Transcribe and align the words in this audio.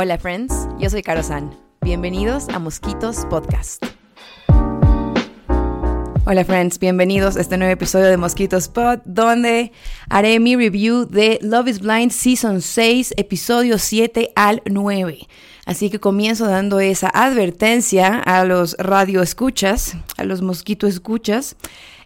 Hola 0.00 0.16
friends, 0.16 0.54
yo 0.78 0.88
soy 0.88 1.02
Caro 1.02 1.24
San. 1.24 1.50
Bienvenidos 1.80 2.48
a 2.50 2.60
Mosquitos 2.60 3.26
Podcast. 3.28 3.84
Hola 6.24 6.44
friends, 6.44 6.78
bienvenidos 6.78 7.36
a 7.36 7.40
este 7.40 7.56
nuevo 7.56 7.72
episodio 7.72 8.06
de 8.06 8.16
Mosquitos 8.16 8.68
Pod, 8.68 9.00
donde 9.04 9.72
haré 10.08 10.38
mi 10.38 10.54
review 10.54 11.04
de 11.04 11.40
Love 11.42 11.66
is 11.66 11.80
Blind 11.80 12.12
Season 12.12 12.62
6, 12.62 13.14
episodio 13.16 13.76
7 13.76 14.30
al 14.36 14.62
9. 14.66 15.26
Así 15.66 15.90
que 15.90 15.98
comienzo 15.98 16.46
dando 16.46 16.78
esa 16.78 17.08
advertencia 17.08 18.20
a 18.20 18.44
los 18.44 18.76
radio 18.78 19.20
escuchas, 19.20 19.96
a 20.16 20.22
los 20.22 20.42
mosquito 20.42 20.86
escuchas, 20.86 21.56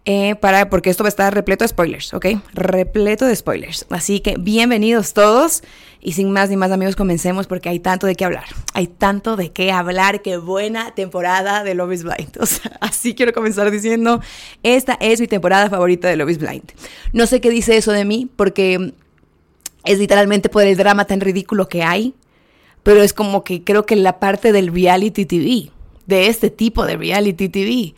eh, 0.05 0.35
para, 0.37 0.69
porque 0.69 0.91
esto 0.91 1.05
va 1.05 1.09
a 1.09 1.11
estar 1.11 1.33
repleto 1.33 1.63
de 1.63 1.69
spoilers, 1.69 2.13
¿ok? 2.13 2.27
Repleto 2.55 3.27
de 3.27 3.37
spoilers. 3.37 3.87
Así 3.91 4.21
que 4.21 4.37
bienvenidos 4.37 5.13
todos 5.13 5.63
y 6.05 6.13
sin 6.13 6.33
más 6.33 6.51
ni 6.51 6.57
más 6.57 6.73
amigos 6.73 6.97
comencemos 6.97 7.47
porque 7.47 7.69
hay 7.69 7.79
tanto 7.79 8.09
de 8.09 8.17
qué 8.17 8.25
hablar. 8.25 8.45
Hay 8.75 8.89
tanto 8.89 9.37
de 9.37 9.53
qué 9.53 9.71
hablar. 9.71 10.21
Qué 10.21 10.37
buena 10.37 10.95
temporada 10.95 11.63
de 11.63 11.75
Love 11.75 11.93
is 11.93 12.03
Blind. 12.03 12.37
O 12.41 12.47
sea, 12.47 12.77
así 12.81 13.15
quiero 13.15 13.33
comenzar 13.33 13.71
diciendo, 13.71 14.21
esta 14.65 14.95
es 15.01 15.21
mi 15.21 15.29
temporada 15.29 15.71
favorita 15.71 16.09
de 16.09 16.17
Love 16.17 16.31
is 16.31 16.39
Blind. 16.39 16.73
No 17.13 17.27
sé 17.27 17.41
qué 17.41 17.51
dice 17.51 17.77
eso 17.77 17.93
de 17.93 18.05
mí 18.05 18.29
porque 18.35 18.95
es 19.85 19.99
literalmente 20.01 20.49
por 20.49 20.65
el 20.65 20.77
drama 20.77 21.05
tan 21.05 21.21
ridículo 21.21 21.69
que 21.69 21.85
hay, 21.85 22.15
pero 22.83 23.01
es 23.01 23.13
como 23.13 23.45
que 23.45 23.63
creo 23.63 23.87
que 23.87 23.95
la 23.95 24.19
parte 24.19 24.51
del 24.51 24.73
reality 24.73 25.25
TV, 25.25 25.71
de 26.07 26.27
este 26.27 26.51
tipo 26.51 26.85
de 26.85 26.97
reality 26.97 27.49
TV, 27.49 27.95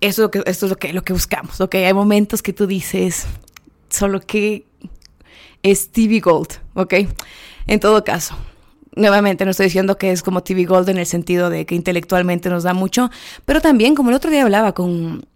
eso, 0.00 0.30
es 0.46 0.62
lo 0.62 0.76
que, 0.76 0.94
lo 0.94 1.02
que 1.02 1.12
buscamos, 1.12 1.60
¿ok? 1.60 1.74
Hay 1.74 1.92
momentos 1.92 2.42
que 2.42 2.54
tú 2.54 2.66
dices, 2.66 3.26
solo 3.90 4.20
que 4.20 4.64
es 5.64 5.90
TV 5.90 6.20
Gold, 6.20 6.60
¿ok? 6.74 6.94
En 7.66 7.80
todo 7.80 8.04
caso, 8.04 8.36
nuevamente 8.94 9.44
no 9.44 9.50
estoy 9.50 9.64
diciendo 9.64 9.98
que 9.98 10.12
es 10.12 10.22
como 10.22 10.42
TV 10.44 10.66
Gold 10.66 10.90
en 10.90 10.98
el 10.98 11.06
sentido 11.06 11.50
de 11.50 11.66
que 11.66 11.74
intelectualmente 11.74 12.50
nos 12.50 12.62
da 12.62 12.74
mucho, 12.74 13.10
pero 13.44 13.60
también 13.60 13.96
como 13.96 14.10
el 14.10 14.16
otro 14.16 14.30
día 14.30 14.42
hablaba 14.42 14.74
con, 14.74 15.26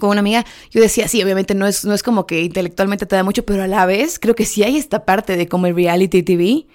con 0.00 0.10
una 0.10 0.20
amiga, 0.20 0.44
yo 0.70 0.82
decía, 0.82 1.06
sí, 1.06 1.22
obviamente 1.22 1.54
no 1.54 1.66
es, 1.66 1.84
no 1.84 1.94
es 1.94 2.02
como 2.02 2.26
que 2.26 2.42
intelectualmente 2.42 3.06
te 3.06 3.14
da 3.16 3.22
mucho, 3.22 3.46
pero 3.46 3.62
a 3.62 3.68
la 3.68 3.86
vez 3.86 4.18
creo 4.18 4.34
que 4.34 4.44
sí 4.44 4.64
hay 4.64 4.76
esta 4.76 5.04
parte 5.04 5.36
de 5.36 5.48
como 5.48 5.66
el 5.68 5.76
reality 5.76 6.24
TV, 6.24 6.66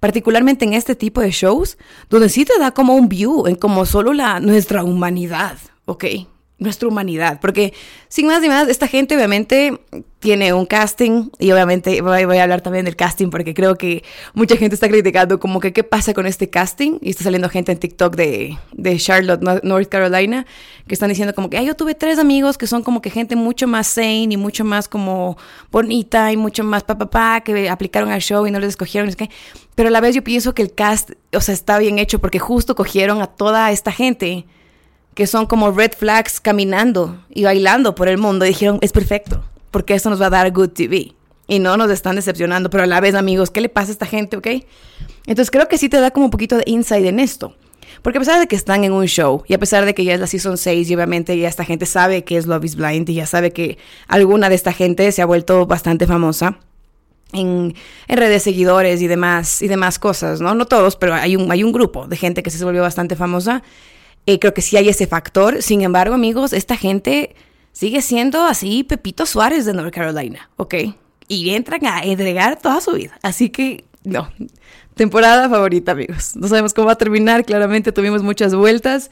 particularmente 0.00 0.64
en 0.64 0.74
este 0.74 0.96
tipo 0.96 1.20
de 1.20 1.30
shows, 1.30 1.78
donde 2.10 2.28
sí 2.28 2.44
te 2.44 2.58
da 2.58 2.72
como 2.72 2.96
un 2.96 3.08
view 3.08 3.46
en 3.46 3.54
como 3.54 3.86
solo 3.86 4.12
la, 4.12 4.40
nuestra 4.40 4.82
humanidad, 4.82 5.56
¿ok? 5.86 6.04
Nuestra 6.64 6.88
humanidad. 6.88 7.38
Porque, 7.40 7.72
sin 8.08 8.26
más 8.26 8.42
ni 8.42 8.48
más, 8.48 8.68
esta 8.68 8.88
gente 8.88 9.14
obviamente 9.14 9.78
tiene 10.24 10.54
un 10.54 10.64
casting 10.64 11.28
y 11.38 11.52
obviamente 11.52 12.00
voy, 12.00 12.38
a 12.38 12.42
hablar 12.42 12.62
también 12.62 12.86
del 12.86 12.96
casting 12.96 13.28
porque 13.28 13.52
creo 13.52 13.76
que 13.76 14.02
mucha 14.32 14.56
gente 14.56 14.72
está 14.72 14.88
criticando 14.88 15.38
como 15.38 15.60
que 15.60 15.74
qué 15.74 15.84
pasa 15.84 16.14
con 16.14 16.26
este 16.26 16.48
casting 16.48 16.96
y 17.02 17.10
está 17.10 17.24
saliendo 17.24 17.50
gente 17.50 17.72
en 17.72 17.78
TikTok 17.78 18.16
de, 18.16 18.56
de 18.72 18.96
Charlotte, 18.96 19.42
North 19.62 19.90
Carolina, 19.90 20.46
que 20.88 20.94
están 20.94 21.10
diciendo 21.10 21.34
como 21.34 21.50
que 21.50 21.58
Ay, 21.58 21.66
yo 21.66 21.76
tuve 21.76 21.94
tres 21.94 22.18
amigos 22.18 22.56
que 22.56 22.66
son 22.66 22.82
como 22.82 23.02
que 23.02 23.10
gente 23.10 23.36
mucho 23.36 23.66
más 23.66 23.86
sane 23.86 24.28
y 24.30 24.36
mucho 24.38 24.64
más 24.64 24.88
como 24.88 25.36
bonita 25.70 26.32
y 26.32 26.38
mucho 26.38 26.64
más 26.64 26.84
papá 26.84 27.10
pa, 27.10 27.40
que 27.42 27.68
aplicaron 27.68 28.10
al 28.10 28.22
show 28.22 28.46
y 28.46 28.50
no 28.50 28.58
les 28.60 28.70
escogieron. 28.70 29.10
Es 29.10 29.16
que, 29.16 29.28
pero 29.74 29.90
a 29.90 29.92
la 29.92 30.00
vez 30.00 30.14
yo 30.14 30.24
pienso 30.24 30.54
que 30.54 30.62
el 30.62 30.72
cast, 30.72 31.10
o 31.34 31.40
sea, 31.42 31.52
está 31.52 31.78
bien 31.78 31.98
hecho 31.98 32.18
porque 32.18 32.38
justo 32.38 32.74
cogieron 32.74 33.20
a 33.20 33.26
toda 33.26 33.70
esta 33.72 33.92
gente 33.92 34.46
que 35.14 35.26
son 35.26 35.46
como 35.46 35.70
red 35.70 35.92
flags 35.96 36.40
caminando 36.40 37.24
y 37.30 37.44
bailando 37.44 37.94
por 37.94 38.08
el 38.08 38.18
mundo 38.18 38.44
y 38.44 38.48
dijeron, 38.48 38.78
es 38.80 38.92
perfecto, 38.92 39.42
porque 39.70 39.94
esto 39.94 40.10
nos 40.10 40.20
va 40.20 40.26
a 40.26 40.30
dar 40.30 40.52
good 40.52 40.70
TV. 40.70 41.12
Y 41.46 41.58
no 41.58 41.76
nos 41.76 41.90
están 41.90 42.16
decepcionando, 42.16 42.70
pero 42.70 42.84
a 42.84 42.86
la 42.86 43.00
vez, 43.00 43.14
amigos, 43.14 43.50
¿qué 43.50 43.60
le 43.60 43.68
pasa 43.68 43.90
a 43.90 43.92
esta 43.92 44.06
gente, 44.06 44.36
ok? 44.36 44.46
Entonces 45.26 45.50
creo 45.50 45.68
que 45.68 45.78
sí 45.78 45.88
te 45.88 46.00
da 46.00 46.10
como 46.10 46.26
un 46.26 46.30
poquito 46.30 46.56
de 46.56 46.64
insight 46.66 47.04
en 47.04 47.20
esto. 47.20 47.54
Porque 48.02 48.18
a 48.18 48.20
pesar 48.20 48.40
de 48.40 48.46
que 48.46 48.56
están 48.56 48.84
en 48.84 48.92
un 48.92 49.06
show 49.06 49.44
y 49.46 49.54
a 49.54 49.58
pesar 49.58 49.84
de 49.84 49.94
que 49.94 50.04
ya 50.04 50.14
es 50.14 50.20
la 50.20 50.26
season 50.26 50.58
6 50.58 50.90
y 50.90 50.94
obviamente 50.94 51.38
ya 51.38 51.48
esta 51.48 51.64
gente 51.64 51.86
sabe 51.86 52.24
que 52.24 52.36
es 52.36 52.46
Love 52.46 52.64
is 52.64 52.76
Blind 52.76 53.08
y 53.08 53.14
ya 53.14 53.26
sabe 53.26 53.52
que 53.52 53.78
alguna 54.08 54.48
de 54.48 54.54
esta 54.54 54.72
gente 54.72 55.10
se 55.12 55.22
ha 55.22 55.26
vuelto 55.26 55.66
bastante 55.66 56.06
famosa 56.06 56.58
en, 57.32 57.74
en 58.08 58.16
redes 58.16 58.42
seguidores 58.42 59.00
y 59.00 59.06
demás 59.06 59.62
y 59.62 59.68
demás 59.68 59.98
cosas, 59.98 60.40
¿no? 60.40 60.54
No 60.54 60.66
todos, 60.66 60.96
pero 60.96 61.14
hay 61.14 61.36
un, 61.36 61.50
hay 61.50 61.64
un 61.64 61.72
grupo 61.72 62.06
de 62.06 62.16
gente 62.16 62.42
que 62.42 62.50
se 62.50 62.62
volvió 62.64 62.82
bastante 62.82 63.16
famosa 63.16 63.62
eh, 64.26 64.38
creo 64.38 64.54
que 64.54 64.62
sí 64.62 64.76
hay 64.76 64.88
ese 64.88 65.06
factor. 65.06 65.62
Sin 65.62 65.82
embargo, 65.82 66.14
amigos, 66.14 66.52
esta 66.52 66.76
gente 66.76 67.34
sigue 67.72 68.02
siendo 68.02 68.44
así 68.44 68.84
Pepito 68.84 69.26
Suárez 69.26 69.64
de 69.66 69.74
North 69.74 69.92
Carolina, 69.92 70.50
¿ok? 70.56 70.74
Y 71.28 71.50
entran 71.50 71.86
a 71.86 72.02
entregar 72.02 72.60
toda 72.60 72.80
su 72.80 72.92
vida. 72.92 73.18
Así 73.22 73.50
que, 73.50 73.84
no. 74.04 74.30
Temporada 74.94 75.48
favorita, 75.48 75.92
amigos. 75.92 76.36
No 76.36 76.46
sabemos 76.46 76.72
cómo 76.72 76.86
va 76.86 76.92
a 76.92 76.98
terminar. 76.98 77.44
Claramente 77.44 77.90
tuvimos 77.90 78.22
muchas 78.22 78.54
vueltas 78.54 79.10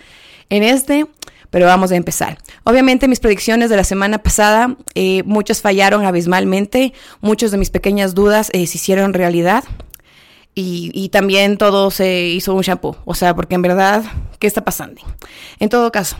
en 0.49 0.63
este, 0.63 1.07
pero 1.51 1.67
vamos 1.67 1.91
a 1.91 1.97
empezar. 1.97 2.39
Obviamente 2.65 3.09
mis 3.09 3.19
predicciones 3.19 3.69
de 3.69 3.77
la 3.77 3.85
semana 3.85 4.19
pasada, 4.19 4.77
eh, 4.95 5.23
muchas 5.25 5.61
fallaron 5.61 6.05
abismalmente. 6.05 6.93
Muchas 7.21 7.51
de 7.51 7.59
mis 7.59 7.71
pequeñas 7.71 8.15
dudas 8.15 8.49
eh, 8.53 8.67
se 8.67 8.79
hicieron 8.79 9.13
realidad. 9.13 9.65
Y, 10.55 11.09
también 11.09 11.57
todo 11.57 11.91
se 11.91 12.27
hizo 12.27 12.55
un 12.55 12.63
shampoo. 12.63 12.97
O 13.05 13.15
sea, 13.15 13.35
porque 13.35 13.55
en 13.55 13.63
verdad, 13.63 14.05
¿qué 14.39 14.47
está 14.47 14.65
pasando? 14.65 15.01
En 15.59 15.71
todo 15.71 15.91
caso, 15.91 16.17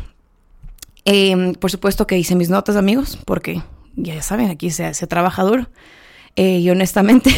em, 1.05 1.53
por 1.55 1.71
supuesto 1.71 2.07
que 2.07 2.17
hice 2.17 2.35
mis 2.35 2.49
notas, 2.49 2.77
amigos, 2.77 3.19
porque 3.27 3.63
ya 3.95 4.23
saben, 4.23 4.51
aquí 4.51 4.71
se, 4.71 4.95
se 4.95 5.07
trabaja 5.07 5.43
duro. 5.43 5.69
Eh, 6.37 6.61
y 6.61 6.71
honestamente, 6.71 7.31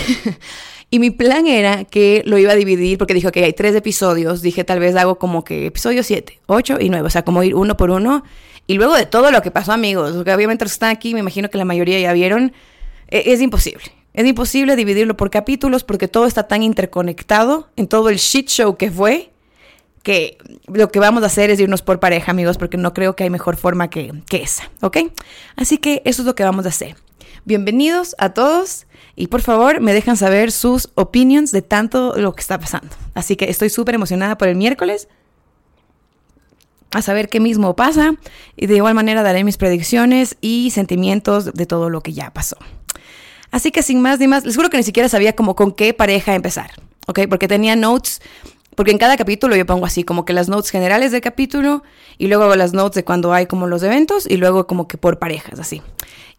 y 0.91 1.01
mi 1.01 1.11
plan 1.11 1.47
era 1.47 1.85
que 1.85 2.23
lo 2.27 2.39
iba 2.39 2.53
a 2.53 2.57
dividir, 2.57 2.97
porque 2.99 3.15
dijo 3.15 3.33
que 3.33 3.45
hay 3.45 3.53
tres 3.53 3.75
episodios. 3.75 4.41
Dije, 4.43 4.63
tal 4.63 4.79
vez 4.79 4.95
hago 4.97 5.19
como 5.19 5.45
que 5.45 5.67
episodio 5.67 6.03
7, 6.03 6.41
8 6.47 6.79
y 6.81 6.91
9. 6.91 7.07
O 7.07 7.11
sea, 7.11 7.25
como 7.25 7.43
ir 7.43 7.55
uno 7.55 7.77
por 7.77 7.91
uno. 7.91 8.23
Y 8.67 8.75
luego 8.75 8.95
de 8.95 9.07
todo 9.07 9.31
lo 9.31 9.43
que 9.43 9.51
pasó, 9.51 9.73
amigos, 9.73 10.13
porque 10.15 10.33
obviamente 10.33 10.65
están 10.65 10.91
aquí, 10.91 11.13
me 11.13 11.21
imagino 11.21 11.51
que 11.51 11.59
la 11.59 11.65
mayoría 11.65 11.99
ya 11.99 12.13
vieron, 12.13 12.53
e, 13.09 13.33
es 13.33 13.43
imposible. 13.43 13.93
Es 14.15 14.25
imposible 14.25 14.77
dividirlo 14.77 15.17
por 15.17 15.29
capítulos 15.29 15.83
porque 15.83 16.07
todo 16.07 16.27
está 16.27 16.47
tan 16.47 16.63
interconectado 16.63 17.69
en 17.75 17.89
todo 17.89 18.09
el 18.11 18.17
shit 18.17 18.49
show 18.49 18.77
que 18.77 18.89
fue 18.91 19.33
que 20.05 20.39
lo 20.69 20.89
que 20.93 21.01
vamos 21.01 21.25
a 21.25 21.27
hacer 21.27 21.51
es 21.51 21.59
irnos 21.59 21.83
por 21.83 21.99
pareja, 21.99 22.31
amigos, 22.31 22.57
porque 22.57 22.77
no 22.77 22.95
creo 22.95 23.17
que 23.17 23.25
hay 23.25 23.31
mejor 23.31 23.57
forma 23.57 23.91
que, 23.91 24.13
que 24.29 24.43
esa, 24.43 24.71
¿ok? 24.83 24.99
Así 25.57 25.79
que 25.79 26.01
eso 26.05 26.23
es 26.23 26.27
lo 26.27 26.37
que 26.37 26.45
vamos 26.45 26.65
a 26.65 26.69
hacer. 26.69 26.95
Bienvenidos 27.45 28.15
a 28.19 28.33
todos 28.35 28.87
y 29.17 29.27
por 29.27 29.43
favor 29.43 29.81
me 29.81 29.93
dejan 29.93 30.17
saber 30.17 30.53
sus 30.53 30.91
opinions 30.95 31.51
de 31.51 31.63
tanto 31.63 32.15
lo 32.17 32.35
que 32.35 32.41
está 32.41 32.61
pasando. 32.61 32.95
Así 33.15 33.35
que 33.35 33.51
estoy 33.51 33.69
súper 33.69 33.97
emocionada 33.97 34.39
por 34.39 34.47
el 34.47 34.55
miércoles 34.55 35.09
a 36.93 37.03
saber 37.03 37.29
qué 37.29 37.41
mismo 37.41 37.75
pasa 37.75 38.15
y 38.57 38.67
de 38.67 38.77
igual 38.77 38.95
manera 38.95 39.25
daré 39.25 39.43
mis 39.43 39.57
predicciones 39.57 40.37
y 40.41 40.71
sentimientos 40.71 41.53
de 41.53 41.67
todo 41.67 41.91
lo 41.91 42.01
que 42.01 42.13
ya 42.13 42.31
pasó. 42.33 42.57
Así 43.55 43.71
que 43.71 43.85
sin 43.85 44.03
más 44.03 44.19
ni 44.19 44.27
más, 44.27 44.45
les 44.45 44.57
juro 44.57 44.69
que 44.69 44.79
ni 44.79 44.83
siquiera 44.83 45.09
sabía 45.09 45.37
como 45.37 45.55
con 45.55 45.71
qué 45.71 45.95
pareja 45.95 46.35
empezar, 46.35 46.73
¿ok? 47.07 47.21
Porque 47.29 47.47
tenía 47.47 47.77
notes, 47.77 48.21
porque 48.75 48.91
en 48.91 48.99
cada 48.99 49.17
capítulo 49.17 49.55
yo 49.55 49.65
pongo 49.65 49.87
así 49.87 50.03
como 50.03 50.25
que 50.25 50.33
las 50.33 50.49
notes 50.49 50.73
generales 50.73 51.13
del 51.13 51.21
capítulo 51.21 51.85
y 52.19 52.27
luego 52.27 52.43
hago 52.43 52.57
las 52.57 52.73
notes 52.73 52.97
de 52.97 53.05
cuando 53.05 53.33
hay 53.33 53.47
como 53.47 53.69
los 53.69 53.85
eventos 53.85 54.27
y 54.29 54.39
luego 54.39 54.67
como 54.67 54.89
que 54.89 54.99
por 54.99 55.21
parejas, 55.21 55.61
así. 55.61 55.83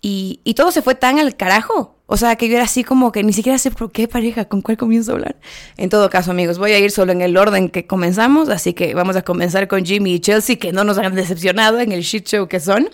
Y, 0.02 0.42
y 0.44 0.56
todo 0.56 0.72
se 0.72 0.82
fue 0.82 0.94
tan 0.94 1.18
al 1.18 1.38
carajo, 1.38 1.96
o 2.06 2.18
sea, 2.18 2.36
que 2.36 2.50
yo 2.50 2.56
era 2.56 2.66
así 2.66 2.84
como 2.84 3.14
que 3.14 3.24
ni 3.24 3.32
siquiera 3.32 3.58
sé 3.60 3.72
por 3.72 3.94
qué 3.94 4.10
pareja, 4.10 4.44
con 4.50 4.60
cuál 4.62 4.76
comienzo 4.76 5.14
a 5.14 5.16
hablar. 5.16 5.38
En 5.78 5.88
todo 5.88 6.10
caso, 6.10 6.32
amigos, 6.32 6.58
voy 6.58 6.74
a 6.74 6.80
ir 6.80 6.92
solo 6.92 7.14
en 7.14 7.22
el 7.22 7.38
orden 7.38 7.70
que 7.70 7.88
comenzamos, 7.88 8.50
así 8.50 8.74
que 8.74 8.94
vamos 8.94 9.16
a 9.16 9.22
comenzar 9.22 9.70
con 9.70 9.86
Jimmy 9.86 10.16
y 10.16 10.20
Chelsea, 10.20 10.58
que 10.58 10.74
no 10.74 10.84
nos 10.84 10.98
han 10.98 11.16
decepcionado 11.16 11.80
en 11.80 11.94
el 11.94 12.02
shit 12.02 12.28
show 12.28 12.50
que 12.50 12.60
son. 12.60 12.90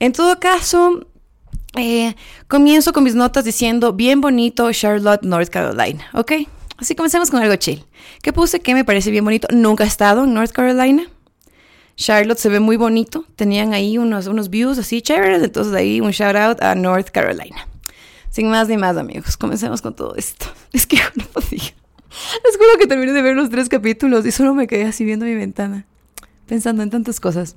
En 0.00 0.12
todo 0.12 0.40
caso, 0.40 1.06
eh, 1.76 2.14
comienzo 2.48 2.92
con 2.92 3.04
mis 3.04 3.14
notas 3.14 3.44
diciendo, 3.44 3.92
bien 3.92 4.20
bonito 4.20 4.70
Charlotte, 4.72 5.22
North 5.22 5.48
Carolina, 5.48 6.04
¿ok? 6.14 6.32
Así 6.76 6.94
comencemos 6.94 7.30
con 7.30 7.40
algo 7.40 7.56
chill. 7.56 7.84
¿Qué 8.22 8.32
puse 8.32 8.60
que 8.60 8.74
me 8.74 8.84
parece 8.84 9.10
bien 9.10 9.24
bonito? 9.24 9.48
Nunca 9.52 9.84
he 9.84 9.86
estado 9.86 10.24
en 10.24 10.34
North 10.34 10.52
Carolina. 10.52 11.04
Charlotte 11.96 12.38
se 12.38 12.48
ve 12.48 12.60
muy 12.60 12.76
bonito. 12.76 13.24
Tenían 13.36 13.72
ahí 13.72 13.98
unos, 13.98 14.26
unos 14.26 14.50
views 14.50 14.78
así 14.78 15.00
chéveres. 15.00 15.42
Entonces 15.42 15.72
ahí 15.74 16.00
un 16.00 16.10
shout 16.10 16.36
out 16.36 16.62
a 16.62 16.74
North 16.74 17.10
Carolina. 17.10 17.68
Sin 18.30 18.50
más 18.50 18.68
ni 18.68 18.76
más, 18.76 18.96
amigos. 18.96 19.36
Comencemos 19.36 19.80
con 19.82 19.94
todo 19.94 20.16
esto. 20.16 20.46
Es 20.72 20.86
que 20.86 20.96
no 21.14 21.24
podía. 21.26 21.72
Les 22.44 22.56
juro 22.56 22.78
que 22.78 22.86
terminé 22.86 23.12
de 23.12 23.22
ver 23.22 23.36
los 23.36 23.50
tres 23.50 23.68
capítulos 23.68 24.26
y 24.26 24.32
solo 24.32 24.54
me 24.54 24.66
quedé 24.66 24.84
así 24.84 25.04
viendo 25.04 25.24
mi 25.24 25.34
ventana. 25.34 25.86
Pensando 26.46 26.82
en 26.82 26.90
tantas 26.90 27.20
cosas. 27.20 27.56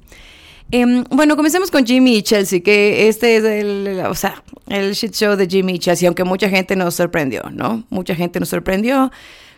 Em, 0.69 1.06
bueno, 1.10 1.38
comencemos 1.38 1.72
con 1.72 1.86
Jimmy 1.86 2.18
y 2.18 2.24
Chelsea, 2.24 2.60
que 2.60 3.08
este 3.08 3.38
es 3.38 3.44
el, 3.44 4.02
o 4.06 4.16
sea, 4.16 4.44
el 4.68 4.94
shit 4.94 5.14
show 5.14 5.36
de 5.38 5.48
Jimmy 5.48 5.75
y 5.75 5.80
Chelsea, 5.80 6.08
aunque 6.10 6.25
mucha 6.25 6.50
gente 6.50 6.75
nos 6.75 6.96
sorprendió, 6.96 7.44
¿no? 7.52 7.86
Mucha 7.90 8.16
gente 8.16 8.40
nos 8.40 8.50
sorprendió. 8.50 9.12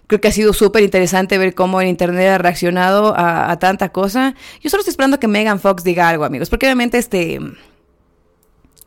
Creo 0.06 0.22
que 0.22 0.28
ha 0.28 0.32
sido 0.32 0.54
súper 0.54 0.84
interesante 0.84 1.38
ver 1.38 1.56
cómo 1.56 1.82
el 1.82 1.88
Internet 1.88 2.30
ha 2.30 2.38
reaccionado 2.38 3.14
a, 3.18 3.58
tanta 3.60 3.90
cosa. 3.90 4.36
Yo 4.62 4.70
solo 4.70 4.82
estoy 4.82 4.92
esperando 4.92 5.20
que 5.20 5.28
Megan 5.28 5.60
Fox 5.60 5.84
diga 5.84 6.10
algo, 6.10 6.26
amigos, 6.26 6.50
porque 6.50 6.66
obviamente 6.68 6.98
este... 6.98 7.40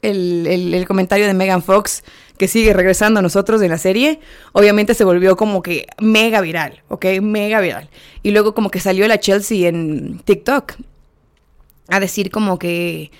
El, 0.00 0.48
el, 0.48 0.84
comentario 0.88 1.28
de 1.28 1.34
Megan 1.34 1.62
Fox 1.62 2.02
que 2.36 2.48
sigue 2.48 2.72
regresando 2.72 3.20
a 3.20 3.22
nosotros 3.22 3.62
en 3.62 3.70
la 3.70 3.78
serie, 3.78 4.18
obviamente 4.50 4.94
se 4.94 5.04
volvió 5.04 5.36
como 5.36 5.62
que 5.62 5.86
mega 6.00 6.40
viral, 6.40 6.82
¿ok? 6.88 7.06
Mega 7.22 7.60
viral. 7.60 7.88
Y 8.24 8.32
luego 8.32 8.52
como 8.52 8.68
que 8.68 8.80
salió 8.80 9.06
la 9.06 9.20
Chelsea 9.20 9.68
en 9.68 10.18
TikTok 10.24 10.74
a 11.92 12.00
decir 12.00 12.30
como 12.30 12.58
que 12.58 13.10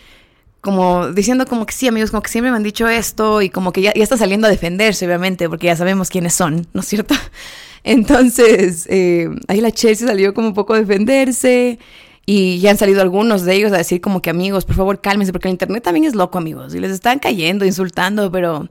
como 0.62 1.08
diciendo 1.08 1.44
como 1.46 1.66
que 1.66 1.74
sí, 1.74 1.88
amigos, 1.88 2.10
como 2.10 2.22
que 2.22 2.30
siempre 2.30 2.50
me 2.50 2.56
han 2.56 2.62
dicho 2.62 2.88
esto 2.88 3.42
y 3.42 3.50
como 3.50 3.72
que 3.72 3.82
ya, 3.82 3.90
está 3.90 4.16
saliendo 4.16 4.46
a 4.46 4.50
defenderse, 4.50 5.04
obviamente, 5.06 5.48
porque 5.48 5.66
ya 5.66 5.76
sabemos 5.76 6.08
quiénes 6.08 6.34
son, 6.34 6.66
¿no 6.72 6.80
es 6.80 6.86
cierto? 6.86 7.14
Entonces, 7.84 8.86
eh, 8.88 9.28
ahí 9.48 9.60
la 9.60 9.72
Chelsea 9.72 10.06
salió 10.06 10.32
como 10.34 10.48
un 10.48 10.54
poco 10.54 10.74
a 10.74 10.78
defenderse 10.78 11.80
y 12.26 12.60
ya 12.60 12.70
han 12.70 12.78
salido 12.78 13.02
algunos 13.02 13.42
de 13.42 13.56
ellos 13.56 13.72
a 13.72 13.78
decir 13.78 14.00
como 14.00 14.22
que 14.22 14.30
amigos, 14.30 14.64
por 14.64 14.76
favor, 14.76 15.00
cálmense, 15.00 15.32
porque 15.32 15.48
el 15.48 15.52
Internet 15.52 15.82
también 15.82 16.06
es 16.06 16.14
loco, 16.14 16.38
amigos, 16.38 16.74
y 16.76 16.78
les 16.78 16.92
están 16.92 17.18
cayendo, 17.18 17.64
insultando, 17.64 18.30
pero... 18.30 18.68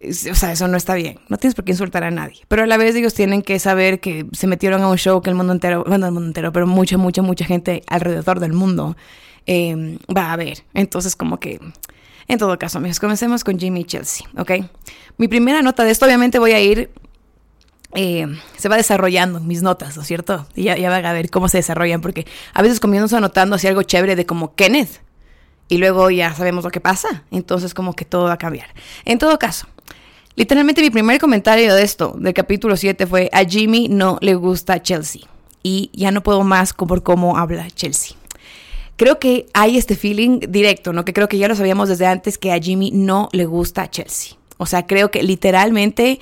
O 0.00 0.34
sea, 0.34 0.52
eso 0.52 0.68
no 0.68 0.76
está 0.76 0.94
bien. 0.94 1.18
No 1.28 1.38
tienes 1.38 1.54
por 1.54 1.64
qué 1.64 1.72
insultar 1.72 2.04
a 2.04 2.10
nadie. 2.10 2.40
Pero 2.46 2.62
a 2.62 2.66
la 2.66 2.76
vez 2.76 2.94
ellos 2.94 3.14
tienen 3.14 3.42
que 3.42 3.58
saber 3.58 4.00
que 4.00 4.26
se 4.32 4.46
metieron 4.46 4.82
a 4.82 4.88
un 4.88 4.96
show 4.96 5.20
que 5.22 5.30
el 5.30 5.36
mundo 5.36 5.52
entero, 5.52 5.84
bueno, 5.86 6.06
el 6.06 6.12
mundo 6.12 6.28
entero, 6.28 6.52
pero 6.52 6.66
mucha, 6.66 6.96
mucha, 6.98 7.22
mucha 7.22 7.44
gente 7.44 7.82
alrededor 7.88 8.38
del 8.38 8.52
mundo 8.52 8.96
Em, 9.50 9.96
va 10.14 10.26
a 10.26 10.32
haber. 10.34 10.58
Entonces, 10.74 11.16
como 11.16 11.40
que, 11.40 11.58
en 12.28 12.38
todo 12.38 12.58
caso, 12.58 12.76
amigos, 12.76 13.00
comencemos 13.00 13.44
con 13.44 13.58
Jimmy 13.58 13.82
Chelsea, 13.82 14.26
¿ok? 14.36 14.52
Mi 15.16 15.26
primera 15.26 15.62
nota 15.62 15.84
de 15.84 15.90
esto, 15.90 16.04
obviamente 16.04 16.38
voy 16.38 16.52
a 16.52 16.60
ir, 16.60 16.90
eh, 17.94 18.26
se 18.58 18.68
va 18.68 18.76
desarrollando 18.76 19.40
mis 19.40 19.62
notas, 19.62 19.96
¿no 19.96 20.02
es 20.02 20.08
cierto? 20.08 20.46
Y 20.54 20.64
ya, 20.64 20.76
ya 20.76 20.94
a 20.94 21.12
ver 21.14 21.30
cómo 21.30 21.48
se 21.48 21.56
desarrollan, 21.56 22.02
porque 22.02 22.26
a 22.52 22.60
veces 22.60 22.78
comienzo 22.78 23.16
anotando 23.16 23.56
así 23.56 23.66
algo 23.66 23.82
chévere 23.82 24.16
de 24.16 24.26
como 24.26 24.54
Kenneth, 24.54 25.00
y 25.68 25.78
luego 25.78 26.10
ya 26.10 26.34
sabemos 26.34 26.64
lo 26.64 26.70
que 26.70 26.80
pasa, 26.80 27.24
entonces 27.30 27.74
como 27.74 27.94
que 27.94 28.04
todo 28.04 28.24
va 28.24 28.34
a 28.34 28.38
cambiar. 28.38 28.68
En 29.04 29.18
todo 29.18 29.38
caso, 29.38 29.66
literalmente 30.34 30.82
mi 30.82 30.90
primer 30.90 31.20
comentario 31.20 31.74
de 31.74 31.82
esto, 31.82 32.14
del 32.18 32.34
capítulo 32.34 32.76
7, 32.76 33.06
fue 33.06 33.30
a 33.32 33.44
Jimmy 33.44 33.88
no 33.88 34.18
le 34.20 34.34
gusta 34.34 34.82
Chelsea. 34.82 35.22
Y 35.62 35.90
ya 35.92 36.12
no 36.12 36.22
puedo 36.22 36.44
más 36.44 36.72
por 36.72 37.02
cómo 37.02 37.36
habla 37.36 37.68
Chelsea 37.70 38.16
creo 38.98 39.18
que 39.18 39.46
hay 39.54 39.78
este 39.78 39.94
feeling 39.94 40.40
directo, 40.48 40.92
¿no? 40.92 41.04
Que 41.06 41.14
creo 41.14 41.28
que 41.28 41.38
ya 41.38 41.48
lo 41.48 41.54
sabíamos 41.54 41.88
desde 41.88 42.04
antes 42.04 42.36
que 42.36 42.52
a 42.52 42.58
Jimmy 42.58 42.90
no 42.90 43.28
le 43.32 43.46
gusta 43.46 43.88
Chelsea. 43.88 44.36
O 44.58 44.66
sea, 44.66 44.86
creo 44.86 45.10
que 45.10 45.22
literalmente, 45.22 46.20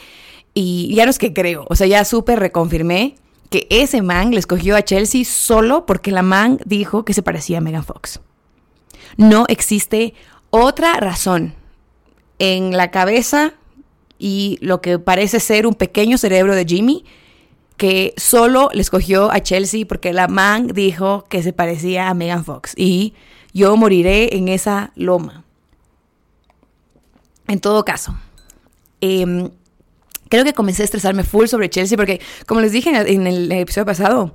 y 0.55 0.95
ya 0.95 1.07
no 1.07 1.11
es 1.11 1.19
que 1.19 1.33
creo, 1.33 1.65
o 1.69 1.75
sea, 1.75 1.87
ya 1.89 2.05
súper 2.05 2.39
reconfirmé 2.39 3.17
que 3.51 3.67
ese 3.71 4.03
man 4.03 4.31
le 4.31 4.39
escogió 4.39 4.77
a 4.77 4.83
Chelsea 4.83 5.25
solo 5.25 5.87
porque 5.87 6.11
la 6.11 6.23
man 6.23 6.59
dijo 6.67 7.05
que 7.05 7.15
se 7.15 7.23
parecía 7.23 7.59
a 7.59 7.61
Megan 7.63 7.85
Fox. 7.85 8.21
No 9.17 9.45
existe 9.49 10.15
otra 10.51 10.95
razón 10.95 11.55
en 12.39 12.77
la 12.77 12.91
cabeza 12.91 13.55
y 14.19 14.59
lo 14.61 14.81
que 14.81 14.99
parece 14.99 15.41
ser 15.41 15.67
un 15.67 15.75
pequeño 15.75 16.19
cerebro 16.19 16.55
de 16.55 16.65
Jimmy 16.65 17.05
que 17.77 18.15
solo 18.17 18.71
le 18.73 18.81
escogió 18.81 19.31
a 19.31 19.41
Chelsea 19.41 19.85
porque 19.87 20.13
la 20.13 20.29
man 20.29 20.69
dijo 20.69 21.25
que 21.29 21.43
se 21.43 21.53
parecía 21.53 22.09
a 22.09 22.15
Megan 22.15 22.45
Fox 22.45 22.73
y 22.77 23.15
yo 23.53 23.77
moriré 23.77 24.37
en 24.37 24.49
esa 24.49 24.93
loma. 24.97 25.45
En 27.49 27.61
todo 27.61 27.85
caso, 27.85 28.15
em, 29.01 29.51
creo 30.29 30.45
que 30.45 30.53
comencé 30.53 30.83
a 30.83 30.85
estresarme 30.85 31.23
full 31.23 31.47
sobre 31.47 31.71
Chelsea 31.71 31.97
porque, 31.97 32.21
como 32.47 32.61
les 32.61 32.73
dije 32.73 32.91
en 32.91 33.27
el, 33.27 33.53
episodio 33.53 33.87
pasado, 33.87 34.35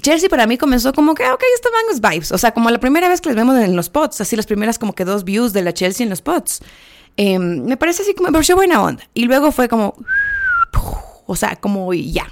Chelsea 0.00 0.28
para 0.28 0.46
mí 0.46 0.58
comenzó 0.58 0.92
como 0.92 1.14
que, 1.14 1.24
ok, 1.30 1.42
esto 1.54 1.68
van 1.72 1.84
los 1.88 2.00
vibes. 2.00 2.32
O 2.32 2.38
sea, 2.38 2.52
como 2.52 2.70
la 2.70 2.78
primera 2.78 3.08
vez 3.08 3.20
que 3.20 3.28
les 3.28 3.36
vemos 3.36 3.58
en 3.58 3.76
los 3.76 3.88
pods, 3.88 4.20
así 4.20 4.36
las 4.36 4.46
primeras 4.46 4.78
como 4.78 4.94
que 4.94 5.04
dos 5.04 5.24
views 5.24 5.52
de 5.52 5.62
la 5.62 5.72
Chelsea 5.72 6.04
en 6.04 6.10
los 6.10 6.22
pods. 6.22 6.60
Em, 7.16 7.64
me 7.64 7.76
parece 7.76 8.02
así 8.02 8.14
como, 8.14 8.28
me 8.28 8.32
pareció 8.32 8.56
buena 8.56 8.82
onda. 8.82 9.08
Y 9.14 9.24
luego 9.24 9.50
fue 9.52 9.68
como, 9.68 9.94
o 11.26 11.36
sea, 11.36 11.56
como 11.56 11.92
ya, 11.92 12.28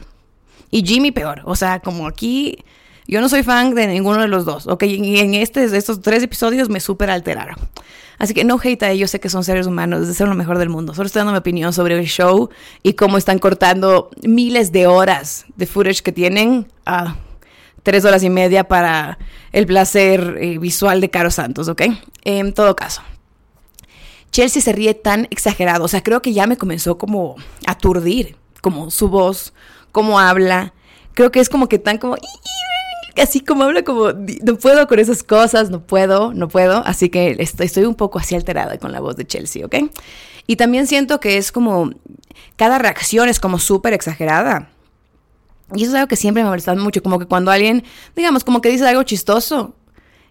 y 0.70 0.84
Jimmy 0.84 1.10
peor. 1.12 1.42
O 1.44 1.56
sea, 1.56 1.80
como 1.80 2.06
aquí 2.06 2.58
yo 3.06 3.20
no 3.20 3.28
soy 3.28 3.42
fan 3.42 3.74
de 3.74 3.86
ninguno 3.86 4.20
de 4.20 4.28
los 4.28 4.44
dos, 4.44 4.66
¿ok? 4.66 4.82
Y 4.84 5.18
en 5.18 5.34
este, 5.34 5.64
estos 5.64 6.02
tres 6.02 6.22
episodios 6.22 6.68
me 6.68 6.80
súper 6.80 7.10
alteraron. 7.10 7.56
Así 8.18 8.32
que 8.32 8.44
no 8.44 8.58
hate 8.62 8.82
a 8.82 8.90
ellos, 8.90 9.10
sé 9.10 9.20
que 9.20 9.28
son 9.28 9.44
seres 9.44 9.66
humanos, 9.66 10.08
de 10.08 10.14
ser 10.14 10.26
lo 10.26 10.34
mejor 10.34 10.58
del 10.58 10.70
mundo. 10.70 10.94
Solo 10.94 11.06
estoy 11.06 11.20
dando 11.20 11.32
mi 11.32 11.38
opinión 11.38 11.72
sobre 11.72 11.98
el 11.98 12.06
show 12.06 12.48
y 12.82 12.94
cómo 12.94 13.18
están 13.18 13.38
cortando 13.38 14.10
miles 14.22 14.72
de 14.72 14.86
horas 14.86 15.44
de 15.56 15.66
footage 15.66 16.02
que 16.02 16.12
tienen 16.12 16.66
a 16.86 17.16
tres 17.86 18.04
horas 18.04 18.24
y 18.24 18.30
media 18.30 18.64
para 18.64 19.16
el 19.52 19.64
placer 19.64 20.38
eh, 20.40 20.58
visual 20.58 21.00
de 21.00 21.08
Caro 21.08 21.30
Santos, 21.30 21.68
¿ok? 21.68 21.82
En 22.24 22.52
todo 22.52 22.74
caso. 22.74 23.00
Chelsea 24.32 24.60
se 24.60 24.72
ríe 24.72 24.92
tan 24.94 25.28
exagerado, 25.30 25.84
o 25.84 25.88
sea, 25.88 26.02
creo 26.02 26.20
que 26.20 26.32
ya 26.32 26.48
me 26.48 26.56
comenzó 26.56 26.98
como 26.98 27.36
a 27.64 27.70
aturdir, 27.70 28.34
como 28.60 28.90
su 28.90 29.08
voz, 29.08 29.54
cómo 29.92 30.18
habla. 30.18 30.74
Creo 31.14 31.30
que 31.30 31.38
es 31.38 31.48
como 31.48 31.68
que 31.68 31.78
tan 31.78 31.98
como... 31.98 32.16
Así 33.22 33.38
como 33.38 33.62
habla 33.62 33.84
como... 33.84 34.10
No 34.42 34.58
puedo 34.58 34.88
con 34.88 34.98
esas 34.98 35.22
cosas, 35.22 35.70
no 35.70 35.86
puedo, 35.86 36.34
no 36.34 36.48
puedo. 36.48 36.84
Así 36.86 37.08
que 37.08 37.36
estoy, 37.38 37.84
un 37.84 37.94
poco 37.94 38.18
así 38.18 38.34
alterada 38.34 38.78
con 38.78 38.90
la 38.90 38.98
voz 38.98 39.14
de 39.14 39.28
Chelsea, 39.28 39.64
¿ok? 39.64 39.76
Y 40.48 40.56
también 40.56 40.88
siento 40.88 41.20
que 41.20 41.36
es 41.36 41.52
como... 41.52 41.92
Cada 42.56 42.78
reacción 42.78 43.28
es 43.28 43.38
como 43.38 43.60
súper 43.60 43.92
exagerada. 43.92 44.70
Y 45.74 45.82
eso 45.82 45.92
es 45.92 45.94
algo 45.96 46.08
que 46.08 46.16
siempre 46.16 46.42
me 46.42 46.48
molesta 46.48 46.74
mucho, 46.74 47.02
como 47.02 47.18
que 47.18 47.26
cuando 47.26 47.50
alguien, 47.50 47.84
digamos, 48.14 48.44
como 48.44 48.60
que 48.60 48.68
dice 48.68 48.86
algo 48.86 49.02
chistoso, 49.02 49.74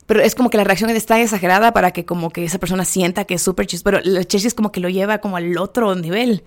pero 0.06 0.22
es 0.22 0.36
como 0.36 0.50
que 0.50 0.58
la 0.58 0.64
reacción 0.64 0.90
es 0.90 1.06
tan 1.06 1.20
exagerada 1.20 1.74
para 1.74 1.92
que 1.92 2.06
como 2.06 2.30
que 2.30 2.46
esa 2.46 2.60
persona 2.60 2.86
sienta 2.86 3.26
que 3.26 3.36
es 3.36 3.42
súper 3.42 3.66
chistoso, 3.66 3.84
pero 3.84 4.00
la 4.04 4.24
Chelsea 4.24 4.48
es 4.48 4.54
como 4.54 4.72
que 4.72 4.80
lo 4.80 4.90
lleva 4.90 5.18
como 5.18 5.38
al 5.38 5.58
otro 5.58 5.96
nivel. 5.96 6.44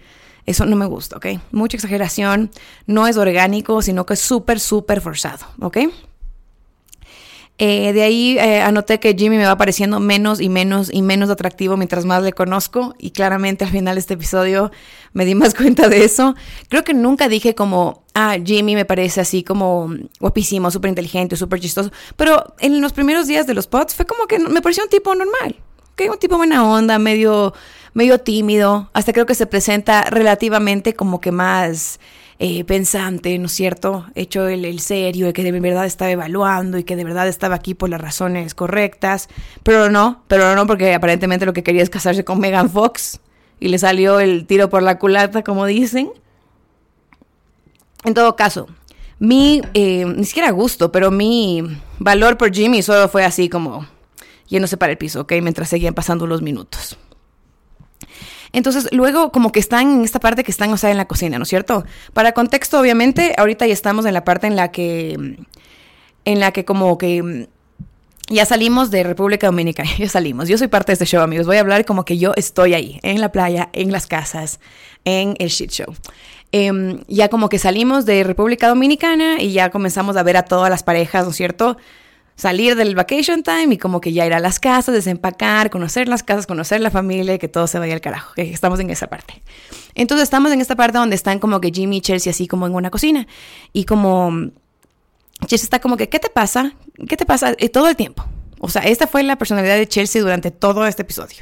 Eso 0.46 0.64
no 0.64 0.76
me 0.76 0.86
gusta, 0.86 1.16
¿ok? 1.18 1.26
Mucha 1.52 1.76
exageración, 1.76 2.50
no 2.86 3.06
es 3.06 3.18
orgánico, 3.18 3.82
sino 3.82 4.06
que 4.06 4.14
es 4.14 4.20
súper, 4.20 4.60
súper 4.60 5.02
forzado, 5.02 5.44
¿ok? 5.60 5.78
Eh, 7.60 7.92
de 7.92 8.02
ahí 8.02 8.38
eh, 8.38 8.60
anoté 8.60 9.00
que 9.00 9.14
Jimmy 9.18 9.36
me 9.36 9.44
va 9.44 9.56
pareciendo 9.56 9.98
menos 9.98 10.40
y 10.40 10.48
menos 10.48 10.90
y 10.92 11.02
menos 11.02 11.28
atractivo 11.28 11.76
mientras 11.76 12.04
más 12.04 12.22
le 12.22 12.32
conozco 12.32 12.94
y 12.98 13.10
claramente 13.10 13.64
al 13.64 13.70
final 13.72 13.96
de 13.96 14.00
este 14.00 14.14
episodio 14.14 14.70
me 15.12 15.24
di 15.24 15.34
más 15.34 15.54
cuenta 15.56 15.88
de 15.88 16.04
eso. 16.04 16.36
Creo 16.68 16.84
que 16.84 16.94
nunca 16.94 17.28
dije 17.28 17.56
como, 17.56 18.04
ah, 18.14 18.36
Jimmy 18.44 18.76
me 18.76 18.84
parece 18.84 19.20
así 19.20 19.42
como 19.42 19.92
guapísimo, 20.20 20.70
súper 20.70 20.90
inteligente, 20.90 21.34
súper 21.34 21.58
chistoso, 21.58 21.90
pero 22.16 22.54
en 22.60 22.80
los 22.80 22.92
primeros 22.92 23.26
días 23.26 23.48
de 23.48 23.54
los 23.54 23.66
pods 23.66 23.94
fue 23.94 24.06
como 24.06 24.26
que 24.28 24.38
me 24.38 24.62
pareció 24.62 24.84
un 24.84 24.90
tipo 24.90 25.12
normal, 25.14 25.56
¿ok? 25.94 26.12
Un 26.12 26.18
tipo 26.18 26.36
buena 26.36 26.64
onda, 26.64 27.00
medio 27.00 27.54
medio 27.92 28.20
tímido, 28.20 28.88
hasta 28.92 29.12
creo 29.12 29.26
que 29.26 29.34
se 29.34 29.46
presenta 29.46 30.04
relativamente 30.04 30.94
como 30.94 31.20
que 31.20 31.32
más 31.32 31.98
eh, 32.40 32.62
pensante, 32.64 33.36
¿no 33.38 33.46
es 33.46 33.52
cierto? 33.52 34.06
Hecho 34.14 34.46
el, 34.46 34.78
serio, 34.78 35.26
el 35.26 35.32
que 35.32 35.42
de 35.42 35.50
verdad 35.58 35.86
estaba 35.86 36.12
evaluando 36.12 36.78
y 36.78 36.84
que 36.84 36.94
de 36.94 37.02
verdad 37.02 37.26
estaba 37.26 37.56
aquí 37.56 37.74
por 37.74 37.90
las 37.90 38.00
razones 38.00 38.54
correctas, 38.54 39.28
pero 39.64 39.90
no, 39.90 40.22
pero 40.28 40.54
no 40.54 40.66
porque 40.66 40.94
aparentemente 40.94 41.46
lo 41.46 41.52
que 41.52 41.64
quería 41.64 41.82
es 41.82 41.90
casarse 41.90 42.24
con 42.24 42.38
Megan 42.38 42.70
Fox 42.70 43.20
y 43.58 43.68
le 43.68 43.78
salió 43.78 44.20
el 44.20 44.46
tiro 44.46 44.70
por 44.70 44.84
la 44.84 45.00
culata, 45.00 45.42
como 45.42 45.66
dicen. 45.66 46.12
En 48.04 48.14
todo 48.14 48.36
caso, 48.36 48.68
mi, 49.18 49.60
eh, 49.74 50.04
ni 50.04 50.24
siquiera 50.24 50.52
gusto, 50.52 50.92
pero 50.92 51.10
mi 51.10 51.64
valor 51.98 52.36
por 52.36 52.54
Jimmy 52.54 52.82
solo 52.82 53.08
fue 53.08 53.24
así 53.24 53.48
como 53.48 53.84
yéndose 54.46 54.76
para 54.76 54.92
el 54.92 54.98
piso, 54.98 55.22
¿ok? 55.22 55.32
Mientras 55.42 55.68
seguían 55.68 55.94
pasando 55.94 56.26
los 56.28 56.40
minutos. 56.40 56.96
Entonces, 58.52 58.88
luego 58.92 59.32
como 59.32 59.52
que 59.52 59.60
están 59.60 59.90
en 59.90 60.04
esta 60.04 60.20
parte 60.20 60.44
que 60.44 60.50
están, 60.50 60.72
o 60.72 60.76
sea, 60.76 60.90
en 60.90 60.96
la 60.96 61.06
cocina, 61.06 61.38
¿no 61.38 61.42
es 61.42 61.48
cierto? 61.48 61.84
Para 62.12 62.32
contexto, 62.32 62.80
obviamente, 62.80 63.34
ahorita 63.36 63.66
ya 63.66 63.72
estamos 63.72 64.06
en 64.06 64.14
la 64.14 64.24
parte 64.24 64.46
en 64.46 64.56
la 64.56 64.70
que, 64.70 65.36
en 66.24 66.40
la 66.40 66.52
que 66.52 66.64
como 66.64 66.98
que 66.98 67.48
ya 68.30 68.44
salimos 68.44 68.90
de 68.90 69.02
República 69.02 69.46
Dominicana, 69.46 69.90
ya 69.98 70.08
salimos. 70.08 70.48
Yo 70.48 70.58
soy 70.58 70.68
parte 70.68 70.92
de 70.92 70.94
este 70.94 71.06
show, 71.06 71.22
amigos. 71.22 71.46
Voy 71.46 71.56
a 71.56 71.60
hablar 71.60 71.84
como 71.84 72.04
que 72.04 72.18
yo 72.18 72.32
estoy 72.36 72.74
ahí, 72.74 73.00
en 73.02 73.20
la 73.20 73.32
playa, 73.32 73.68
en 73.72 73.92
las 73.92 74.06
casas, 74.06 74.60
en 75.04 75.34
el 75.38 75.48
shit 75.48 75.70
show. 75.70 75.94
Em, 76.50 77.00
ya 77.08 77.28
como 77.28 77.48
que 77.50 77.58
salimos 77.58 78.06
de 78.06 78.24
República 78.24 78.68
Dominicana 78.68 79.40
y 79.40 79.52
ya 79.52 79.70
comenzamos 79.70 80.16
a 80.16 80.22
ver 80.22 80.38
a 80.38 80.44
todas 80.44 80.70
las 80.70 80.82
parejas, 80.82 81.24
¿no 81.24 81.30
es 81.30 81.36
cierto? 81.36 81.76
Salir 82.38 82.76
del 82.76 82.94
vacation 82.94 83.42
time 83.42 83.74
y 83.74 83.78
como 83.78 84.00
que 84.00 84.12
ya 84.12 84.24
ir 84.24 84.32
a 84.32 84.38
las 84.38 84.60
casas, 84.60 84.94
desempacar, 84.94 85.70
conocer 85.70 86.08
las 86.08 86.22
casas, 86.22 86.46
conocer 86.46 86.80
la 86.80 86.90
familia 86.90 87.34
y 87.34 87.38
que 87.38 87.48
todo 87.48 87.66
se 87.66 87.80
vaya 87.80 87.94
al 87.94 88.00
carajo, 88.00 88.32
que 88.34 88.42
estamos 88.42 88.78
en 88.78 88.90
esa 88.90 89.08
parte. 89.08 89.42
Entonces 89.96 90.22
estamos 90.22 90.52
en 90.52 90.60
esta 90.60 90.76
parte 90.76 90.98
donde 90.98 91.16
están 91.16 91.40
como 91.40 91.60
que 91.60 91.72
Jimmy 91.72 91.96
y 91.96 92.00
Chelsea 92.00 92.30
así 92.30 92.46
como 92.46 92.68
en 92.68 92.76
una 92.76 92.90
cocina 92.90 93.26
y 93.72 93.84
como 93.84 94.30
Chelsea 95.46 95.64
está 95.64 95.80
como 95.80 95.96
que, 95.96 96.08
¿qué 96.08 96.20
te 96.20 96.30
pasa? 96.30 96.74
¿Qué 97.08 97.16
te 97.16 97.26
pasa? 97.26 97.54
Eh, 97.58 97.68
todo 97.68 97.88
el 97.88 97.96
tiempo. 97.96 98.24
O 98.60 98.68
sea, 98.68 98.82
esta 98.82 99.08
fue 99.08 99.24
la 99.24 99.36
personalidad 99.36 99.76
de 99.76 99.88
Chelsea 99.88 100.22
durante 100.22 100.52
todo 100.52 100.86
este 100.86 101.02
episodio. 101.02 101.38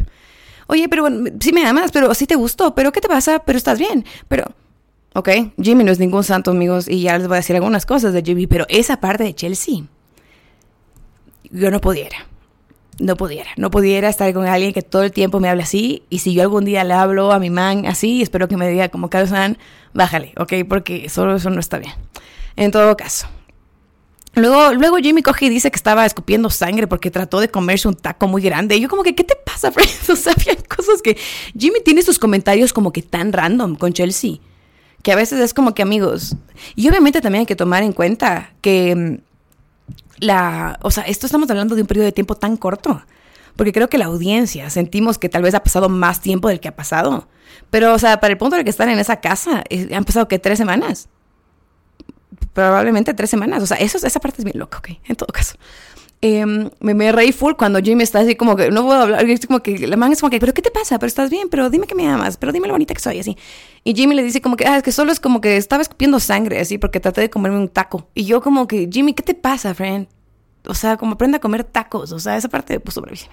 Oye, 0.66 0.88
pero 0.88 1.02
bueno, 1.02 1.30
sí 1.40 1.52
me 1.52 1.66
amas, 1.66 1.92
pero 1.92 2.12
sí 2.14 2.26
te 2.26 2.36
gustó, 2.36 2.74
pero 2.74 2.90
¿qué 2.90 3.02
te 3.02 3.08
pasa? 3.08 3.40
Pero 3.40 3.58
estás 3.58 3.78
bien, 3.78 4.04
pero... 4.28 4.44
Ok, 5.14 5.30
Jimmy 5.62 5.82
no 5.82 5.92
es 5.92 5.98
ningún 5.98 6.24
santo, 6.24 6.50
amigos, 6.50 6.88
y 6.88 7.00
ya 7.00 7.16
les 7.16 7.26
voy 7.26 7.36
a 7.36 7.40
decir 7.40 7.56
algunas 7.56 7.86
cosas 7.86 8.12
de 8.12 8.22
Jimmy, 8.22 8.46
pero 8.46 8.66
esa 8.68 9.00
parte 9.00 9.24
de 9.24 9.34
Chelsea 9.34 9.84
yo 11.50 11.70
no 11.70 11.80
pudiera. 11.80 12.26
no 12.98 13.16
pudiera, 13.16 13.50
no 13.56 13.70
pudiera 13.70 14.08
estar 14.08 14.32
con 14.32 14.46
alguien 14.46 14.72
que 14.72 14.82
todo 14.82 15.02
el 15.02 15.12
tiempo 15.12 15.40
me 15.40 15.48
hable 15.48 15.62
así. 15.62 16.02
Y 16.08 16.20
si 16.20 16.34
yo 16.34 16.42
algún 16.42 16.64
día 16.64 16.84
le 16.84 16.94
hablo 16.94 17.32
a 17.32 17.38
mi 17.38 17.50
man 17.50 17.86
así, 17.86 18.22
espero 18.22 18.48
que 18.48 18.56
me 18.56 18.68
diga 18.68 18.88
como 18.88 19.10
Carlos 19.10 19.30
bájale, 19.92 20.32
¿ok? 20.38 20.52
Porque 20.68 21.08
solo 21.08 21.36
eso 21.36 21.50
no 21.50 21.60
está 21.60 21.78
bien. 21.78 21.92
En 22.56 22.70
todo 22.70 22.96
caso. 22.96 23.26
Luego, 24.36 24.74
luego 24.74 24.98
Jimmy 24.98 25.22
coge 25.22 25.46
y 25.46 25.48
dice 25.48 25.70
que 25.70 25.76
estaba 25.76 26.04
escupiendo 26.04 26.50
sangre 26.50 26.86
porque 26.86 27.10
trató 27.10 27.40
de 27.40 27.48
comerse 27.48 27.88
un 27.88 27.94
taco 27.94 28.28
muy 28.28 28.42
grande. 28.42 28.76
Y 28.76 28.80
yo 28.82 28.88
como 28.88 29.02
que, 29.02 29.14
¿qué 29.14 29.24
te 29.24 29.34
pasa, 29.34 29.72
Fred? 29.72 29.88
O 30.12 30.14
sea, 30.14 30.34
había 30.34 30.56
cosas 30.56 31.00
que... 31.02 31.16
Jimmy 31.58 31.80
tiene 31.82 32.02
sus 32.02 32.18
comentarios 32.18 32.74
como 32.74 32.92
que 32.92 33.00
tan 33.00 33.32
random 33.32 33.76
con 33.76 33.94
Chelsea. 33.94 34.36
Que 35.02 35.12
a 35.12 35.16
veces 35.16 35.40
es 35.40 35.54
como 35.54 35.72
que 35.72 35.80
amigos. 35.80 36.36
Y 36.74 36.86
obviamente 36.86 37.22
también 37.22 37.40
hay 37.40 37.46
que 37.46 37.56
tomar 37.56 37.82
en 37.82 37.92
cuenta 37.92 38.52
que 38.60 38.94
mm, 38.94 39.25
la... 40.18 40.78
O 40.82 40.90
sea, 40.90 41.04
esto 41.04 41.26
estamos 41.26 41.48
hablando 41.50 41.74
de 41.74 41.82
un 41.82 41.86
periodo 41.86 42.06
de 42.06 42.12
tiempo 42.12 42.36
tan 42.36 42.56
corto. 42.56 43.02
Porque 43.56 43.72
creo 43.72 43.88
que 43.88 43.98
la 43.98 44.06
audiencia 44.06 44.68
sentimos 44.68 45.18
que 45.18 45.28
tal 45.28 45.42
vez 45.42 45.54
ha 45.54 45.62
pasado 45.62 45.88
más 45.88 46.20
tiempo 46.20 46.48
del 46.48 46.60
que 46.60 46.68
ha 46.68 46.76
pasado. 46.76 47.28
Pero, 47.70 47.94
o 47.94 47.98
sea, 47.98 48.20
para 48.20 48.32
el 48.32 48.38
punto 48.38 48.56
de 48.56 48.64
que 48.64 48.70
están 48.70 48.90
en 48.90 48.98
esa 48.98 49.20
casa, 49.20 49.64
eh, 49.70 49.88
han 49.94 50.04
pasado 50.04 50.28
que 50.28 50.38
tres 50.38 50.58
semanas 50.58 51.08
probablemente 52.56 53.12
tres 53.12 53.28
semanas. 53.30 53.62
O 53.62 53.66
sea, 53.66 53.76
eso, 53.76 54.04
esa 54.04 54.18
parte 54.18 54.38
es 54.38 54.44
bien 54.44 54.58
loca, 54.58 54.78
ok, 54.78 54.88
en 55.04 55.14
todo 55.14 55.28
caso. 55.28 55.56
Em, 56.22 56.70
me, 56.80 56.94
me, 56.94 57.12
reí 57.12 57.30
full 57.30 57.54
cuando 57.54 57.78
Jimmy 57.78 58.02
está 58.02 58.20
así 58.20 58.36
como 58.36 58.56
que 58.56 58.70
no 58.70 58.84
puedo 58.84 59.02
hablar. 59.02 59.28
Es 59.28 59.46
como 59.46 59.60
que 59.60 59.86
la 59.86 59.96
man 59.96 60.12
es 60.12 60.20
como 60.20 60.30
que, 60.30 60.40
pero 60.40 60.54
¿qué 60.54 60.62
te 60.62 60.70
pasa? 60.70 60.98
Pero 60.98 61.08
estás 61.08 61.30
bien, 61.30 61.48
pero 61.50 61.68
dime 61.68 61.86
que 61.86 61.94
me 61.94 62.08
amas, 62.08 62.36
pero 62.36 62.52
dime 62.52 62.66
lo 62.66 62.74
bonita 62.74 62.94
que 62.94 63.00
soy, 63.00 63.18
así. 63.18 63.36
Y 63.84 63.94
Jimmy 63.94 64.14
le 64.14 64.22
dice 64.22 64.40
como 64.40 64.56
que, 64.56 64.66
ah, 64.66 64.78
es 64.78 64.82
que 64.82 64.92
solo 64.92 65.12
es 65.12 65.20
como 65.20 65.40
que 65.40 65.56
estaba 65.56 65.82
escupiendo 65.82 66.18
sangre, 66.18 66.58
así, 66.58 66.78
porque 66.78 67.00
traté 67.00 67.20
de 67.20 67.30
comerme 67.30 67.58
un 67.58 67.68
taco. 67.68 68.08
Y 68.14 68.24
yo 68.24 68.40
como 68.40 68.66
que, 68.66 68.88
Jimmy, 68.90 69.12
¿qué 69.12 69.22
te 69.22 69.34
pasa, 69.34 69.74
friend? 69.74 70.08
O 70.66 70.74
sea, 70.74 70.96
como 70.96 71.12
aprende 71.12 71.36
a 71.36 71.40
comer 71.40 71.64
tacos. 71.64 72.12
O 72.12 72.18
sea, 72.18 72.36
esa 72.36 72.48
parte, 72.48 72.80
pues, 72.80 72.94
sobrevive. 72.94 73.30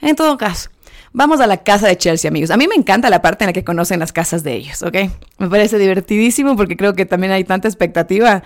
En 0.00 0.16
todo 0.16 0.36
caso, 0.36 0.70
Vamos 1.16 1.40
a 1.40 1.46
la 1.46 1.58
casa 1.58 1.86
de 1.86 1.96
Chelsea, 1.96 2.28
amigos. 2.28 2.50
A 2.50 2.56
mí 2.56 2.66
me 2.66 2.74
encanta 2.74 3.08
la 3.08 3.22
parte 3.22 3.44
en 3.44 3.50
la 3.50 3.52
que 3.52 3.62
conocen 3.62 4.00
las 4.00 4.12
casas 4.12 4.42
de 4.42 4.54
ellos, 4.54 4.82
¿ok? 4.82 4.96
Me 5.38 5.48
parece 5.48 5.78
divertidísimo 5.78 6.56
porque 6.56 6.76
creo 6.76 6.94
que 6.94 7.06
también 7.06 7.32
hay 7.32 7.44
tanta 7.44 7.68
expectativa 7.68 8.42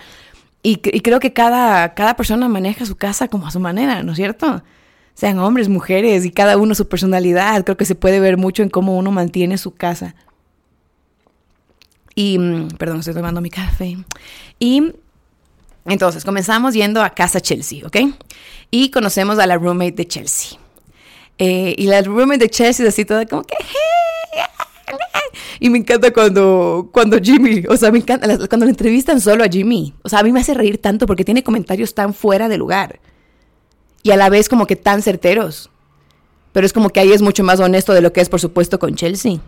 y, 0.61 0.77
creo 0.77 1.19
que 1.19 1.31
cada, 1.31 1.93
cada 1.93 2.15
persona 2.15 2.49
maneja 2.49 2.85
su 2.85 2.95
casa 2.95 3.27
como 3.27 3.47
a 3.47 3.51
su 3.51 3.59
manera, 3.59 4.03
¿no 4.03 4.11
es 4.11 4.17
cierto? 4.17 4.61
Sean 5.13 5.39
hombres, 5.39 5.69
mujeres 5.69 6.25
y 6.25 6.31
cada 6.31 6.57
uno 6.57 6.75
su 6.75 6.87
personalidad. 6.87 7.63
Creo 7.63 7.77
que 7.77 7.85
se 7.85 7.95
puede 7.95 8.19
ver 8.19 8.37
mucho 8.37 8.63
en 8.63 8.69
cómo 8.69 8.97
uno 8.97 9.11
mantiene 9.11 9.57
su 9.57 9.73
casa. 9.75 10.15
Y, 12.15 12.37
mm, 12.37 12.69
perdón, 12.77 12.99
estoy 12.99 13.13
tomando 13.13 13.41
mi 13.41 13.49
café. 13.49 13.97
Y 14.59 14.93
entonces 15.85 16.25
comenzamos 16.25 16.73
yendo 16.73 17.01
a 17.01 17.11
casa 17.11 17.39
Chelsea, 17.39 17.85
¿ok? 17.85 17.97
Y 18.71 18.91
conocemos 18.91 19.39
a 19.39 19.47
la 19.47 19.57
roommate 19.57 19.93
de 19.93 20.07
Chelsea. 20.07 20.59
Eh, 21.37 21.73
y 21.77 21.87
la 21.87 22.01
roommate 22.01 22.39
de 22.39 22.49
Chelsea 22.49 22.87
así 22.87 23.05
toda 23.05 23.25
como 23.25 23.43
que... 23.43 23.55
Y 25.59 25.69
me 25.69 25.79
encanta 25.79 26.11
cuando, 26.11 26.89
cuando 26.91 27.17
Jimmy, 27.19 27.63
o 27.67 27.77
sea, 27.77 27.91
me 27.91 27.99
encanta 27.99 28.47
cuando 28.47 28.65
le 28.65 28.71
entrevistan 28.71 29.19
solo 29.21 29.43
a 29.43 29.47
Jimmy. 29.47 29.93
O 30.03 30.09
sea, 30.09 30.19
a 30.19 30.23
mí 30.23 30.31
me 30.31 30.39
hace 30.39 30.53
reír 30.53 30.77
tanto 30.77 31.05
porque 31.05 31.25
tiene 31.25 31.43
comentarios 31.43 31.93
tan 31.93 32.13
fuera 32.13 32.47
de 32.49 32.57
lugar. 32.57 32.99
Y 34.03 34.11
a 34.11 34.17
la 34.17 34.29
vez 34.29 34.47
como 34.49 34.67
que 34.67 34.75
tan 34.75 35.01
certeros. 35.01 35.69
Pero 36.51 36.65
es 36.65 36.73
como 36.73 36.89
que 36.89 36.99
ahí 36.99 37.11
es 37.11 37.21
mucho 37.21 37.43
más 37.43 37.59
honesto 37.59 37.93
de 37.93 38.01
lo 38.01 38.13
que 38.13 38.21
es, 38.21 38.29
por 38.29 38.39
supuesto, 38.39 38.79
con 38.79 38.95
Chelsea. 38.95 39.39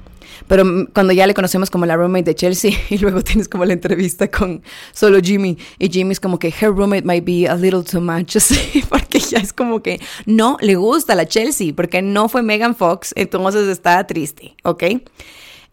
Pero 0.47 0.65
cuando 0.93 1.13
ya 1.13 1.27
le 1.27 1.33
conocemos 1.33 1.69
como 1.69 1.85
la 1.85 1.95
roommate 1.95 2.23
de 2.23 2.35
Chelsea 2.35 2.71
y 2.89 2.97
luego 2.97 3.21
tienes 3.21 3.47
como 3.47 3.65
la 3.65 3.73
entrevista 3.73 4.29
con 4.29 4.61
solo 4.93 5.19
Jimmy 5.21 5.57
y 5.79 5.89
Jimmy 5.89 6.13
es 6.13 6.19
como 6.19 6.39
que 6.39 6.47
her 6.47 6.69
roommate 6.69 7.03
might 7.03 7.25
be 7.25 7.47
a 7.47 7.55
little 7.55 7.83
too 7.83 8.01
much, 8.01 8.35
así, 8.37 8.83
porque 8.89 9.19
ya 9.19 9.39
es 9.39 9.53
como 9.53 9.81
que 9.81 9.99
no 10.25 10.57
le 10.61 10.75
gusta 10.75 11.15
la 11.15 11.27
Chelsea 11.27 11.73
porque 11.75 12.01
no 12.01 12.29
fue 12.29 12.41
Megan 12.41 12.75
Fox, 12.75 13.13
entonces 13.15 13.67
está 13.67 14.05
triste, 14.07 14.55
¿ok? 14.63 14.83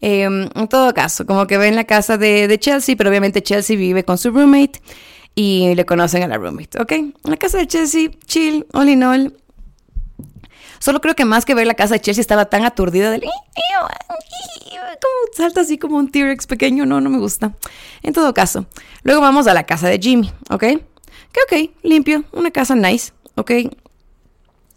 Em, 0.01 0.49
en 0.55 0.67
todo 0.67 0.93
caso, 0.93 1.25
como 1.25 1.45
que 1.47 1.57
ven 1.57 1.75
la 1.75 1.83
casa 1.83 2.17
de, 2.17 2.57
Chelsea, 2.59 2.95
pero 2.95 3.09
obviamente 3.09 3.43
Chelsea 3.43 3.75
vive 3.75 4.03
con 4.03 4.17
su 4.17 4.31
roommate 4.31 4.81
y 5.35 5.75
le 5.75 5.85
conocen 5.85 6.23
a 6.23 6.27
la 6.27 6.37
roommate, 6.37 6.81
¿ok? 6.81 6.93
La 7.23 7.37
casa 7.37 7.57
de 7.57 7.67
Chelsea, 7.67 8.09
chill, 8.25 8.65
all 8.73 8.89
in 8.89 9.03
all, 9.03 9.33
Solo 10.79 11.01
creo 11.01 11.13
que 11.13 11.25
más 11.25 11.45
que 11.45 11.53
ver 11.53 11.67
la 11.67 11.73
casa 11.73 11.95
de 11.95 11.99
Chelsea 11.99 12.21
estaba 12.21 12.45
tan 12.45 12.65
aturdida 12.65 13.11
del... 13.11 13.21
Como 13.21 13.33
salta 15.33 15.61
así 15.61 15.77
como 15.77 15.97
un 15.97 16.09
T-Rex 16.09 16.47
pequeño. 16.47 16.85
No, 16.85 17.01
no 17.01 17.09
me 17.09 17.19
gusta. 17.19 17.53
En 18.01 18.13
todo 18.13 18.33
caso, 18.33 18.65
luego 19.03 19.21
vamos 19.21 19.47
a 19.47 19.53
la 19.53 19.63
casa 19.65 19.87
de 19.87 19.99
Jimmy, 19.99 20.31
¿ok? 20.49 20.61
Que 20.61 21.65
ok, 21.65 21.71
limpio, 21.83 22.23
una 22.31 22.51
casa 22.51 22.75
nice, 22.75 23.11
¿ok? 23.35 23.51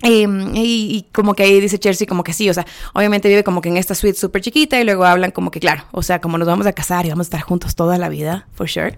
Em, 0.03 0.51
y, 0.55 1.07
como 1.13 1.35
que 1.35 1.45
ahí 1.45 1.61
dice 1.61 1.79
Chelsea 1.79 2.09
como 2.09 2.25
que 2.25 2.33
sí, 2.33 2.51
o 2.51 2.55
sea, 2.55 2.67
obviamente 2.93 3.29
vive 3.29 3.45
como 3.45 3.61
que 3.61 3.69
en 3.69 3.77
esta 3.77 3.95
suite 3.95 4.19
súper 4.19 4.43
chiquita 4.43 4.81
y 4.81 4.85
luego 4.85 5.05
hablan 5.05 5.31
como 5.31 5.53
que 5.53 5.61
claro, 5.61 5.85
o 5.93 6.03
sea, 6.03 6.21
como 6.21 6.39
nos 6.39 6.49
vamos 6.49 6.67
a 6.67 6.73
casar 6.73 7.07
y 7.07 7.11
vamos 7.11 7.27
a 7.27 7.29
estar 7.29 7.41
juntos 7.43 7.77
toda 7.77 7.99
la 7.99 8.09
vida, 8.09 8.49
for 8.53 8.69
sure. 8.69 8.97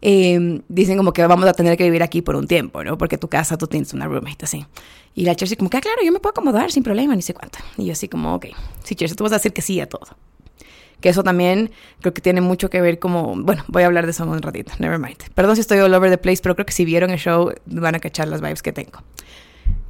Em, 0.00 0.62
dicen 0.68 0.96
como 0.96 1.12
que 1.12 1.26
vamos 1.26 1.48
a 1.48 1.54
tener 1.54 1.76
que 1.76 1.84
vivir 1.84 2.02
aquí 2.02 2.22
por 2.22 2.36
un 2.36 2.46
tiempo, 2.46 2.84
¿no? 2.84 2.96
Porque 2.96 3.18
tu 3.18 3.28
casa 3.28 3.58
tú 3.58 3.66
tienes 3.66 3.92
una 3.94 4.06
roommate 4.06 4.44
así. 4.44 4.64
Y 5.14 5.24
la 5.24 5.34
Chelsea 5.34 5.56
como 5.56 5.70
que, 5.70 5.78
ah, 5.78 5.80
claro, 5.80 6.02
yo 6.04 6.12
me 6.12 6.20
puedo 6.20 6.30
acomodar 6.30 6.70
sin 6.70 6.82
problema, 6.82 7.16
ni 7.16 7.22
sé 7.22 7.34
cuánto. 7.34 7.58
Y 7.76 7.86
yo 7.86 7.92
así 7.92 8.08
como, 8.08 8.34
ok, 8.34 8.46
sí, 8.82 8.94
Chelsea, 8.94 9.16
tú 9.16 9.24
vas 9.24 9.32
a 9.32 9.36
decir 9.36 9.52
que 9.52 9.62
sí 9.62 9.80
a 9.80 9.88
todo. 9.88 10.06
Que 11.00 11.08
eso 11.08 11.24
también 11.24 11.70
creo 12.00 12.14
que 12.14 12.20
tiene 12.20 12.40
mucho 12.40 12.70
que 12.70 12.80
ver 12.80 12.98
como, 12.98 13.34
bueno, 13.36 13.64
voy 13.68 13.82
a 13.82 13.86
hablar 13.86 14.04
de 14.04 14.12
eso 14.12 14.24
en 14.24 14.30
un 14.30 14.42
ratito, 14.42 14.72
never 14.78 14.98
mind. 14.98 15.18
Perdón 15.34 15.56
si 15.56 15.60
estoy 15.62 15.78
all 15.78 15.94
over 15.94 16.10
the 16.10 16.18
place, 16.18 16.40
pero 16.42 16.54
creo 16.54 16.66
que 16.66 16.72
si 16.72 16.84
vieron 16.84 17.10
el 17.10 17.18
show 17.18 17.52
van 17.66 17.94
a 17.94 17.98
cachar 17.98 18.28
las 18.28 18.40
vibes 18.40 18.62
que 18.62 18.72
tengo. 18.72 19.02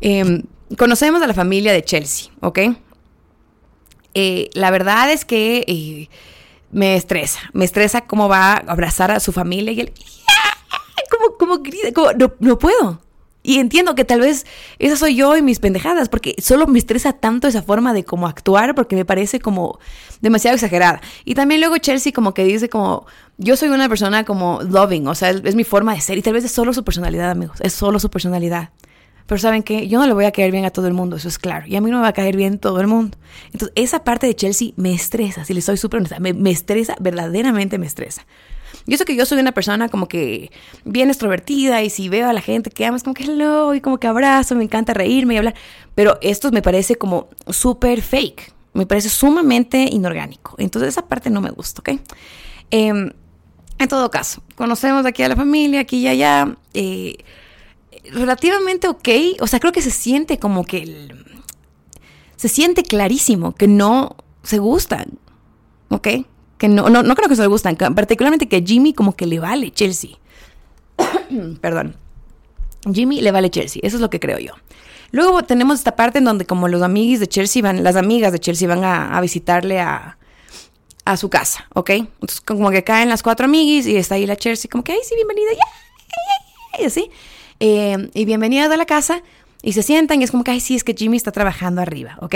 Eh, 0.06 0.42
conocemos 0.76 1.22
a 1.22 1.26
la 1.26 1.32
familia 1.32 1.72
de 1.72 1.82
Chelsea, 1.82 2.30
¿ok? 2.40 2.58
Eh, 4.12 4.50
la 4.52 4.70
verdad 4.70 5.10
es 5.10 5.24
que 5.24 5.64
eh, 5.66 6.10
me 6.70 6.94
estresa, 6.94 7.40
me 7.54 7.64
estresa 7.64 8.02
cómo 8.02 8.28
va 8.28 8.52
a 8.52 8.56
abrazar 8.56 9.10
a 9.10 9.18
su 9.18 9.32
familia 9.32 9.72
y 9.72 9.80
él, 9.80 9.92
como, 11.10 11.38
como, 11.38 11.62
como 11.94 12.12
no, 12.12 12.34
no, 12.38 12.58
puedo. 12.58 13.00
Y 13.42 13.60
entiendo 13.60 13.94
que 13.94 14.04
tal 14.04 14.20
vez 14.20 14.44
esa 14.78 14.96
soy 14.96 15.16
yo 15.16 15.38
y 15.38 15.42
mis 15.42 15.58
pendejadas, 15.58 16.10
porque 16.10 16.34
solo 16.38 16.66
me 16.66 16.78
estresa 16.78 17.14
tanto 17.14 17.48
esa 17.48 17.62
forma 17.62 17.94
de 17.94 18.04
cómo 18.04 18.26
actuar, 18.26 18.74
porque 18.74 18.96
me 18.96 19.06
parece 19.06 19.40
como 19.40 19.78
demasiado 20.20 20.54
exagerada. 20.54 21.00
Y 21.24 21.34
también 21.34 21.62
luego 21.62 21.78
Chelsea 21.78 22.12
como 22.12 22.34
que 22.34 22.44
dice 22.44 22.68
como, 22.68 23.06
yo 23.38 23.56
soy 23.56 23.70
una 23.70 23.88
persona 23.88 24.24
como 24.24 24.60
loving, 24.62 25.06
o 25.08 25.14
sea, 25.14 25.30
es 25.30 25.54
mi 25.54 25.64
forma 25.64 25.94
de 25.94 26.02
ser, 26.02 26.18
y 26.18 26.22
tal 26.22 26.34
vez 26.34 26.44
es 26.44 26.52
solo 26.52 26.74
su 26.74 26.84
personalidad, 26.84 27.30
amigos, 27.30 27.58
es 27.62 27.72
solo 27.72 27.98
su 27.98 28.10
personalidad. 28.10 28.68
Pero 29.26 29.38
saben 29.38 29.62
que 29.62 29.88
yo 29.88 29.98
no 29.98 30.06
le 30.06 30.12
voy 30.12 30.26
a 30.26 30.32
caer 30.32 30.52
bien 30.52 30.64
a 30.64 30.70
todo 30.70 30.86
el 30.86 30.92
mundo, 30.92 31.16
eso 31.16 31.28
es 31.28 31.38
claro. 31.38 31.66
Y 31.66 31.76
a 31.76 31.80
mí 31.80 31.90
no 31.90 31.96
me 31.98 32.02
va 32.02 32.08
a 32.08 32.12
caer 32.12 32.36
bien 32.36 32.58
todo 32.58 32.80
el 32.80 32.86
mundo. 32.86 33.16
Entonces, 33.52 33.72
esa 33.74 34.04
parte 34.04 34.26
de 34.26 34.34
Chelsea 34.34 34.72
me 34.76 34.92
estresa, 34.92 35.44
si 35.44 35.54
le 35.54 35.62
soy 35.62 35.76
súper 35.76 36.00
honesta, 36.00 36.20
me, 36.20 36.50
estresa, 36.50 36.94
verdaderamente 37.00 37.78
me 37.78 37.86
estresa. 37.86 38.26
Yo 38.86 38.98
sé 38.98 39.06
que 39.06 39.16
yo 39.16 39.24
soy 39.24 39.38
una 39.38 39.52
persona 39.52 39.88
como 39.88 40.08
que 40.08 40.50
bien 40.84 41.08
extrovertida 41.08 41.82
y 41.82 41.88
si 41.88 42.10
veo 42.10 42.28
a 42.28 42.34
la 42.34 42.42
gente 42.42 42.70
que 42.70 42.84
amas 42.84 43.02
como 43.02 43.14
que 43.14 43.24
hello 43.24 43.72
y 43.74 43.80
como 43.80 43.98
que 43.98 44.06
abrazo, 44.06 44.54
me 44.56 44.64
encanta 44.64 44.92
reírme 44.92 45.34
y 45.34 45.36
hablar. 45.38 45.54
Pero 45.94 46.18
esto 46.20 46.50
me 46.50 46.60
parece 46.60 46.96
como 46.96 47.28
súper 47.48 48.02
fake, 48.02 48.52
me 48.74 48.84
parece 48.84 49.08
sumamente 49.08 49.88
inorgánico. 49.90 50.54
Entonces 50.58 50.90
esa 50.90 51.06
parte 51.06 51.30
no 51.30 51.40
me 51.40 51.50
gusta, 51.50 51.80
¿ok? 51.80 52.00
Em, 52.70 53.10
en 53.78 53.88
todo 53.88 54.10
caso, 54.10 54.42
conocemos 54.54 55.06
aquí 55.06 55.22
a 55.22 55.28
la 55.28 55.36
familia, 55.36 55.80
aquí 55.80 55.98
y 55.98 56.08
allá. 56.08 56.56
Eh, 56.74 57.16
relativamente 58.12 58.88
ok. 58.88 59.08
O 59.40 59.46
sea, 59.46 59.60
creo 59.60 59.72
que 59.72 59.82
se 59.82 59.90
siente 59.90 60.38
como 60.38 60.64
que... 60.64 61.08
se 62.36 62.48
siente 62.48 62.82
clarísimo 62.82 63.54
que 63.54 63.68
no 63.68 64.16
se 64.42 64.58
gustan. 64.58 65.18
¿Ok? 65.88 66.08
Que 66.58 66.68
no, 66.68 66.88
no, 66.88 67.02
no 67.02 67.14
creo 67.14 67.28
que 67.28 67.36
se 67.36 67.42
le 67.42 67.48
gustan. 67.48 67.76
Particularmente 67.76 68.48
que 68.48 68.62
Jimmy 68.62 68.94
como 68.94 69.14
que 69.14 69.26
le 69.26 69.38
vale 69.38 69.70
Chelsea. 69.70 70.10
Perdón. 71.60 71.96
Jimmy 72.92 73.20
le 73.20 73.30
vale 73.30 73.50
Chelsea. 73.50 73.80
Eso 73.82 73.96
es 73.96 74.00
lo 74.00 74.10
que 74.10 74.20
creo 74.20 74.38
yo. 74.38 74.52
Luego 75.10 75.44
tenemos 75.44 75.78
esta 75.78 75.94
parte 75.94 76.18
en 76.18 76.24
donde 76.24 76.44
como 76.44 76.66
los 76.66 76.82
amigos 76.82 77.20
de 77.20 77.28
Chelsea 77.28 77.62
van, 77.62 77.84
las 77.84 77.94
amigas 77.94 78.32
de 78.32 78.40
Chelsea 78.40 78.66
van 78.66 78.82
a, 78.84 79.20
visitarle 79.20 79.78
a, 79.80 80.18
a, 81.04 81.16
su 81.16 81.30
casa, 81.30 81.68
¿ok? 81.72 81.90
Entonces 81.90 82.40
como 82.40 82.70
que 82.72 82.82
caen 82.82 83.08
las 83.08 83.22
cuatro 83.22 83.46
amiguis 83.46 83.86
y 83.86 83.96
está 83.96 84.16
ahí 84.16 84.26
la 84.26 84.34
Chelsea 84.34 84.68
como 84.68 84.82
que, 84.82 84.90
ay, 84.90 84.98
sí, 85.04 85.14
bienvenida, 85.14 85.52
y 86.80 86.84
así. 86.84 87.10
Eh, 87.60 88.10
y 88.14 88.24
bienvenidas 88.24 88.70
a 88.70 88.76
la 88.76 88.86
casa, 88.86 89.22
y 89.62 89.72
se 89.72 89.82
sientan 89.82 90.20
y 90.20 90.24
es 90.24 90.30
como 90.30 90.44
que, 90.44 90.50
ay, 90.50 90.60
sí, 90.60 90.74
es 90.74 90.84
que 90.84 90.94
Jimmy 90.94 91.16
está 91.16 91.32
trabajando 91.32 91.80
arriba, 91.80 92.18
¿ok? 92.20 92.34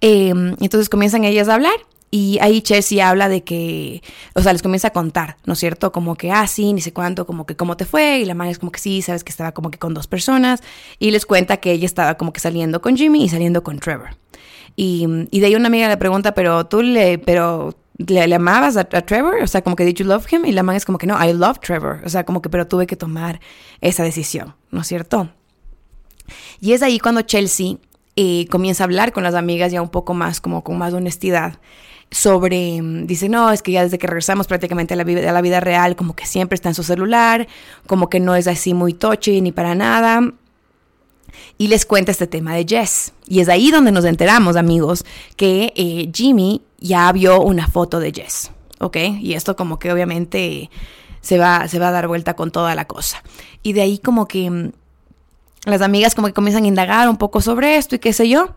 Eh, 0.00 0.32
entonces 0.60 0.88
comienzan 0.88 1.24
ellas 1.24 1.48
a 1.48 1.54
hablar 1.54 1.74
y 2.10 2.38
ahí 2.40 2.62
Chelsea 2.62 3.08
habla 3.08 3.28
de 3.28 3.44
que, 3.44 4.02
o 4.34 4.42
sea, 4.42 4.52
les 4.52 4.62
comienza 4.62 4.88
a 4.88 4.92
contar, 4.92 5.36
¿no 5.44 5.52
es 5.52 5.60
cierto? 5.60 5.92
Como 5.92 6.16
que, 6.16 6.32
ah, 6.32 6.46
sí, 6.48 6.72
ni 6.72 6.80
sé 6.80 6.92
cuánto, 6.92 7.24
como 7.24 7.46
que 7.46 7.54
cómo 7.54 7.76
te 7.76 7.84
fue. 7.84 8.18
Y 8.18 8.24
la 8.24 8.34
madre 8.34 8.50
es 8.50 8.58
como 8.58 8.72
que 8.72 8.80
sí, 8.80 9.00
sabes 9.00 9.22
que 9.22 9.30
estaba 9.30 9.52
como 9.52 9.70
que 9.70 9.78
con 9.78 9.94
dos 9.94 10.08
personas. 10.08 10.60
Y 10.98 11.12
les 11.12 11.24
cuenta 11.24 11.58
que 11.58 11.70
ella 11.70 11.86
estaba 11.86 12.16
como 12.16 12.32
que 12.32 12.40
saliendo 12.40 12.82
con 12.82 12.96
Jimmy 12.96 13.24
y 13.24 13.28
saliendo 13.28 13.62
con 13.62 13.78
Trevor. 13.78 14.16
Y, 14.74 15.06
y 15.30 15.38
de 15.38 15.46
ahí 15.46 15.54
una 15.54 15.68
amiga 15.68 15.88
le 15.88 15.96
pregunta, 15.98 16.34
pero 16.34 16.66
tú 16.66 16.82
le, 16.82 17.18
pero 17.18 17.76
¿Le, 18.06 18.34
amabas 18.34 18.76
a, 18.76 18.84
Trevor? 18.84 19.42
O 19.42 19.46
sea, 19.46 19.62
como 19.62 19.76
que 19.76 19.84
did 19.84 19.94
you 19.94 20.06
love 20.06 20.26
him? 20.32 20.46
Y 20.46 20.52
la 20.52 20.62
man 20.62 20.76
es 20.76 20.86
como 20.86 20.96
que 20.96 21.06
no, 21.06 21.22
I 21.22 21.32
love 21.34 21.58
Trevor. 21.60 22.00
O 22.04 22.08
sea, 22.08 22.24
como 22.24 22.40
que 22.40 22.48
pero 22.48 22.66
tuve 22.66 22.86
que 22.86 22.96
tomar 22.96 23.40
esa 23.80 24.02
decisión, 24.02 24.54
¿no 24.70 24.80
es 24.80 24.86
cierto? 24.86 25.30
Y 26.60 26.72
es 26.72 26.82
ahí 26.82 26.98
cuando 26.98 27.22
Chelsea 27.22 27.76
eh, 28.16 28.46
comienza 28.50 28.84
a 28.84 28.86
hablar 28.86 29.12
con 29.12 29.22
las 29.22 29.34
amigas 29.34 29.70
ya 29.70 29.82
un 29.82 29.90
poco 29.90 30.14
más, 30.14 30.40
como 30.40 30.64
con 30.64 30.78
más 30.78 30.94
honestidad 30.94 31.58
sobre, 32.10 32.80
dice, 33.04 33.28
no, 33.28 33.52
es 33.52 33.62
que 33.62 33.72
ya 33.72 33.84
desde 33.84 33.98
que 33.98 34.06
regresamos 34.06 34.46
prácticamente 34.46 34.94
a 34.94 34.96
la, 34.96 35.04
vida, 35.04 35.28
a 35.28 35.32
la 35.32 35.42
vida 35.42 35.60
real, 35.60 35.94
como 35.94 36.16
que 36.16 36.26
siempre 36.26 36.54
está 36.54 36.68
en 36.68 36.74
su 36.74 36.82
celular, 36.82 37.46
como 37.86 38.08
que 38.08 38.18
no 38.18 38.34
es 38.34 38.48
así 38.48 38.74
muy 38.74 38.94
touchy 38.94 39.40
ni 39.40 39.52
para 39.52 39.74
nada. 39.74 40.20
Y 41.58 41.68
les 41.68 41.86
cuenta 41.86 42.12
este 42.12 42.26
tema 42.26 42.54
de 42.54 42.64
Jess. 42.66 43.12
Y 43.26 43.40
es 43.40 43.48
ahí 43.48 43.70
donde 43.70 43.92
nos 43.92 44.04
enteramos, 44.04 44.56
amigos, 44.56 45.04
que 45.36 45.72
eh, 45.76 46.10
Jimmy 46.14 46.62
ya 46.78 47.10
vio 47.12 47.40
una 47.40 47.68
foto 47.68 48.00
de 48.00 48.12
Jess. 48.12 48.50
¿Ok? 48.80 48.96
Y 49.20 49.34
esto 49.34 49.56
como 49.56 49.78
que 49.78 49.92
obviamente 49.92 50.70
se 51.20 51.38
va, 51.38 51.68
se 51.68 51.78
va 51.78 51.88
a 51.88 51.92
dar 51.92 52.08
vuelta 52.08 52.34
con 52.34 52.50
toda 52.50 52.74
la 52.74 52.86
cosa. 52.86 53.22
Y 53.62 53.72
de 53.72 53.82
ahí 53.82 53.98
como 53.98 54.26
que 54.26 54.50
mm, 54.50 54.72
las 55.66 55.82
amigas 55.82 56.14
como 56.14 56.28
que 56.28 56.32
comienzan 56.32 56.64
a 56.64 56.68
indagar 56.68 57.08
un 57.08 57.16
poco 57.16 57.40
sobre 57.40 57.76
esto 57.76 57.94
y 57.94 57.98
qué 57.98 58.12
sé 58.12 58.28
yo. 58.28 58.54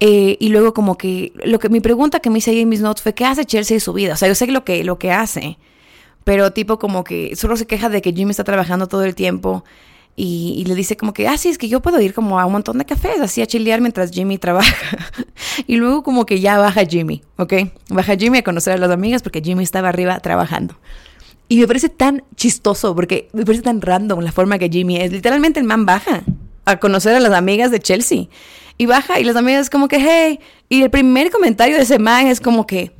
Eh, 0.00 0.36
y 0.40 0.48
luego 0.48 0.74
como 0.74 0.98
que, 0.98 1.32
lo 1.44 1.60
que 1.60 1.68
mi 1.68 1.80
pregunta 1.80 2.18
que 2.18 2.28
me 2.28 2.38
hice 2.38 2.50
ahí 2.50 2.60
en 2.60 2.68
mis 2.68 2.80
notes 2.80 3.02
fue, 3.02 3.14
¿qué 3.14 3.24
hace 3.24 3.44
Chelsea 3.44 3.76
de 3.76 3.80
su 3.80 3.92
vida? 3.92 4.14
O 4.14 4.16
sea, 4.16 4.26
yo 4.26 4.34
sé 4.34 4.48
lo 4.48 4.64
que, 4.64 4.82
lo 4.82 4.98
que 4.98 5.12
hace, 5.12 5.58
pero 6.24 6.52
tipo 6.52 6.78
como 6.80 7.04
que 7.04 7.36
solo 7.36 7.56
se 7.56 7.68
queja 7.68 7.88
de 7.88 8.02
que 8.02 8.12
Jimmy 8.12 8.32
está 8.32 8.42
trabajando 8.42 8.88
todo 8.88 9.04
el 9.04 9.14
tiempo 9.14 9.64
y, 10.14 10.64
le 10.66 10.74
dice 10.74 10.96
como 10.96 11.14
que, 11.14 11.26
ah, 11.26 11.38
sí, 11.38 11.48
es 11.48 11.56
que 11.56 11.68
yo 11.68 11.80
puedo 11.80 12.00
ir 12.00 12.12
como 12.12 12.38
a 12.38 12.44
un 12.44 12.52
montón 12.52 12.78
de 12.78 12.84
cafés, 12.84 13.20
así 13.20 13.40
a 13.40 13.46
chilear 13.46 13.80
mientras 13.80 14.10
Jimmy 14.10 14.36
trabaja. 14.36 14.76
y 15.66 15.76
luego 15.76 16.02
como 16.02 16.26
que 16.26 16.40
ya 16.40 16.58
baja 16.58 16.84
Jimmy, 16.84 17.22
¿ok? 17.36 17.54
Baja 17.88 18.16
Jimmy 18.16 18.38
a 18.38 18.44
conocer 18.44 18.74
a 18.74 18.76
las 18.76 18.90
amigas 18.90 19.22
porque 19.22 19.40
Jimmy 19.40 19.64
estaba 19.64 19.88
arriba 19.88 20.20
trabajando. 20.20 20.76
Y 21.48 21.58
me 21.58 21.66
parece 21.66 21.88
tan 21.88 22.24
chistoso 22.36 22.94
porque 22.94 23.28
me 23.32 23.44
parece 23.44 23.62
tan 23.62 23.80
random 23.80 24.20
la 24.20 24.32
forma 24.32 24.58
que 24.58 24.68
Jimmy 24.68 24.98
es. 24.98 25.12
Literalmente 25.12 25.60
el 25.60 25.66
man 25.66 25.86
baja 25.86 26.22
a 26.64 26.76
conocer 26.78 27.14
a 27.14 27.20
las 27.20 27.32
amigas 27.32 27.70
de 27.70 27.80
Chelsea. 27.80 28.26
Y 28.78 28.86
baja 28.86 29.18
y 29.18 29.24
las 29.24 29.36
amigas 29.36 29.70
como 29.70 29.88
que, 29.88 29.98
hey. 29.98 30.40
Y 30.68 30.82
el 30.82 30.90
primer 30.90 31.30
comentario 31.30 31.76
de 31.76 31.82
ese 31.82 31.98
man 31.98 32.26
es 32.26 32.40
como 32.40 32.66
que, 32.66 32.92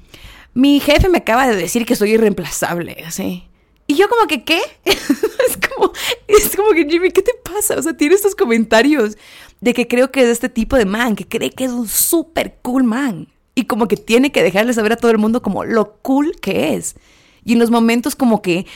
mi 0.55 0.81
jefe 0.81 1.09
me 1.09 1.19
acaba 1.19 1.47
de 1.47 1.57
decir 1.57 1.87
que 1.87 1.97
soy 1.97 2.13
irreemplazable, 2.13 3.05
así. 3.07 3.45
Y 3.87 3.95
yo 3.95 4.09
como 4.09 4.27
que, 4.27 4.45
¿qué? 4.45 4.61
es, 4.85 5.59
como, 5.69 5.93
es 6.29 6.57
como 6.57 6.71
que, 6.71 6.87
Jimmy, 6.89 7.11
¿qué 7.11 7.23
te 7.23 7.33
pasa? 7.43 7.77
O 7.77 7.83
sea, 7.83 7.97
tiene 7.97 8.15
estos 8.15 8.35
comentarios 8.35 9.17
de 9.61 9.75
que 9.75 9.87
creo 9.89 10.11
que 10.11 10.23
es 10.23 10.29
este 10.29 10.49
tipo 10.49 10.77
de 10.77 10.85
man, 10.85 11.17
que 11.17 11.27
cree 11.27 11.51
que 11.51 11.65
es 11.65 11.73
un 11.73 11.89
súper 11.89 12.59
cool 12.63 12.85
man. 12.85 13.29
Y 13.55 13.65
como 13.65 13.87
que 13.87 13.97
tiene 13.97 14.33
que 14.33 14.43
dejarle 14.43 14.73
saber 14.73 14.93
a 14.93 14.97
todo 14.97 15.11
el 15.11 15.19
mundo 15.19 15.43
como 15.43 15.65
lo 15.65 15.97
cool 15.97 16.33
que 16.41 16.75
es. 16.75 16.97
Y 17.45 17.53
en 17.53 17.59
los 17.59 17.71
momentos 17.71 18.17
como 18.17 18.41
que 18.41 18.67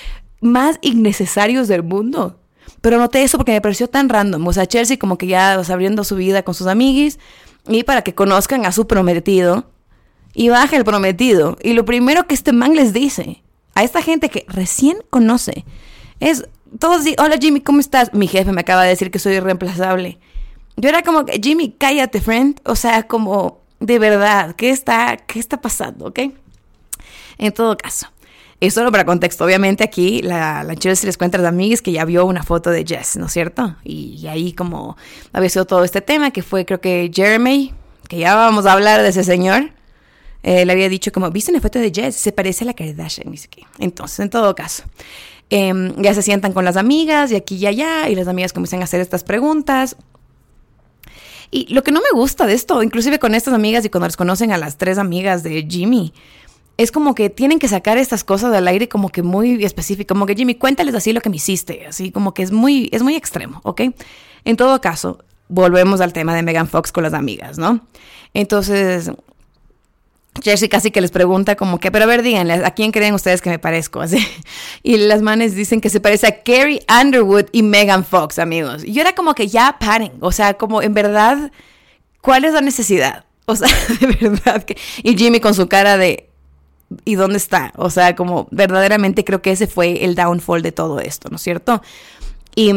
más 0.41 0.79
innecesarios 0.83 1.67
del 1.69 1.83
mundo. 1.83 2.39
Pero 2.81 2.99
noté 2.99 3.23
eso 3.23 3.39
porque 3.39 3.53
me 3.53 3.61
pareció 3.61 3.89
tan 3.89 4.09
random. 4.09 4.47
O 4.47 4.53
sea, 4.53 4.67
Chelsea 4.67 4.99
como 4.99 5.17
que 5.19 5.27
ya 5.27 5.55
abriendo 5.55 6.05
su 6.05 6.17
vida 6.17 6.43
con 6.43 6.55
sus 6.55 6.67
amiguis 6.67 7.19
y 7.69 7.85
para 7.85 8.03
que 8.03 8.15
conozcan 8.15 8.67
a 8.67 8.73
su 8.73 8.87
prometido. 8.87 9.71
Y 10.35 10.51
baja 10.51 10.77
el 10.77 10.85
prometido. 10.85 11.57
Y 11.63 11.73
lo 11.73 11.87
primero 11.87 12.27
que 12.27 12.35
este 12.35 12.53
man 12.53 12.75
les 12.75 12.93
dice 12.93 13.43
a 13.77 13.85
esta 13.85 14.03
gente 14.03 14.31
que 14.31 14.45
recién 14.49 14.97
conoce 15.11 15.65
es, 16.19 16.49
todos 16.81 17.05
dicen, 17.05 17.21
hola 17.23 17.37
Jimmy, 17.39 17.61
¿cómo 17.61 17.79
estás? 17.79 18.13
Mi 18.15 18.27
jefe 18.27 18.51
me 18.51 18.63
acaba 18.63 18.83
de 18.83 18.89
decir 18.89 19.11
que 19.11 19.19
soy 19.19 19.35
irreemplazable. 19.35 20.19
Yo 20.77 20.89
era 20.89 21.03
como, 21.03 21.27
Jimmy, 21.43 21.75
cállate, 21.79 22.23
friend. 22.23 22.61
O 22.65 22.75
sea, 22.75 23.07
como, 23.07 23.61
de 23.79 23.99
verdad, 23.99 24.57
¿qué 24.57 24.71
está, 24.71 25.19
qué 25.19 25.39
está 25.39 25.61
pasando? 25.61 26.07
¿Ok? 26.07 26.21
En 27.37 27.53
todo 27.53 27.77
caso. 27.77 28.09
Y 28.61 28.71
solo 28.71 28.91
para 28.91 29.05
contexto, 29.05 29.45
obviamente 29.45 29.85
aquí 29.85 30.23
la, 30.23 30.65
la 30.65 30.75
Chelsea 30.75 31.07
les 31.07 31.19
cuenta 31.19 31.37
a 31.37 31.43
las 31.43 31.51
amigas 31.51 31.83
que 31.83 31.93
ya 31.93 32.07
vio 32.07 32.25
una 32.25 32.43
foto 32.43 32.71
de 32.71 32.83
Jess, 32.87 33.17
¿no 33.17 33.27
es 33.27 33.33
cierto? 33.33 33.77
Y, 33.85 34.27
ahí 34.27 34.55
como 34.55 34.97
había 35.35 35.51
sido 35.51 35.67
todo 35.67 35.85
este 35.85 36.01
tema, 36.01 36.31
que 36.31 36.43
fue 36.43 36.65
creo 36.65 36.81
que 36.81 37.11
Jeremy, 37.15 37.75
que 38.09 38.17
ya 38.19 38.35
vamos 38.35 38.65
a 38.65 38.73
hablar 38.73 39.03
de 39.03 39.11
ese 39.11 39.23
señor, 39.25 39.73
eh, 40.47 40.65
le 40.65 40.73
había 40.73 40.89
dicho 40.89 41.11
como, 41.11 41.29
¿viste 41.33 41.51
una 41.51 41.61
foto 41.61 41.81
de 41.81 41.91
Jess? 41.93 42.15
Se 42.15 42.31
parece 42.31 42.63
a 42.63 42.69
la 42.69 42.75
Kardashian, 42.75 43.33
dice 43.33 43.49
que. 43.49 43.65
Entonces, 43.81 44.21
en 44.21 44.31
todo 44.31 44.55
caso, 44.55 44.85
em, 45.51 46.01
ya 46.01 46.15
se 46.15 46.23
sientan 46.23 46.53
con 46.53 46.65
las 46.65 46.77
amigas 46.77 47.33
y 47.33 47.35
aquí 47.35 47.57
y 47.57 47.67
allá, 47.67 48.09
y 48.09 48.15
las 48.15 48.29
amigas 48.29 48.53
comienzan 48.53 48.81
a 48.81 48.85
hacer 48.85 49.01
estas 49.01 49.25
preguntas. 49.25 49.97
Y 51.51 51.75
lo 51.75 51.83
que 51.83 51.91
no 51.91 52.01
me 52.01 52.17
gusta 52.17 52.47
de 52.47 52.55
esto, 52.55 52.81
inclusive 52.85 53.19
con 53.19 53.35
estas 53.35 53.55
amigas 53.55 53.85
y 53.85 53.91
cuando 53.91 54.07
les 54.07 54.17
conocen 54.17 54.53
a 54.53 54.57
las 54.57 54.79
tres 54.79 54.99
amigas 54.99 55.43
de 55.43 55.67
Jimmy, 55.69 56.13
es 56.77 56.93
como 56.93 57.17
que 57.17 57.29
tienen 57.29 57.59
que 57.59 57.67
sacar 57.67 57.99
estas 57.99 58.23
cosas 58.23 58.53
del 58.53 58.69
aire 58.69 58.89
como 58.89 59.09
que 59.09 59.25
muy 59.25 59.65
específico, 59.65 60.15
como 60.15 60.27
que 60.27 60.37
Jimmy, 60.37 60.55
cuéntales 60.55 60.95
así 60.95 61.13
lo 61.13 61.23
que 61.23 61.31
me 61.31 61.37
hiciste, 61.37 61.89
así 61.89 62.13
como 62.13 62.35
que 62.35 62.45
es 62.45 62.53
muy, 62.53 62.89
es 62.93 63.03
muy 63.03 63.17
extremo, 63.17 63.63
¿ok? 63.65 63.81
En 64.45 64.57
todo 64.57 64.81
caso, 64.81 65.25
volvemos 65.49 66.01
al 66.01 66.13
tema 66.13 66.37
de 66.37 66.45
Megan 66.45 66.69
Fox 66.69 66.93
con 66.93 67.03
las 67.03 67.15
amigas, 67.15 67.59
¿no? 67.59 67.81
Entonces, 68.33 69.11
Jersey 70.43 70.69
casi 70.69 70.91
que 70.91 71.01
les 71.01 71.11
pregunta 71.11 71.57
como 71.57 71.79
que, 71.79 71.91
pero 71.91 72.05
a 72.05 72.07
ver, 72.07 72.23
díganle, 72.23 72.55
¿a 72.55 72.71
quién 72.73 72.93
creen 72.93 73.15
ustedes 73.15 73.41
que 73.41 73.51
me 73.51 73.59
parezco? 73.59 74.01
Así. 74.03 74.19
Y 74.83 74.97
las 74.99 75.23
manes 75.23 75.55
dicen 75.55 75.81
que 75.81 75.91
se 75.91 76.01
parece 76.01 76.27
a 76.27 76.43
Carrie 76.43 76.83
Underwood 76.89 77.47
y 77.53 77.63
Megan 77.63 78.05
Fox, 78.05 78.39
amigos. 78.39 78.85
Y 78.85 78.93
yo 78.93 79.01
era 79.01 79.15
como 79.15 79.35
que 79.35 79.49
ya 79.49 79.77
paren, 79.79 80.13
o 80.21 80.33
sea, 80.33 80.55
como 80.55 80.83
en 80.83 80.95
verdad, 80.95 81.51
¿cuál 82.21 82.45
es 82.45 82.55
la 82.55 82.61
necesidad? 82.61 83.25
O 83.47 83.57
sea, 83.57 83.69
de 84.01 84.29
verdad 84.29 84.63
que... 84.65 84.77
Y 85.03 85.17
Jimmy 85.17 85.41
con 85.41 85.55
su 85.55 85.69
cara 85.69 85.97
de, 85.97 86.29
¿y 87.05 87.15
dónde 87.15 87.39
está? 87.39 87.73
O 87.77 87.91
sea, 87.91 88.15
como 88.15 88.49
verdaderamente 88.51 89.25
creo 89.25 89.43
que 89.43 89.53
ese 89.53 89.67
fue 89.67 90.05
el 90.05 90.15
downfall 90.15 90.63
de 90.63 90.73
todo 90.73 91.01
esto, 91.01 91.29
¿no 91.31 91.37
es 91.37 91.43
cierto? 91.43 91.83
Y, 92.55 92.73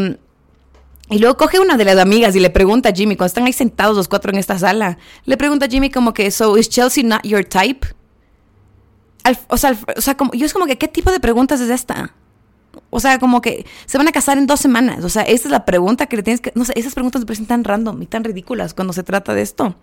y 1.09 1.19
luego 1.19 1.37
coge 1.37 1.59
una 1.59 1.77
de 1.77 1.85
las 1.85 1.97
amigas 1.97 2.35
y 2.35 2.39
le 2.39 2.49
pregunta 2.49 2.89
a 2.89 2.91
Jimmy, 2.93 3.15
cuando 3.15 3.27
están 3.27 3.45
ahí 3.45 3.53
sentados 3.53 3.97
los 3.97 4.07
cuatro 4.07 4.31
en 4.31 4.37
esta 4.37 4.59
sala, 4.59 4.97
le 5.25 5.37
pregunta 5.37 5.65
a 5.65 5.69
Jimmy 5.69 5.89
como 5.89 6.13
que, 6.13 6.29
so, 6.31 6.57
is 6.57 6.69
Chelsea 6.69 7.03
not 7.03 7.23
your 7.23 7.43
type? 7.43 7.87
o, 9.47 9.57
sea, 9.57 9.77
o 9.95 10.01
sea, 10.01 10.15
como, 10.17 10.31
yo 10.33 10.45
es 10.45 10.53
como 10.53 10.65
que, 10.65 10.77
¿qué 10.77 10.87
tipo 10.87 11.11
de 11.11 11.19
preguntas 11.19 11.59
es 11.61 11.69
esta? 11.69 12.13
O 12.89 12.99
sea, 12.99 13.19
como 13.19 13.41
que 13.41 13.65
se 13.85 13.97
van 13.97 14.07
a 14.07 14.11
casar 14.11 14.37
en 14.37 14.47
dos 14.47 14.59
semanas. 14.59 15.03
O 15.03 15.09
sea, 15.09 15.23
esa 15.23 15.47
es 15.47 15.51
la 15.51 15.65
pregunta 15.65 16.05
que 16.07 16.15
le 16.15 16.23
tienes 16.23 16.41
que... 16.41 16.51
No 16.55 16.65
sé, 16.65 16.73
esas 16.75 16.93
preguntas 16.93 17.21
me 17.21 17.25
parecen 17.25 17.45
tan 17.45 17.63
random 17.63 18.01
y 18.01 18.05
tan 18.05 18.23
ridículas 18.23 18.73
cuando 18.73 18.93
se 18.93 19.03
trata 19.03 19.33
de 19.33 19.41
esto. 19.41 19.75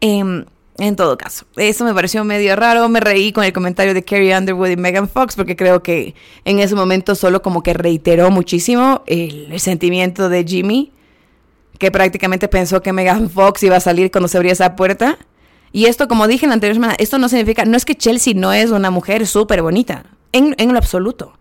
Eh, 0.00 0.44
en 0.78 0.94
todo 0.94 1.18
caso, 1.18 1.44
eso 1.56 1.84
me 1.84 1.92
pareció 1.92 2.22
medio 2.22 2.54
raro. 2.54 2.88
Me 2.88 3.00
reí 3.00 3.32
con 3.32 3.42
el 3.42 3.52
comentario 3.52 3.94
de 3.94 4.04
Carrie 4.04 4.36
Underwood 4.36 4.68
y 4.68 4.76
Megan 4.76 5.08
Fox 5.08 5.34
porque 5.34 5.56
creo 5.56 5.82
que 5.82 6.14
en 6.44 6.60
ese 6.60 6.76
momento 6.76 7.16
solo 7.16 7.42
como 7.42 7.64
que 7.64 7.74
reiteró 7.74 8.30
muchísimo 8.30 9.02
el, 9.06 9.58
sentimiento 9.58 10.28
de 10.28 10.44
Jimmy, 10.44 10.92
que 11.78 11.90
prácticamente 11.90 12.46
pensó 12.46 12.80
que 12.80 12.92
Megan 12.92 13.28
Fox 13.28 13.64
iba 13.64 13.74
a 13.74 13.80
salir 13.80 14.12
cuando 14.12 14.28
se 14.28 14.36
abría 14.36 14.52
esa 14.52 14.76
puerta. 14.76 15.18
Y 15.72 15.86
esto, 15.86 16.06
como 16.06 16.28
dije 16.28 16.46
en 16.46 16.50
la 16.50 16.54
anterior 16.54 16.76
semana, 16.76 16.94
esto 16.98 17.18
no 17.18 17.28
significa, 17.28 17.64
no 17.64 17.76
es 17.76 17.84
que 17.84 17.96
Chelsea 17.96 18.34
no 18.34 18.52
es 18.52 18.70
una 18.70 18.90
mujer 18.90 19.26
súper 19.26 19.62
bonita, 19.62 20.04
en, 20.30 20.54
en 20.58 20.72
lo 20.72 20.78
absoluto. 20.78 21.36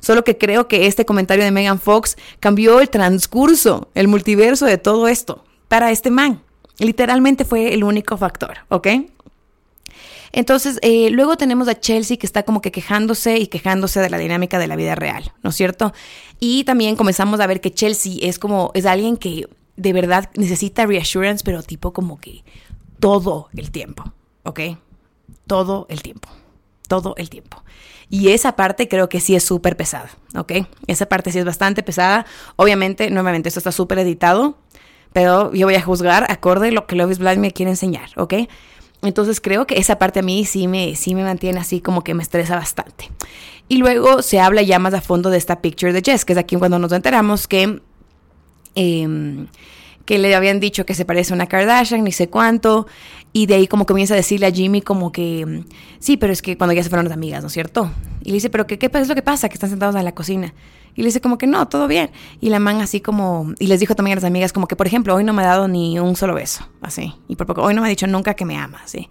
Solo 0.00 0.22
que 0.22 0.36
creo 0.36 0.68
que 0.68 0.86
este 0.86 1.06
comentario 1.06 1.44
de 1.44 1.50
Megan 1.50 1.80
Fox 1.80 2.16
cambió 2.40 2.80
el 2.80 2.90
transcurso, 2.90 3.88
el 3.94 4.06
multiverso 4.06 4.66
de 4.66 4.76
todo 4.76 5.08
esto 5.08 5.44
para 5.68 5.90
este 5.90 6.10
man. 6.10 6.42
Literalmente 6.80 7.44
fue 7.44 7.72
el 7.72 7.84
único 7.84 8.16
factor, 8.16 8.58
¿ok? 8.68 8.88
Entonces, 10.32 10.78
eh, 10.82 11.10
luego 11.10 11.36
tenemos 11.36 11.68
a 11.68 11.78
Chelsea 11.78 12.16
que 12.16 12.26
está 12.26 12.44
como 12.44 12.60
que 12.60 12.70
quejándose 12.70 13.38
y 13.38 13.48
quejándose 13.48 14.00
de 14.00 14.10
la 14.10 14.18
dinámica 14.18 14.58
de 14.58 14.66
la 14.66 14.76
vida 14.76 14.94
real, 14.94 15.32
¿no 15.42 15.50
es 15.50 15.56
cierto? 15.56 15.92
Y 16.38 16.64
también 16.64 16.96
comenzamos 16.96 17.40
a 17.40 17.46
ver 17.46 17.60
que 17.60 17.72
Chelsea 17.72 18.14
es 18.22 18.38
como, 18.38 18.70
es 18.74 18.86
alguien 18.86 19.16
que 19.16 19.48
de 19.76 19.92
verdad 19.92 20.30
necesita 20.34 20.86
reassurance, 20.86 21.42
pero 21.44 21.62
tipo 21.62 21.92
como 21.92 22.18
que 22.18 22.44
todo 23.00 23.48
el 23.56 23.70
tiempo, 23.70 24.12
¿ok? 24.44 24.60
Todo 25.46 25.86
el 25.88 26.02
tiempo, 26.02 26.28
todo 26.86 27.14
el 27.16 27.28
tiempo. 27.28 27.62
Y 28.08 28.28
esa 28.28 28.56
parte 28.56 28.88
creo 28.88 29.08
que 29.08 29.20
sí 29.20 29.34
es 29.34 29.44
súper 29.44 29.76
pesada, 29.76 30.10
¿ok? 30.34 30.52
Esa 30.86 31.06
parte 31.06 31.32
sí 31.32 31.38
es 31.38 31.44
bastante 31.44 31.82
pesada. 31.82 32.26
Obviamente, 32.56 33.10
nuevamente, 33.10 33.48
esto 33.48 33.60
está 33.60 33.72
súper 33.72 34.00
editado, 34.00 34.58
pero 35.12 35.52
yo 35.52 35.66
voy 35.66 35.74
a 35.74 35.82
juzgar 35.82 36.30
acorde 36.30 36.68
a 36.68 36.72
lo 36.72 36.86
que 36.86 36.96
Love 36.96 37.12
is 37.12 37.18
Blind 37.18 37.38
me 37.38 37.52
quiere 37.52 37.70
enseñar, 37.70 38.10
¿ok? 38.16 38.34
Entonces 39.02 39.40
creo 39.40 39.66
que 39.66 39.78
esa 39.78 39.98
parte 39.98 40.20
a 40.20 40.22
mí 40.22 40.44
sí 40.44 40.68
me, 40.68 40.94
sí 40.94 41.14
me 41.14 41.24
mantiene 41.24 41.58
así 41.58 41.80
como 41.80 42.04
que 42.04 42.14
me 42.14 42.22
estresa 42.22 42.56
bastante. 42.56 43.10
Y 43.68 43.78
luego 43.78 44.22
se 44.22 44.40
habla 44.40 44.62
ya 44.62 44.78
más 44.78 44.94
a 44.94 45.00
fondo 45.00 45.30
de 45.30 45.38
esta 45.38 45.62
picture 45.62 45.92
de 45.92 46.02
Jess, 46.02 46.24
que 46.24 46.32
es 46.32 46.38
aquí 46.38 46.56
cuando 46.56 46.78
nos 46.78 46.92
enteramos 46.92 47.46
que, 47.46 47.80
em, 48.74 49.46
que 50.04 50.18
le 50.18 50.34
habían 50.34 50.60
dicho 50.60 50.84
que 50.84 50.94
se 50.94 51.04
parece 51.04 51.32
a 51.32 51.36
una 51.36 51.46
Kardashian, 51.46 52.04
ni 52.04 52.12
sé 52.12 52.28
cuánto. 52.28 52.86
Y 53.32 53.46
de 53.46 53.54
ahí 53.54 53.68
como 53.68 53.86
comienza 53.86 54.14
a 54.14 54.16
decirle 54.16 54.46
a 54.46 54.50
Jimmy 54.50 54.82
como 54.82 55.12
que, 55.12 55.64
sí, 56.00 56.16
pero 56.16 56.32
es 56.32 56.42
que 56.42 56.58
cuando 56.58 56.74
ya 56.74 56.82
se 56.82 56.88
fueron 56.88 57.04
las 57.04 57.14
amigas, 57.14 57.42
¿no 57.42 57.46
es 57.46 57.52
cierto? 57.52 57.90
Y 58.22 58.30
le 58.30 58.34
dice, 58.34 58.50
pero 58.50 58.66
¿qué, 58.66 58.78
qué 58.78 58.90
es 58.92 59.08
lo 59.08 59.14
que 59.14 59.22
pasa? 59.22 59.48
Que 59.48 59.54
están 59.54 59.70
sentados 59.70 59.94
en 59.94 60.04
la 60.04 60.12
cocina. 60.12 60.52
Y 60.94 61.02
le 61.02 61.06
dice 61.06 61.20
como 61.20 61.38
que 61.38 61.46
no, 61.46 61.68
todo 61.68 61.88
bien. 61.88 62.10
Y 62.40 62.50
la 62.50 62.58
man 62.58 62.80
así 62.80 63.00
como, 63.00 63.52
y 63.58 63.66
les 63.66 63.80
dijo 63.80 63.94
también 63.94 64.14
a 64.14 64.20
las 64.20 64.24
amigas 64.24 64.52
como 64.52 64.66
que, 64.66 64.76
por 64.76 64.86
ejemplo, 64.86 65.14
hoy 65.14 65.24
no 65.24 65.32
me 65.32 65.42
ha 65.42 65.46
dado 65.46 65.68
ni 65.68 65.98
un 65.98 66.16
solo 66.16 66.34
beso, 66.34 66.66
así. 66.80 67.14
Y 67.28 67.36
por 67.36 67.46
poco, 67.46 67.62
hoy 67.62 67.74
no 67.74 67.82
me 67.82 67.88
ha 67.88 67.90
dicho 67.90 68.06
nunca 68.06 68.34
que 68.34 68.44
me 68.44 68.56
ama, 68.56 68.80
así. 68.84 69.08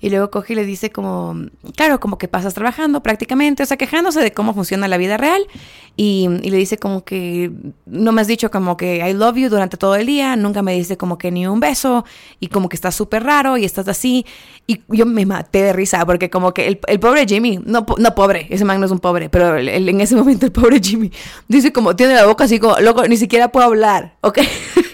Y 0.00 0.10
luego 0.10 0.30
coge 0.30 0.52
y 0.52 0.56
le 0.56 0.64
dice 0.64 0.90
como, 0.90 1.34
claro, 1.74 2.00
como 2.00 2.18
que 2.18 2.28
pasas 2.28 2.54
trabajando 2.54 3.02
prácticamente, 3.02 3.62
o 3.62 3.66
sea, 3.66 3.76
quejándose 3.76 4.20
de 4.20 4.32
cómo 4.32 4.54
funciona 4.54 4.88
la 4.88 4.98
vida 4.98 5.16
real. 5.16 5.46
Y, 5.98 6.28
le 6.28 6.58
dice 6.58 6.76
como 6.76 7.04
que 7.04 7.50
no 7.86 8.12
me 8.12 8.20
has 8.20 8.26
dicho 8.26 8.50
como 8.50 8.76
que 8.76 8.98
I 8.98 9.14
love 9.14 9.36
you 9.36 9.48
durante 9.48 9.78
todo 9.78 9.96
el 9.96 10.04
día, 10.04 10.36
nunca 10.36 10.60
me 10.60 10.74
dice 10.74 10.98
como 10.98 11.16
que 11.16 11.30
ni 11.30 11.46
un 11.46 11.58
beso 11.58 12.04
y 12.38 12.48
como 12.48 12.68
que 12.68 12.76
estás 12.76 12.94
súper 12.94 13.24
raro 13.24 13.56
y 13.56 13.64
estás 13.64 13.88
así. 13.88 14.26
Y 14.66 14.82
yo 14.88 15.06
me 15.06 15.24
maté 15.24 15.62
de 15.62 15.72
risa 15.72 16.04
porque 16.04 16.28
como 16.28 16.52
que 16.52 16.66
el, 16.66 16.80
el 16.86 17.00
pobre 17.00 17.26
Jimmy, 17.26 17.60
no, 17.64 17.86
no 17.98 18.14
pobre, 18.14 18.46
ese 18.50 18.64
man 18.66 18.78
no 18.78 18.86
es 18.86 18.92
un 18.92 18.98
pobre, 18.98 19.30
pero 19.30 19.56
en 19.56 20.00
ese 20.00 20.16
momento 20.16 20.44
el 20.44 20.52
pobre 20.52 20.80
Jimmy 20.82 21.10
dice 21.48 21.72
como 21.72 21.96
tiene 21.96 22.14
la 22.14 22.26
boca 22.26 22.44
así 22.44 22.58
como, 22.58 22.78
loco, 22.80 23.06
ni 23.08 23.16
siquiera 23.16 23.48
puedo 23.48 23.66
hablar, 23.66 24.16
¿ok? 24.20 24.40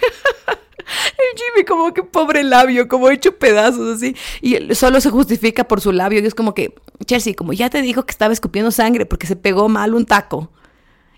Jimmy 1.35 1.65
como 1.65 1.93
que 1.93 2.03
pobre 2.03 2.43
labio, 2.43 2.87
como 2.87 3.09
hecho 3.09 3.37
pedazos 3.37 3.97
así. 3.97 4.15
Y 4.41 4.73
solo 4.75 5.01
se 5.01 5.09
justifica 5.09 5.63
por 5.65 5.81
su 5.81 5.91
labio. 5.91 6.19
Y 6.19 6.25
es 6.25 6.35
como 6.35 6.53
que, 6.53 6.73
Chelsea, 7.05 7.33
como 7.33 7.53
ya 7.53 7.69
te 7.69 7.81
dijo 7.81 8.05
que 8.05 8.11
estaba 8.11 8.33
escupiendo 8.33 8.71
sangre 8.71 9.05
porque 9.05 9.27
se 9.27 9.35
pegó 9.35 9.69
mal 9.69 9.93
un 9.93 10.05
taco. 10.05 10.49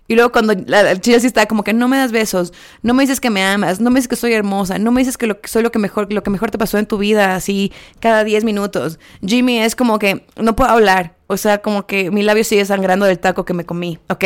Y 0.08 0.14
luego 0.14 0.30
cuando 0.30 0.54
la, 0.66 0.98
Chelsea 1.00 1.26
está 1.26 1.46
como 1.46 1.64
que 1.64 1.72
no 1.72 1.88
me 1.88 1.96
das 1.96 2.12
besos, 2.12 2.52
no 2.82 2.94
me 2.94 3.02
dices 3.02 3.20
que 3.20 3.30
me 3.30 3.42
amas, 3.42 3.80
no 3.80 3.90
me 3.90 3.98
dices 3.98 4.08
que 4.08 4.16
soy 4.16 4.34
hermosa, 4.34 4.78
no 4.78 4.92
me 4.92 5.00
dices 5.00 5.18
que 5.18 5.26
lo, 5.26 5.38
soy 5.44 5.62
lo 5.62 5.72
que 5.72 5.80
mejor, 5.80 6.12
lo 6.12 6.22
que 6.22 6.30
mejor 6.30 6.50
te 6.50 6.58
pasó 6.58 6.78
en 6.78 6.86
tu 6.86 6.98
vida, 6.98 7.34
así 7.34 7.72
cada 7.98 8.22
10 8.22 8.44
minutos. 8.44 9.00
Jimmy 9.20 9.58
es 9.58 9.74
como 9.74 9.98
que 9.98 10.24
no 10.36 10.54
puedo 10.54 10.70
hablar. 10.70 11.16
O 11.26 11.36
sea, 11.36 11.58
como 11.58 11.86
que 11.86 12.12
mi 12.12 12.22
labio 12.22 12.44
sigue 12.44 12.64
sangrando 12.64 13.04
del 13.04 13.18
taco 13.18 13.44
que 13.44 13.52
me 13.52 13.64
comí, 13.64 13.98
¿ok? 14.08 14.24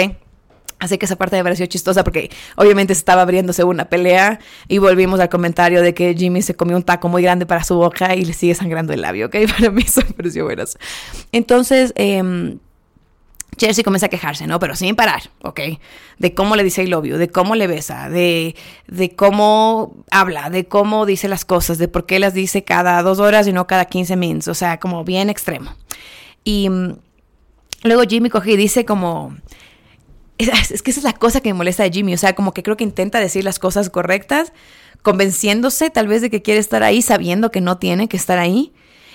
Así 0.81 0.99
que 0.99 1.07
esa 1.07 1.17
parte 1.17 1.37
me 1.37 1.43
pareció 1.43 1.67
chistosa 1.67 2.03
porque 2.03 2.31
obviamente 2.57 2.93
estaba 2.93 3.23
abriéndose 3.23 3.63
una 3.65 3.85
pelea 3.85 4.41
y 4.67 4.79
volvimos 4.79 5.21
al 5.21 5.29
comentario 5.29 5.83
de 5.83 5.95
que 5.95 6.15
Jimmy 6.15 6.43
se 6.43 6.55
comió 6.55 6.77
un 6.77 6.83
taco 6.83 7.09
muy 7.09 7.23
grande 7.23 7.47
para 7.47 7.63
su 7.63 7.77
boca 7.77 8.15
y 8.17 8.25
le 8.25 8.33
sigue 8.33 8.55
sangrando 8.55 8.93
el 8.93 9.03
labio, 9.03 9.27
¿ok? 9.27 9.37
Para 9.59 9.71
mí 9.71 9.83
eso 9.87 10.01
me 10.01 10.15
pareció 10.15 10.45
bueno. 10.45 10.65
Entonces, 11.33 11.93
eh, 11.97 12.59
Chelsea 13.57 13.85
comienza 13.85 14.07
a 14.07 14.09
quejarse, 14.09 14.47
¿no? 14.47 14.59
Pero 14.59 14.75
sin 14.75 14.97
parar, 14.97 15.31
¿ok? 15.43 15.61
De 16.19 16.35
cómo 16.35 16.57
le 16.57 16.65
dice 16.65 16.83
I 16.83 16.87
love 16.87 17.05
you, 17.05 17.17
de 17.17 17.29
cómo 17.29 17.55
le 17.55 17.67
besa, 17.67 18.09
de, 18.09 18.57
de 18.87 19.15
cómo 19.15 20.05
habla, 20.11 20.51
de 20.51 20.67
cómo 20.67 21.05
dice 21.05 21.29
las 21.29 21.45
cosas, 21.45 21.77
de 21.77 21.87
por 21.87 22.07
qué 22.07 22.19
las 22.19 22.33
dice 22.33 22.65
cada 22.65 23.03
dos 23.03 23.19
horas 23.19 23.47
y 23.47 23.53
no 23.53 23.67
cada 23.67 23.85
15 23.85 24.17
minutos, 24.17 24.49
o 24.49 24.55
sea, 24.55 24.79
como 24.81 25.05
bien 25.05 25.29
extremo. 25.29 25.75
Y 26.43 26.71
mm, 26.71 26.97
luego 27.85 28.03
Jimmy 28.09 28.31
coge 28.31 28.53
y 28.53 28.57
dice 28.57 28.85
como 28.85 29.37
es, 30.71 30.83
que 30.83 30.91
esa 30.91 31.01
es 31.01 31.05
la 31.05 31.13
cosa 31.13 31.41
que 31.41 31.51
me 31.51 31.59
molesta 31.59 31.83
de 31.83 31.91
Jimmy. 31.91 32.15
O 32.15 32.19
sea, 32.19 32.35
como 32.35 32.53
que 32.53 32.63
creo 32.63 32.77
que 32.77 32.85
intenta 32.85 33.21
decir 33.21 33.45
las 33.45 33.59
cosas 33.59 33.91
correctas, 33.91 34.53
convenciéndose 35.03 35.91
tal 35.91 36.09
vez 36.09 36.23
de 36.23 36.31
que 36.31 36.43
quiere 36.43 36.61
estar 36.61 36.83
ahí, 36.83 37.03
sabiendo 37.03 37.51
que 37.51 37.61
no 37.61 37.79
tiene 37.79 38.09
que 38.09 38.17
estar 38.17 38.39
ahí. 38.39 38.73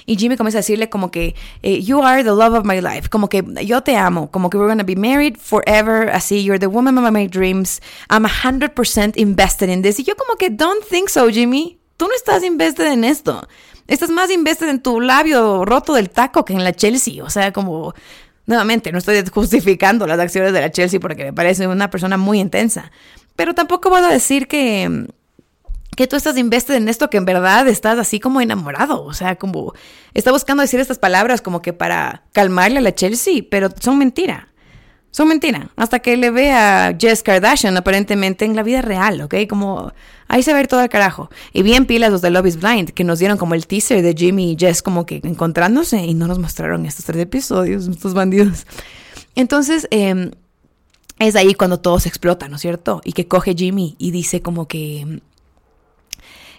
Y 0.07 0.17
Jimmy 0.17 0.37
comienza 0.37 0.59
a 0.59 0.61
decirle 0.61 0.87
como 0.87 1.09
que, 1.09 1.33
eh, 1.63 1.81
you 1.81 2.03
are 2.03 2.23
the 2.23 2.29
love 2.29 2.53
of 2.53 2.63
my 2.63 2.79
life, 2.79 3.09
como 3.09 3.27
que 3.27 3.43
yo 3.65 3.81
te 3.81 3.97
amo, 3.97 4.29
como 4.29 4.51
que 4.51 4.57
we're 4.57 4.69
gonna 4.69 4.83
be 4.83 4.95
married 4.95 5.35
forever, 5.37 6.11
así, 6.11 6.43
you're 6.43 6.59
the 6.59 6.67
woman 6.67 6.95
of 6.99 7.11
my 7.11 7.27
dreams, 7.27 7.81
I'm 8.07 8.23
100% 8.23 9.17
invested 9.17 9.69
in 9.69 9.81
this. 9.81 9.99
Y 9.99 10.03
yo 10.03 10.15
como 10.15 10.35
que, 10.35 10.51
don't 10.51 10.83
think 10.87 11.09
so, 11.09 11.27
Jimmy, 11.29 11.79
tú 11.97 12.07
no 12.07 12.13
estás 12.13 12.43
invested 12.43 12.85
en 12.85 13.03
esto. 13.03 13.47
Estás 13.87 14.09
más 14.09 14.31
invested 14.31 14.69
en 14.69 14.81
tu 14.81 14.99
labio 14.99 15.63
roto 15.63 15.93
del 15.93 16.09
taco 16.09 16.43
que 16.43 16.53
en 16.53 16.63
la 16.63 16.73
Chelsea. 16.73 17.23
O 17.23 17.29
sea, 17.29 17.53
como 17.53 17.93
Nuevamente, 18.47 18.91
no 18.91 18.99
estoy 18.99 19.23
justificando 19.31 20.05
las 20.05 20.19
acciones 20.19 20.53
de 20.53 20.61
la 20.61 20.71
Chelsea 20.71 20.99
porque 20.99 21.25
me 21.25 21.33
parece 21.33 21.67
una 21.67 21.89
persona 21.89 22.17
muy 22.17 22.39
intensa. 22.39 22.91
Pero 23.35 23.53
tampoco 23.53 23.89
puedo 23.89 24.07
decir 24.07 24.47
que, 24.47 25.07
que 25.95 26.07
tú 26.07 26.15
estás 26.15 26.37
invested 26.37 26.75
en 26.75 26.87
esto 26.87 27.09
que 27.09 27.17
en 27.17 27.25
verdad 27.25 27.67
estás 27.67 27.97
así 27.97 28.19
como 28.19 28.41
enamorado. 28.41 29.03
O 29.03 29.13
sea, 29.13 29.35
como 29.35 29.73
está 30.13 30.31
buscando 30.31 30.61
decir 30.61 30.79
estas 30.79 30.99
palabras 30.99 31.41
como 31.41 31.61
que 31.61 31.73
para 31.73 32.23
calmarle 32.33 32.77
a 32.77 32.81
la 32.81 32.93
Chelsea, 32.93 33.41
pero 33.49 33.69
son 33.79 33.97
mentira. 33.97 34.49
Son 35.15 35.29
mentira. 35.29 35.69
Hasta 35.77 35.99
que 35.99 36.17
le 36.17 36.29
ve 36.29 36.51
a 36.51 36.93
Jess 36.99 37.23
Kardashian 37.23 37.77
aparentemente 37.77 38.43
en 38.43 38.53
la 38.53 38.63
vida 38.63 38.81
real, 38.81 39.21
¿ok? 39.21 39.33
Como 39.47 39.93
ahí 40.27 40.43
se 40.43 40.53
ve 40.53 40.67
todo 40.67 40.81
el 40.81 40.89
carajo. 40.89 41.29
Y 41.53 41.63
bien 41.63 41.85
pilas 41.85 42.11
los 42.11 42.21
de 42.21 42.31
Love 42.31 42.47
is 42.47 42.59
Blind, 42.59 42.89
que 42.89 43.05
nos 43.05 43.19
dieron 43.19 43.37
como 43.37 43.53
el 43.53 43.65
teaser 43.65 44.01
de 44.01 44.13
Jimmy 44.13 44.51
y 44.51 44.57
Jess 44.59 44.81
como 44.81 45.05
que 45.05 45.21
encontrándose 45.23 46.03
y 46.03 46.13
no 46.15 46.27
nos 46.27 46.37
mostraron 46.37 46.85
estos 46.85 47.05
tres 47.05 47.21
episodios, 47.21 47.87
estos 47.87 48.13
bandidos. 48.13 48.67
Entonces, 49.35 49.87
eh, 49.89 50.31
es 51.19 51.37
ahí 51.37 51.53
cuando 51.53 51.79
todo 51.79 51.97
se 52.01 52.09
explota, 52.09 52.49
¿no 52.49 52.57
es 52.57 52.61
cierto? 52.61 52.99
Y 53.05 53.13
que 53.13 53.25
coge 53.25 53.55
Jimmy 53.55 53.95
y 53.97 54.11
dice 54.11 54.41
como 54.41 54.67
que 54.67 55.21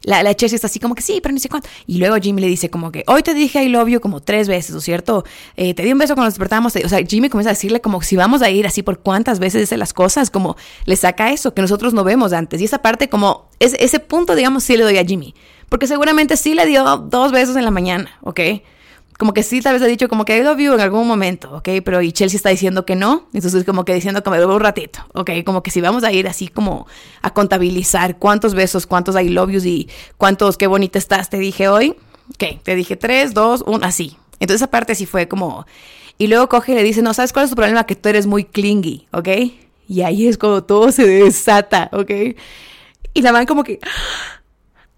la, 0.06 0.22
la 0.22 0.34
Chelsea 0.34 0.54
está 0.54 0.68
así 0.68 0.78
como 0.78 0.94
que 0.94 1.02
sí, 1.02 1.20
pero 1.20 1.32
ni 1.32 1.40
sé 1.40 1.48
cuánto. 1.48 1.68
Y 1.86 1.98
luego 1.98 2.16
Jimmy 2.16 2.40
le 2.40 2.46
dice 2.46 2.70
como 2.70 2.92
que 2.92 3.02
hoy 3.08 3.24
te 3.24 3.34
dije 3.34 3.64
I 3.64 3.68
love 3.68 3.88
you 3.88 4.00
como 4.00 4.22
tres 4.22 4.46
veces, 4.46 4.70
¿no 4.70 4.78
es 4.78 4.84
cierto? 4.84 5.24
Eh, 5.56 5.74
te 5.74 5.82
di 5.82 5.92
un 5.92 5.98
beso 5.98 6.14
cuando 6.14 6.26
nos 6.26 6.34
despertamos. 6.34 6.76
O 6.76 6.88
sea, 6.88 7.00
Jimmy 7.04 7.28
comienza 7.28 7.50
a 7.50 7.54
decirle 7.54 7.80
como 7.80 8.00
si 8.02 8.14
vamos 8.14 8.40
a 8.40 8.48
ir 8.48 8.68
así 8.68 8.84
por 8.84 9.00
cuántas 9.00 9.40
veces 9.40 9.62
dice 9.62 9.76
las 9.76 9.92
cosas, 9.92 10.30
como 10.30 10.56
le 10.84 10.94
saca 10.94 11.32
eso 11.32 11.54
que 11.54 11.60
nosotros 11.60 11.92
no 11.92 12.04
vemos 12.04 12.32
antes. 12.32 12.60
Y 12.60 12.64
esa 12.64 12.78
parte 12.78 13.08
como, 13.08 13.48
ese 13.58 13.98
punto, 13.98 14.36
digamos, 14.36 14.62
sí 14.62 14.76
le 14.76 14.84
doy 14.84 14.98
a 14.98 15.04
Jimmy. 15.04 15.34
Porque 15.68 15.88
seguramente 15.88 16.36
sí 16.36 16.54
le 16.54 16.66
dio 16.66 16.84
dos 16.98 17.32
besos 17.32 17.56
en 17.56 17.64
la 17.64 17.72
mañana, 17.72 18.16
¿ok? 18.22 18.40
Como 19.18 19.32
que 19.32 19.42
sí, 19.42 19.60
tal 19.60 19.74
vez 19.74 19.82
ha 19.82 19.86
dicho 19.86 20.08
como 20.08 20.24
que 20.24 20.36
I 20.36 20.42
love 20.42 20.58
you 20.58 20.74
en 20.74 20.80
algún 20.80 21.06
momento, 21.06 21.56
¿ok? 21.56 21.68
Pero 21.84 22.02
y 22.02 22.12
Chelsea 22.12 22.36
está 22.36 22.50
diciendo 22.50 22.84
que 22.84 22.96
no, 22.96 23.28
entonces 23.32 23.64
como 23.64 23.84
que 23.84 23.94
diciendo 23.94 24.22
me 24.30 24.44
un 24.44 24.60
ratito, 24.60 25.00
¿ok? 25.14 25.30
Como 25.44 25.62
que 25.62 25.70
si 25.70 25.80
vamos 25.80 26.04
a 26.04 26.12
ir 26.12 26.28
así 26.28 26.48
como 26.48 26.86
a 27.22 27.32
contabilizar 27.32 28.18
cuántos 28.18 28.54
besos, 28.54 28.86
cuántos 28.86 29.20
I 29.20 29.28
love 29.28 29.50
yous 29.50 29.64
y 29.64 29.88
cuántos 30.18 30.56
qué 30.56 30.66
bonita 30.66 30.98
estás 30.98 31.30
te 31.30 31.38
dije 31.38 31.68
hoy, 31.68 31.96
¿ok? 32.34 32.62
Te 32.62 32.74
dije 32.74 32.96
tres, 32.96 33.32
dos, 33.32 33.64
uno, 33.66 33.86
así. 33.86 34.16
Entonces 34.38 34.62
esa 34.62 34.70
parte 34.70 34.94
sí 34.94 35.06
fue 35.06 35.28
como... 35.28 35.66
Y 36.18 36.28
luego 36.28 36.48
coge 36.48 36.72
y 36.72 36.74
le 36.74 36.82
dice, 36.82 37.02
no, 37.02 37.12
¿sabes 37.12 37.32
cuál 37.32 37.44
es 37.44 37.50
tu 37.50 37.56
problema? 37.56 37.84
Que 37.84 37.94
tú 37.94 38.08
eres 38.08 38.26
muy 38.26 38.44
clingy, 38.44 39.06
¿ok? 39.12 39.28
Y 39.88 40.02
ahí 40.02 40.26
es 40.26 40.38
como 40.38 40.64
todo 40.64 40.90
se 40.90 41.06
desata, 41.06 41.90
¿ok? 41.92 42.10
Y 43.14 43.22
la 43.22 43.32
man 43.32 43.46
como 43.46 43.64
que... 43.64 43.78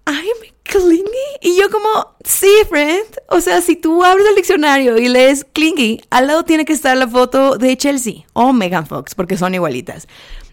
I'm 0.06 0.24
clingy. 0.68 1.02
Y 1.40 1.58
yo 1.58 1.70
como, 1.70 2.14
sí, 2.24 2.50
friend. 2.68 3.04
O 3.28 3.40
sea, 3.40 3.60
si 3.60 3.74
tú 3.74 4.04
abres 4.04 4.26
el 4.28 4.36
diccionario 4.36 4.98
y 4.98 5.08
lees 5.08 5.44
clingy, 5.52 6.00
al 6.10 6.28
lado 6.28 6.44
tiene 6.44 6.64
que 6.64 6.72
estar 6.72 6.96
la 6.96 7.08
foto 7.08 7.56
de 7.56 7.76
Chelsea 7.76 8.24
o 8.34 8.52
Megan 8.52 8.86
Fox, 8.86 9.14
porque 9.14 9.36
son 9.36 9.54
igualitas. 9.54 10.06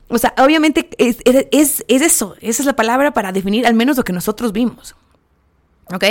O 0.07 0.17
sea, 0.17 0.33
obviamente 0.37 0.89
es, 0.97 1.17
es, 1.25 1.83
eso. 1.87 2.35
Esa 2.41 2.61
es 2.61 2.65
la 2.65 2.75
palabra 2.75 3.11
para 3.11 3.31
definir 3.31 3.67
al 3.67 3.73
menos 3.73 3.97
lo 3.97 4.03
que 4.03 4.13
nosotros 4.13 4.51
vimos. 4.51 4.95
¿Ok? 5.93 6.03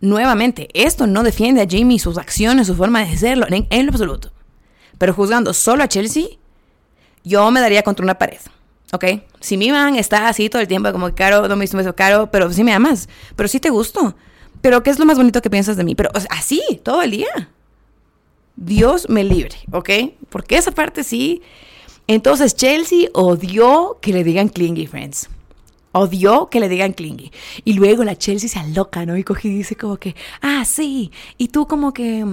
Nuevamente, 0.00 0.68
esto 0.72 1.06
no 1.06 1.22
defiende 1.22 1.60
a 1.60 1.66
Jamie, 1.68 1.98
sus 1.98 2.16
acciones, 2.16 2.68
su 2.68 2.74
forma 2.74 3.04
de 3.04 3.18
serlo, 3.18 3.46
en, 3.48 3.66
en 3.68 3.86
lo 3.86 3.92
absoluto. 3.92 4.32
Pero 4.96 5.12
juzgando 5.12 5.52
solo 5.52 5.82
a 5.82 5.88
Chelsea, 5.88 6.24
yo 7.24 7.50
me 7.50 7.60
daría 7.60 7.82
contra 7.82 8.04
una 8.04 8.18
pared. 8.18 8.38
¿Ok? 8.92 9.04
Si 9.40 9.56
mi 9.56 9.70
man 9.70 9.96
está 9.96 10.28
así 10.28 10.48
todo 10.48 10.62
el 10.62 10.68
tiempo, 10.68 10.92
como 10.92 11.14
caro, 11.14 11.48
no 11.48 11.56
me 11.56 11.64
hizo 11.64 11.76
un 11.76 11.82
beso 11.82 11.94
caro, 11.94 12.30
pero 12.30 12.52
sí 12.52 12.64
me 12.64 12.72
amas, 12.72 13.08
pero 13.36 13.48
sí 13.48 13.60
te 13.60 13.70
gusto. 13.70 14.14
Pero 14.60 14.82
¿qué 14.82 14.90
es 14.90 14.98
lo 14.98 15.06
más 15.06 15.16
bonito 15.16 15.40
que 15.40 15.50
piensas 15.50 15.76
de 15.76 15.84
mí? 15.84 15.94
Pero 15.94 16.10
así, 16.28 16.60
todo 16.82 17.02
el 17.02 17.12
día. 17.12 17.50
Dios 18.56 19.08
me 19.08 19.24
libre, 19.24 19.56
¿ok? 19.72 19.90
Porque 20.28 20.56
esa 20.56 20.70
parte 20.70 21.02
sí. 21.02 21.40
Entonces 22.06 22.54
Chelsea 22.54 23.08
odió 23.14 23.98
que 24.02 24.12
le 24.12 24.24
digan 24.24 24.48
clingy, 24.48 24.86
friends. 24.86 25.30
Odió 25.92 26.50
que 26.50 26.60
le 26.60 26.68
digan 26.68 26.92
clingy. 26.92 27.32
Y 27.64 27.72
luego 27.72 28.04
la 28.04 28.16
Chelsea 28.16 28.48
se 28.48 28.58
aloca, 28.58 29.06
¿no? 29.06 29.16
Y 29.16 29.24
coge 29.24 29.48
y 29.48 29.54
dice 29.54 29.76
como 29.76 29.96
que, 29.96 30.14
ah, 30.42 30.64
sí. 30.64 31.10
Y 31.38 31.48
tú 31.48 31.66
como 31.66 31.92
que, 31.92 32.24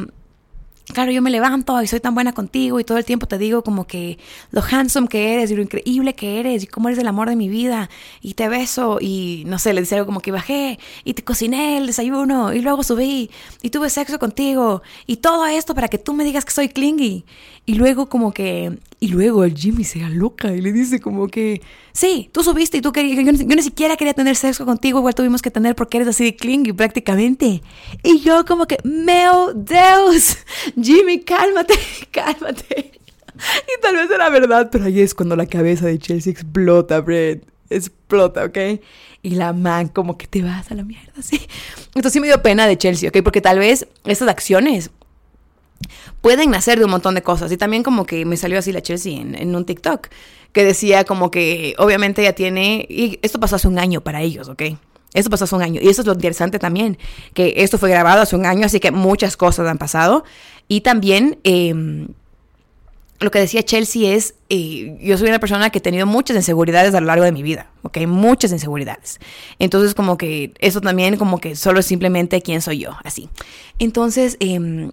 claro, 0.93 1.11
yo 1.11 1.21
me 1.21 1.29
levanto 1.29 1.81
y 1.81 1.87
soy 1.87 1.99
tan 1.99 2.15
buena 2.15 2.33
contigo 2.33 2.79
y 2.79 2.83
todo 2.83 2.97
el 2.97 3.05
tiempo 3.05 3.27
te 3.27 3.37
digo 3.37 3.61
como 3.61 3.85
que 3.85 4.17
lo 4.51 4.61
handsome 4.61 5.07
que 5.07 5.33
eres 5.33 5.51
y 5.51 5.55
lo 5.55 5.61
increíble 5.61 6.15
que 6.15 6.39
eres 6.39 6.63
y 6.63 6.67
cómo 6.67 6.87
eres 6.87 6.99
el 6.99 7.07
amor 7.07 7.29
de 7.29 7.35
mi 7.35 7.49
vida 7.49 7.89
y 8.21 8.35
te 8.35 8.47
beso 8.47 8.97
y 9.01 9.43
no 9.47 9.59
sé, 9.59 9.73
le 9.73 9.81
dice 9.81 9.95
algo 9.95 10.05
como 10.05 10.21
que 10.21 10.31
bajé 10.31 10.79
y 11.03 11.13
te 11.13 11.23
cociné 11.23 11.77
el 11.77 11.87
desayuno 11.87 12.53
y 12.53 12.61
luego 12.61 12.83
subí 12.83 13.29
y 13.61 13.69
tuve 13.69 13.89
sexo 13.89 14.17
contigo 14.17 14.81
y 15.05 15.17
todo 15.17 15.45
esto 15.45 15.75
para 15.75 15.89
que 15.89 15.97
tú 15.97 16.13
me 16.13 16.23
digas 16.23 16.45
que 16.45 16.51
soy 16.51 16.69
clingy. 16.69 17.25
Y 17.69 17.73
luego 17.73 18.07
como 18.07 18.33
que, 18.33 18.79
y 19.01 19.09
luego 19.09 19.43
el 19.43 19.53
Jimmy 19.53 19.83
se 19.83 19.99
loca 19.99 20.55
y 20.55 20.61
le 20.61 20.71
dice 20.71 21.01
como 21.01 21.27
que, 21.27 21.61
sí, 21.91 22.29
tú 22.31 22.41
subiste 22.41 22.77
y 22.77 22.81
tú 22.81 22.93
querías, 22.93 23.17
yo, 23.17 23.33
ni 23.33 23.61
siquiera 23.61 23.97
quería 23.97 24.13
tener 24.13 24.37
sexo 24.37 24.65
contigo, 24.65 24.99
igual 24.99 25.13
tuvimos 25.13 25.41
que 25.41 25.51
tener 25.51 25.75
porque 25.75 25.97
eres 25.97 26.07
así 26.07 26.23
de 26.23 26.35
clingy 26.37 26.71
prácticamente. 26.71 27.61
Y 28.03 28.21
yo 28.21 28.45
como 28.45 28.67
que, 28.67 28.77
meu 28.85 29.51
Deus, 29.53 30.37
Jimmy, 30.81 31.19
cálmate, 31.19 31.73
cálmate. 32.11 32.93
Y 33.35 33.81
tal 33.81 33.97
vez 33.97 34.09
era 34.11 34.29
verdad, 34.29 34.69
pero 34.71 34.85
ahí 34.85 35.01
es 35.01 35.13
cuando 35.13 35.35
la 35.35 35.45
cabeza 35.45 35.87
de 35.87 35.99
Chelsea 35.99 36.31
explota, 36.31 37.01
Brett. 37.01 37.45
Explota, 37.69 38.45
¿ok? 38.45 38.79
Y 39.23 39.31
la 39.31 39.51
man 39.51 39.89
como 39.89 40.17
que 40.17 40.25
te 40.25 40.41
vas 40.41 40.71
a 40.71 40.73
la 40.73 40.85
mierda, 40.85 41.21
sí. 41.21 41.41
Entonces 41.87 42.13
sí 42.13 42.21
me 42.21 42.27
dio 42.27 42.41
pena 42.41 42.65
de 42.65 42.77
Chelsea, 42.77 43.09
¿ok? 43.09 43.17
Porque 43.23 43.41
tal 43.41 43.59
vez 43.59 43.89
estas 44.05 44.29
acciones 44.29 44.89
pueden 46.21 46.51
nacer 46.51 46.77
de 46.79 46.85
un 46.85 46.91
montón 46.91 47.15
de 47.15 47.21
cosas. 47.21 47.51
Y 47.51 47.57
también 47.57 47.83
como 47.83 48.05
que 48.05 48.25
me 48.25 48.37
salió 48.37 48.59
así 48.59 48.71
la 48.71 48.81
Chelsea 48.81 49.19
en, 49.19 49.55
un 49.55 49.65
TikTok, 49.65 50.07
que 50.51 50.63
decía 50.63 51.03
como 51.03 51.31
que 51.31 51.75
obviamente 51.77 52.21
ella 52.21 52.33
tiene, 52.33 52.85
y 52.89 53.19
esto 53.21 53.39
pasó 53.39 53.55
hace 53.55 53.67
un 53.67 53.79
año 53.79 54.01
para 54.01 54.21
ellos, 54.21 54.49
¿ok? 54.49 54.63
Eso 55.13 55.29
pasó 55.29 55.45
hace 55.45 55.55
un 55.55 55.61
año. 55.61 55.81
Y 55.81 55.87
eso 55.87 56.01
es 56.01 56.07
lo 56.07 56.13
interesante 56.13 56.59
también, 56.59 56.97
que 57.33 57.53
esto 57.57 57.77
fue 57.77 57.89
grabado 57.89 58.21
hace 58.21 58.35
un 58.35 58.45
año, 58.45 58.65
así 58.65 58.79
que 58.79 58.91
muchas 58.91 59.37
cosas 59.37 59.67
han 59.67 59.77
pasado. 59.77 60.23
Y 60.67 60.81
también 60.81 61.39
em, 61.43 62.09
lo 63.19 63.31
que 63.31 63.39
decía 63.39 63.63
Chelsea 63.63 64.13
es, 64.13 64.35
eh, 64.49 64.97
yo 65.01 65.17
soy 65.17 65.29
una 65.29 65.39
persona 65.39 65.69
que 65.69 65.79
he 65.79 65.81
tenido 65.81 66.05
muchas 66.05 66.35
inseguridades 66.35 66.93
a 66.93 66.99
lo 66.99 67.07
largo 67.07 67.23
de 67.23 67.31
mi 67.31 67.41
vida, 67.41 67.71
¿ok? 67.83 67.99
Muchas 68.07 68.51
inseguridades. 68.51 69.19
Entonces 69.59 69.93
como 69.93 70.17
que 70.17 70.53
eso 70.59 70.81
también 70.81 71.17
como 71.17 71.39
que 71.39 71.55
solo 71.55 71.79
es 71.79 71.85
simplemente 71.85 72.41
quién 72.41 72.61
soy 72.61 72.79
yo, 72.79 72.91
así. 73.03 73.29
Entonces... 73.79 74.37
Eh, 74.39 74.91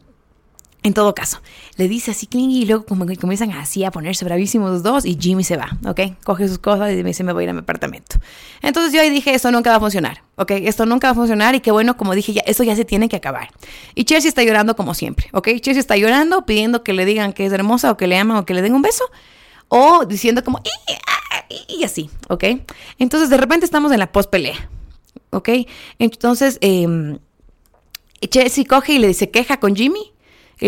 en 0.84 0.92
todo 0.92 1.14
caso, 1.14 1.40
le 1.78 1.88
dice 1.88 2.10
así 2.10 2.26
Klingy 2.26 2.62
y 2.62 2.66
luego 2.66 2.84
comienzan 2.84 3.50
así 3.52 3.84
a 3.84 3.90
ponerse 3.90 4.22
bravísimos 4.26 4.70
los 4.70 4.82
dos 4.82 5.06
y 5.06 5.16
Jimmy 5.18 5.42
se 5.42 5.56
va, 5.56 5.78
¿ok? 5.86 6.22
Coge 6.24 6.46
sus 6.46 6.58
cosas 6.58 6.92
y 6.92 6.96
me 6.96 7.04
dice, 7.04 7.24
me 7.24 7.32
voy 7.32 7.40
a 7.40 7.44
ir 7.44 7.50
a 7.50 7.52
mi 7.54 7.60
apartamento. 7.60 8.16
Entonces 8.60 8.92
yo 8.92 9.00
ahí 9.00 9.08
dije, 9.08 9.32
esto 9.32 9.50
nunca 9.50 9.70
va 9.70 9.76
a 9.76 9.80
funcionar, 9.80 10.22
¿ok? 10.36 10.50
Esto 10.50 10.84
nunca 10.84 11.08
va 11.08 11.12
a 11.12 11.14
funcionar 11.14 11.54
y 11.54 11.60
qué 11.60 11.70
bueno, 11.70 11.96
como 11.96 12.14
dije, 12.14 12.34
ya, 12.34 12.42
esto 12.44 12.64
ya 12.64 12.76
se 12.76 12.84
tiene 12.84 13.08
que 13.08 13.16
acabar. 13.16 13.48
Y 13.94 14.04
Chelsea 14.04 14.28
está 14.28 14.42
llorando 14.42 14.76
como 14.76 14.92
siempre, 14.92 15.30
¿ok? 15.32 15.48
Chelsea 15.62 15.80
está 15.80 15.96
llorando 15.96 16.44
pidiendo 16.44 16.84
que 16.84 16.92
le 16.92 17.06
digan 17.06 17.32
que 17.32 17.46
es 17.46 17.52
hermosa 17.54 17.90
o 17.90 17.96
que 17.96 18.06
le 18.06 18.18
aman 18.18 18.36
o 18.36 18.44
que 18.44 18.52
le 18.52 18.60
den 18.60 18.74
un 18.74 18.82
beso 18.82 19.04
o 19.68 20.04
diciendo 20.04 20.44
como, 20.44 20.60
y, 21.66 21.82
así, 21.82 22.10
¿ok? 22.28 22.44
Entonces 22.98 23.30
de 23.30 23.38
repente 23.38 23.64
estamos 23.64 23.90
en 23.90 24.00
la 24.00 24.12
post 24.12 24.28
pelea, 24.28 24.68
¿ok? 25.30 25.48
Entonces 25.98 26.58
eh, 26.60 27.16
Chelsea 28.28 28.66
coge 28.68 28.92
y 28.92 28.98
le 28.98 29.08
dice, 29.08 29.30
queja 29.30 29.58
con 29.58 29.74
Jimmy 29.74 30.13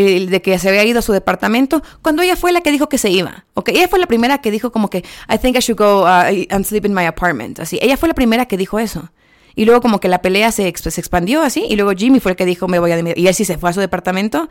de 0.03 0.43
que 0.43 0.59
se 0.59 0.69
había 0.69 0.85
ido 0.85 0.99
a 0.99 1.03
su 1.03 1.13
departamento, 1.13 1.83
cuando 2.03 2.23
ella 2.23 2.37
fue 2.37 2.53
la 2.53 2.61
que 2.61 2.71
dijo 2.71 2.89
que 2.89 2.99
se 2.99 3.11
iba. 3.11 3.47
Okay, 3.55 3.77
ella 3.77 3.89
fue 3.89 3.99
la 3.99 4.07
primera 4.07 4.39
que 4.39 4.51
dijo 4.51 4.71
como 4.71 4.91
que 4.91 4.99
I 5.29 5.39
think 5.39 5.57
I 5.57 5.61
should 5.61 5.79
go 5.79 6.03
uh, 6.03 6.47
and 6.51 6.65
sleep 6.65 6.85
in 6.85 6.95
my 6.95 7.05
apartment. 7.05 7.61
Así, 7.61 7.79
ella 7.81 7.97
fue 7.97 8.09
la 8.09 8.15
primera 8.15 8.47
que 8.47 8.57
dijo 8.57 8.79
eso. 8.79 9.11
Y 9.55 9.65
luego 9.65 9.81
como 9.81 9.99
que 9.99 10.09
la 10.09 10.21
pelea 10.21 10.53
se, 10.53 10.71
se 10.77 11.01
expandió 11.01 11.41
así 11.41 11.65
y 11.67 11.77
luego 11.77 11.93
Jimmy 11.93 12.21
fue 12.21 12.33
el 12.33 12.37
que 12.37 12.45
dijo 12.45 12.69
me 12.69 12.79
voy 12.79 12.93
a 12.93 12.99
y 12.99 13.27
él 13.27 13.35
sí 13.35 13.47
se 13.47 13.57
fue 13.57 13.71
a 13.71 13.73
su 13.73 13.81
departamento 13.81 14.51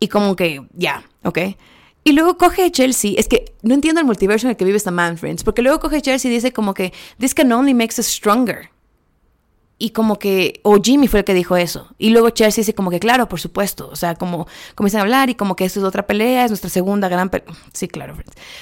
y 0.00 0.08
como 0.08 0.34
que 0.34 0.62
ya, 0.74 1.04
¿ok? 1.22 1.38
Y 2.02 2.12
luego 2.12 2.36
coge 2.36 2.72
Chelsea, 2.72 3.12
es 3.16 3.28
que 3.28 3.54
no 3.62 3.74
entiendo 3.74 4.00
el 4.00 4.06
multiverso 4.06 4.48
en 4.48 4.50
el 4.50 4.56
que 4.56 4.64
vive 4.64 4.76
esta 4.76 4.90
man, 4.90 5.16
friends, 5.16 5.44
porque 5.44 5.62
luego 5.62 5.78
coge 5.78 6.02
Chelsea 6.02 6.28
y 6.28 6.34
dice 6.34 6.52
como 6.52 6.74
que 6.74 6.92
this 7.20 7.34
can 7.34 7.52
only 7.52 7.72
makes 7.72 8.00
us 8.00 8.06
stronger 8.06 8.71
y 9.82 9.90
como 9.90 10.16
que, 10.16 10.60
o 10.62 10.80
Jimmy 10.80 11.08
fue 11.08 11.18
el 11.18 11.24
que 11.24 11.34
dijo 11.34 11.56
eso. 11.56 11.92
Y 11.98 12.10
luego 12.10 12.30
Chelsea 12.30 12.62
dice 12.62 12.72
como 12.72 12.88
que, 12.88 13.00
claro, 13.00 13.28
por 13.28 13.40
supuesto. 13.40 13.88
O 13.90 13.96
sea, 13.96 14.14
como 14.14 14.46
comienzan 14.76 15.00
a 15.00 15.02
hablar 15.02 15.28
y 15.28 15.34
como 15.34 15.56
que 15.56 15.64
esto 15.64 15.80
es 15.80 15.84
otra 15.84 16.06
pelea, 16.06 16.44
es 16.44 16.52
nuestra 16.52 16.70
segunda 16.70 17.08
gran 17.08 17.30
pelea. 17.30 17.48
Sí, 17.72 17.88
claro, 17.88 18.14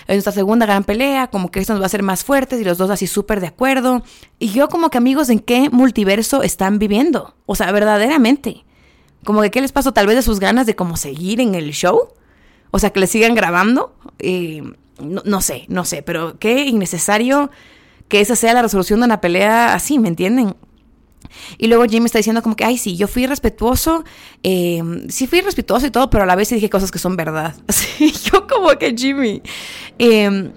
es 0.07 0.15
nuestra 0.15 0.33
segunda 0.33 0.65
gran 0.65 0.83
pelea, 0.83 1.27
como 1.27 1.51
que 1.51 1.61
esto 1.61 1.75
nos 1.75 1.83
va 1.83 1.85
a 1.85 1.89
hacer 1.89 2.03
más 2.03 2.25
fuertes 2.25 2.59
y 2.59 2.65
los 2.65 2.79
dos 2.79 2.89
así 2.89 3.07
súper 3.07 3.43
de 3.43 3.49
acuerdo. 3.49 4.03
Y 4.39 4.49
yo 4.49 4.71
como 4.71 4.89
que 4.89 4.97
amigos, 4.97 5.29
¿en 5.29 5.41
qué 5.41 5.69
multiverso 5.69 6.43
están 6.43 6.79
viviendo? 6.79 7.35
O 7.45 7.55
sea, 7.55 7.71
verdaderamente. 7.71 8.65
Como 9.23 9.43
que, 9.43 9.51
¿qué 9.51 9.61
les 9.61 9.73
pasó? 9.73 9.93
Tal 9.93 10.07
vez 10.07 10.17
de 10.17 10.23
sus 10.23 10.41
ganas 10.41 10.65
de 10.65 10.75
como 10.75 10.97
seguir 10.97 11.43
en 11.43 11.55
el 11.55 11.71
show. 11.73 12.15
O 12.71 12.79
sea, 12.79 12.95
que 12.95 13.01
le 13.01 13.07
sigan 13.07 13.35
grabando. 13.35 13.95
Eh, 14.21 14.63
no, 15.03 15.21
no 15.27 15.43
sé, 15.43 15.67
no 15.69 15.85
sé, 15.85 16.01
pero 16.01 16.39
qué 16.39 16.65
innecesario 16.65 17.51
que 18.09 18.23
esa 18.23 18.37
sea 18.37 18.55
la 18.55 18.63
resolución 18.63 19.01
de 19.01 19.05
una 19.05 19.21
pelea 19.21 19.75
así, 19.75 19.99
¿me 19.99 20.09
entienden? 20.09 20.57
Y 21.59 21.67
luego 21.67 21.85
Jimmy 21.85 22.07
está 22.07 22.19
diciendo 22.19 22.43
como 22.43 22.57
que, 22.57 22.65
ay, 22.65 22.79
sí, 22.79 22.97
yo 22.97 23.09
fui 23.09 23.27
respetuoso, 23.27 24.05
eh, 24.43 24.83
sí 25.09 25.27
fui 25.27 25.41
respetuoso 25.41 25.87
y 25.87 25.91
todo, 25.91 26.11
pero 26.11 26.25
a 26.25 26.27
la 26.27 26.37
vez 26.37 26.49
sí 26.49 26.55
dije 26.55 26.71
cosas 26.71 26.91
que 26.91 26.99
son 26.99 27.17
verdad. 27.17 27.55
Así, 27.67 28.13
yo 28.13 28.47
como 28.47 28.71
que 28.79 28.95
Jimmy. 28.97 29.43
Em, 29.99 30.53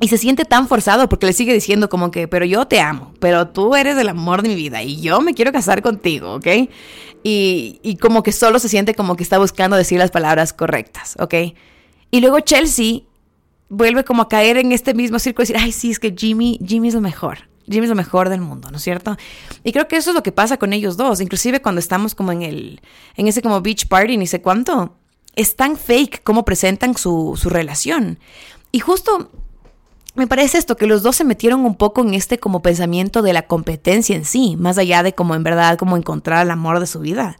y 0.00 0.08
se 0.08 0.18
siente 0.18 0.44
tan 0.44 0.68
forzado 0.68 1.08
porque 1.08 1.26
le 1.26 1.32
sigue 1.32 1.52
diciendo 1.54 1.88
como 1.88 2.10
que, 2.10 2.28
pero 2.28 2.44
yo 2.44 2.66
te 2.66 2.80
amo, 2.80 3.14
pero 3.20 3.48
tú 3.48 3.74
eres 3.74 3.96
el 3.96 4.08
amor 4.08 4.42
de 4.42 4.48
mi 4.48 4.54
vida 4.54 4.82
y 4.82 5.00
yo 5.00 5.20
me 5.20 5.34
quiero 5.34 5.52
casar 5.52 5.82
contigo, 5.82 6.34
¿ok? 6.34 6.46
Y, 7.22 7.80
y 7.82 7.96
como 7.96 8.22
que 8.22 8.32
solo 8.32 8.58
se 8.58 8.68
siente 8.68 8.94
como 8.94 9.16
que 9.16 9.22
está 9.22 9.38
buscando 9.38 9.76
decir 9.76 9.98
las 9.98 10.10
palabras 10.10 10.52
correctas, 10.52 11.16
¿ok? 11.18 11.34
Y 12.10 12.20
luego 12.20 12.40
Chelsea 12.40 13.00
vuelve 13.68 14.04
como 14.04 14.22
a 14.22 14.28
caer 14.28 14.56
en 14.56 14.72
este 14.72 14.94
mismo 14.94 15.18
círculo 15.18 15.44
y 15.44 15.48
decir, 15.48 15.62
ay, 15.62 15.72
sí, 15.72 15.90
es 15.90 15.98
que 15.98 16.14
Jimmy, 16.16 16.58
Jimmy 16.64 16.88
es 16.88 16.94
lo 16.94 17.00
mejor. 17.00 17.48
Jimmy 17.66 17.84
es 17.84 17.90
lo 17.90 17.96
mejor 17.96 18.28
del 18.28 18.40
mundo, 18.40 18.70
¿no 18.70 18.76
es 18.76 18.82
cierto? 18.82 19.16
Y 19.62 19.72
creo 19.72 19.88
que 19.88 19.96
eso 19.96 20.10
es 20.10 20.14
lo 20.14 20.22
que 20.22 20.32
pasa 20.32 20.56
con 20.56 20.72
ellos 20.72 20.96
dos, 20.96 21.20
inclusive 21.20 21.62
cuando 21.62 21.78
estamos 21.78 22.14
como 22.14 22.32
en 22.32 22.42
el, 22.42 22.80
en 23.16 23.28
ese 23.28 23.42
como 23.42 23.60
beach 23.60 23.88
party, 23.88 24.16
ni 24.16 24.26
sé 24.26 24.42
cuánto, 24.42 24.96
es 25.36 25.56
tan 25.56 25.76
fake 25.76 26.22
como 26.22 26.44
presentan 26.44 26.96
su, 26.96 27.38
su 27.40 27.48
relación. 27.48 28.18
Y 28.72 28.80
justo 28.80 29.30
me 30.14 30.26
parece 30.26 30.58
esto, 30.58 30.76
que 30.76 30.86
los 30.86 31.02
dos 31.02 31.16
se 31.16 31.24
metieron 31.24 31.64
un 31.64 31.74
poco 31.74 32.00
en 32.00 32.14
este 32.14 32.38
como 32.38 32.62
pensamiento 32.62 33.20
de 33.20 33.32
la 33.32 33.42
competencia 33.42 34.14
en 34.14 34.24
sí, 34.24 34.56
más 34.56 34.78
allá 34.78 35.02
de 35.02 35.12
como 35.12 35.34
en 35.34 35.42
verdad 35.42 35.76
como 35.76 35.96
encontrar 35.96 36.44
el 36.44 36.50
amor 36.50 36.78
de 36.78 36.86
su 36.86 37.00
vida. 37.00 37.38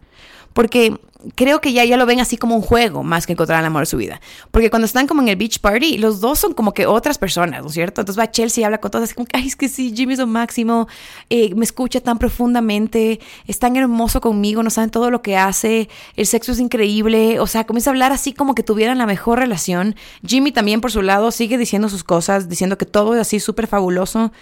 Porque 0.55 0.99
creo 1.35 1.61
que 1.61 1.73
ya, 1.73 1.85
ya 1.85 1.97
lo 1.97 2.07
ven 2.07 2.21
así 2.21 2.37
como 2.37 2.55
un 2.57 2.62
juego 2.62 3.03
más 3.03 3.27
que 3.27 3.33
encontrar 3.33 3.61
el 3.61 3.67
amor 3.67 3.83
de 3.83 3.87
su 3.87 3.97
vida. 3.97 4.21
Porque 4.51 4.71
cuando 4.71 4.87
están 4.87 5.07
como 5.07 5.23
en 5.23 5.29
el 5.29 5.37
beach 5.37 5.61
party, 5.61 5.99
los 5.99 6.21
dos 6.21 6.38
son 6.38 6.55
como 6.55 6.73
que 6.73 6.87
otras 6.87 7.19
personas, 7.19 7.62
¿no 7.62 7.69
es 7.69 7.75
cierto? 7.75 8.01
Entonces 8.01 8.21
va 8.21 8.31
Chelsea 8.31 8.62
y 8.62 8.64
habla 8.64 8.79
con 8.79 8.90
todas, 8.90 9.09
así 9.09 9.14
como 9.14 9.27
ay, 9.33 9.47
es 9.47 9.57
que 9.57 9.69
sí, 9.69 9.93
Jimmy 9.95 10.14
es 10.14 10.19
lo 10.19 10.27
máximo, 10.27 10.88
eh, 11.31 11.55
me 11.55 11.64
escucha 11.64 12.01
tan 12.01 12.19
profundamente, 12.19 13.21
es 13.47 13.59
tan 13.59 13.77
hermoso 13.77 14.21
conmigo, 14.21 14.62
no 14.62 14.71
saben 14.71 14.90
todo 14.90 15.11
lo 15.11 15.23
que 15.23 15.37
hace, 15.37 15.88
el 16.17 16.27
sexo 16.27 16.53
es 16.53 16.61
increíble, 16.61 17.40
o 17.40 17.47
sea, 17.47 17.64
comienza 17.64 17.90
a 17.90 17.93
hablar 17.93 18.12
así 18.12 18.33
como 18.33 18.55
que 18.55 18.62
tuvieran 18.62 18.99
la 18.99 19.07
mejor 19.07 19.38
relación. 19.38 19.97
Jimmy 20.27 20.53
también 20.53 20.81
por 20.81 20.93
su 20.93 21.03
lado 21.03 21.31
sigue 21.31 21.59
diciendo 21.59 21.88
sus 21.88 22.05
cosas, 22.05 22.49
diciendo 22.49 22.79
que 22.79 22.87
todo 22.87 23.14
es 23.14 23.21
así 23.21 23.40
súper 23.40 23.67
fabuloso. 23.67 24.33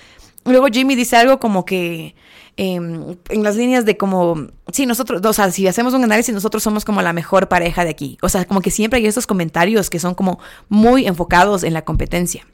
Luego 0.44 0.66
Jimmy 0.66 0.94
dice 0.94 1.16
algo 1.16 1.38
como 1.38 1.64
que 1.64 2.14
em, 2.57 3.16
en 3.28 3.42
las 3.42 3.57
líneas 3.57 3.85
de 3.85 3.96
como, 3.96 4.48
sí, 4.72 4.87
nosotros, 4.87 5.24
o 5.24 5.33
sea, 5.33 5.50
si 5.50 5.66
hacemos 5.66 5.94
un 5.94 6.05
análisis, 6.05 6.35
nosotros 6.35 6.62
somos 6.62 6.85
como 6.85 7.02
la 7.02 7.12
mejor 7.12 7.48
pareja 7.48 7.85
de 7.85 7.90
aquí. 7.90 8.18
O 8.22 8.28
sea, 8.28 8.44
como 8.44 8.61
que 8.61 8.70
siempre 8.70 8.98
hay 8.98 9.07
estos 9.07 9.26
comentarios 9.26 9.90
que 9.90 9.98
son 9.98 10.14
como 10.14 10.38
muy 10.68 11.07
enfocados 11.07 11.62
en 11.62 11.72
la 11.74 11.83
competencia. 11.83 12.46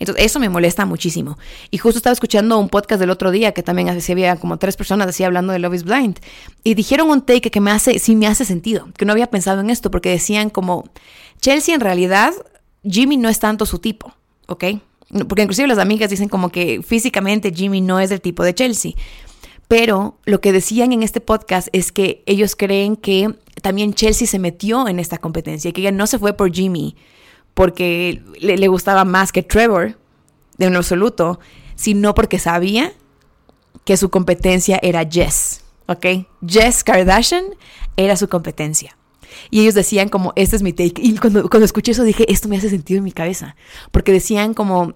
Entonces, 0.00 0.24
eso 0.24 0.40
me 0.40 0.48
molesta 0.48 0.86
muchísimo. 0.86 1.38
Y 1.70 1.76
justo 1.76 1.98
estaba 1.98 2.14
escuchando 2.14 2.58
un 2.58 2.70
podcast 2.70 2.98
del 2.98 3.10
otro 3.10 3.30
día 3.30 3.52
que 3.52 3.62
también 3.62 3.90
así 3.90 4.10
había 4.12 4.36
como 4.36 4.56
tres 4.56 4.76
personas 4.76 5.08
así 5.08 5.24
hablando 5.24 5.52
de 5.52 5.58
Love 5.58 5.74
is 5.74 5.84
Blind. 5.84 6.18
Y 6.64 6.74
dijeron 6.74 7.10
un 7.10 7.20
take 7.20 7.50
que 7.50 7.60
me 7.60 7.70
hace, 7.70 7.98
sí 7.98 8.16
me 8.16 8.26
hace 8.26 8.46
sentido, 8.46 8.88
que 8.96 9.04
no 9.04 9.12
había 9.12 9.28
pensado 9.28 9.60
en 9.60 9.68
esto, 9.68 9.90
porque 9.90 10.08
decían 10.08 10.48
como, 10.48 10.88
Chelsea 11.40 11.74
en 11.74 11.82
realidad, 11.82 12.32
Jimmy 12.82 13.18
no 13.18 13.28
es 13.28 13.40
tanto 13.40 13.66
su 13.66 13.78
tipo, 13.78 14.14
¿ok? 14.46 14.64
Porque 15.28 15.42
inclusive 15.42 15.68
las 15.68 15.78
amigas 15.78 16.10
dicen 16.10 16.28
como 16.28 16.50
que 16.50 16.82
físicamente 16.82 17.52
Jimmy 17.52 17.80
no 17.80 17.98
es 18.00 18.10
del 18.10 18.20
tipo 18.20 18.44
de 18.44 18.54
Chelsea. 18.54 18.92
Pero 19.68 20.18
lo 20.24 20.40
que 20.40 20.52
decían 20.52 20.92
en 20.92 21.02
este 21.02 21.20
podcast 21.20 21.68
es 21.72 21.92
que 21.92 22.22
ellos 22.26 22.56
creen 22.56 22.96
que 22.96 23.34
también 23.62 23.94
Chelsea 23.94 24.26
se 24.26 24.38
metió 24.38 24.88
en 24.88 24.98
esta 24.98 25.18
competencia, 25.18 25.72
que 25.72 25.80
ella 25.80 25.92
no 25.92 26.06
se 26.06 26.18
fue 26.18 26.32
por 26.32 26.52
Jimmy 26.52 26.96
porque 27.54 28.22
le, 28.40 28.68
gustaba 28.68 29.04
más 29.04 29.32
que 29.32 29.42
Trevor, 29.42 29.98
de 30.56 30.66
un 30.66 30.76
absoluto, 30.76 31.40
sino 31.74 32.14
porque 32.14 32.38
sabía 32.38 32.92
que 33.84 33.96
su 33.96 34.10
competencia 34.10 34.78
era 34.82 35.08
Jess, 35.08 35.62
¿ok? 35.86 36.06
Jess 36.46 36.84
Kardashian 36.84 37.44
era 37.96 38.16
su 38.16 38.28
competencia. 38.28 38.96
Y 39.50 39.60
ellos 39.60 39.74
decían 39.74 40.08
como, 40.08 40.32
este 40.36 40.56
es 40.56 40.62
mi 40.62 40.72
take. 40.72 40.94
Y 41.02 41.16
cuando, 41.18 41.48
cuando 41.48 41.64
escuché 41.64 41.92
eso 41.92 42.04
dije, 42.04 42.30
esto 42.30 42.48
me 42.48 42.56
hace 42.56 42.70
sentido 42.70 42.98
en 42.98 43.04
mi 43.04 43.12
cabeza. 43.12 43.56
Porque 43.90 44.12
decían 44.12 44.54
como, 44.54 44.94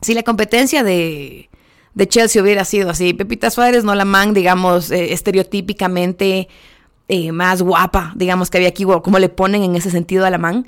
si 0.00 0.14
la 0.14 0.22
competencia 0.22 0.82
de, 0.82 1.48
de 1.94 2.08
Chelsea 2.08 2.42
hubiera 2.42 2.64
sido 2.64 2.90
así, 2.90 3.14
Pepita 3.14 3.50
Suárez, 3.50 3.84
no 3.84 3.94
la 3.94 4.04
man, 4.04 4.34
digamos, 4.34 4.90
eh, 4.90 5.12
estereotípicamente 5.12 6.48
eh, 7.08 7.32
más 7.32 7.62
guapa, 7.62 8.12
digamos, 8.16 8.50
que 8.50 8.58
había 8.58 8.68
aquí, 8.68 8.84
como 8.84 9.18
le 9.18 9.28
ponen 9.28 9.62
en 9.62 9.76
ese 9.76 9.90
sentido 9.90 10.24
a 10.24 10.30
la 10.30 10.38
man. 10.38 10.66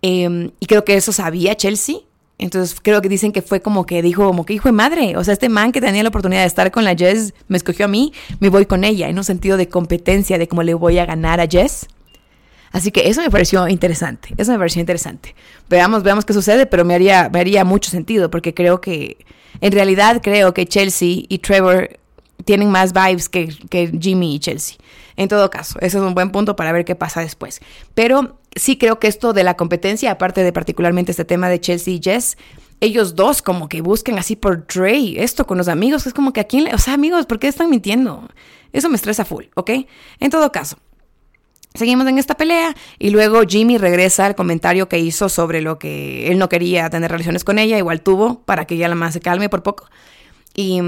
Em, 0.00 0.50
y 0.58 0.66
creo 0.66 0.84
que 0.84 0.94
eso 0.96 1.12
sabía 1.12 1.54
Chelsea. 1.56 1.96
Entonces 2.38 2.76
creo 2.82 3.00
que 3.00 3.08
dicen 3.08 3.30
que 3.30 3.40
fue 3.40 3.60
como 3.60 3.86
que 3.86 4.02
dijo, 4.02 4.26
como 4.26 4.44
que 4.44 4.54
hijo 4.54 4.68
de 4.68 4.72
madre. 4.72 5.16
O 5.16 5.22
sea, 5.22 5.32
este 5.32 5.48
man 5.48 5.70
que 5.70 5.80
tenía 5.80 6.02
la 6.02 6.08
oportunidad 6.08 6.40
de 6.40 6.46
estar 6.46 6.72
con 6.72 6.84
la 6.84 6.96
Jess 6.96 7.34
me 7.46 7.56
escogió 7.56 7.84
a 7.84 7.88
mí, 7.88 8.12
me 8.40 8.48
voy 8.48 8.66
con 8.66 8.82
ella, 8.84 9.08
en 9.08 9.16
un 9.16 9.24
sentido 9.24 9.56
de 9.56 9.68
competencia, 9.68 10.38
de 10.38 10.48
cómo 10.48 10.62
le 10.62 10.74
voy 10.74 10.98
a 10.98 11.06
ganar 11.06 11.40
a 11.40 11.46
Jess. 11.46 11.86
Así 12.72 12.90
que 12.90 13.08
eso 13.08 13.20
me 13.20 13.30
pareció 13.30 13.68
interesante, 13.68 14.34
eso 14.36 14.50
me 14.52 14.58
pareció 14.58 14.80
interesante. 14.80 15.34
Veamos, 15.68 16.02
veamos 16.02 16.24
qué 16.24 16.32
sucede, 16.32 16.66
pero 16.66 16.84
me 16.84 16.94
haría, 16.94 17.28
me 17.30 17.40
haría 17.40 17.64
mucho 17.64 17.90
sentido 17.90 18.30
porque 18.30 18.54
creo 18.54 18.80
que, 18.80 19.18
en 19.60 19.72
realidad 19.72 20.20
creo 20.22 20.54
que 20.54 20.66
Chelsea 20.66 21.24
y 21.28 21.38
Trevor 21.38 21.98
tienen 22.44 22.70
más 22.70 22.92
vibes 22.92 23.28
que, 23.28 23.54
que 23.70 23.92
Jimmy 24.00 24.34
y 24.34 24.40
Chelsea. 24.40 24.76
En 25.16 25.28
todo 25.28 25.50
caso, 25.50 25.78
ese 25.80 25.98
es 25.98 26.02
un 26.02 26.14
buen 26.14 26.30
punto 26.30 26.56
para 26.56 26.72
ver 26.72 26.84
qué 26.84 26.94
pasa 26.94 27.20
después. 27.20 27.60
Pero 27.94 28.38
sí 28.56 28.78
creo 28.78 28.98
que 28.98 29.06
esto 29.06 29.32
de 29.32 29.44
la 29.44 29.54
competencia, 29.54 30.10
aparte 30.10 30.42
de 30.42 30.52
particularmente 30.52 31.12
este 31.12 31.24
tema 31.24 31.48
de 31.48 31.60
Chelsea 31.60 31.94
y 31.94 32.00
Jess, 32.02 32.36
ellos 32.80 33.14
dos 33.14 33.42
como 33.42 33.68
que 33.68 33.80
buscan 33.80 34.18
así 34.18 34.34
por 34.34 34.66
Dre, 34.66 35.22
esto 35.22 35.46
con 35.46 35.58
los 35.58 35.68
amigos, 35.68 36.06
es 36.06 36.14
como 36.14 36.32
que 36.32 36.40
aquí, 36.40 36.66
o 36.72 36.78
sea, 36.78 36.94
amigos, 36.94 37.26
¿por 37.26 37.38
qué 37.38 37.46
están 37.46 37.70
mintiendo? 37.70 38.28
Eso 38.72 38.88
me 38.88 38.96
estresa 38.96 39.24
full, 39.24 39.44
¿ok? 39.54 39.70
En 40.18 40.30
todo 40.30 40.50
caso, 40.50 40.78
Seguimos 41.74 42.06
en 42.06 42.18
esta 42.18 42.36
pelea 42.36 42.74
y 42.98 43.10
luego 43.10 43.42
Jimmy 43.48 43.78
regresa 43.78 44.26
al 44.26 44.34
comentario 44.34 44.88
que 44.88 44.98
hizo 44.98 45.28
sobre 45.28 45.62
lo 45.62 45.78
que 45.78 46.30
él 46.30 46.38
no 46.38 46.48
quería 46.48 46.90
tener 46.90 47.10
relaciones 47.10 47.44
con 47.44 47.58
ella, 47.58 47.78
igual 47.78 48.02
tuvo 48.02 48.42
para 48.42 48.66
que 48.66 48.74
ella 48.74 48.88
la 48.88 48.94
más 48.94 49.14
se 49.14 49.20
calme 49.20 49.48
por 49.48 49.62
poco. 49.62 49.88
Y, 50.54 50.80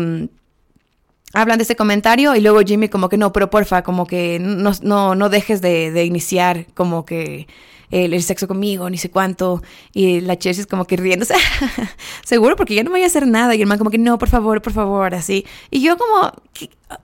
hablan 1.35 1.59
de 1.59 1.65
ese 1.65 1.77
comentario 1.77 2.35
y 2.35 2.41
luego 2.41 2.61
Jimmy 2.61 2.89
como 2.89 3.09
que 3.09 3.17
no, 3.17 3.33
pero 3.33 3.51
porfa, 3.51 3.83
como 3.83 4.07
que 4.07 4.39
no, 4.41 4.73
no, 4.83 5.15
no 5.15 5.29
dejes 5.29 5.61
de, 5.61 5.91
de 5.91 6.05
iniciar 6.05 6.67
como 6.75 7.05
que 7.05 7.47
el, 7.91 8.23
sexo 8.23 8.49
conmigo, 8.49 8.91
ni 8.91 8.99
sé 8.99 9.11
cuánto. 9.11 9.63
Y 9.93 10.21
la 10.21 10.37
Chelsea 10.39 10.63
es 10.63 10.67
como 10.67 10.87
que 10.87 10.97
riéndose, 10.97 11.35
seguro, 12.25 12.57
porque 12.57 12.75
ya 12.75 12.83
no 12.83 12.91
voy 12.91 13.03
a 13.03 13.07
hacer 13.07 13.27
nada. 13.27 13.55
Y 13.55 13.61
el 13.63 13.67
man 13.67 13.79
como 13.79 13.91
que 13.91 13.99
no, 13.99 14.19
por 14.19 14.29
favor, 14.29 14.63
por 14.63 14.73
favor, 14.73 15.15
así. 15.15 15.47
Y 15.71 15.83
yo 15.83 15.97
como, 15.97 16.33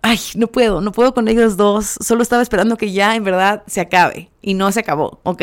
ay, 0.03 0.19
no 0.37 0.49
puedo, 0.49 0.81
no 0.81 0.93
puedo 0.93 1.14
con 1.14 1.29
ellos 1.29 1.57
dos. 1.57 1.97
Solo 2.01 2.23
estaba 2.23 2.43
esperando 2.43 2.77
que 2.77 2.93
ya 2.93 3.14
en 3.14 3.25
verdad 3.25 3.62
se 3.66 3.81
acabe. 3.81 4.31
Y 4.43 4.55
no 4.55 4.73
se 4.73 4.81
acabó, 4.81 5.21
¿ok? 5.23 5.43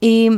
Y 0.00 0.30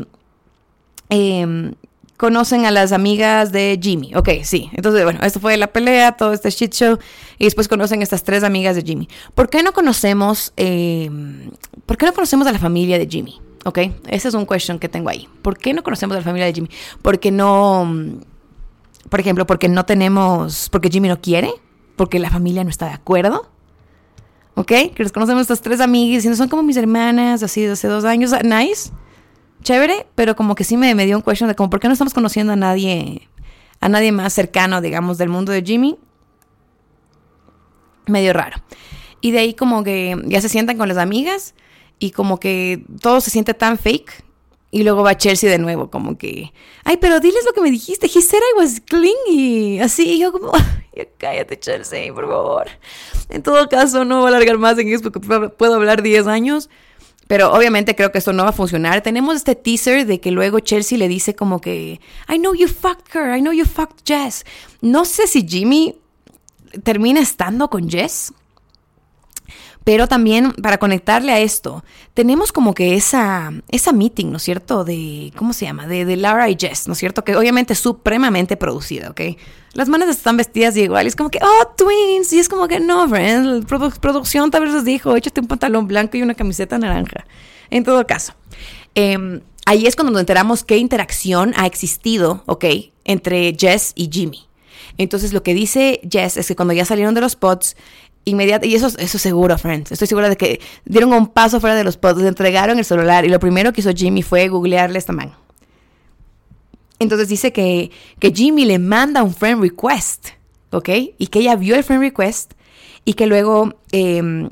em, 1.10 1.74
conocen 2.18 2.66
a 2.66 2.70
las 2.70 2.92
amigas 2.92 3.52
de 3.52 3.78
Jimmy. 3.80 4.14
Ok, 4.14 4.28
sí. 4.42 4.68
Entonces, 4.74 5.04
bueno, 5.04 5.20
esto 5.22 5.40
fue 5.40 5.56
la 5.56 5.68
pelea, 5.68 6.12
todo 6.12 6.34
este 6.34 6.50
shit 6.50 6.74
show. 6.74 6.98
Y 7.38 7.44
después 7.44 7.68
conocen 7.68 8.00
a 8.00 8.02
estas 8.02 8.24
tres 8.24 8.44
amigas 8.44 8.76
de 8.76 8.82
Jimmy. 8.82 9.08
¿Por 9.34 9.48
qué 9.48 9.62
no 9.62 9.72
conocemos, 9.72 10.52
em, 10.56 11.50
¿por 11.86 11.96
qué 11.96 12.04
no 12.04 12.12
conocemos 12.12 12.46
a 12.46 12.52
la 12.52 12.58
familia 12.58 12.98
de 12.98 13.06
Jimmy? 13.06 13.40
¿ok? 13.64 13.78
Ese 14.08 14.28
es 14.28 14.34
un 14.34 14.46
question 14.46 14.78
que 14.78 14.88
tengo 14.88 15.08
ahí. 15.08 15.28
¿Por 15.42 15.56
qué 15.58 15.72
no 15.72 15.82
conocemos 15.82 16.16
a 16.16 16.20
la 16.20 16.24
familia 16.24 16.46
de 16.46 16.52
Jimmy? 16.52 16.68
Porque 17.02 17.30
no, 17.30 17.88
por 19.08 19.20
ejemplo, 19.20 19.46
porque 19.46 19.68
no 19.68 19.84
tenemos, 19.84 20.68
porque 20.70 20.90
Jimmy 20.90 21.08
no 21.08 21.20
quiere, 21.20 21.52
porque 21.96 22.18
la 22.18 22.30
familia 22.30 22.64
no 22.64 22.70
está 22.70 22.86
de 22.86 22.94
acuerdo. 22.94 23.48
¿Ok? 24.54 24.66
Que 24.66 25.02
nos 25.02 25.12
conocemos 25.12 25.42
estas 25.42 25.60
tres 25.60 25.80
amigas 25.80 26.24
y 26.24 26.34
son 26.34 26.48
como 26.48 26.64
mis 26.64 26.76
hermanas, 26.76 27.44
así 27.44 27.62
de 27.62 27.72
hace 27.72 27.86
dos 27.86 28.04
años. 28.04 28.32
Nice, 28.42 28.90
chévere, 29.62 30.06
pero 30.14 30.36
como 30.36 30.54
que 30.54 30.64
sí 30.64 30.76
me, 30.76 30.94
me 30.94 31.06
dio 31.06 31.16
un 31.16 31.22
question 31.22 31.48
de 31.48 31.54
como, 31.54 31.70
¿por 31.70 31.80
qué 31.80 31.88
no 31.88 31.92
estamos 31.92 32.14
conociendo 32.14 32.52
a 32.52 32.56
nadie, 32.56 33.28
a 33.80 33.88
nadie 33.88 34.12
más 34.12 34.32
cercano, 34.32 34.80
digamos, 34.80 35.18
del 35.18 35.28
mundo 35.28 35.52
de 35.52 35.62
Jimmy? 35.62 35.98
Medio 38.06 38.32
raro. 38.32 38.56
Y 39.20 39.32
de 39.32 39.40
ahí 39.40 39.54
como 39.54 39.84
que 39.84 40.16
ya 40.24 40.40
se 40.40 40.48
sientan 40.48 40.78
con 40.78 40.88
las 40.88 40.96
amigas 40.96 41.54
y 41.98 42.12
como 42.12 42.38
que 42.38 42.84
todo 43.00 43.20
se 43.20 43.30
siente 43.30 43.54
tan 43.54 43.78
fake. 43.78 44.24
Y 44.70 44.82
luego 44.82 45.02
va 45.02 45.16
Chelsea 45.16 45.48
de 45.48 45.58
nuevo, 45.58 45.90
como 45.90 46.18
que, 46.18 46.52
ay, 46.84 46.98
pero 46.98 47.20
diles 47.20 47.42
lo 47.46 47.54
que 47.54 47.62
me 47.62 47.70
dijiste. 47.70 48.06
He 48.06 48.20
said 48.20 48.40
I 48.54 48.58
was 48.58 48.82
clingy. 48.82 49.80
Así, 49.80 50.12
y 50.12 50.18
yo 50.18 50.30
como, 50.30 50.52
cállate, 51.18 51.58
Chelsea, 51.58 52.12
por 52.12 52.28
favor. 52.28 52.66
En 53.30 53.42
todo 53.42 53.66
caso, 53.70 54.04
no 54.04 54.18
voy 54.18 54.26
a 54.26 54.28
alargar 54.28 54.58
más 54.58 54.78
en 54.78 54.88
eso 54.88 55.10
porque 55.10 55.20
puedo 55.20 55.74
hablar 55.74 56.02
10 56.02 56.26
años. 56.26 56.68
Pero 57.28 57.52
obviamente 57.52 57.94
creo 57.94 58.10
que 58.10 58.18
esto 58.18 58.32
no 58.32 58.42
va 58.42 58.50
a 58.50 58.52
funcionar. 58.52 59.02
Tenemos 59.02 59.36
este 59.36 59.54
teaser 59.54 60.06
de 60.06 60.18
que 60.18 60.30
luego 60.32 60.60
Chelsea 60.60 60.98
le 60.98 61.08
dice 61.08 61.36
como 61.36 61.60
que, 61.60 62.00
I 62.28 62.38
know 62.38 62.54
you 62.54 62.66
fucked 62.66 63.14
her, 63.14 63.36
I 63.36 63.40
know 63.40 63.52
you 63.52 63.66
fucked 63.66 64.02
Jess. 64.04 64.44
No 64.80 65.04
sé 65.04 65.26
si 65.26 65.46
Jimmy 65.46 65.94
termina 66.82 67.20
estando 67.20 67.68
con 67.68 67.88
Jess. 67.88 68.32
Pero 69.84 70.06
también 70.06 70.52
para 70.52 70.78
conectarle 70.78 71.32
a 71.32 71.40
esto, 71.40 71.82
tenemos 72.12 72.52
como 72.52 72.74
que 72.74 72.94
esa, 72.94 73.52
esa 73.68 73.92
meeting, 73.92 74.30
¿no 74.30 74.36
es 74.36 74.42
cierto? 74.42 74.84
De, 74.84 75.32
¿cómo 75.36 75.54
se 75.54 75.64
llama? 75.64 75.86
De, 75.86 76.04
de 76.04 76.16
Lara 76.16 76.50
y 76.50 76.56
Jess, 76.58 76.88
¿no 76.88 76.92
es 76.92 76.98
cierto? 76.98 77.24
Que 77.24 77.36
obviamente 77.36 77.72
es 77.72 77.78
supremamente 77.78 78.58
producida, 78.58 79.10
¿ok? 79.10 79.20
Las 79.78 79.88
manos 79.88 80.08
están 80.08 80.36
vestidas 80.36 80.76
igual 80.76 81.04
y 81.04 81.08
es 81.08 81.14
como 81.14 81.30
que, 81.30 81.38
oh, 81.40 81.72
twins. 81.76 82.32
Y 82.32 82.40
es 82.40 82.48
como 82.48 82.66
que, 82.66 82.80
no, 82.80 83.08
friends, 83.08 83.46
la 83.46 83.90
producción 84.00 84.50
tal 84.50 84.64
vez 84.64 84.72
les 84.74 84.84
dijo, 84.84 85.14
échate 85.14 85.40
un 85.40 85.46
pantalón 85.46 85.86
blanco 85.86 86.16
y 86.16 86.22
una 86.22 86.34
camiseta 86.34 86.76
naranja. 86.78 87.24
En 87.70 87.84
todo 87.84 88.04
caso. 88.04 88.32
Em, 88.96 89.40
ahí 89.66 89.86
es 89.86 89.94
cuando 89.94 90.10
nos 90.10 90.18
enteramos 90.18 90.64
qué 90.64 90.78
interacción 90.78 91.54
ha 91.56 91.66
existido, 91.66 92.42
¿ok? 92.46 92.64
Entre 93.04 93.54
Jess 93.56 93.92
y 93.94 94.10
Jimmy. 94.12 94.48
Entonces 94.96 95.32
lo 95.32 95.44
que 95.44 95.54
dice 95.54 96.00
Jess 96.10 96.38
es 96.38 96.48
que 96.48 96.56
cuando 96.56 96.74
ya 96.74 96.84
salieron 96.84 97.14
de 97.14 97.20
los 97.20 97.36
pods, 97.36 97.76
inmediato, 98.24 98.66
y 98.66 98.74
eso, 98.74 98.88
eso 98.98 99.18
seguro, 99.18 99.56
friends. 99.58 99.92
Estoy 99.92 100.08
segura 100.08 100.28
de 100.28 100.36
que 100.36 100.60
dieron 100.86 101.12
un 101.12 101.28
paso 101.28 101.60
fuera 101.60 101.76
de 101.76 101.84
los 101.84 101.96
pods, 101.96 102.20
le 102.20 102.26
entregaron 102.26 102.80
el 102.80 102.84
celular 102.84 103.24
y 103.24 103.28
lo 103.28 103.38
primero 103.38 103.72
que 103.72 103.82
hizo 103.82 103.92
Jimmy 103.94 104.24
fue 104.24 104.48
googlearle 104.48 104.98
esta 104.98 105.12
man. 105.12 105.36
Entonces 106.98 107.28
dice 107.28 107.52
que, 107.52 107.90
que 108.18 108.32
Jimmy 108.32 108.64
le 108.64 108.78
manda 108.78 109.22
un 109.22 109.34
friend 109.34 109.62
request, 109.62 110.28
¿ok? 110.70 110.88
Y 111.18 111.28
que 111.28 111.40
ella 111.40 111.56
vio 111.56 111.76
el 111.76 111.84
friend 111.84 112.02
request 112.02 112.54
y 113.04 113.14
que 113.14 113.26
luego 113.26 113.74
em, 113.92 114.48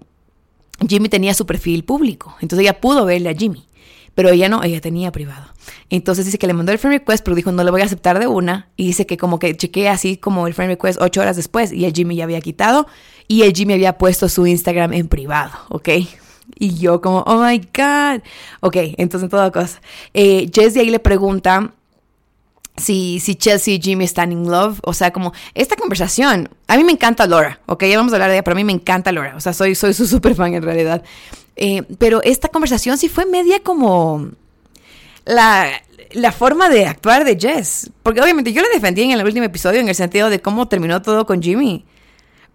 Jimmy 0.89 1.09
tenía 1.09 1.35
su 1.35 1.47
perfil 1.47 1.85
público. 1.85 2.37
Entonces 2.41 2.65
ella 2.65 2.81
pudo 2.81 3.05
verle 3.05 3.31
a 3.31 3.35
Jimmy, 3.35 3.67
pero 4.15 4.31
ella 4.31 4.49
no, 4.49 4.63
ella 4.63 4.81
tenía 4.81 5.11
privado. 5.13 5.47
Entonces 5.91 6.25
dice 6.25 6.39
que 6.39 6.47
le 6.47 6.53
mandó 6.53 6.73
el 6.73 6.79
friend 6.79 7.01
request, 7.01 7.25
pero 7.25 7.35
dijo 7.35 7.51
no 7.53 7.65
le 7.65 7.71
voy 7.71 7.81
a 7.83 7.85
aceptar 7.85 8.19
de 8.19 8.27
una. 8.27 8.69
Y 8.77 8.87
dice 8.87 9.07
que 9.07 9.17
como 9.17 9.39
que 9.39 9.57
chequea 9.57 9.93
así 9.93 10.17
como 10.17 10.47
el 10.47 10.55
friend 10.55 10.71
request 10.71 11.01
ocho 11.01 11.21
horas 11.21 11.37
después 11.37 11.73
y 11.73 11.85
el 11.85 11.93
Jimmy 11.93 12.17
ya 12.17 12.25
había 12.25 12.41
quitado 12.41 12.87
y 13.29 13.43
el 13.43 13.53
Jimmy 13.53 13.75
había 13.75 13.99
puesto 13.99 14.29
su 14.29 14.47
Instagram 14.47 14.93
en 14.93 15.09
privado, 15.09 15.53
¿ok? 15.69 15.89
Y 16.55 16.77
yo 16.77 17.01
como, 17.01 17.25
oh 17.27 17.43
my 17.45 17.59
God. 17.59 18.23
Ok, 18.61 18.77
entonces 18.97 19.25
en 19.25 19.31
toda 19.31 19.51
cosa. 19.51 19.81
Eh, 20.15 20.49
Jess 20.55 20.77
ahí 20.77 20.91
le 20.91 21.01
pregunta 21.01 21.73
si, 22.77 23.21
si 23.21 23.35
Chelsea 23.35 23.75
y 23.75 23.81
Jimmy 23.81 24.05
están 24.05 24.33
in 24.33 24.51
love. 24.51 24.79
O 24.83 24.93
sea, 24.93 25.13
como 25.13 25.33
esta 25.55 25.77
conversación. 25.77 26.49
A 26.67 26.77
mí 26.77 26.85
me 26.85 26.93
encanta 26.93 27.27
Laura, 27.27 27.61
¿ok? 27.67 27.85
Ya 27.85 27.97
vamos 27.97 28.13
a 28.13 28.17
hablar 28.17 28.31
de 28.31 28.37
ella, 28.37 28.45
pero 28.45 28.55
a 28.55 28.57
mí 28.57 28.65
me 28.65 28.73
encanta 28.73 29.13
Laura. 29.13 29.35
O 29.37 29.41
sea, 29.41 29.53
soy, 29.53 29.75
soy 29.75 29.95
su 29.95 30.07
super 30.09 30.35
fan 30.35 30.55
en 30.55 30.63
realidad. 30.63 31.03
Eh, 31.57 31.83
pero 31.99 32.23
esta 32.23 32.49
conversación 32.49 32.99
sí 32.99 33.09
fue 33.09 33.25
media 33.27 33.63
como 33.63 34.31
la, 35.25 35.69
la 36.13 36.33
forma 36.33 36.69
de 36.69 36.87
actuar 36.87 37.25
de 37.25 37.39
Jess. 37.39 37.91
Porque 38.03 38.21
obviamente 38.21 38.53
yo 38.53 38.63
le 38.63 38.69
defendí 38.69 39.03
en 39.03 39.13
el 39.13 39.25
último 39.25 39.47
episodio 39.47 39.81
en 39.81 39.89
el 39.89 39.95
sentido 39.95 40.31
de 40.31 40.41
cómo 40.41 40.69
terminó 40.69 41.03
todo 41.03 41.27
con 41.27 41.43
Jimmy. 41.43 41.85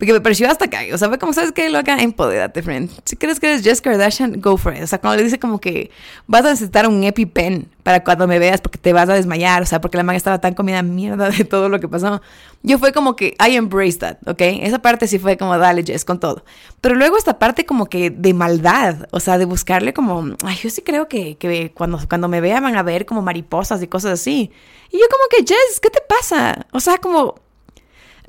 Porque 0.01 0.13
me 0.13 0.21
pareció 0.21 0.49
hasta 0.49 0.65
acá. 0.65 0.79
O 0.91 0.97
sea, 0.97 1.09
fue 1.09 1.19
como, 1.19 1.31
¿sabes 1.31 1.51
qué? 1.51 1.69
Loca, 1.69 1.95
empodérate, 2.01 2.63
friend. 2.63 2.89
Si 3.05 3.15
crees 3.15 3.39
que 3.39 3.45
eres 3.45 3.61
Jess 3.61 3.81
Kardashian, 3.81 4.41
go 4.41 4.57
for 4.57 4.75
it. 4.75 4.81
O 4.81 4.87
sea, 4.87 4.99
cuando 4.99 5.17
le 5.17 5.23
dice 5.25 5.37
como 5.37 5.61
que 5.61 5.91
vas 6.25 6.43
a 6.43 6.49
necesitar 6.49 6.87
un 6.87 7.03
EpiPen 7.03 7.69
para 7.83 8.03
cuando 8.03 8.25
me 8.25 8.39
veas 8.39 8.61
porque 8.61 8.79
te 8.79 8.93
vas 8.93 9.07
a 9.09 9.13
desmayar. 9.13 9.61
O 9.61 9.65
sea, 9.67 9.79
porque 9.79 9.97
la 9.97 10.03
man 10.03 10.15
estaba 10.15 10.41
tan 10.41 10.55
comida 10.55 10.81
mierda 10.81 11.29
de 11.29 11.45
todo 11.45 11.69
lo 11.69 11.79
que 11.79 11.87
pasó. 11.87 12.19
Yo 12.63 12.79
fue 12.79 12.93
como 12.93 13.15
que 13.15 13.35
I 13.47 13.55
embrace 13.55 13.99
that, 13.99 14.17
¿ok? 14.25 14.41
Esa 14.41 14.79
parte 14.79 15.07
sí 15.07 15.19
fue 15.19 15.37
como, 15.37 15.55
dale, 15.59 15.83
Jess, 15.83 16.03
con 16.03 16.19
todo. 16.19 16.43
Pero 16.81 16.95
luego 16.95 17.15
esta 17.15 17.37
parte 17.37 17.67
como 17.67 17.85
que 17.85 18.09
de 18.09 18.33
maldad. 18.33 19.07
O 19.11 19.19
sea, 19.19 19.37
de 19.37 19.45
buscarle 19.45 19.93
como, 19.93 20.35
ay, 20.43 20.57
yo 20.63 20.71
sí 20.71 20.81
creo 20.81 21.07
que, 21.09 21.37
que 21.37 21.73
cuando, 21.75 21.99
cuando 22.09 22.27
me 22.27 22.41
vean 22.41 22.63
van 22.63 22.75
a 22.75 22.81
ver 22.81 23.05
como 23.05 23.21
mariposas 23.21 23.83
y 23.83 23.87
cosas 23.87 24.13
así. 24.13 24.51
Y 24.89 24.97
yo 24.97 25.05
como 25.11 25.25
que, 25.29 25.53
Jess, 25.53 25.79
¿qué 25.79 25.91
te 25.91 26.01
pasa? 26.01 26.65
O 26.71 26.79
sea, 26.79 26.97
como 26.97 27.35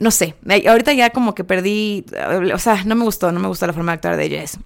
no 0.03 0.11
sé, 0.11 0.35
ahorita 0.69 0.93
ya 0.95 1.11
como 1.11 1.33
que 1.33 1.45
perdí, 1.45 2.05
o 2.53 2.59
sea, 2.59 2.83
no 2.85 2.97
me 2.97 3.05
gustó, 3.05 3.31
no 3.31 3.39
me 3.39 3.47
gustó 3.47 3.69
la 3.69 3.73
forma 3.73 3.93
de 3.93 3.95
actuar 3.95 4.17
de 4.17 4.29
Jess. 4.29 4.59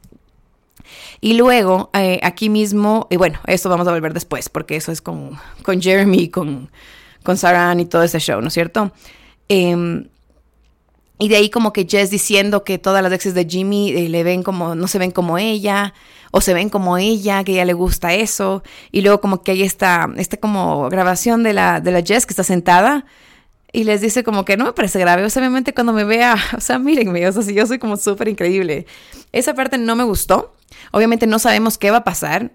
Y 1.20 1.34
luego, 1.34 1.90
eh, 1.92 2.20
aquí 2.22 2.48
mismo, 2.48 3.06
y 3.10 3.16
bueno, 3.16 3.38
eso 3.46 3.68
vamos 3.68 3.86
a 3.86 3.90
volver 3.90 4.14
después, 4.14 4.48
porque 4.48 4.76
eso 4.76 4.92
es 4.92 5.02
con, 5.02 5.38
con 5.62 5.82
Jeremy, 5.82 6.30
con, 6.30 6.70
con 7.22 7.36
Sarah 7.36 7.74
y 7.78 7.84
todo 7.84 8.02
ese 8.02 8.18
show, 8.18 8.40
¿no 8.40 8.48
es 8.48 8.54
cierto? 8.54 8.92
Em, 9.50 10.08
y 11.18 11.28
de 11.28 11.36
ahí 11.36 11.50
como 11.50 11.74
que 11.74 11.86
Jess 11.86 12.08
diciendo 12.08 12.64
que 12.64 12.78
todas 12.78 13.02
las 13.02 13.12
exes 13.12 13.34
de 13.34 13.44
Jimmy 13.44 13.90
eh, 13.90 14.08
le 14.08 14.22
ven 14.24 14.42
como, 14.42 14.74
no 14.74 14.88
se 14.88 14.98
ven 14.98 15.10
como 15.10 15.36
ella, 15.36 15.92
o 16.30 16.40
se 16.40 16.54
ven 16.54 16.70
como 16.70 16.96
ella, 16.96 17.44
que 17.44 17.52
ella 17.52 17.66
le 17.66 17.74
gusta 17.74 18.14
eso. 18.14 18.62
Y 18.90 19.02
luego 19.02 19.20
como 19.20 19.42
que 19.42 19.52
hay 19.52 19.62
esta, 19.64 20.08
esta 20.16 20.38
como 20.38 20.88
grabación 20.88 21.42
de 21.42 21.52
la, 21.52 21.80
de 21.80 21.90
la 21.92 22.00
Jess 22.00 22.24
que 22.24 22.32
está 22.32 22.42
sentada 22.42 23.04
y 23.76 23.84
les 23.84 24.00
dice 24.00 24.24
como 24.24 24.46
que 24.46 24.56
no 24.56 24.64
me 24.64 24.72
parece 24.72 24.98
grave, 24.98 25.22
o 25.22 25.28
sea, 25.28 25.42
obviamente 25.42 25.74
cuando 25.74 25.92
me 25.92 26.04
vea, 26.04 26.34
o 26.56 26.62
sea, 26.62 26.78
mírenme, 26.78 27.28
o 27.28 27.32
sea, 27.32 27.42
si 27.42 27.52
yo 27.52 27.66
soy 27.66 27.78
como 27.78 27.98
súper 27.98 28.26
increíble. 28.26 28.86
Esa 29.32 29.52
parte 29.52 29.76
no 29.76 29.94
me 29.94 30.02
gustó, 30.02 30.54
obviamente 30.92 31.26
no 31.26 31.38
sabemos 31.38 31.76
qué 31.76 31.90
va 31.90 31.98
a 31.98 32.04
pasar. 32.04 32.52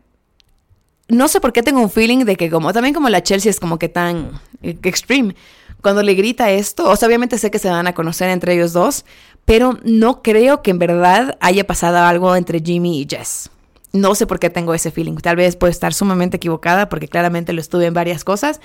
No 1.10 1.28
sé 1.28 1.40
por 1.40 1.54
qué 1.54 1.62
tengo 1.62 1.80
un 1.80 1.92
feeling 1.92 2.26
de 2.26 2.36
que 2.38 2.50
como, 2.50 2.74
también 2.74 2.96
como 2.96 3.08
la 3.08 3.22
Chelsea 3.22 3.52
es 3.52 3.60
como 3.60 3.78
que 3.78 3.88
tan 3.88 4.32
extreme, 4.64 5.36
cuando 5.84 6.02
le 6.02 6.16
grita 6.16 6.50
esto, 6.50 6.90
o 6.90 6.96
sea, 6.96 7.08
obviamente 7.08 7.38
sé 7.38 7.52
que 7.52 7.60
se 7.60 7.70
van 7.70 7.86
a 7.86 7.94
conocer 7.94 8.32
entre 8.32 8.56
ellos 8.56 8.74
dos, 8.74 9.06
pero 9.46 9.78
no 9.84 10.24
creo 10.24 10.64
que 10.64 10.72
en 10.72 10.80
verdad 10.80 11.38
haya 11.40 11.68
pasado 11.68 12.00
algo 12.00 12.36
entre 12.36 12.62
Jimmy 12.62 13.00
y 13.00 13.08
Jess. 13.08 13.52
No 13.94 14.16
sé 14.16 14.26
por 14.26 14.40
qué 14.40 14.50
tengo 14.50 14.74
ese 14.74 14.90
feeling. 14.90 15.18
Tal 15.18 15.36
vez 15.36 15.56
puedo 15.56 15.70
estar 15.70 15.94
sumamente 15.94 16.38
equivocada 16.38 16.90
porque 16.90 17.08
claramente 17.08 17.54
lo 17.54 17.62
estuve 17.62 17.86
en 17.86 17.94
varias 17.94 18.24
cosas, 18.24 18.60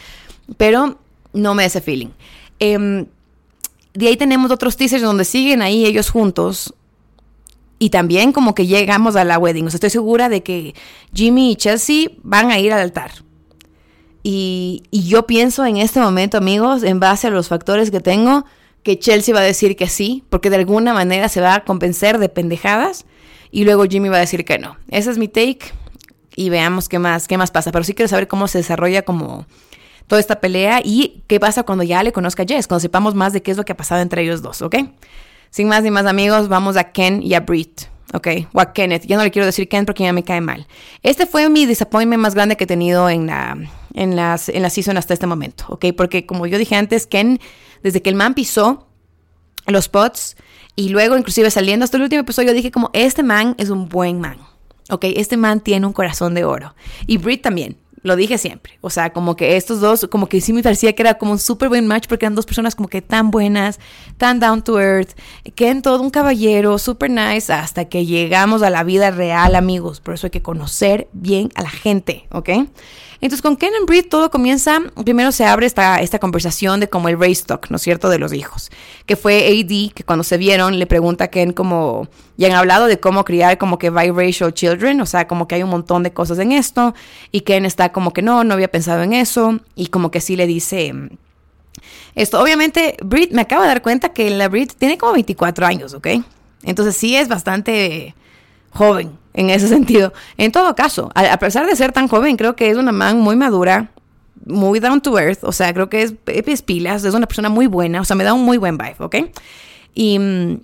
pero 0.57 0.99
no 1.35 1.55
me 1.55 1.64
da 1.64 1.66
ese 1.66 1.83
feeling. 1.83 2.09
Em, 2.59 3.07
de 3.95 4.09
ahí 4.09 4.16
tenemos 4.16 4.51
otros 4.51 4.77
teasers 4.77 5.03
donde 5.03 5.25
siguen 5.25 5.62
ahí 5.62 5.87
ellos 5.87 6.11
juntos. 6.11 6.75
Y 7.79 7.90
también 7.90 8.33
como 8.33 8.54
que 8.54 8.67
llegamos 8.67 9.17
a 9.17 9.25
la 9.25 9.38
wedding. 9.38 9.67
O 9.67 9.71
sea, 9.71 9.77
estoy 9.77 9.90
segura 9.90 10.29
de 10.29 10.42
que 10.42 10.75
Jimmy 11.13 11.52
y 11.52 11.57
Chelsea 11.57 12.09
van 12.23 12.50
a 12.50 12.59
ir 12.59 12.73
al 12.73 12.81
altar. 12.81 13.11
Y, 14.23 14.83
y, 14.90 15.07
yo 15.07 15.27
pienso 15.27 15.65
en 15.65 15.77
este 15.77 16.00
momento, 16.00 16.37
amigos, 16.37 16.83
en 16.83 16.98
base 16.98 17.29
a 17.29 17.31
los 17.31 17.48
factores 17.48 17.90
que 17.90 18.00
tengo, 18.00 18.44
que 18.83 18.98
Chelsea 18.98 19.35
va 19.35 19.40
a 19.40 19.44
decir 19.44 19.77
que 19.77 19.88
sí, 19.88 20.25
porque 20.31 20.50
de 20.50 20.57
alguna 20.57 20.92
manera 20.92 21.29
se 21.29 21.40
va 21.40 21.54
a 21.54 21.65
convencer 21.65 22.19
de 22.19 22.29
pendejadas. 22.29 23.04
Y 23.50 23.65
luego 23.65 23.85
Jimmy 23.85 24.09
va 24.09 24.17
a 24.17 24.21
decir 24.21 24.44
que 24.44 24.59
no. 24.59 24.77
Ese 24.88 25.11
es 25.11 25.19
mi 25.19 25.29
take. 25.29 25.73
Y 26.35 26.50
veamos 26.50 26.88
qué 26.88 26.98
más, 26.98 27.29
qué 27.29 27.38
más 27.38 27.50
pasa. 27.50 27.73
Pero 27.73 27.85
sí 27.85 27.94
quiero 27.94 28.09
saber 28.09 28.29
cómo 28.29 28.48
se 28.48 28.59
desarrolla 28.59 29.02
como 29.02 29.46
toda 30.07 30.21
esta 30.21 30.40
pelea 30.40 30.81
y 30.85 31.23
qué 31.27 31.40
pasa 31.40 31.63
cuando 31.63 31.85
ya 31.85 32.02
le 32.02 32.13
conozca 32.13 32.42
a 32.42 32.46
Jess, 32.46 32.67
cuando 32.67 32.81
sepamos 32.81 33.15
más 33.15 33.33
de 33.33 33.42
qué 33.42 33.50
es 33.50 33.57
lo 33.57 33.65
que 33.65 33.73
ha 33.73 33.77
pasado 33.77 34.00
entre 34.00 34.23
ellos 34.23 34.42
dos, 34.42 34.63
¿ok? 34.63 34.77
Sin 35.50 35.69
más 35.69 35.83
ni 35.83 35.90
más 35.90 36.07
amigos, 36.07 36.48
vamos 36.48 36.77
a 36.77 36.85
Ken 36.85 37.23
y 37.23 37.35
a 37.35 37.40
Britt. 37.40 37.83
Ok, 38.15 38.29
o 38.52 38.61
a 38.61 38.73
Kenneth. 38.73 39.04
Ya 39.07 39.17
no 39.17 39.25
le 39.25 39.33
quiero 39.33 39.46
decir 39.46 39.69
Ken 39.69 39.85
porque 39.85 40.04
ya 40.04 40.13
me 40.13 40.23
cae 40.23 40.40
mal. 40.40 40.67
Este 41.02 41.27
fue 41.27 41.48
mi 41.50 41.67
disappointment 41.67 42.23
más 42.23 42.35
grande 42.35 42.57
que 42.57 42.65
he 42.65 42.67
tenido 42.67 43.11
en 43.11 43.27
la, 43.27 43.59
en 43.94 44.15
las, 44.15 44.48
en 44.48 44.63
la 44.63 44.71
season 44.71 44.96
hasta 44.96 45.13
este 45.13 45.27
momento. 45.27 45.65
Ok, 45.69 45.87
porque 45.96 46.25
como 46.25 46.46
yo 46.46 46.57
dije 46.57 46.77
antes, 46.77 47.07
Ken, 47.07 47.40
desde 47.83 48.02
que 48.02 48.11
el 48.11 48.15
man 48.15 48.35
pisó 48.35 48.87
los 49.67 49.88
pots 49.88 50.37
y 50.77 50.90
luego 50.90 51.17
inclusive 51.17 51.50
saliendo 51.50 51.85
hasta 51.85 51.96
el 51.96 52.04
último 52.04 52.21
episodio, 52.21 52.52
dije 52.52 52.71
como, 52.71 52.90
este 52.92 53.25
man 53.25 53.57
es 53.59 53.71
un 53.71 53.88
buen 53.88 54.21
man. 54.21 54.38
Ok, 54.88 55.04
este 55.17 55.37
man 55.37 55.61
tiene 55.61 55.87
un 55.87 55.92
corazón 55.92 56.35
de 56.35 56.44
oro. 56.44 56.75
Y 57.07 57.17
Britt 57.17 57.42
también. 57.42 57.77
Lo 58.07 58.15
dije 58.15 58.38
siempre. 58.38 58.79
O 58.83 58.88
sea, 58.88 59.13
como 59.13 59.35
que 59.35 59.57
estos 59.57 59.81
dos, 59.81 60.07
como 60.09 60.29
que 60.29 60.40
sí 60.40 60.52
me 60.52 60.63
parecía 60.63 60.92
que 60.92 61.02
era 61.02 61.15
como 61.15 61.33
un 61.33 61.40
súper 61.40 61.69
buen 61.69 61.88
match 61.88 62.07
porque 62.09 62.25
eran 62.25 62.37
dos 62.37 62.46
personas 62.46 62.77
como 62.77 62.88
que 62.88 63.02
tan 63.02 63.33
buenas, 63.33 63.81
tan 64.17 64.38
down 64.38 64.63
to 64.63 64.81
earth, 64.81 65.11
que 65.57 65.71
en 65.71 65.83
todo 65.83 66.00
un 66.00 66.11
caballero, 66.11 66.79
súper 66.79 67.11
nice, 67.11 67.52
hasta 67.52 67.87
que 67.87 68.07
llegamos 68.07 68.63
a 68.63 68.71
la 68.71 68.85
vida 68.85 69.11
real, 69.11 69.57
amigos. 69.57 69.98
Por 69.98 70.15
eso 70.15 70.29
hay 70.29 70.31
que 70.31 70.40
conocer 70.40 71.09
bien 71.13 71.50
a 71.57 71.63
la 71.63 71.71
gente, 71.71 72.29
¿ok? 72.31 72.50
Entonces 73.21 73.42
con 73.42 73.56
Ken 73.56 73.73
and 73.79 73.87
Breed 73.87 74.06
todo 74.08 74.31
comienza, 74.31 74.81
primero 75.04 75.33
se 75.33 75.44
abre 75.44 75.67
esta, 75.67 76.00
esta 76.00 76.19
conversación 76.19 76.81
de 76.81 76.88
como 76.88 77.08
el 77.08 77.19
race 77.19 77.42
talk, 77.46 77.71
¿no 77.71 77.77
es 77.77 77.83
cierto?, 77.83 78.08
de 78.08 78.19
los 78.19 78.33
hijos, 78.33 78.71
que 79.06 79.17
fue 79.17 79.46
AD, 79.48 79.94
que 79.94 80.04
cuando 80.04 80.23
se 80.23 80.37
vieron 80.37 80.79
le 80.79 80.87
pregunta 80.87 81.25
a 81.25 81.29
Ken 81.29 81.52
como, 81.52 82.08
ya 82.37 82.48
han 82.48 82.54
hablado 82.54 82.87
de 82.87 83.00
cómo 83.00 83.25
criar 83.25 83.58
como 83.58 83.79
que 83.79 83.90
biracial 83.90 84.52
children, 84.52 85.00
o 85.00 85.06
sea, 85.06 85.27
como 85.27 85.48
que 85.48 85.54
hay 85.54 85.62
un 85.62 85.71
montón 85.71 86.02
de 86.02 86.12
cosas 86.12 86.38
en 86.38 86.52
esto, 86.52 86.94
y 87.33 87.40
Ken 87.40 87.64
está 87.64 87.92
como 87.92 88.12
que 88.12 88.23
no, 88.23 88.44
no 88.44 88.54
había 88.54 88.69
pensado 88.69 89.02
en 89.02 89.12
eso, 89.12 89.60
y 89.75 89.87
como 89.88 90.10
que 90.10 90.21
sí 90.21 90.37
le 90.37 90.46
dice... 90.46 90.92
Esto, 92.14 92.40
obviamente, 92.40 92.96
Brit, 93.04 93.33
me 93.33 93.42
acabo 93.42 93.60
de 93.60 93.69
dar 93.69 93.83
cuenta 93.83 94.08
que 94.08 94.31
la 94.31 94.48
Brit 94.48 94.73
tiene 94.79 94.96
como 94.96 95.12
24 95.12 95.67
años, 95.67 95.92
¿ok? 95.92 96.08
Entonces 96.62 96.96
sí 96.96 97.14
es 97.14 97.29
bastante 97.29 98.14
joven 98.71 99.19
en 99.37 99.50
ese 99.50 99.68
sentido. 99.68 100.12
En 100.37 100.50
todo 100.50 100.74
caso, 100.74 101.12
a, 101.14 101.38
pesar 101.38 101.66
de 101.66 101.76
ser 101.76 101.92
tan 101.92 102.08
joven, 102.08 102.37
creo 102.37 102.56
que 102.56 102.70
es 102.70 102.76
una 102.76 102.90
man 102.90 103.20
muy 103.20 103.37
madura, 103.37 103.90
muy 104.44 104.80
down 104.80 105.00
to 105.00 105.18
earth, 105.18 105.44
o 105.44 105.52
sea, 105.52 105.72
creo 105.72 105.88
que 105.88 106.02
es, 106.02 106.14
es 106.26 106.62
pilas, 106.62 107.04
es 107.04 107.14
una 107.14 107.26
persona 107.26 107.48
muy 107.48 107.66
buena, 107.66 108.00
o 108.00 108.04
sea, 108.04 108.16
me 108.16 108.24
da 108.24 108.34
un 108.34 108.44
muy 108.44 108.56
buen 108.56 108.78
vibe, 108.78 108.96
¿ok? 108.98 109.16
Y 109.94 110.18
mm, 110.18 110.60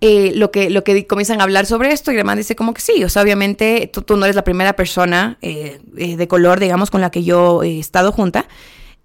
eh, 0.00 0.32
lo, 0.34 0.50
que, 0.50 0.70
lo 0.70 0.84
que 0.84 1.06
comienzan 1.06 1.40
a 1.40 1.44
hablar 1.44 1.66
sobre 1.66 1.92
esto, 1.92 2.12
y 2.12 2.22
man 2.22 2.38
dice 2.38 2.54
como 2.54 2.72
que 2.72 2.80
sí, 2.80 3.02
o 3.04 3.08
sea, 3.08 3.22
obviamente 3.22 3.90
tú, 3.92 4.02
tú 4.02 4.16
no 4.16 4.26
eres 4.26 4.36
la 4.36 4.44
primera 4.44 4.74
persona 4.74 5.38
eh, 5.42 5.80
eh, 5.96 6.16
de 6.16 6.28
color, 6.28 6.60
digamos, 6.60 6.90
con 6.90 7.00
la 7.00 7.10
que 7.10 7.24
yo 7.24 7.62
he 7.62 7.78
estado 7.78 8.12
junta. 8.12 8.46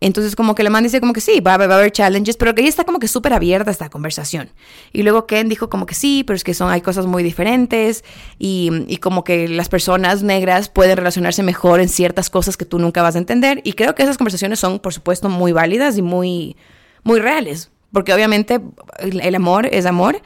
Entonces 0.02 0.36
como 0.36 0.56
que 0.56 0.64
le 0.64 0.70
man 0.70 0.84
dice 0.84 1.02
como 1.02 1.12
que 1.12 1.20
sí, 1.20 1.41
va, 1.41 1.54
a 1.54 1.56
haber 1.56 1.91
challenges, 1.91 2.38
pero 2.38 2.56
que 2.56 2.62
ella 2.62 2.70
está 2.70 2.86
como 2.86 3.00
que 3.00 3.08
súper 3.08 3.34
abierta 3.34 3.70
esta 3.70 3.89
conversación. 3.89 4.50
Y 4.93 5.04
luego 5.04 5.28
Ken 5.28 5.50
dijo 5.50 5.70
como 5.70 5.86
que 5.86 5.93
sí, 5.93 6.24
pero 6.26 6.36
es 6.36 6.43
que 6.43 6.54
son, 6.54 6.72
hay 6.72 6.82
cosas 6.82 7.06
muy 7.06 7.22
diferentes 7.22 8.06
y, 8.38 8.72
y, 8.88 8.97
como 8.97 9.24
que 9.24 9.50
las 9.50 9.68
personas 9.68 10.24
negras 10.24 10.70
pueden 10.70 10.95
relacionarse 10.97 11.43
mejor 11.43 11.82
en 11.82 11.89
ciertas 11.89 12.30
cosas 12.30 12.56
que 12.56 12.66
tú 12.66 12.80
nunca 12.80 13.02
vas 13.02 13.16
a 13.16 13.20
entender. 13.20 13.62
Y 13.66 13.74
creo 13.74 13.93
que 13.93 14.04
esas 14.04 14.18
conversaciones 14.18 14.60
son, 14.60 14.80
por 14.80 14.93
supuesto, 14.93 15.28
muy 15.28 15.52
válidas 15.52 15.97
y 15.97 16.02
muy, 16.02 16.56
muy 17.04 17.20
reales. 17.20 17.72
Porque 17.91 18.14
obviamente 18.14 18.62
el 19.00 19.36
amor 19.36 19.66
es 19.66 19.86
amor, 19.86 20.22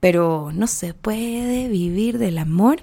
pero 0.00 0.50
no 0.54 0.66
se 0.68 0.94
puede 0.94 1.68
vivir 1.68 2.18
del 2.18 2.38
amor 2.38 2.80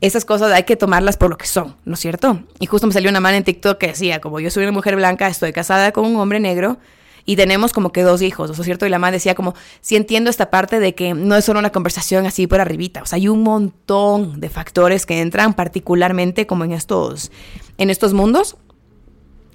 esas 0.00 0.24
cosas 0.24 0.52
hay 0.52 0.62
que 0.62 0.76
tomarlas 0.76 1.16
por 1.16 1.30
lo 1.30 1.38
que 1.38 1.46
son, 1.46 1.76
¿no 1.84 1.94
es 1.94 2.00
cierto? 2.00 2.40
Y 2.60 2.66
justo 2.66 2.86
me 2.86 2.92
salió 2.92 3.10
una 3.10 3.20
mano 3.20 3.36
en 3.36 3.44
TikTok 3.44 3.78
que 3.78 3.88
decía, 3.88 4.20
como 4.20 4.38
yo 4.40 4.50
soy 4.50 4.62
una 4.62 4.72
mujer 4.72 4.96
blanca, 4.96 5.26
estoy 5.28 5.52
casada 5.52 5.92
con 5.92 6.04
un 6.06 6.16
hombre 6.16 6.38
negro 6.38 6.78
y 7.24 7.36
tenemos 7.36 7.72
como 7.72 7.92
que 7.92 8.02
dos 8.02 8.22
hijos, 8.22 8.48
¿no 8.48 8.54
es 8.54 8.64
cierto? 8.64 8.86
Y 8.86 8.90
la 8.90 8.98
mamá 8.98 9.10
decía 9.10 9.34
como, 9.34 9.54
sí 9.80 9.96
entiendo 9.96 10.30
esta 10.30 10.50
parte 10.50 10.78
de 10.80 10.94
que 10.94 11.14
no 11.14 11.36
es 11.36 11.44
solo 11.44 11.58
una 11.58 11.70
conversación 11.70 12.26
así 12.26 12.46
por 12.46 12.60
arribita, 12.60 13.02
o 13.02 13.06
sea, 13.06 13.16
hay 13.16 13.28
un 13.28 13.42
montón 13.42 14.40
de 14.40 14.48
factores 14.48 15.04
que 15.04 15.20
entran 15.20 15.54
particularmente 15.54 16.46
como 16.46 16.64
en 16.64 16.72
estos, 16.72 17.30
en 17.76 17.90
estos 17.90 18.14
mundos. 18.14 18.56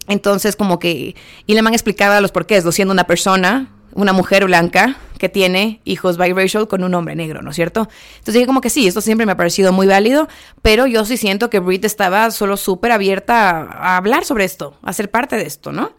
Entonces 0.09 0.57
como 0.57 0.79
que, 0.79 1.15
y 1.47 1.53
la 1.53 1.61
mamá 1.61 1.75
explicaba 1.75 2.19
los 2.19 2.31
porqués, 2.31 2.65
lo 2.65 2.73
siendo 2.73 2.93
una 2.93 3.05
persona 3.05 3.71
una 3.95 4.13
mujer 4.13 4.45
blanca 4.45 4.97
que 5.17 5.29
tiene 5.29 5.79
hijos 5.85 6.17
biracial 6.17 6.67
con 6.67 6.83
un 6.83 6.93
hombre 6.95 7.15
negro, 7.15 7.41
¿no 7.41 7.51
es 7.51 7.55
cierto? 7.55 7.87
Entonces 8.13 8.33
dije 8.33 8.45
como 8.45 8.61
que 8.61 8.69
sí, 8.69 8.87
esto 8.87 9.01
siempre 9.01 9.25
me 9.25 9.33
ha 9.33 9.37
parecido 9.37 9.71
muy 9.71 9.87
válido, 9.87 10.27
pero 10.61 10.87
yo 10.87 11.05
sí 11.05 11.17
siento 11.17 11.49
que 11.49 11.59
Brit 11.59 11.85
estaba 11.85 12.29
solo 12.31 12.57
súper 12.57 12.91
abierta 12.91 13.61
a, 13.61 13.97
hablar 13.97 14.25
sobre 14.25 14.45
esto, 14.45 14.75
a 14.81 14.93
ser 14.93 15.09
parte 15.09 15.37
de 15.37 15.45
esto, 15.45 15.71
¿no? 15.71 15.91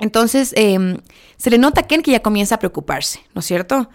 Entonces 0.00 0.52
em, 0.56 0.98
se 1.36 1.50
le 1.50 1.58
nota 1.58 1.82
a 1.82 1.86
Ken 1.86 2.02
que 2.02 2.12
ya 2.12 2.22
comienza 2.22 2.56
a 2.56 2.58
preocuparse, 2.58 3.20
¿no 3.34 3.40
es 3.40 3.46
cierto? 3.46 3.90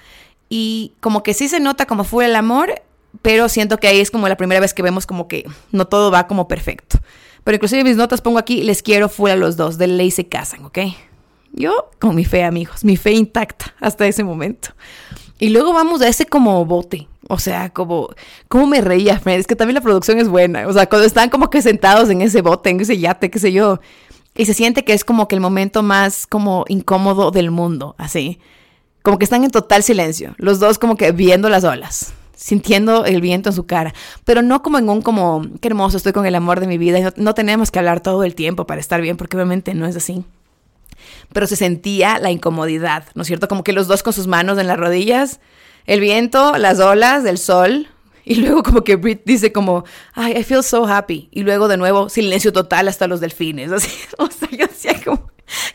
Y 0.49 0.93
como 0.99 1.23
que 1.23 1.33
sí 1.33 1.47
se 1.47 1.59
nota 1.59 1.85
como 1.85 2.03
fue 2.03 2.25
el 2.25 2.35
amor, 2.35 2.81
pero 3.21 3.49
siento 3.49 3.77
que 3.77 3.87
ahí 3.87 3.99
es 3.99 4.11
como 4.11 4.27
la 4.27 4.37
primera 4.37 4.59
vez 4.61 4.73
que 4.73 4.83
vemos 4.83 5.05
como 5.05 5.27
que 5.27 5.45
no 5.71 5.85
todo 5.85 6.11
va 6.11 6.27
como 6.27 6.47
perfecto. 6.47 6.99
Pero 7.43 7.55
inclusive 7.55 7.83
mis 7.83 7.97
notas 7.97 8.21
pongo 8.21 8.37
aquí, 8.37 8.63
les 8.63 8.81
quiero 8.81 9.09
fuera 9.09 9.33
a 9.33 9.37
los 9.37 9.57
dos, 9.57 9.77
de 9.77 9.87
ley 9.87 10.11
se 10.11 10.27
casan, 10.27 10.65
¿ok? 10.65 10.79
Yo 11.53 11.91
con 11.99 12.15
mi 12.15 12.25
fe, 12.25 12.43
amigos, 12.43 12.83
mi 12.83 12.97
fe 12.97 13.11
intacta 13.13 13.73
hasta 13.79 14.07
ese 14.07 14.23
momento. 14.23 14.69
Y 15.39 15.49
luego 15.49 15.71
vamos 15.73 16.01
a 16.01 16.07
ese 16.07 16.25
como 16.25 16.65
bote. 16.65 17.07
O 17.29 17.37
sea, 17.39 17.69
como, 17.69 18.09
¿cómo 18.49 18.67
me 18.67 18.81
reía, 18.81 19.19
Fred? 19.19 19.39
Es 19.39 19.47
que 19.47 19.55
también 19.55 19.75
la 19.75 19.81
producción 19.81 20.17
es 20.19 20.27
buena. 20.27 20.67
O 20.67 20.73
sea, 20.73 20.89
cuando 20.89 21.05
están 21.05 21.29
como 21.29 21.49
que 21.49 21.61
sentados 21.61 22.09
en 22.09 22.21
ese 22.21 22.41
bote, 22.41 22.69
en 22.69 22.79
ese 22.79 22.97
yate, 22.97 23.29
qué 23.29 23.39
sé 23.39 23.51
yo. 23.51 23.79
Y 24.35 24.45
se 24.45 24.53
siente 24.53 24.83
que 24.83 24.93
es 24.93 25.05
como 25.05 25.27
que 25.27 25.35
el 25.35 25.41
momento 25.41 25.83
más 25.83 26.25
como 26.25 26.65
incómodo 26.67 27.29
del 27.29 27.51
mundo, 27.51 27.95
así. 27.97 28.39
Como 29.03 29.19
que 29.19 29.25
están 29.25 29.43
en 29.43 29.51
total 29.51 29.83
silencio. 29.83 30.33
Los 30.37 30.59
dos 30.59 30.79
como 30.79 30.97
que 30.97 31.11
viendo 31.11 31.49
las 31.49 31.63
olas 31.63 32.13
sintiendo 32.35 33.05
el 33.05 33.21
viento 33.21 33.49
en 33.49 33.55
su 33.55 33.65
cara, 33.65 33.93
pero 34.25 34.41
no 34.41 34.63
como 34.63 34.77
en 34.77 34.89
un 34.89 35.01
como, 35.01 35.45
qué 35.61 35.69
hermoso, 35.69 35.95
estoy 35.95 36.11
con 36.11 36.25
el 36.25 36.35
amor 36.35 36.59
de 36.59 36.67
mi 36.67 36.77
vida, 36.77 36.99
y 36.99 37.01
no, 37.01 37.13
no 37.15 37.33
tenemos 37.33 37.71
que 37.71 37.79
hablar 37.79 38.01
todo 38.01 38.25
el 38.25 38.35
tiempo 38.35 38.65
para 38.65 38.81
estar 38.81 38.99
bien, 38.99 39.15
porque 39.15 39.37
obviamente 39.37 39.73
no 39.75 39.85
es 39.85 39.95
así 39.95 40.25
pero 41.31 41.47
se 41.47 41.55
sentía 41.55 42.19
la 42.19 42.31
incomodidad, 42.31 43.05
¿no 43.15 43.21
es 43.21 43.27
cierto? 43.27 43.47
Como 43.47 43.63
que 43.63 43.73
los 43.73 43.87
dos 43.87 44.03
con 44.03 44.13
sus 44.13 44.27
manos 44.27 44.57
en 44.59 44.67
las 44.67 44.77
rodillas, 44.77 45.39
el 45.85 45.99
viento, 45.99 46.57
las 46.57 46.79
olas, 46.79 47.25
el 47.25 47.37
sol, 47.37 47.87
y 48.25 48.35
luego 48.35 48.63
como 48.63 48.83
que 48.83 48.95
Brit 48.95 49.21
dice 49.25 49.51
como, 49.51 49.83
ay, 50.13 50.33
I 50.37 50.43
feel 50.43 50.63
so 50.63 50.85
happy. 50.85 51.29
Y 51.31 51.43
luego 51.43 51.67
de 51.67 51.77
nuevo 51.77 52.09
silencio 52.09 52.53
total 52.53 52.87
hasta 52.87 53.07
los 53.07 53.19
delfines. 53.19 53.71
Así, 53.73 53.89
o 54.17 54.29
sea, 54.29 54.49
yo 54.49 54.67
decía 54.67 55.01
como, 55.03 55.29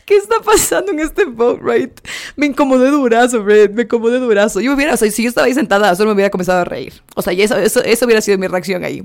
¿qué 0.05 0.15
está 0.15 0.39
pasando 0.43 0.91
en 0.91 0.99
este 0.99 1.25
boat 1.25 1.59
ride? 1.61 1.93
Me 2.35 2.47
incomodé 2.47 2.89
durazo, 2.89 3.43
Brit, 3.43 3.71
me 3.71 3.83
incomodé 3.83 4.19
durazo. 4.19 4.61
Yo 4.61 4.73
hubiera, 4.73 4.93
o 4.93 4.97
sea, 4.97 5.11
si 5.11 5.23
yo 5.23 5.29
estaba 5.29 5.45
ahí 5.45 5.53
sentada, 5.53 5.95
solo 5.95 6.09
me 6.09 6.15
hubiera 6.15 6.31
comenzado 6.31 6.59
a 6.59 6.65
reír. 6.65 6.93
O 7.15 7.21
sea, 7.21 7.33
eso, 7.33 7.57
eso, 7.57 7.83
eso 7.83 8.05
hubiera 8.05 8.21
sido 8.21 8.37
mi 8.37 8.47
reacción 8.47 8.83
ahí 8.83 9.03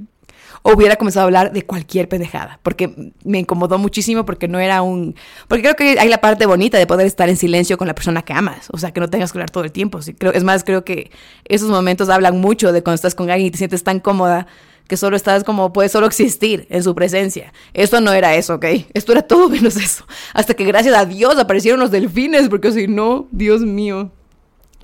hubiera 0.72 0.96
comenzado 0.96 1.24
a 1.24 1.26
hablar 1.26 1.52
de 1.52 1.62
cualquier 1.62 2.08
pendejada, 2.08 2.58
porque 2.62 3.12
me 3.22 3.40
incomodó 3.40 3.78
muchísimo 3.78 4.24
porque 4.24 4.48
no 4.48 4.58
era 4.58 4.80
un... 4.80 5.14
Porque 5.46 5.62
creo 5.62 5.76
que 5.76 6.00
hay 6.00 6.08
la 6.08 6.22
parte 6.22 6.46
bonita 6.46 6.78
de 6.78 6.86
poder 6.86 7.06
estar 7.06 7.28
en 7.28 7.36
silencio 7.36 7.76
con 7.76 7.86
la 7.86 7.94
persona 7.94 8.22
que 8.22 8.32
amas, 8.32 8.68
o 8.72 8.78
sea, 8.78 8.90
que 8.90 9.00
no 9.00 9.10
tengas 9.10 9.30
que 9.30 9.38
hablar 9.38 9.50
todo 9.50 9.64
el 9.64 9.72
tiempo. 9.72 9.98
Es 9.98 10.44
más, 10.44 10.64
creo 10.64 10.84
que 10.84 11.10
esos 11.44 11.68
momentos 11.68 12.08
hablan 12.08 12.40
mucho 12.40 12.72
de 12.72 12.82
cuando 12.82 12.94
estás 12.96 13.14
con 13.14 13.30
alguien 13.30 13.48
y 13.48 13.50
te 13.50 13.58
sientes 13.58 13.84
tan 13.84 14.00
cómoda 14.00 14.46
que 14.88 14.96
solo 14.96 15.16
estás 15.16 15.44
como, 15.44 15.72
puedes 15.72 15.92
solo 15.92 16.06
existir 16.06 16.66
en 16.70 16.82
su 16.82 16.94
presencia. 16.94 17.52
Esto 17.74 18.00
no 18.00 18.12
era 18.12 18.34
eso, 18.34 18.54
¿ok? 18.54 18.64
Esto 18.94 19.12
era 19.12 19.22
todo 19.22 19.48
menos 19.50 19.76
eso. 19.76 20.06
Hasta 20.32 20.54
que 20.54 20.64
gracias 20.64 20.94
a 20.94 21.04
Dios 21.04 21.38
aparecieron 21.38 21.80
los 21.80 21.90
delfines, 21.90 22.48
porque 22.48 22.72
si 22.72 22.86
no, 22.86 23.28
Dios 23.30 23.60
mío. 23.60 24.12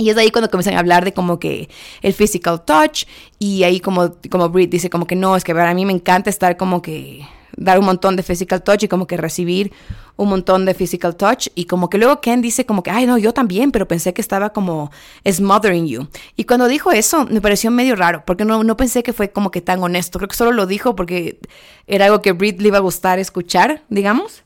Y 0.00 0.08
es 0.08 0.16
ahí 0.16 0.30
cuando 0.30 0.50
comienzan 0.50 0.76
a 0.76 0.78
hablar 0.78 1.04
de 1.04 1.12
como 1.12 1.38
que 1.38 1.68
el 2.00 2.14
physical 2.14 2.64
touch 2.64 3.04
y 3.38 3.64
ahí 3.64 3.80
como, 3.80 4.14
como 4.30 4.48
Brit 4.48 4.70
dice 4.70 4.88
como 4.88 5.06
que 5.06 5.14
no, 5.14 5.36
es 5.36 5.44
que 5.44 5.52
a 5.52 5.74
mí 5.74 5.84
me 5.84 5.92
encanta 5.92 6.30
estar 6.30 6.56
como 6.56 6.80
que 6.80 7.28
dar 7.54 7.78
un 7.78 7.84
montón 7.84 8.16
de 8.16 8.22
physical 8.22 8.62
touch 8.62 8.84
y 8.84 8.88
como 8.88 9.06
que 9.06 9.18
recibir 9.18 9.72
un 10.16 10.30
montón 10.30 10.64
de 10.64 10.72
physical 10.72 11.16
touch 11.16 11.48
y 11.54 11.66
como 11.66 11.90
que 11.90 11.98
luego 11.98 12.22
Ken 12.22 12.40
dice 12.40 12.64
como 12.64 12.82
que, 12.82 12.90
ay 12.90 13.04
no, 13.04 13.18
yo 13.18 13.34
también, 13.34 13.72
pero 13.72 13.86
pensé 13.86 14.14
que 14.14 14.22
estaba 14.22 14.54
como 14.54 14.90
smothering 15.30 15.86
you. 15.86 16.08
Y 16.34 16.44
cuando 16.44 16.66
dijo 16.66 16.92
eso 16.92 17.26
me 17.26 17.42
pareció 17.42 17.70
medio 17.70 17.94
raro 17.94 18.22
porque 18.24 18.46
no, 18.46 18.64
no 18.64 18.78
pensé 18.78 19.02
que 19.02 19.12
fue 19.12 19.30
como 19.32 19.50
que 19.50 19.60
tan 19.60 19.82
honesto, 19.82 20.18
creo 20.18 20.28
que 20.28 20.36
solo 20.36 20.52
lo 20.52 20.64
dijo 20.64 20.96
porque 20.96 21.38
era 21.86 22.06
algo 22.06 22.22
que 22.22 22.32
Brit 22.32 22.58
le 22.62 22.68
iba 22.68 22.78
a 22.78 22.80
gustar 22.80 23.18
escuchar, 23.18 23.82
digamos. 23.90 24.44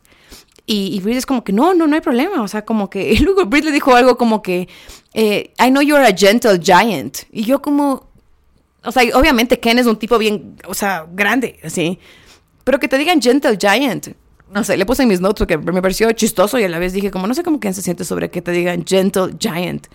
Y, 0.66 1.02
y 1.04 1.12
es 1.12 1.26
como 1.26 1.44
que 1.44 1.52
no, 1.52 1.74
no, 1.74 1.86
no 1.86 1.94
hay 1.94 2.00
problema. 2.00 2.42
O 2.42 2.48
sea, 2.48 2.64
como 2.64 2.90
que. 2.90 3.12
Y 3.12 3.18
luego 3.18 3.46
Brit 3.46 3.64
le 3.64 3.72
dijo 3.72 3.94
algo 3.94 4.16
como 4.16 4.42
que. 4.42 4.68
Eh, 5.12 5.52
I 5.58 5.68
know 5.68 5.82
you're 5.82 6.04
a 6.04 6.14
gentle 6.16 6.58
giant. 6.58 7.18
Y 7.30 7.44
yo, 7.44 7.60
como. 7.60 8.08
O 8.82 8.92
sea, 8.92 9.02
obviamente 9.16 9.60
Ken 9.60 9.78
es 9.78 9.86
un 9.86 9.96
tipo 9.96 10.18
bien. 10.18 10.56
O 10.66 10.74
sea, 10.74 11.06
grande, 11.10 11.58
así. 11.64 11.98
Pero 12.64 12.78
que 12.78 12.88
te 12.88 12.98
digan 12.98 13.20
gentle 13.20 13.56
giant. 13.58 14.08
No 14.52 14.62
sé, 14.62 14.76
le 14.76 14.86
puse 14.86 15.02
en 15.02 15.08
mis 15.08 15.20
notes 15.20 15.46
que 15.46 15.58
me 15.58 15.82
pareció 15.82 16.10
chistoso 16.12 16.58
y 16.58 16.64
a 16.64 16.68
la 16.68 16.78
vez 16.78 16.92
dije, 16.92 17.10
como 17.10 17.26
no 17.26 17.34
sé 17.34 17.42
cómo 17.42 17.58
Ken 17.58 17.74
se 17.74 17.82
siente 17.82 18.04
sobre 18.04 18.30
que 18.30 18.40
te 18.40 18.52
digan 18.52 18.84
gentle 18.86 19.34
giant. 19.38 19.86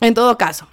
En 0.00 0.14
todo 0.14 0.38
caso. 0.38 0.66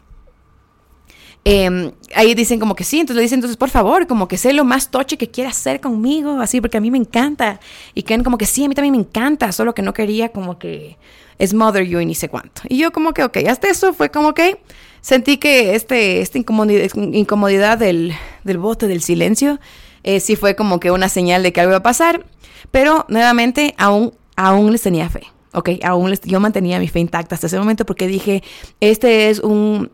Em, 1.48 1.92
ahí 2.16 2.34
dicen 2.34 2.60
como 2.60 2.76
que 2.76 2.84
sí, 2.84 3.00
entonces 3.00 3.18
le 3.18 3.22
dicen, 3.22 3.38
entonces 3.38 3.56
por 3.56 3.70
favor, 3.70 4.08
como 4.08 4.28
que 4.28 4.36
sé 4.36 4.52
lo 4.52 4.66
más 4.66 4.90
toche 4.90 5.16
que 5.16 5.30
quieras 5.30 5.56
hacer 5.58 5.80
conmigo, 5.80 6.40
así, 6.42 6.60
porque 6.60 6.78
a 6.78 6.82
mí 6.82 6.90
me 6.90 6.98
encanta. 6.98 7.60
Y 7.94 8.02
Ken 8.02 8.24
como 8.24 8.40
que 8.40 8.48
sí, 8.48 8.66
a 8.66 8.68
mí 8.68 8.74
también 8.74 8.94
me 8.94 9.00
encanta, 9.00 9.52
solo 9.52 9.76
que 9.76 9.84
no 9.84 9.94
quería 9.94 10.30
como 10.30 10.58
que 10.58 10.98
smother 11.40 11.84
you 11.86 12.00
y 12.00 12.06
ni 12.08 12.16
sé 12.16 12.30
cuánto. 12.30 12.64
Y 12.68 12.78
yo 12.78 12.92
como 12.92 13.14
que, 13.14 13.24
ok, 13.24 13.38
hasta 13.48 13.70
eso 13.70 13.94
fue 13.94 14.10
como 14.10 14.34
que 14.34 14.60
sentí 15.02 15.38
que 15.38 15.76
este, 15.76 16.22
esta 16.22 16.40
incomodidad, 16.40 16.90
incomodidad 16.96 17.78
del, 17.78 18.14
del 18.44 18.58
bote 18.58 18.88
del 18.88 19.04
silencio 19.04 19.60
eh, 20.02 20.20
sí 20.20 20.36
fue 20.36 20.56
como 20.56 20.80
que 20.80 20.90
una 20.90 21.10
señal 21.10 21.44
de 21.44 21.54
que 21.54 21.62
algo 21.62 21.72
iba 21.72 21.78
a 21.78 21.84
pasar, 21.84 22.26
pero 22.72 23.06
nuevamente 23.08 23.76
aún, 23.78 24.14
aún 24.36 24.72
les 24.72 24.82
tenía 24.82 25.10
fe. 25.10 25.24
Ok, 25.54 25.70
aún 25.84 26.10
les, 26.10 26.22
yo 26.22 26.40
mantenía 26.40 26.80
mi 26.80 26.88
fe 26.88 27.00
intacta 27.00 27.36
hasta 27.36 27.48
ese 27.48 27.60
momento 27.60 27.86
porque 27.86 28.08
dije, 28.08 28.44
este 28.82 29.30
es 29.30 29.40
un, 29.40 29.92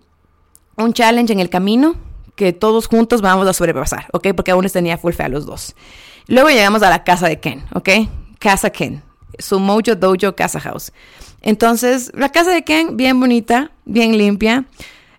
un 0.78 0.94
challenge 0.94 1.34
en 1.34 1.40
el 1.40 1.50
camino 1.50 1.96
que 2.36 2.54
todos 2.54 2.88
juntos 2.88 3.22
vamos 3.22 3.48
a 3.48 3.54
sobrepasar, 3.54 4.08
¿ok? 4.14 4.30
Porque 4.36 4.52
aún 4.52 4.64
les 4.64 4.74
tenía 4.74 4.98
full 4.98 5.14
fe 5.14 5.24
a 5.24 5.30
los 5.30 5.46
dos. 5.46 5.76
Luego 6.28 6.50
llegamos 6.50 6.82
a 6.82 6.90
la 6.90 7.04
casa 7.04 7.28
de 7.28 7.40
Ken, 7.40 7.64
¿ok? 7.74 7.90
Casa 8.40 8.70
Ken, 8.70 9.04
su 9.38 9.60
Mojo 9.60 9.96
Dojo 9.96 10.36
Casa 10.36 10.60
House. 10.60 10.92
Entonces, 11.42 12.12
la 12.16 12.30
casa 12.30 12.52
de 12.52 12.64
Ken, 12.64 12.98
bien 12.98 13.20
bonita, 13.20 13.72
bien 13.86 14.18
limpia. 14.18 14.66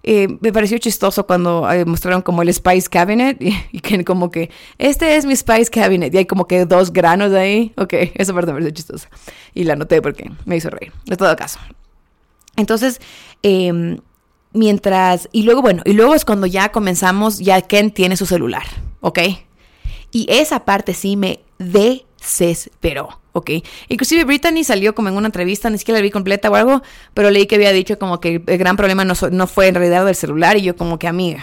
Eh, 0.04 0.36
me 0.40 0.52
pareció 0.52 0.78
chistoso 0.78 1.26
cuando 1.26 1.70
eh, 1.70 1.84
mostraron 1.84 2.22
como 2.22 2.42
el 2.42 2.52
Spice 2.52 2.88
Cabinet 2.88 3.36
y, 3.40 3.80
Ken 3.80 4.02
como 4.02 4.32
que, 4.32 4.50
este 4.78 5.14
es 5.14 5.24
mi 5.24 5.36
Spice 5.36 5.70
Cabinet 5.70 6.12
y 6.12 6.18
hay 6.18 6.26
como 6.26 6.46
que 6.48 6.64
dos 6.64 6.92
granos 6.92 7.32
ahí. 7.32 7.72
Ok, 7.76 7.94
esa 8.14 8.34
parte 8.34 8.48
me 8.48 8.54
pareció 8.54 8.74
chistosa. 8.74 9.08
Y 9.54 9.64
la 9.64 9.76
noté 9.76 10.02
porque 10.02 10.30
me 10.44 10.56
hizo 10.56 10.70
reír, 10.70 10.92
de 11.06 11.16
todo 11.16 11.36
caso. 11.36 11.60
Entonces, 12.56 13.00
eh, 13.42 13.98
mientras, 14.52 15.28
y 15.32 15.42
luego, 15.42 15.62
bueno, 15.62 15.82
y 15.84 15.92
luego 15.92 16.14
es 16.14 16.24
cuando 16.24 16.46
ya 16.46 16.70
comenzamos, 16.70 17.38
ya 17.38 17.60
Ken 17.62 17.90
tiene 17.90 18.16
su 18.16 18.26
celular, 18.26 18.64
¿ok? 19.00 19.18
Y 20.10 20.26
esa 20.28 20.64
parte 20.64 20.94
sí 20.94 21.16
me 21.16 21.40
desesperó, 21.58 23.20
¿ok? 23.32 23.50
Inclusive 23.88 24.24
Brittany 24.24 24.64
salió 24.64 24.94
como 24.94 25.08
en 25.08 25.16
una 25.16 25.28
entrevista, 25.28 25.70
ni 25.70 25.78
siquiera 25.78 25.98
la 25.98 26.02
vi 26.02 26.10
completa 26.10 26.50
o 26.50 26.54
algo, 26.54 26.82
pero 27.14 27.30
leí 27.30 27.46
que 27.46 27.56
había 27.56 27.72
dicho 27.72 27.98
como 27.98 28.20
que 28.20 28.42
el 28.46 28.58
gran 28.58 28.76
problema 28.76 29.04
no, 29.04 29.14
no 29.30 29.46
fue 29.46 29.68
en 29.68 29.74
realidad 29.74 30.04
del 30.04 30.14
celular 30.14 30.56
y 30.56 30.62
yo 30.62 30.76
como 30.76 30.98
que 30.98 31.08
amiga, 31.08 31.42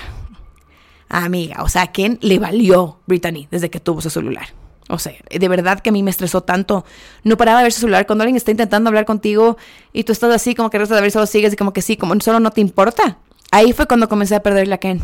amiga, 1.09 1.63
o 1.63 1.69
sea, 1.69 1.87
Ken 1.87 2.19
le 2.21 2.37
valió 2.39 2.99
Brittany 3.07 3.47
desde 3.49 3.69
que 3.69 3.79
tuvo 3.79 4.01
su 4.01 4.09
celular. 4.09 4.58
O 4.89 4.97
sea, 4.97 5.13
de 5.29 5.47
verdad 5.47 5.79
que 5.81 5.89
a 5.89 5.91
mí 5.91 6.01
me 6.01 6.09
estresó 6.09 6.41
tanto. 6.41 6.83
No 7.23 7.37
paraba 7.37 7.59
de 7.59 7.63
ver 7.65 7.71
su 7.71 7.81
celular. 7.81 8.07
Cuando 8.07 8.23
alguien 8.23 8.35
está 8.35 8.49
intentando 8.49 8.87
hablar 8.87 9.05
contigo 9.05 9.55
y 9.93 10.03
tú 10.03 10.11
estás 10.11 10.33
así, 10.33 10.55
como 10.55 10.71
que 10.71 10.79
de 10.79 11.01
ver, 11.01 11.11
solo 11.11 11.27
sigues 11.27 11.53
y 11.53 11.55
como 11.55 11.73
que 11.73 11.83
sí, 11.83 11.95
como 11.95 12.19
solo 12.21 12.39
no 12.39 12.49
te 12.49 12.59
importa. 12.59 13.19
Ahí 13.51 13.71
fue 13.71 13.85
cuando 13.85 14.09
comencé 14.09 14.35
a 14.35 14.41
perder 14.41 14.67
la 14.67 14.79
Ken. 14.79 15.01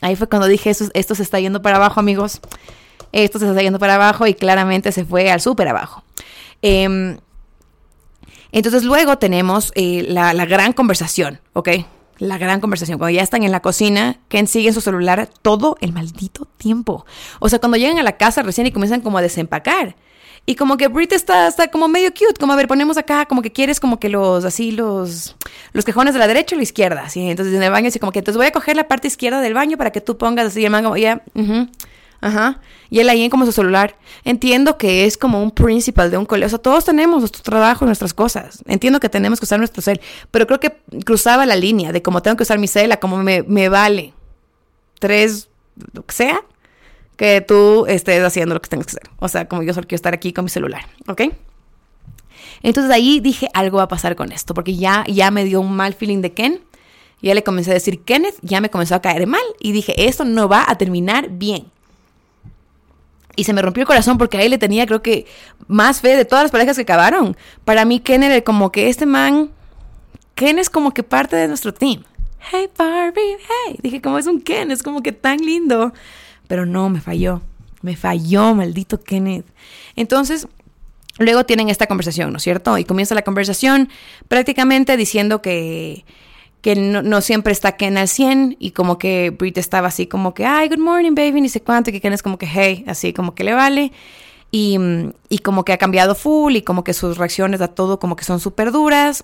Ahí 0.00 0.14
fue 0.14 0.28
cuando 0.28 0.46
dije, 0.46 0.70
esto, 0.70 0.86
esto 0.94 1.16
se 1.16 1.24
está 1.24 1.40
yendo 1.40 1.60
para 1.60 1.76
abajo, 1.76 1.98
amigos. 1.98 2.40
Esto 3.10 3.40
se 3.40 3.48
está 3.48 3.62
yendo 3.62 3.80
para 3.80 3.96
abajo 3.96 4.26
y 4.28 4.34
claramente 4.34 4.92
se 4.92 5.04
fue 5.04 5.30
al 5.30 5.40
súper 5.40 5.68
abajo. 5.68 6.04
Em, 6.62 7.18
entonces 8.52 8.84
luego 8.84 9.18
tenemos 9.18 9.72
eh, 9.74 10.04
la, 10.08 10.34
la 10.34 10.46
gran 10.46 10.72
conversación, 10.72 11.40
¿ok? 11.52 11.68
La 12.18 12.38
gran 12.38 12.60
conversación. 12.60 12.98
Cuando 12.98 13.16
ya 13.16 13.22
están 13.22 13.42
en 13.42 13.52
la 13.52 13.60
cocina, 13.60 14.18
Ken 14.28 14.46
sigue 14.46 14.68
en 14.68 14.74
su 14.74 14.80
celular 14.80 15.28
todo 15.42 15.76
el 15.80 15.92
maldito 15.92 16.46
tiempo. 16.56 17.04
O 17.40 17.48
sea, 17.48 17.58
cuando 17.58 17.76
llegan 17.76 17.98
a 17.98 18.02
la 18.02 18.16
casa 18.16 18.42
recién 18.42 18.66
y 18.66 18.72
comienzan 18.72 19.00
como 19.00 19.18
a 19.18 19.22
desempacar. 19.22 19.96
Y 20.48 20.54
como 20.54 20.76
que 20.76 20.86
Brit 20.86 21.12
está, 21.12 21.48
está 21.48 21.68
como 21.68 21.88
medio 21.88 22.10
cute, 22.10 22.38
como 22.38 22.52
a 22.52 22.56
ver, 22.56 22.68
ponemos 22.68 22.96
acá, 22.96 23.26
como 23.26 23.42
que 23.42 23.50
quieres 23.50 23.80
como 23.80 23.98
que 23.98 24.08
los, 24.08 24.44
así, 24.44 24.70
los, 24.70 25.34
los 25.72 25.84
de 25.84 26.18
la 26.18 26.28
derecha 26.28 26.54
o 26.54 26.58
la 26.58 26.62
izquierda, 26.62 27.02
así. 27.04 27.28
Entonces 27.28 27.52
en 27.52 27.64
el 27.64 27.72
baño 27.72 27.88
así 27.88 27.98
como 27.98 28.12
que, 28.12 28.20
entonces 28.20 28.36
voy 28.36 28.46
a 28.46 28.52
coger 28.52 28.76
la 28.76 28.86
parte 28.86 29.08
izquierda 29.08 29.40
del 29.40 29.54
baño 29.54 29.76
para 29.76 29.90
que 29.90 30.00
tú 30.00 30.16
pongas 30.16 30.46
así 30.46 30.64
el 30.64 30.70
mango, 30.70 30.96
ya, 30.96 31.22
Ajá. 32.20 32.60
Y 32.90 33.00
él 33.00 33.08
ahí 33.08 33.22
en 33.22 33.30
como 33.30 33.46
su 33.46 33.52
celular. 33.52 33.96
Entiendo 34.24 34.78
que 34.78 35.04
es 35.04 35.16
como 35.16 35.42
un 35.42 35.50
principal 35.50 36.10
de 36.10 36.18
un 36.18 36.26
colegio. 36.26 36.46
O 36.46 36.50
sea, 36.50 36.58
todos 36.58 36.84
tenemos 36.84 37.20
nuestro 37.20 37.42
trabajo, 37.42 37.84
nuestras 37.84 38.14
cosas. 38.14 38.62
Entiendo 38.66 39.00
que 39.00 39.08
tenemos 39.08 39.40
que 39.40 39.44
usar 39.44 39.58
nuestro 39.58 39.82
cel. 39.82 40.00
Pero 40.30 40.46
creo 40.46 40.60
que 40.60 40.76
cruzaba 41.04 41.46
la 41.46 41.56
línea 41.56 41.92
de 41.92 42.02
como 42.02 42.22
tengo 42.22 42.36
que 42.36 42.42
usar 42.42 42.58
mi 42.58 42.68
cel 42.68 42.92
a 42.92 42.98
como 42.98 43.18
me, 43.18 43.42
me 43.42 43.68
vale 43.68 44.14
tres, 44.98 45.48
lo 45.92 46.04
que 46.04 46.14
sea, 46.14 46.40
que 47.16 47.40
tú 47.40 47.86
estés 47.86 48.22
haciendo 48.22 48.54
lo 48.54 48.62
que 48.62 48.68
tengas 48.68 48.86
que 48.86 48.96
hacer. 48.96 49.10
O 49.18 49.28
sea, 49.28 49.48
como 49.48 49.62
yo 49.62 49.72
solo 49.74 49.86
quiero 49.86 49.96
estar 49.96 50.14
aquí 50.14 50.32
con 50.32 50.44
mi 50.44 50.50
celular. 50.50 50.86
¿Ok? 51.06 51.22
Entonces 52.62 52.92
ahí 52.92 53.20
dije, 53.20 53.48
algo 53.54 53.78
va 53.78 53.84
a 53.84 53.88
pasar 53.88 54.16
con 54.16 54.32
esto. 54.32 54.54
Porque 54.54 54.76
ya, 54.76 55.04
ya 55.06 55.30
me 55.30 55.44
dio 55.44 55.60
un 55.60 55.74
mal 55.74 55.94
feeling 55.94 56.20
de 56.20 56.32
Ken. 56.32 56.60
Ya 57.22 57.34
le 57.34 57.42
comencé 57.42 57.70
a 57.70 57.74
decir 57.74 58.02
Kenneth, 58.02 58.36
ya 58.42 58.60
me 58.60 58.68
comenzó 58.68 58.94
a 58.94 59.00
caer 59.00 59.26
mal. 59.26 59.42
Y 59.58 59.72
dije, 59.72 60.06
esto 60.06 60.24
no 60.24 60.48
va 60.48 60.64
a 60.68 60.76
terminar 60.76 61.30
bien. 61.30 61.70
Y 63.36 63.44
se 63.44 63.52
me 63.52 63.62
rompió 63.62 63.82
el 63.82 63.86
corazón 63.86 64.18
porque 64.18 64.38
ahí 64.38 64.48
le 64.48 64.58
tenía, 64.58 64.86
creo 64.86 65.02
que, 65.02 65.26
más 65.68 66.00
fe 66.00 66.16
de 66.16 66.24
todas 66.24 66.44
las 66.44 66.50
parejas 66.50 66.76
que 66.76 66.82
acabaron. 66.82 67.36
Para 67.64 67.84
mí, 67.84 68.00
Ken 68.00 68.22
era 68.22 68.40
como 68.40 68.72
que 68.72 68.88
este 68.88 69.06
man, 69.06 69.50
Ken 70.34 70.58
es 70.58 70.70
como 70.70 70.92
que 70.92 71.02
parte 71.02 71.36
de 71.36 71.46
nuestro 71.46 71.72
team. 71.72 72.02
Hey 72.50 72.68
Barbie, 72.76 73.36
hey. 73.66 73.78
Dije, 73.82 74.00
como 74.00 74.18
es 74.18 74.26
un 74.26 74.40
Ken, 74.40 74.70
es 74.70 74.82
como 74.82 75.02
que 75.02 75.12
tan 75.12 75.38
lindo. 75.38 75.92
Pero 76.48 76.64
no, 76.64 76.88
me 76.88 77.00
falló. 77.00 77.42
Me 77.82 77.96
falló, 77.96 78.54
maldito 78.54 79.00
Kenneth. 79.00 79.46
Entonces, 79.96 80.48
luego 81.18 81.44
tienen 81.44 81.68
esta 81.68 81.86
conversación, 81.86 82.30
¿no 82.32 82.38
es 82.38 82.42
cierto? 82.42 82.78
Y 82.78 82.84
comienza 82.84 83.14
la 83.14 83.22
conversación 83.22 83.88
prácticamente 84.28 84.96
diciendo 84.96 85.42
que 85.42 86.04
que 86.66 86.74
no, 86.74 87.20
siempre 87.20 87.52
está 87.52 87.76
Ken 87.76 87.96
al 87.96 88.08
100 88.08 88.56
y 88.58 88.72
como 88.72 88.98
que 88.98 89.30
Brit 89.30 89.56
estaba 89.56 89.86
así 89.86 90.08
como 90.08 90.34
que, 90.34 90.44
ay, 90.44 90.68
good 90.68 90.80
morning, 90.80 91.14
baby, 91.14 91.40
ni 91.40 91.48
sé 91.48 91.62
cuánto, 91.62 91.90
y 91.90 91.92
que 91.92 92.00
Ken 92.00 92.12
es 92.12 92.24
como 92.24 92.38
que, 92.38 92.46
hey, 92.52 92.82
así 92.88 93.12
como 93.12 93.36
que 93.36 93.44
le 93.44 93.54
vale. 93.54 93.92
Y, 94.50 94.76
y 95.28 95.38
como 95.38 95.64
que 95.64 95.72
ha 95.72 95.78
cambiado 95.78 96.16
full 96.16 96.56
y 96.56 96.62
como 96.62 96.82
que 96.82 96.92
sus 96.92 97.18
reacciones 97.18 97.60
a 97.60 97.68
todo 97.68 98.00
como 98.00 98.16
que 98.16 98.24
son 98.24 98.40
súper 98.40 98.72
duras. 98.72 99.22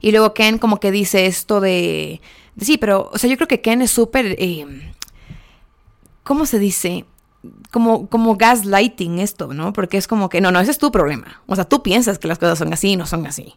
Y 0.00 0.10
luego 0.10 0.34
Ken 0.34 0.58
como 0.58 0.80
que 0.80 0.90
dice 0.90 1.26
esto 1.26 1.60
de, 1.60 2.20
sí, 2.58 2.76
pero, 2.76 3.08
o 3.12 3.16
sea, 3.16 3.30
yo 3.30 3.36
creo 3.36 3.46
que 3.46 3.60
Ken 3.60 3.80
es 3.80 3.92
súper, 3.92 4.34
eh, 4.40 4.66
¿cómo 6.24 6.44
se 6.44 6.58
dice? 6.58 7.04
Como, 7.70 8.08
como 8.08 8.34
gaslighting 8.34 9.20
esto, 9.20 9.54
¿no? 9.54 9.72
Porque 9.72 9.96
es 9.96 10.08
como 10.08 10.28
que, 10.28 10.40
no, 10.40 10.50
no, 10.50 10.58
ese 10.58 10.72
es 10.72 10.78
tu 10.78 10.90
problema. 10.90 11.40
O 11.46 11.54
sea, 11.54 11.66
tú 11.66 11.84
piensas 11.84 12.18
que 12.18 12.26
las 12.26 12.40
cosas 12.40 12.58
son 12.58 12.72
así 12.72 12.88
y 12.88 12.96
no 12.96 13.06
son 13.06 13.28
así. 13.28 13.54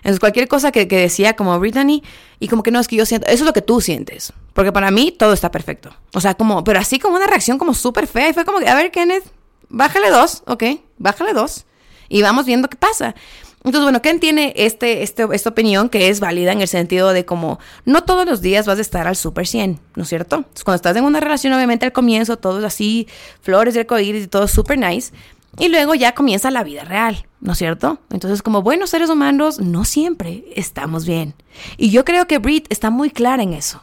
Entonces, 0.00 0.20
cualquier 0.20 0.48
cosa 0.48 0.72
que, 0.72 0.86
decía 0.86 1.36
como 1.36 1.58
Brittany, 1.58 2.02
y 2.38 2.48
como 2.48 2.62
que 2.62 2.70
no, 2.70 2.80
es 2.80 2.88
que 2.88 2.96
yo 2.96 3.06
siento, 3.06 3.26
eso 3.26 3.44
es 3.44 3.46
lo 3.46 3.52
que 3.52 3.62
tú 3.62 3.80
sientes. 3.80 4.32
Porque 4.54 4.72
para 4.72 4.90
mí 4.90 5.12
todo 5.12 5.32
está 5.32 5.50
perfecto. 5.50 5.94
O 6.14 6.20
sea, 6.20 6.34
como, 6.34 6.64
pero 6.64 6.78
así 6.78 6.98
como 6.98 7.16
una 7.16 7.26
reacción 7.26 7.58
como 7.58 7.74
súper 7.74 8.06
fea. 8.06 8.28
Y 8.28 8.32
fue 8.32 8.44
como 8.44 8.58
que, 8.58 8.68
a 8.68 8.74
ver, 8.74 8.90
Kenneth, 8.90 9.24
bájale 9.68 10.10
dos, 10.10 10.42
ok, 10.46 10.64
bájale 10.98 11.32
dos. 11.32 11.66
Y 12.08 12.22
vamos 12.22 12.46
viendo 12.46 12.68
qué 12.68 12.76
pasa. 12.76 13.14
Entonces, 13.62 13.82
bueno, 13.82 14.00
Ken 14.00 14.20
tiene 14.20 14.54
este, 14.56 15.02
este, 15.02 15.26
esta 15.32 15.50
opinión 15.50 15.90
que 15.90 16.08
es 16.08 16.18
válida 16.18 16.52
en 16.52 16.62
el 16.62 16.68
sentido 16.68 17.12
de 17.12 17.26
como 17.26 17.58
no 17.84 18.04
todos 18.04 18.24
los 18.24 18.40
días 18.40 18.66
vas 18.66 18.78
a 18.78 18.80
estar 18.80 19.06
al 19.06 19.16
super 19.16 19.46
100, 19.46 19.78
¿no 19.96 20.02
es 20.02 20.08
cierto? 20.08 20.36
Entonces, 20.36 20.64
cuando 20.64 20.76
estás 20.76 20.96
en 20.96 21.04
una 21.04 21.20
relación, 21.20 21.52
obviamente 21.52 21.84
al 21.84 21.92
comienzo 21.92 22.38
todo 22.38 22.60
es 22.60 22.64
así, 22.64 23.06
flores 23.42 23.74
de 23.74 23.80
arcoíris 23.80 24.24
y 24.24 24.28
todo 24.28 24.48
súper 24.48 24.78
nice. 24.78 25.12
Y 25.58 25.68
luego 25.68 25.94
ya 25.94 26.14
comienza 26.14 26.50
la 26.50 26.62
vida 26.62 26.84
real, 26.84 27.26
¿no 27.40 27.52
es 27.52 27.58
cierto? 27.58 27.98
Entonces, 28.10 28.42
como 28.42 28.62
buenos 28.62 28.90
seres 28.90 29.10
humanos, 29.10 29.60
no 29.60 29.84
siempre 29.84 30.44
estamos 30.54 31.06
bien. 31.06 31.34
Y 31.76 31.90
yo 31.90 32.04
creo 32.04 32.26
que 32.26 32.38
Brit 32.38 32.66
está 32.70 32.90
muy 32.90 33.10
clara 33.10 33.42
en 33.42 33.52
eso, 33.52 33.82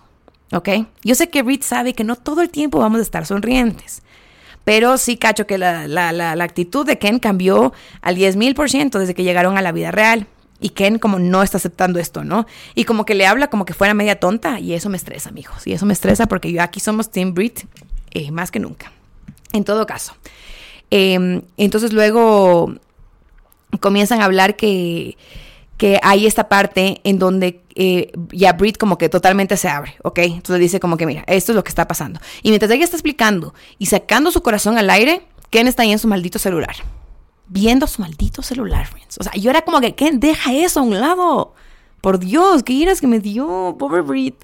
¿ok? 0.51 0.69
Yo 1.03 1.15
sé 1.15 1.29
que 1.29 1.43
Brit 1.43 1.63
sabe 1.63 1.93
que 1.93 2.03
no 2.03 2.15
todo 2.15 2.41
el 2.41 2.49
tiempo 2.49 2.79
vamos 2.79 2.99
a 2.99 3.03
estar 3.03 3.25
sonrientes. 3.25 4.01
Pero 4.63 4.97
sí 4.97 5.15
cacho 5.15 5.47
que 5.47 5.57
la, 5.57 5.87
la, 5.87 6.43
actitud 6.43 6.85
de 6.85 6.97
Ken 6.97 7.19
cambió 7.19 7.71
al 8.01 8.15
10 8.15 8.35
mil 8.35 8.53
por 8.53 8.69
ciento 8.69 8.99
desde 8.99 9.15
que 9.15 9.23
llegaron 9.23 9.57
a 9.57 9.61
la 9.61 9.71
vida 9.71 9.91
real. 9.91 10.27
Y 10.59 10.71
Ken 10.71 10.99
como 10.99 11.19
no 11.19 11.41
está 11.41 11.55
aceptando 11.55 11.99
esto, 11.99 12.25
¿no? 12.25 12.47
Y 12.75 12.83
como 12.83 13.05
que 13.05 13.15
le 13.15 13.27
habla 13.27 13.49
como 13.49 13.63
que 13.63 13.73
fuera 13.73 13.93
media 13.93 14.19
tonta. 14.19 14.59
Y 14.59 14.73
eso 14.73 14.89
me 14.89 14.97
estresa, 14.97 15.29
amigos. 15.29 15.65
Y 15.65 15.71
eso 15.71 15.85
me 15.85 15.93
estresa 15.93 16.25
porque 16.25 16.51
yo 16.51 16.61
aquí 16.61 16.81
somos 16.81 17.11
Team 17.11 17.33
Brit 17.33 17.61
eh, 18.11 18.29
más 18.31 18.51
que 18.51 18.59
nunca. 18.59 18.91
En 19.53 19.63
todo 19.63 19.85
caso. 19.85 20.17
Em, 20.89 21.41
entonces 21.57 21.93
luego 21.93 22.73
comienzan 23.79 24.21
a 24.21 24.25
hablar 24.25 24.55
que, 24.55 25.17
que 25.77 25.99
hay 26.01 26.25
esta 26.25 26.49
parte 26.49 27.01
en 27.03 27.19
donde 27.19 27.61
eh, 27.75 28.11
ya 28.31 28.53
Brit 28.53 28.77
como 28.77 28.97
que 28.97 29.09
totalmente 29.09 29.57
se 29.57 29.69
abre, 29.69 29.95
¿ok? 30.03 30.19
Entonces 30.19 30.59
dice 30.59 30.79
como 30.79 30.97
que 30.97 31.05
mira, 31.05 31.23
esto 31.27 31.51
es 31.51 31.55
lo 31.55 31.63
que 31.63 31.69
está 31.69 31.87
pasando. 31.87 32.19
Y 32.41 32.49
mientras 32.49 32.71
ella 32.71 32.83
está 32.83 32.95
explicando 32.95 33.53
y 33.77 33.85
sacando 33.85 34.31
su 34.31 34.41
corazón 34.41 34.77
al 34.77 34.89
aire, 34.89 35.21
Ken 35.49 35.67
está 35.67 35.83
ahí 35.83 35.91
en 35.91 35.99
su 35.99 36.07
maldito 36.07 36.39
celular. 36.39 36.75
Viendo 37.47 37.87
su 37.87 38.01
maldito 38.01 38.41
celular, 38.41 38.87
friends. 38.87 39.17
O 39.19 39.23
sea, 39.23 39.31
yo 39.33 39.49
era 39.49 39.61
como 39.61 39.79
que, 39.79 39.95
Ken, 39.95 40.19
deja 40.19 40.53
eso 40.53 40.79
a 40.79 40.83
un 40.83 40.99
lado. 40.99 41.53
Por 42.01 42.19
Dios, 42.19 42.63
qué 42.63 42.73
iras 42.73 42.99
que 42.99 43.07
me 43.07 43.19
dio, 43.19 43.75
pobre 43.77 44.01
Brit. 44.01 44.35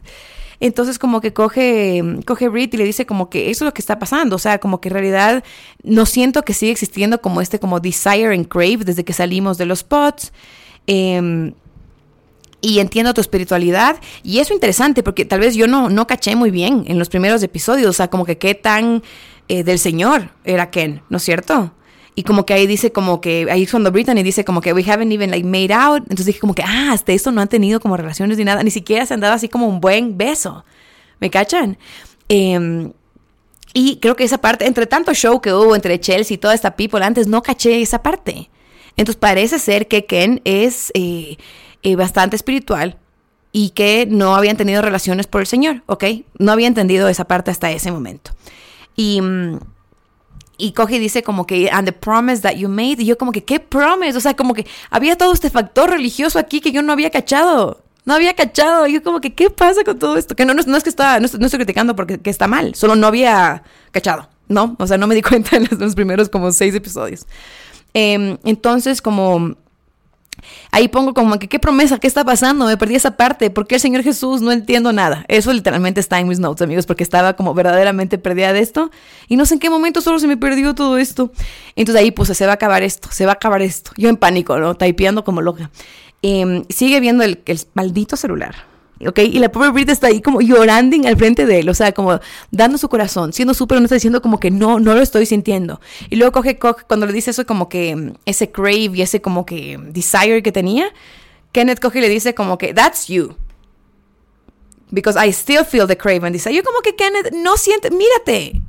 Entonces 0.60 1.00
como 1.00 1.22
que 1.22 1.34
coge, 1.34 2.02
coge 2.26 2.48
Brit 2.48 2.74
y 2.74 2.78
le 2.78 2.86
dice 2.86 3.06
como 3.06 3.30
que 3.30 3.50
eso 3.50 3.64
es 3.64 3.68
lo 3.68 3.74
que 3.74 3.82
está 3.82 4.00
pasando. 4.00 4.36
O 4.36 4.40
sea, 4.40 4.60
como 4.60 4.82
que 4.82 4.90
en 4.90 4.94
realidad 4.94 5.44
no 5.84 6.06
siento 6.06 6.44
que 6.44 6.54
sigue 6.54 6.72
existiendo 6.72 7.22
como 7.22 7.42
este 7.42 7.60
como 7.60 7.80
desire 7.80 8.34
and 8.34 8.48
crave 8.48 8.80
desde 8.86 9.04
que 9.04 9.14
salimos 9.14 9.58
de 9.58 9.66
los 9.66 9.84
pots. 9.84 10.32
Em, 10.88 11.54
y 12.64 12.80
entiendo 12.80 13.14
tu 13.14 13.22
espiritualidad. 13.22 13.98
Y 14.24 14.40
eso 14.40 14.54
es 14.54 14.58
interesante 14.58 15.04
porque 15.04 15.26
tal 15.26 15.42
vez 15.42 15.54
yo 15.54 15.68
no, 15.68 15.90
no 15.90 16.08
caché 16.08 16.36
muy 16.36 16.50
bien 16.50 16.86
en 16.88 16.98
los 16.98 17.10
primeros 17.10 17.44
episodios, 17.44 17.90
o 17.90 17.94
sea, 17.94 18.10
como 18.10 18.26
que 18.26 18.38
qué 18.38 18.56
tan 18.56 19.04
eh, 19.50 19.64
del 19.64 19.78
Señor 19.78 20.30
era 20.46 20.72
Ken, 20.72 21.02
¿no 21.10 21.18
es 21.18 21.24
cierto? 21.24 21.74
Y 22.16 22.24
como 22.24 22.46
que 22.46 22.54
ahí 22.54 22.68
dice 22.68 22.92
como 22.92 23.22
que, 23.22 23.48
ahí 23.50 23.64
es 23.64 23.72
cuando 23.72 23.92
Brittany 23.92 24.22
dice 24.22 24.46
como 24.46 24.62
que 24.62 24.72
we 24.74 24.84
haven't 24.84 25.12
even 25.12 25.32
like 25.32 25.46
made 25.46 25.74
out. 25.74 26.00
Entonces 26.04 26.28
dije 26.28 26.40
como 26.40 26.54
que, 26.54 26.62
ah, 26.64 26.92
hasta 26.92 27.12
eso 27.12 27.32
no 27.32 27.42
han 27.42 27.48
tenido 27.48 27.80
como 27.80 27.98
relaciones 27.98 28.38
ni 28.38 28.44
nada, 28.44 28.62
ni 28.64 28.72
siquiera 28.72 29.06
se 29.06 29.14
han 29.14 29.20
dado 29.20 29.34
así 29.34 29.50
como 29.50 29.68
un 29.68 29.82
buen 29.82 30.18
beso. 30.18 30.64
¿Me 31.20 31.30
cachan? 31.30 31.78
Em, 32.30 32.92
y 33.74 33.98
creo 33.98 34.16
que 34.16 34.24
esa 34.24 34.38
parte, 34.38 34.68
entre 34.68 34.86
tanto 34.86 35.14
show 35.14 35.42
que 35.42 35.54
hubo 35.54 35.76
entre 35.76 36.00
Chelsea 36.00 36.36
y 36.36 36.38
toda 36.38 36.54
esta 36.54 36.76
people 36.76 37.04
antes, 37.04 37.28
no 37.28 37.42
caché 37.42 37.82
esa 37.82 38.04
parte. 38.04 38.50
Entonces 38.96 39.20
parece 39.20 39.58
ser 39.58 39.88
que 39.88 40.06
Ken 40.06 40.42
es 40.46 40.92
eh, 40.94 41.38
eh, 41.82 41.96
bastante 41.96 42.36
espiritual 42.36 42.98
y 43.52 43.72
que 43.72 44.06
no 44.08 44.36
habían 44.36 44.58
tenido 44.58 44.82
relaciones 44.82 45.26
por 45.26 45.42
el 45.42 45.48
Señor, 45.48 45.84
¿ok? 45.88 46.04
No 46.38 46.52
había 46.52 46.68
entendido 46.68 47.08
esa 47.08 47.26
parte 47.26 47.52
hasta 47.52 47.72
ese 47.72 47.92
momento. 47.92 48.32
Y, 48.96 49.22
mm, 49.22 49.60
y 50.58 50.74
coge 50.74 50.96
y 50.96 51.00
dice 51.00 51.24
como 51.24 51.48
que, 51.48 51.70
and 51.72 51.88
the 51.88 51.92
promise 51.92 52.42
that 52.42 52.54
you 52.54 52.70
made, 52.70 52.96
y 53.00 53.06
yo 53.06 53.18
como 53.18 53.32
que, 53.32 53.44
¿qué 53.44 53.60
promise? 53.60 54.18
O 54.18 54.22
sea, 54.22 54.36
como 54.36 54.54
que 54.54 54.68
había 54.90 55.18
todo 55.18 55.34
este 55.34 55.50
factor 55.50 55.90
religioso 55.90 56.40
aquí 56.40 56.62
que 56.62 56.72
yo 56.72 56.82
no 56.82 56.94
había 56.94 57.10
cachado. 57.10 57.82
No 58.06 58.14
había 58.14 58.34
cachado. 58.34 58.86
Y 58.88 58.94
yo 58.94 59.04
como 59.04 59.22
que, 59.22 59.34
¿qué 59.34 59.50
pasa 59.50 59.84
con 59.84 59.98
todo 59.98 60.18
esto? 60.18 60.36
Que 60.36 60.46
no, 60.46 60.54
no, 60.54 60.78
es 60.78 60.84
que 60.84 60.90
está, 60.90 61.20
no, 61.20 61.26
estoy 61.26 61.50
criticando 61.50 61.96
porque 61.96 62.20
que 62.20 62.30
está 62.30 62.48
mal, 62.48 62.76
solo 62.76 62.96
no 62.96 63.08
había 63.08 63.64
cachado, 63.92 64.30
¿no? 64.48 64.76
O 64.80 64.88
sea, 64.88 64.98
no 64.98 65.08
me 65.08 65.16
di 65.16 65.22
cuenta 65.24 65.56
en 65.56 65.68
los, 65.80 65.96
primeros 65.96 66.30
como 66.30 66.52
seis 66.52 66.76
episodios. 66.76 67.26
Em, 67.94 68.38
entonces, 68.44 69.02
como 69.02 69.56
Ahí 70.72 70.88
pongo 70.88 71.14
como 71.14 71.38
que, 71.40 71.48
¿qué 71.48 71.60
promesa? 71.60 72.00
¿Qué 72.00 72.08
está 72.08 72.24
pasando? 72.24 72.66
Me 72.66 72.78
perdí 72.78 72.96
esa 72.96 73.18
parte. 73.18 73.50
¿Por 73.50 73.68
qué 73.68 73.76
el 73.76 73.82
Señor 73.82 74.04
Jesús? 74.04 74.42
No 74.42 74.52
entiendo 74.52 74.94
nada. 74.94 75.26
Eso 75.28 75.54
literalmente 75.54 76.00
está 76.00 76.20
en 76.20 76.28
mis 76.28 76.40
notes, 76.40 76.62
amigos, 76.62 76.86
porque 76.86 77.04
estaba 77.04 77.34
como 77.34 77.54
verdaderamente 77.54 78.18
perdida 78.18 78.54
de 78.54 78.60
esto. 78.60 78.92
Y 79.28 79.36
no 79.36 79.46
sé 79.46 79.56
en 79.56 79.60
qué 79.60 79.70
momento 79.70 80.02
solo 80.02 80.20
se 80.20 80.28
me 80.28 80.38
perdió 80.38 80.76
todo 80.76 80.98
esto. 80.98 81.32
Entonces 81.76 82.02
ahí 82.02 82.12
puse, 82.12 82.36
se 82.36 82.46
va 82.46 82.54
a 82.54 82.56
acabar 82.56 82.84
esto, 82.84 83.10
se 83.12 83.26
va 83.26 83.32
a 83.32 83.36
acabar 83.36 83.62
esto. 83.62 83.92
Yo 83.98 84.10
en 84.10 84.18
pánico, 84.18 84.58
¿no? 84.60 84.76
Taipeando 84.76 85.24
como 85.24 85.42
loca. 85.42 85.72
Em, 86.22 86.64
sigue 86.70 87.00
viendo 87.00 87.24
el 87.24 87.40
maldito 87.74 88.16
celular 88.16 88.73
¿ok? 89.08 89.20
Y 89.20 89.40
la 89.40 89.52
pobre 89.52 89.70
Brit 89.70 89.90
está 89.90 90.08
ahí 90.08 90.22
como 90.22 90.42
llorando 90.42 90.84
al 91.08 91.18
frente 91.18 91.46
de 91.46 91.60
él, 91.60 91.70
o 91.70 91.74
sea, 91.74 91.92
como 91.92 92.20
dando 92.52 92.78
su 92.78 92.90
corazón, 92.90 93.34
siendo 93.34 93.54
súper 93.54 93.82
está 93.82 93.96
diciendo 93.96 94.22
como 94.22 94.40
que 94.40 94.52
no, 94.52 94.80
no 94.80 94.94
lo 94.94 95.02
estoy 95.02 95.26
sintiendo. 95.26 95.80
Y 96.10 96.16
luego 96.16 96.32
coge 96.34 96.58
cuando 96.60 97.06
le 97.06 97.14
dice 97.14 97.32
eso 97.32 97.46
como 97.46 97.70
que 97.70 97.96
mm, 97.96 98.14
ese 98.26 98.52
crave 98.52 98.92
y 98.96 99.02
ese 99.02 99.22
como 99.22 99.46
que 99.46 99.80
desire 99.90 100.44
que 100.44 100.52
tenía, 100.52 100.88
Kenneth 101.52 101.80
coge 101.80 102.00
y 102.00 102.02
le 102.02 102.10
dice 102.10 102.34
como 102.34 102.58
que, 102.58 102.74
that's 102.74 103.08
you. 103.08 103.36
Because 104.92 105.18
I 105.18 105.32
still 105.32 105.66
feel 105.66 105.88
the 105.88 105.98
crave 105.98 106.26
and 106.26 106.34
desire. 106.34 106.54
Yo 106.54 106.64
como 106.64 106.82
que 106.82 106.96
Kenneth, 106.96 107.32
no 107.34 107.58
siente, 107.58 107.90
mírate. 107.90 108.62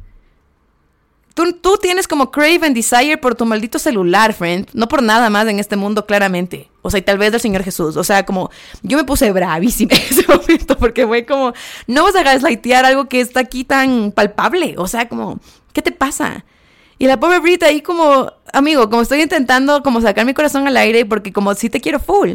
Tú, 1.35 1.79
tienes 1.83 2.07
como 2.07 2.31
crave 2.31 2.61
and 2.63 2.77
desire 2.77 3.19
por 3.19 3.35
tu 3.35 3.45
maldito 3.45 3.81
celular, 3.81 4.33
friend. 4.33 4.69
No 4.73 4.87
por 4.87 5.03
nada 5.03 5.31
más 5.31 5.49
en 5.49 5.59
este 5.59 5.75
mundo, 5.75 6.07
claramente. 6.07 6.71
O 6.83 6.91
sea, 6.91 7.01
y 7.01 7.03
tal 7.03 7.19
vez 7.19 7.33
del 7.33 7.41
Señor 7.41 7.65
Jesús. 7.65 7.97
O 7.97 8.05
sea, 8.05 8.25
como 8.25 8.51
yo 8.83 8.97
me 8.97 9.03
puse 9.03 9.33
bravísima 9.33 9.93
en 9.97 10.03
ese 10.03 10.25
momento 10.29 10.79
porque 10.79 11.07
fue 11.07 11.27
como, 11.27 11.53
no 11.89 12.05
vas 12.05 12.15
a 12.15 12.23
gaslightear 12.23 12.85
algo 12.85 13.09
que 13.09 13.21
está 13.21 13.41
aquí 13.41 13.65
tan 13.65 14.13
palpable. 14.13 14.77
O 14.79 14.87
sea, 14.87 15.09
como, 15.09 15.41
¿qué 15.73 15.83
te 15.83 15.91
pasa? 15.91 16.45
Y 16.99 17.09
la 17.09 17.19
pobre 17.19 17.41
Brita 17.41 17.67
ahí 17.67 17.83
como, 17.83 18.33
amigo, 18.53 18.89
como 18.89 19.03
estoy 19.03 19.21
intentando 19.21 19.83
como 19.83 20.01
sacar 20.01 20.25
mi 20.25 20.35
corazón 20.35 20.69
al 20.69 20.77
aire 20.77 21.05
porque 21.05 21.33
como 21.33 21.53
sí 21.57 21.69
te 21.69 21.81
quiero 21.81 21.99
full. 21.99 22.35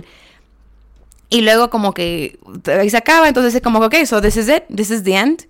Y 1.30 1.42
luego 1.42 1.70
como 1.70 1.94
que 1.94 2.38
ahí 2.66 2.90
se 2.90 2.98
acaba, 2.98 3.30
entonces 3.30 3.56
es 3.56 3.62
como, 3.62 3.80
ok, 3.80 3.96
so 4.06 4.22
this 4.22 4.36
is 4.36 4.50
it, 4.50 4.64
this 4.76 4.92
is 4.92 5.04
the 5.04 5.16
end. 5.16 5.48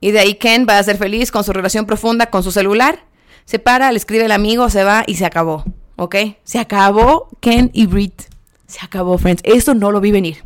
Y 0.00 0.12
de 0.12 0.20
ahí 0.20 0.34
Ken 0.34 0.66
va 0.68 0.78
a 0.78 0.82
ser 0.82 0.96
feliz 0.96 1.30
con 1.30 1.44
su 1.44 1.52
relación 1.52 1.86
profunda 1.86 2.26
con 2.26 2.42
su 2.42 2.50
celular. 2.50 3.04
Se 3.44 3.58
para, 3.58 3.92
le 3.92 3.98
escribe 3.98 4.24
el 4.24 4.32
amigo, 4.32 4.70
se 4.70 4.84
va 4.84 5.04
y 5.06 5.16
se 5.16 5.26
acabó. 5.26 5.64
¿Ok? 5.96 6.16
Se 6.44 6.58
acabó 6.58 7.28
Ken 7.40 7.70
y 7.74 7.86
Brit. 7.86 8.22
Se 8.66 8.78
acabó, 8.82 9.18
friends. 9.18 9.42
Eso 9.44 9.74
no 9.74 9.90
lo 9.90 10.00
vi 10.00 10.12
venir. 10.12 10.44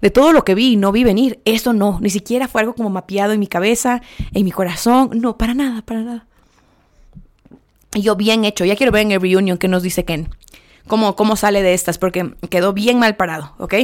De 0.00 0.10
todo 0.10 0.32
lo 0.32 0.44
que 0.44 0.54
vi, 0.54 0.76
no 0.76 0.92
vi 0.92 1.02
venir. 1.02 1.40
Eso 1.44 1.72
no. 1.72 1.98
Ni 2.00 2.10
siquiera 2.10 2.46
fue 2.46 2.60
algo 2.60 2.74
como 2.74 2.90
mapeado 2.90 3.32
en 3.32 3.40
mi 3.40 3.48
cabeza, 3.48 4.02
en 4.32 4.44
mi 4.44 4.52
corazón. 4.52 5.10
No, 5.14 5.36
para 5.36 5.54
nada, 5.54 5.82
para 5.82 6.02
nada. 6.02 6.26
Y 7.94 8.02
yo, 8.02 8.14
bien 8.14 8.44
hecho. 8.44 8.64
Ya 8.64 8.76
quiero 8.76 8.92
ver 8.92 9.02
en 9.02 9.12
el 9.12 9.20
reunion 9.20 9.58
qué 9.58 9.66
nos 9.66 9.82
dice 9.82 10.04
Ken. 10.04 10.28
Cómo, 10.86 11.16
cómo 11.16 11.36
sale 11.36 11.62
de 11.62 11.74
estas, 11.74 11.98
porque 11.98 12.34
quedó 12.48 12.72
bien 12.72 12.98
mal 12.98 13.16
parado, 13.16 13.54
¿ok? 13.58 13.74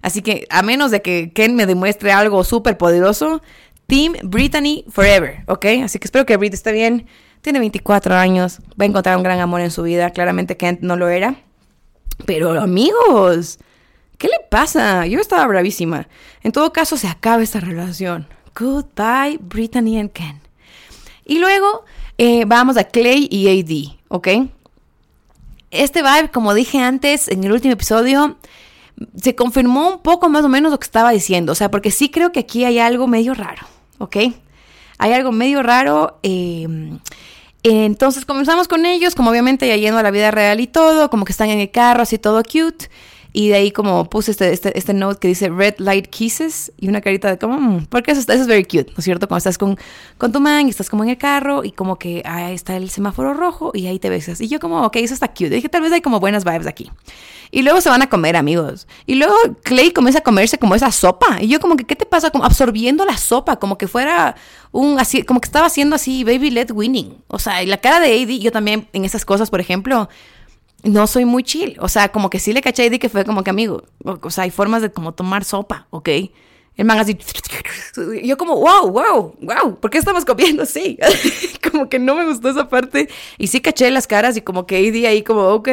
Así 0.00 0.22
que 0.22 0.46
a 0.50 0.62
menos 0.62 0.90
de 0.90 1.02
que 1.02 1.32
Ken 1.34 1.54
me 1.54 1.66
demuestre 1.66 2.12
algo 2.12 2.44
súper 2.44 2.78
poderoso, 2.78 3.42
Team 3.86 4.14
Brittany 4.22 4.84
Forever, 4.88 5.44
¿ok? 5.46 5.66
Así 5.84 5.98
que 5.98 6.06
espero 6.06 6.26
que 6.26 6.36
Brit 6.36 6.54
esté 6.54 6.72
bien. 6.72 7.06
Tiene 7.40 7.60
24 7.60 8.14
años, 8.14 8.60
va 8.80 8.84
a 8.84 8.86
encontrar 8.86 9.16
un 9.16 9.22
gran 9.22 9.38
amor 9.38 9.60
en 9.60 9.70
su 9.70 9.82
vida. 9.82 10.10
Claramente 10.10 10.56
Kent 10.56 10.80
no 10.80 10.96
lo 10.96 11.08
era. 11.08 11.36
Pero 12.24 12.60
amigos, 12.60 13.58
¿qué 14.18 14.28
le 14.28 14.40
pasa? 14.50 15.06
Yo 15.06 15.20
estaba 15.20 15.46
bravísima. 15.46 16.08
En 16.42 16.52
todo 16.52 16.72
caso, 16.72 16.96
se 16.96 17.06
acaba 17.06 17.42
esta 17.42 17.60
relación. 17.60 18.26
Goodbye, 18.58 19.38
Brittany 19.40 19.98
and 20.00 20.12
Ken. 20.12 20.40
Y 21.24 21.38
luego 21.38 21.84
eh, 22.18 22.44
vamos 22.46 22.76
a 22.76 22.84
Clay 22.84 23.28
y 23.30 23.48
AD, 23.48 23.98
¿ok? 24.08 24.28
Este 25.70 26.02
vibe, 26.02 26.30
como 26.32 26.54
dije 26.54 26.78
antes 26.78 27.28
en 27.28 27.44
el 27.44 27.52
último 27.52 27.74
episodio, 27.74 28.38
se 29.20 29.34
confirmó 29.34 29.88
un 29.90 29.98
poco 30.02 30.28
más 30.28 30.44
o 30.44 30.48
menos 30.48 30.72
lo 30.72 30.78
que 30.78 30.84
estaba 30.84 31.10
diciendo. 31.10 31.52
O 31.52 31.54
sea, 31.54 31.70
porque 31.70 31.90
sí 31.90 32.10
creo 32.10 32.32
que 32.32 32.40
aquí 32.40 32.64
hay 32.64 32.78
algo 32.78 33.06
medio 33.06 33.34
raro. 33.34 33.75
¿Ok? 33.98 34.16
Hay 34.98 35.12
algo 35.12 35.32
medio 35.32 35.62
raro. 35.62 36.18
Em, 36.22 36.98
entonces 37.62 38.24
comenzamos 38.24 38.68
con 38.68 38.86
ellos, 38.86 39.14
como 39.14 39.30
obviamente 39.30 39.66
ya 39.66 39.76
yendo 39.76 39.98
a 39.98 40.02
la 40.02 40.10
vida 40.10 40.30
real 40.30 40.60
y 40.60 40.66
todo, 40.66 41.10
como 41.10 41.24
que 41.24 41.32
están 41.32 41.50
en 41.50 41.58
el 41.58 41.70
carro, 41.70 42.02
así 42.02 42.18
todo 42.18 42.42
cute. 42.42 42.88
Y 43.38 43.50
de 43.50 43.56
ahí 43.56 43.70
como 43.70 44.08
puse 44.08 44.30
este, 44.30 44.50
este, 44.50 44.78
este 44.78 44.94
note 44.94 45.20
que 45.20 45.28
dice 45.28 45.50
Red 45.50 45.74
Light 45.76 46.06
Kisses 46.06 46.72
y 46.78 46.88
una 46.88 47.02
carita 47.02 47.28
de 47.28 47.36
como, 47.36 47.60
mm", 47.60 47.84
porque 47.90 48.12
eso, 48.12 48.20
eso, 48.22 48.32
es 48.32 48.46
very 48.46 48.64
cute, 48.64 48.86
¿no 48.86 48.94
es 48.96 49.04
cierto? 49.04 49.28
Cuando 49.28 49.40
estás 49.40 49.58
con, 49.58 49.76
con 50.16 50.32
tu 50.32 50.40
man 50.40 50.68
y 50.68 50.70
estás 50.70 50.88
como 50.88 51.04
en 51.04 51.10
el 51.10 51.18
carro 51.18 51.62
y 51.62 51.72
como 51.72 51.98
que 51.98 52.22
ahí 52.24 52.54
está 52.54 52.78
el 52.78 52.88
semáforo 52.88 53.34
rojo 53.34 53.72
y 53.74 53.88
ahí 53.88 53.98
te 53.98 54.08
besas. 54.08 54.40
Y 54.40 54.48
yo 54.48 54.58
como, 54.58 54.82
ok, 54.86 54.96
eso 54.96 55.12
está 55.12 55.28
cute. 55.28 55.50
dije, 55.50 55.68
tal 55.68 55.82
vez 55.82 55.92
hay 55.92 56.00
como 56.00 56.18
buenas 56.18 56.44
vibes 56.46 56.66
aquí. 56.66 56.90
Y 57.50 57.60
luego 57.60 57.82
se 57.82 57.90
van 57.90 58.00
a 58.00 58.08
comer, 58.08 58.36
amigos. 58.36 58.88
Y 59.04 59.16
luego 59.16 59.34
Clay 59.62 59.90
comienza 59.90 60.20
a 60.20 60.22
comerse 60.22 60.56
como 60.56 60.74
esa 60.74 60.90
sopa. 60.90 61.36
Y 61.42 61.48
yo 61.48 61.60
como 61.60 61.76
que, 61.76 61.84
¿qué 61.84 61.94
te 61.94 62.06
pasa? 62.06 62.30
Como 62.30 62.42
absorbiendo 62.42 63.04
la 63.04 63.18
sopa, 63.18 63.56
como 63.56 63.76
que 63.76 63.86
fuera 63.86 64.34
un 64.72 64.98
así, 64.98 65.24
como 65.24 65.40
que 65.42 65.46
estaba 65.46 65.66
haciendo 65.66 65.96
así, 65.96 66.24
baby 66.24 66.50
led 66.50 66.70
winning. 66.70 67.22
O 67.28 67.38
sea, 67.38 67.62
y 67.62 67.66
la 67.66 67.76
cara 67.76 68.00
de 68.00 68.14
AD, 68.14 68.40
yo 68.40 68.50
también 68.50 68.88
en 68.94 69.04
esas 69.04 69.26
cosas, 69.26 69.50
por 69.50 69.60
ejemplo, 69.60 70.08
no 70.82 71.06
soy 71.06 71.24
muy 71.24 71.42
chill. 71.42 71.76
O 71.80 71.88
sea, 71.88 72.10
como 72.10 72.30
que 72.30 72.38
sí 72.38 72.52
le 72.52 72.62
caché 72.62 72.84
a 72.84 72.86
AD 72.86 72.98
que 72.98 73.08
fue 73.08 73.24
como 73.24 73.42
que 73.42 73.50
amigo. 73.50 73.84
O, 74.04 74.30
sea, 74.30 74.44
hay 74.44 74.50
formas 74.50 74.82
de 74.82 74.90
como 74.90 75.12
tomar 75.12 75.44
sopa, 75.44 75.86
¿ok? 75.90 76.08
El 76.76 76.84
man 76.84 76.98
así, 76.98 77.16
yo 78.22 78.36
como, 78.36 78.54
wow, 78.56 78.90
wow, 78.90 79.34
wow, 79.40 79.80
¿por 79.80 79.90
qué 79.90 79.96
estamos 79.96 80.26
comiendo 80.26 80.64
así? 80.64 80.98
como 81.72 81.88
que 81.88 81.98
no 81.98 82.14
me 82.14 82.26
gustó 82.26 82.50
esa 82.50 82.68
parte. 82.68 83.08
Y 83.38 83.46
sí 83.46 83.60
caché 83.60 83.90
las 83.90 84.06
caras 84.06 84.36
y 84.36 84.42
como 84.42 84.66
que 84.66 84.76
AD 84.76 85.06
ahí 85.06 85.22
como, 85.22 85.42
ok. 85.48 85.68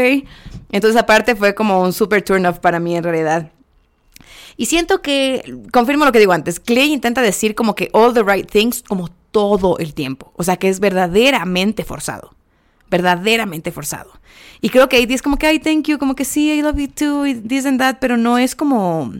Entonces 0.71 0.99
aparte 0.99 1.35
fue 1.35 1.53
como 1.53 1.81
un 1.81 1.91
super 1.91 2.23
turn 2.23 2.45
off 2.45 2.59
para 2.59 2.79
mí 2.79 2.95
en 2.95 3.03
realidad. 3.03 3.51
Y 4.55 4.67
siento 4.67 5.01
que, 5.01 5.43
confirmo 5.71 6.05
lo 6.05 6.11
que 6.11 6.19
digo 6.19 6.31
antes, 6.31 6.59
Clay 6.59 6.93
intenta 6.93 7.21
decir 7.21 7.55
como 7.55 7.75
que 7.75 7.89
all 7.91 8.13
the 8.13 8.23
right 8.23 8.49
things 8.49 8.83
como 8.83 9.09
todo 9.31 9.77
el 9.79 9.93
tiempo. 9.93 10.31
O 10.35 10.43
sea 10.43 10.57
que 10.57 10.69
es 10.69 10.79
verdaderamente 10.79 11.83
forzado. 11.83 12.35
Verdaderamente 12.89 13.71
forzado. 13.71 14.11
Y 14.64 14.70
creo 14.70 14.88
que 14.88 14.95
AD 14.95 15.11
es 15.11 15.22
como 15.22 15.38
que, 15.38 15.45
ay, 15.45 15.59
thank 15.59 15.88
you, 15.88 15.97
como 15.97 16.16
que 16.16 16.24
sí, 16.24 16.49
I 16.49 16.61
love 16.61 16.78
you 16.78 16.88
too, 16.88 17.26
y 17.26 17.36
this 17.36 17.66
and 17.66 17.82
that, 17.82 17.97
pero 17.99 18.16
no 18.16 18.38
es 18.38 18.55
como 18.55 19.11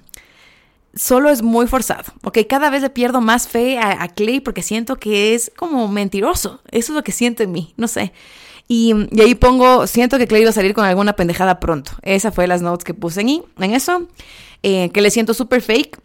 solo 0.96 1.30
es 1.30 1.42
muy 1.42 1.68
forzado, 1.68 2.14
¿ok? 2.24 2.38
Cada 2.48 2.70
vez 2.70 2.82
le 2.82 2.90
pierdo 2.90 3.20
más 3.20 3.50
fe 3.50 3.78
a, 3.78 4.08
Clay 4.08 4.40
porque 4.40 4.62
siento 4.62 4.96
que 4.96 5.36
es 5.36 5.52
como 5.58 5.90
mentiroso. 5.90 6.62
Eso 6.72 6.94
es 6.94 6.96
lo 6.96 7.04
que 7.04 7.12
siento 7.12 7.44
en 7.44 7.52
mí, 7.52 7.74
no 7.76 7.90
sé. 7.90 8.14
Y, 8.70 8.94
ahí 9.20 9.36
pongo, 9.36 9.86
siento 9.86 10.18
que 10.18 10.28
Clay 10.28 10.46
va 10.46 10.52
a 10.52 10.54
salir 10.54 10.74
con 10.74 10.86
alguna 10.86 11.18
pendejada 11.18 11.60
pronto. 11.60 11.92
Esa 12.04 12.32
fue 12.32 12.48
las 12.48 12.62
notes 12.62 12.86
que 12.86 12.94
puse 12.94 13.20
en, 13.20 13.44
en 13.60 13.74
eso. 13.74 14.08
Eh, 14.62 14.92
que 14.94 15.02
le 15.02 15.12
siento 15.12 15.34
súper 15.34 15.62
fake. 15.62 16.00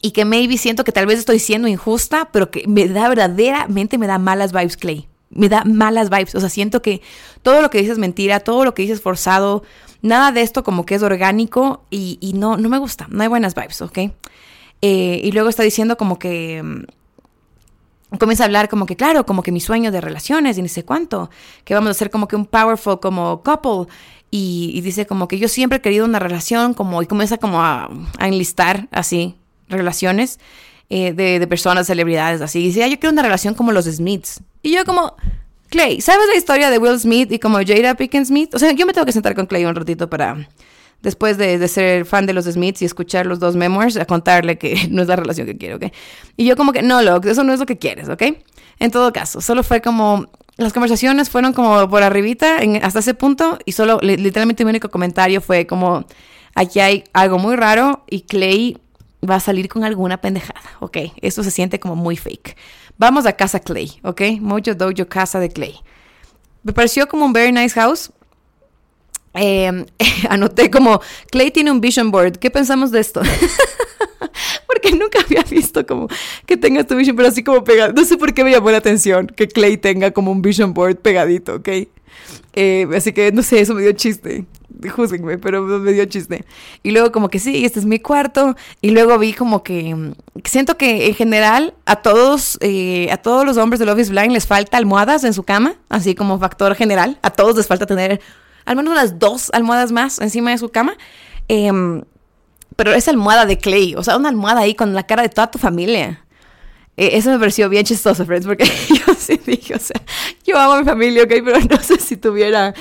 Y 0.00 0.12
que 0.12 0.24
maybe 0.24 0.56
siento 0.56 0.82
que 0.82 0.92
tal 0.92 1.04
vez 1.04 1.18
estoy 1.18 1.40
siendo 1.40 1.68
injusta, 1.68 2.30
pero 2.32 2.50
que 2.50 2.66
me 2.66 2.88
da 2.88 3.06
verdaderamente, 3.10 3.98
me 3.98 4.06
da 4.06 4.16
malas 4.16 4.52
vibes 4.52 4.78
Clay. 4.78 5.08
Me 5.30 5.48
da 5.48 5.64
malas 5.64 6.10
vibes. 6.10 6.34
O 6.34 6.40
sea, 6.40 6.48
siento 6.48 6.82
que 6.82 7.02
todo 7.42 7.62
lo 7.62 7.70
que 7.70 7.78
dices 7.78 7.92
es 7.92 7.98
mentira, 7.98 8.40
todo 8.40 8.64
lo 8.64 8.74
que 8.74 8.82
dices 8.82 8.98
es 8.98 9.02
forzado 9.02 9.62
Nada 10.04 10.32
de 10.32 10.42
esto 10.42 10.64
como 10.64 10.84
que 10.84 10.96
es 10.96 11.02
orgánico 11.02 11.86
y, 11.88 12.32
no, 12.36 12.58
no 12.58 12.68
me 12.68 12.76
gusta, 12.76 13.06
no 13.08 13.22
hay 13.22 13.28
buenas 13.28 13.54
vibes, 13.54 13.80
¿ok? 13.80 13.98
Eh, 14.82 15.20
y 15.24 15.32
luego 15.32 15.48
está 15.48 15.62
diciendo 15.62 15.96
como 15.96 16.18
que... 16.18 16.62
comienza 18.18 18.44
a 18.44 18.46
hablar 18.46 18.68
como 18.68 18.84
que, 18.84 18.96
claro, 18.96 19.24
como 19.24 19.42
que 19.42 19.50
mi 19.50 19.60
sueño 19.60 19.90
de 19.90 20.02
relaciones 20.02 20.58
y 20.58 20.62
ni 20.62 20.68
sé 20.68 20.84
cuánto, 20.84 21.30
que 21.64 21.72
vamos 21.72 21.88
a 21.88 21.94
ser 21.94 22.10
como 22.10 22.28
que 22.28 22.36
un 22.36 22.44
powerful 22.44 23.00
como 23.00 23.42
couple. 23.42 23.90
Y, 24.30 24.78
dice 24.82 25.06
como 25.06 25.26
que 25.26 25.38
yo 25.38 25.48
siempre 25.48 25.78
he 25.78 25.80
querido 25.80 26.04
una 26.04 26.18
relación 26.18 26.74
como, 26.74 27.00
y 27.00 27.06
comienza 27.06 27.38
como 27.38 27.62
a, 27.62 27.88
enlistar 28.18 28.88
así 28.90 29.36
relaciones 29.70 30.38
eh, 30.90 31.12
de, 31.12 31.38
de, 31.38 31.46
personas, 31.46 31.86
celebridades, 31.86 32.40
así. 32.40 32.60
Y 32.60 32.66
dice, 32.66 32.84
ah, 32.84 32.88
yo 32.88 32.98
quiero 32.98 33.12
una 33.12 33.22
relación 33.22 33.54
como 33.54 33.72
los 33.72 33.86
Smiths. 33.86 34.40
Y 34.62 34.72
yo 34.72 34.84
como, 34.84 35.16
Clay, 35.68 36.00
¿sabes 36.00 36.26
la 36.28 36.36
historia 36.36 36.70
de 36.70 36.78
Will 36.78 36.98
Smith 36.98 37.32
y 37.32 37.38
como 37.38 37.58
Jada 37.58 37.94
Pickens 37.94 38.28
Smith? 38.28 38.54
O 38.54 38.58
sea, 38.58 38.72
yo 38.72 38.86
me 38.86 38.92
tengo 38.92 39.06
que 39.06 39.12
sentar 39.12 39.34
con 39.34 39.46
Clay 39.46 39.64
un 39.64 39.74
ratito 39.74 40.08
para, 40.08 40.48
después 41.02 41.36
de, 41.38 41.66
ser 41.68 42.04
fan 42.04 42.26
de 42.26 42.32
los 42.32 42.44
Smiths 42.46 42.82
y 42.82 42.84
escuchar 42.84 43.26
los 43.26 43.40
dos 43.40 43.56
memoirs, 43.56 43.96
a 43.96 44.04
contarle 44.04 44.58
que 44.58 44.86
no 44.90 45.02
es 45.02 45.08
la 45.08 45.16
relación 45.16 45.46
que 45.46 45.56
quiero, 45.56 45.76
¿ok? 45.76 45.86
Y 46.36 46.44
yo 46.44 46.56
como 46.56 46.72
que, 46.72 46.82
no, 46.82 47.02
loco, 47.02 47.28
eso 47.28 47.44
no 47.44 47.52
es 47.52 47.60
lo 47.60 47.66
que 47.66 47.78
quieres, 47.78 48.08
¿ok? 48.08 48.22
En 48.78 48.90
todo 48.90 49.12
caso, 49.12 49.40
solo 49.40 49.62
fue 49.62 49.80
como, 49.80 50.26
las 50.56 50.72
conversaciones 50.72 51.30
fueron 51.30 51.52
como 51.52 51.88
por 51.88 52.02
arribita 52.02 52.58
hasta 52.82 53.00
ese 53.00 53.14
punto 53.14 53.58
y 53.64 53.72
solo, 53.72 53.98
literalmente 54.00 54.64
mi 54.64 54.70
único 54.70 54.88
comentario 54.88 55.40
fue 55.40 55.66
como, 55.66 56.04
aquí 56.54 56.80
hay 56.80 57.04
algo 57.12 57.38
muy 57.38 57.56
raro 57.56 58.04
y 58.08 58.22
Clay 58.22 58.78
va 59.26 59.36
a 59.36 59.40
salir 59.40 59.68
con 59.68 59.84
alguna 59.84 60.20
pendejada, 60.20 60.60
¿ok? 60.80 60.98
Esto 61.20 61.42
se 61.42 61.50
siente 61.50 61.80
como 61.80 61.96
muy 61.96 62.16
fake. 62.16 62.56
Vamos 62.96 63.26
a 63.26 63.32
casa 63.32 63.60
Clay, 63.60 63.92
¿ok? 64.02 64.22
Mojo 64.40 64.74
Dojo, 64.74 65.08
casa 65.08 65.40
de 65.40 65.48
Clay. 65.48 65.74
Me 66.62 66.72
pareció 66.72 67.06
como 67.08 67.24
un 67.24 67.32
very 67.32 67.52
nice 67.52 67.74
house. 67.74 68.10
Eh, 69.34 69.84
anoté 70.28 70.70
como, 70.70 71.00
Clay 71.30 71.50
tiene 71.50 71.70
un 71.70 71.80
vision 71.80 72.10
board. 72.10 72.38
¿Qué 72.38 72.50
pensamos 72.50 72.90
de 72.90 73.00
esto? 73.00 73.20
Porque 74.66 74.92
nunca 74.92 75.20
había 75.20 75.42
visto 75.42 75.86
como 75.86 76.08
que 76.46 76.56
tenga 76.56 76.84
tu 76.84 76.96
vision 76.96 77.16
board 77.16 77.28
así 77.28 77.42
como 77.42 77.64
pegado. 77.64 77.92
No 77.92 78.04
sé 78.04 78.16
por 78.16 78.32
qué 78.32 78.44
me 78.44 78.50
llamó 78.50 78.70
la 78.70 78.78
atención 78.78 79.26
que 79.26 79.48
Clay 79.48 79.76
tenga 79.76 80.12
como 80.12 80.30
un 80.30 80.42
vision 80.42 80.72
board 80.72 80.96
pegadito, 80.96 81.56
¿ok? 81.56 81.68
Eh, 82.54 82.86
así 82.96 83.12
que 83.12 83.32
no 83.32 83.42
sé, 83.42 83.60
eso 83.60 83.74
me 83.74 83.82
dio 83.82 83.92
chiste 83.92 84.46
júzguenme, 84.90 85.38
pero 85.38 85.62
me 85.62 85.92
dio 85.92 86.04
chiste. 86.06 86.44
Y 86.82 86.90
luego 86.90 87.12
como 87.12 87.28
que 87.28 87.38
sí, 87.38 87.64
este 87.64 87.78
es 87.80 87.86
mi 87.86 87.98
cuarto. 87.98 88.56
Y 88.80 88.90
luego 88.90 89.18
vi 89.18 89.32
como 89.32 89.62
que 89.62 89.94
mm, 89.94 90.12
siento 90.44 90.76
que 90.76 91.06
en 91.06 91.14
general 91.14 91.74
a 91.86 91.96
todos, 91.96 92.58
eh, 92.60 93.08
a 93.10 93.16
todos 93.16 93.44
los 93.44 93.56
hombres 93.56 93.80
de 93.80 93.86
Love 93.86 94.00
is 94.00 94.10
Blind 94.10 94.32
les 94.32 94.46
falta 94.46 94.76
almohadas 94.76 95.24
en 95.24 95.34
su 95.34 95.42
cama, 95.42 95.74
así 95.88 96.14
como 96.14 96.38
factor 96.38 96.74
general. 96.74 97.18
A 97.22 97.30
todos 97.30 97.56
les 97.56 97.66
falta 97.66 97.86
tener 97.86 98.20
al 98.64 98.76
menos 98.76 98.92
unas 98.92 99.18
dos 99.18 99.50
almohadas 99.52 99.92
más 99.92 100.18
encima 100.20 100.50
de 100.50 100.58
su 100.58 100.70
cama. 100.70 100.96
Em, 101.48 102.02
pero 102.76 102.92
esa 102.92 103.10
almohada 103.10 103.46
de 103.46 103.58
Clay, 103.58 103.94
o 103.94 104.02
sea, 104.02 104.16
una 104.16 104.28
almohada 104.28 104.60
ahí 104.60 104.74
con 104.74 104.94
la 104.94 105.04
cara 105.04 105.22
de 105.22 105.28
toda 105.28 105.50
tu 105.50 105.58
familia. 105.58 106.24
E, 106.96 107.16
eso 107.16 107.30
me 107.30 107.38
pareció 107.38 107.68
bien 107.68 107.84
chistoso, 107.84 108.24
friends, 108.24 108.46
porque 108.46 108.64
yo 108.88 109.14
sí 109.18 109.40
dije, 109.44 109.74
o 109.74 109.78
sea, 109.78 110.00
yo 110.44 110.58
amo 110.58 110.74
a 110.74 110.78
mi 110.80 110.84
familia, 110.84 111.24
ok, 111.24 111.32
pero 111.44 111.58
no 111.70 111.82
sé 111.82 111.98
si 111.98 112.16
tuviera 112.16 112.74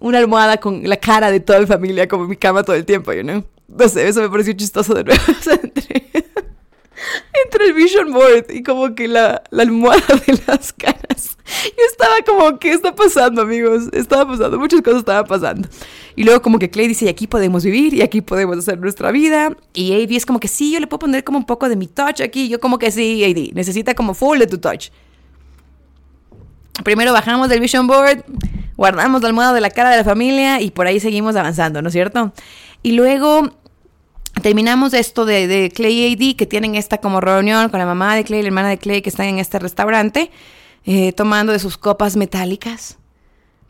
una 0.00 0.18
almohada 0.18 0.58
con 0.58 0.88
la 0.88 0.96
cara 0.96 1.30
de 1.30 1.40
toda 1.40 1.60
mi 1.60 1.66
familia 1.66 2.08
como 2.08 2.26
mi 2.26 2.36
cama 2.36 2.62
todo 2.62 2.76
el 2.76 2.84
tiempo, 2.84 3.12
you 3.12 3.22
know? 3.22 3.44
No 3.68 3.88
sé, 3.88 4.08
eso 4.08 4.22
me 4.22 4.30
pareció 4.30 4.54
chistoso 4.54 4.94
de 4.94 5.04
nuevo. 5.04 5.20
entre, 5.62 6.06
entre, 7.44 7.64
el 7.66 7.74
vision 7.74 8.12
board 8.12 8.46
y 8.50 8.62
como 8.62 8.94
que 8.94 9.08
la, 9.08 9.42
la, 9.50 9.62
almohada 9.62 10.06
de 10.26 10.40
las 10.46 10.72
caras. 10.72 11.36
Yo 11.64 11.84
estaba 11.90 12.14
como, 12.26 12.58
¿qué 12.58 12.72
está 12.72 12.94
pasando, 12.94 13.42
amigos? 13.42 13.88
Estaba 13.92 14.26
pasando, 14.26 14.58
muchas 14.58 14.80
cosas 14.80 15.00
estaban 15.00 15.26
pasando. 15.26 15.68
Y 16.16 16.24
luego 16.24 16.40
como 16.40 16.58
que 16.58 16.70
Clay 16.70 16.88
dice, 16.88 17.04
y 17.04 17.08
aquí 17.08 17.26
podemos 17.26 17.64
vivir, 17.64 17.94
y 17.94 18.02
aquí 18.02 18.22
podemos 18.22 18.58
hacer 18.58 18.78
nuestra 18.78 19.10
vida. 19.10 19.56
Y 19.74 19.92
AD 19.92 20.12
es 20.12 20.26
como 20.26 20.40
que 20.40 20.48
sí, 20.48 20.72
yo 20.72 20.80
le 20.80 20.86
puedo 20.86 21.00
poner 21.00 21.24
como 21.24 21.38
un 21.38 21.46
poco 21.46 21.68
de 21.68 21.76
mi 21.76 21.86
touch 21.86 22.20
aquí. 22.20 22.48
Yo 22.48 22.60
como 22.60 22.78
que 22.78 22.90
sí, 22.90 23.22
AD, 23.24 23.54
necesita 23.54 23.94
como 23.94 24.14
full 24.14 24.38
de 24.38 24.46
tu 24.46 24.58
touch. 24.58 24.88
Primero 26.84 27.12
bajamos 27.12 27.48
del 27.48 27.60
vision 27.60 27.86
board, 27.86 28.24
guardamos 28.78 29.20
la 29.20 29.28
almohada 29.28 29.52
de 29.52 29.60
la 29.60 29.70
cara 29.70 29.90
de 29.90 29.98
la 29.98 30.04
familia 30.04 30.62
y 30.62 30.70
por 30.70 30.86
ahí 30.86 31.00
seguimos 31.00 31.36
avanzando, 31.36 31.82
¿no 31.82 31.88
es 31.88 31.92
cierto? 31.92 32.32
Y 32.82 32.92
luego 32.92 33.50
terminamos 34.40 34.94
esto 34.94 35.26
de, 35.26 35.70
Clay 35.74 36.14
AD, 36.14 36.36
que 36.36 36.46
tienen 36.46 36.76
esta 36.76 36.98
como 36.98 37.20
reunión 37.20 37.68
con 37.70 37.80
la 37.80 37.86
mamá 37.86 38.14
de 38.14 38.22
Clay 38.22 38.38
y 38.38 38.42
la 38.42 38.48
hermana 38.48 38.68
de 38.70 38.78
Clay 38.78 39.02
que 39.02 39.10
están 39.10 39.26
en 39.26 39.40
este 39.40 39.58
restaurante, 39.58 40.30
eh, 40.86 41.12
tomando 41.12 41.52
de 41.52 41.58
sus 41.58 41.76
copas 41.76 42.16
metálicas. 42.16 42.98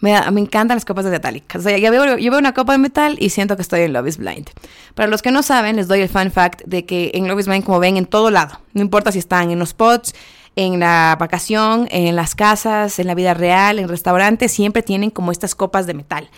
Me, 0.01 0.13
me, 0.31 0.43
encantan 0.43 0.77
las 0.77 0.85
copas 0.85 1.07
de 1.07 1.11
metálicas. 1.11 1.61
O 1.61 1.69
sea, 1.69 1.77
yo 1.79 1.91
veo, 1.91 2.39
una 2.39 2.53
copa 2.53 2.73
de 2.73 2.79
metal 2.79 3.17
y 3.19 3.31
siento 3.31 3.57
que 3.57 3.63
estoy 3.63 3.81
en 3.81 3.95
Love 3.95 4.09
is 4.09 4.19
Blind. 4.19 4.51
Para 4.95 5.09
los 5.09 5.23
que 5.23 5.33
no 5.33 5.43
saben, 5.43 5.77
les 5.77 5.89
doy 5.89 6.03
el 6.03 6.09
fun 6.11 6.31
fact 6.31 6.63
de 6.67 6.85
que 6.85 7.13
en 7.15 7.27
Love 7.27 7.41
is 7.41 7.47
Blind, 7.47 7.65
como 7.65 7.81
ven, 7.81 7.97
en 7.97 8.05
todo 8.05 8.31
lado. 8.31 8.61
No 8.75 8.83
importa 8.83 9.11
si 9.11 9.19
están 9.19 9.51
en 9.51 9.59
los 9.59 9.73
pots, 9.73 10.15
en 10.59 10.81
la 10.81 11.17
vacación, 11.21 11.87
en 11.93 12.17
las 12.17 12.35
casas, 12.35 12.99
en 12.99 13.07
la 13.07 13.15
vida 13.15 13.33
real, 13.33 13.79
en 13.79 13.87
restaurantes, 13.87 14.51
siempre 14.51 14.83
tienen 14.83 15.11
como 15.11 15.31
estas 15.31 15.55
copas 15.55 15.87
de 15.87 15.95
metal. 15.95 16.29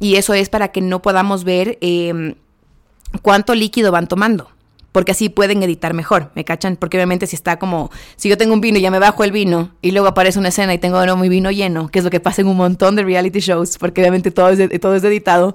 Y 0.00 0.16
eso 0.16 0.34
es 0.34 0.48
para 0.48 0.72
que 0.72 0.80
no 0.80 1.00
podamos 1.00 1.44
ver 1.44 1.78
em, 1.80 2.34
cuánto 3.22 3.54
líquido 3.54 3.92
van 3.92 4.08
tomando. 4.08 4.50
Porque 4.90 5.12
así 5.12 5.28
pueden 5.28 5.62
editar 5.62 5.94
mejor, 5.94 6.32
¿me 6.34 6.44
cachan? 6.44 6.74
Porque 6.74 6.96
obviamente 6.96 7.28
si 7.28 7.36
está 7.36 7.60
como, 7.60 7.92
si 8.16 8.28
yo 8.28 8.36
tengo 8.36 8.52
un 8.52 8.60
vino 8.60 8.78
y 8.78 8.80
ya 8.80 8.90
me 8.90 8.98
bajo 8.98 9.22
el 9.22 9.30
vino 9.30 9.70
y 9.80 9.92
luego 9.92 10.08
aparece 10.08 10.40
una 10.40 10.48
escena 10.48 10.74
y 10.74 10.78
tengo 10.78 10.98
de 10.98 11.14
mi 11.14 11.28
vino 11.28 11.52
lleno, 11.52 11.86
que 11.88 12.00
es 12.00 12.04
lo 12.04 12.10
que 12.10 12.18
pasa 12.18 12.40
en 12.40 12.48
un 12.48 12.56
montón 12.56 12.96
de 12.96 13.04
reality 13.04 13.38
shows, 13.38 13.78
porque 13.78 14.00
obviamente 14.00 14.32
todo 14.32 14.48
es, 14.48 14.80
todo 14.80 14.96
es 14.96 15.04
editado, 15.04 15.54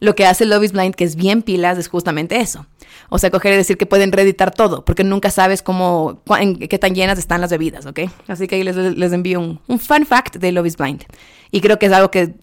lo 0.00 0.14
que 0.14 0.26
hace 0.26 0.44
Love 0.44 0.64
is 0.64 0.72
Blind, 0.72 0.94
que 0.94 1.04
es 1.04 1.16
bien 1.16 1.42
pilas, 1.42 1.78
es 1.78 1.88
justamente 1.88 2.40
eso. 2.40 2.66
O 3.08 3.18
sea, 3.18 3.30
coger 3.30 3.54
y 3.54 3.56
decir 3.56 3.76
que 3.76 3.86
pueden 3.86 4.12
reeditar 4.12 4.52
todo, 4.52 4.84
porque 4.84 5.02
nunca 5.02 5.30
sabes 5.30 5.62
cómo, 5.62 6.22
qué 6.68 6.78
tan 6.78 6.94
llenas 6.94 7.18
están 7.18 7.40
las 7.40 7.50
bebidas, 7.50 7.86
¿ok? 7.86 8.00
Así 8.26 8.46
que 8.46 8.56
ahí 8.56 8.64
les, 8.64 8.76
les 8.76 9.12
envío 9.12 9.40
un, 9.40 9.60
un, 9.66 9.78
fun 9.78 10.04
fact 10.06 10.36
de 10.36 10.52
Love 10.52 10.66
is 10.66 10.76
Blind. 10.76 11.04
Y 11.50 11.60
creo 11.60 11.78
que 11.78 11.86
es 11.86 11.92
algo 11.92 12.10
que 12.10 12.34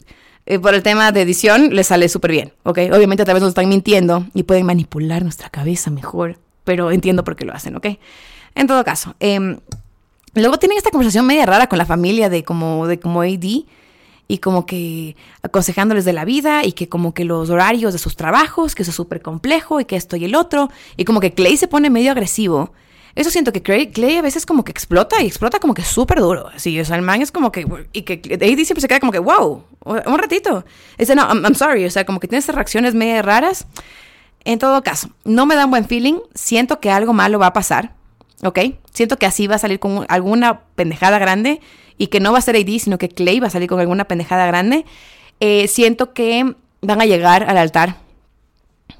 eh, 0.47 0.59
por 0.59 0.73
el 0.73 0.83
tema 0.83 1.11
de 1.11 1.21
edición 1.21 1.75
les 1.75 1.87
sale 1.87 2.09
súper 2.09 2.31
bien, 2.31 2.53
¿ok? 2.63 2.79
Obviamente 2.93 3.25
tal 3.25 3.35
vez 3.35 3.41
nos 3.41 3.49
están 3.49 3.69
mintiendo 3.69 4.25
y 4.33 4.43
pueden 4.43 4.65
manipular 4.65 5.23
nuestra 5.23 5.49
cabeza 5.49 5.91
mejor, 5.91 6.39
pero 6.63 6.91
entiendo 6.91 7.23
por 7.23 7.35
qué 7.35 7.45
lo 7.45 7.53
hacen, 7.53 7.75
¿ok? 7.75 7.87
En 8.55 8.67
todo 8.67 8.83
caso, 8.83 9.15
eh, 9.19 9.57
luego 10.33 10.57
tienen 10.57 10.77
esta 10.77 10.89
conversación 10.89 11.25
media 11.25 11.45
rara 11.45 11.67
con 11.67 11.77
la 11.77 11.85
familia 11.85 12.29
de 12.29 12.43
como, 12.43 12.87
de 12.87 12.99
como 12.99 13.21
AD 13.21 13.65
y 14.27 14.39
como 14.39 14.65
que 14.65 15.15
aconsejándoles 15.43 16.05
de 16.05 16.13
la 16.13 16.25
vida 16.25 16.65
y 16.65 16.71
que 16.71 16.89
como 16.89 17.13
que 17.13 17.25
los 17.25 17.49
horarios 17.49 17.93
de 17.93 17.99
sus 17.99 18.15
trabajos, 18.15 18.73
que 18.75 18.83
eso 18.83 18.91
es 18.91 18.95
súper 18.95 19.21
complejo 19.21 19.79
y 19.79 19.85
que 19.85 19.95
esto 19.95 20.15
y 20.15 20.25
el 20.25 20.35
otro, 20.35 20.69
y 20.97 21.05
como 21.05 21.19
que 21.19 21.33
Clay 21.33 21.57
se 21.57 21.67
pone 21.67 21.89
medio 21.89 22.11
agresivo. 22.11 22.71
Eso 23.13 23.29
siento 23.29 23.53
que 23.53 23.61
Clay, 23.61 23.91
Clay 23.91 24.17
a 24.17 24.21
veces 24.21 24.45
como 24.45 24.65
que 24.65 24.71
explota 24.71 25.23
y 25.23 25.27
explota 25.27 25.59
como 25.59 25.73
que 25.73 25.83
súper 25.83 26.19
duro. 26.19 26.49
Así, 26.49 26.77
o 26.79 26.83
sea, 26.83 26.97
el 26.97 27.01
man 27.01 27.21
es 27.21 27.31
como 27.31 27.51
que, 27.51 27.65
y 27.93 28.01
que 28.01 28.13
AD 28.33 28.65
siempre 28.65 28.81
se 28.81 28.87
queda 28.89 28.99
como 28.99 29.13
que, 29.13 29.19
wow, 29.19 29.63
un 29.85 30.19
ratito. 30.19 30.65
Dice, 30.97 31.15
no, 31.15 31.23
I'm, 31.23 31.55
sorry, 31.55 31.85
o 31.85 31.91
sea, 31.91 32.05
como 32.05 32.19
que 32.19 32.27
tiene 32.27 32.39
estas 32.39 32.55
reacciones 32.55 32.93
medio 32.93 33.21
raras. 33.21 33.67
En 34.43 34.59
todo 34.59 34.83
caso, 34.83 35.09
no 35.23 35.45
me 35.45 35.55
da 35.55 35.65
un 35.65 35.71
buen 35.71 35.85
feeling, 35.85 36.19
siento 36.33 36.79
que 36.79 36.91
algo 36.91 37.13
malo 37.13 37.39
va 37.39 37.47
a 37.47 37.53
pasar, 37.53 37.95
¿ok? 38.43 38.59
Siento 38.93 39.17
que 39.17 39.25
así 39.25 39.47
va 39.47 39.55
a 39.55 39.59
salir 39.59 39.79
con 39.79 40.05
alguna 40.09 40.61
pendejada 40.75 41.17
grande 41.17 41.61
y 41.97 42.07
que 42.07 42.19
no 42.19 42.31
va 42.31 42.39
a 42.39 42.41
ser 42.41 42.55
AD, 42.55 42.79
sino 42.79 42.97
que 42.97 43.09
Clay 43.09 43.39
va 43.39 43.47
a 43.47 43.51
salir 43.51 43.69
con 43.69 43.79
alguna 43.79 44.05
pendejada 44.05 44.45
grande, 44.47 44.85
eh, 45.39 45.67
siento 45.67 46.13
que 46.13 46.55
van 46.81 47.01
a 47.01 47.05
llegar 47.05 47.43
al 47.43 47.57
altar. 47.57 47.97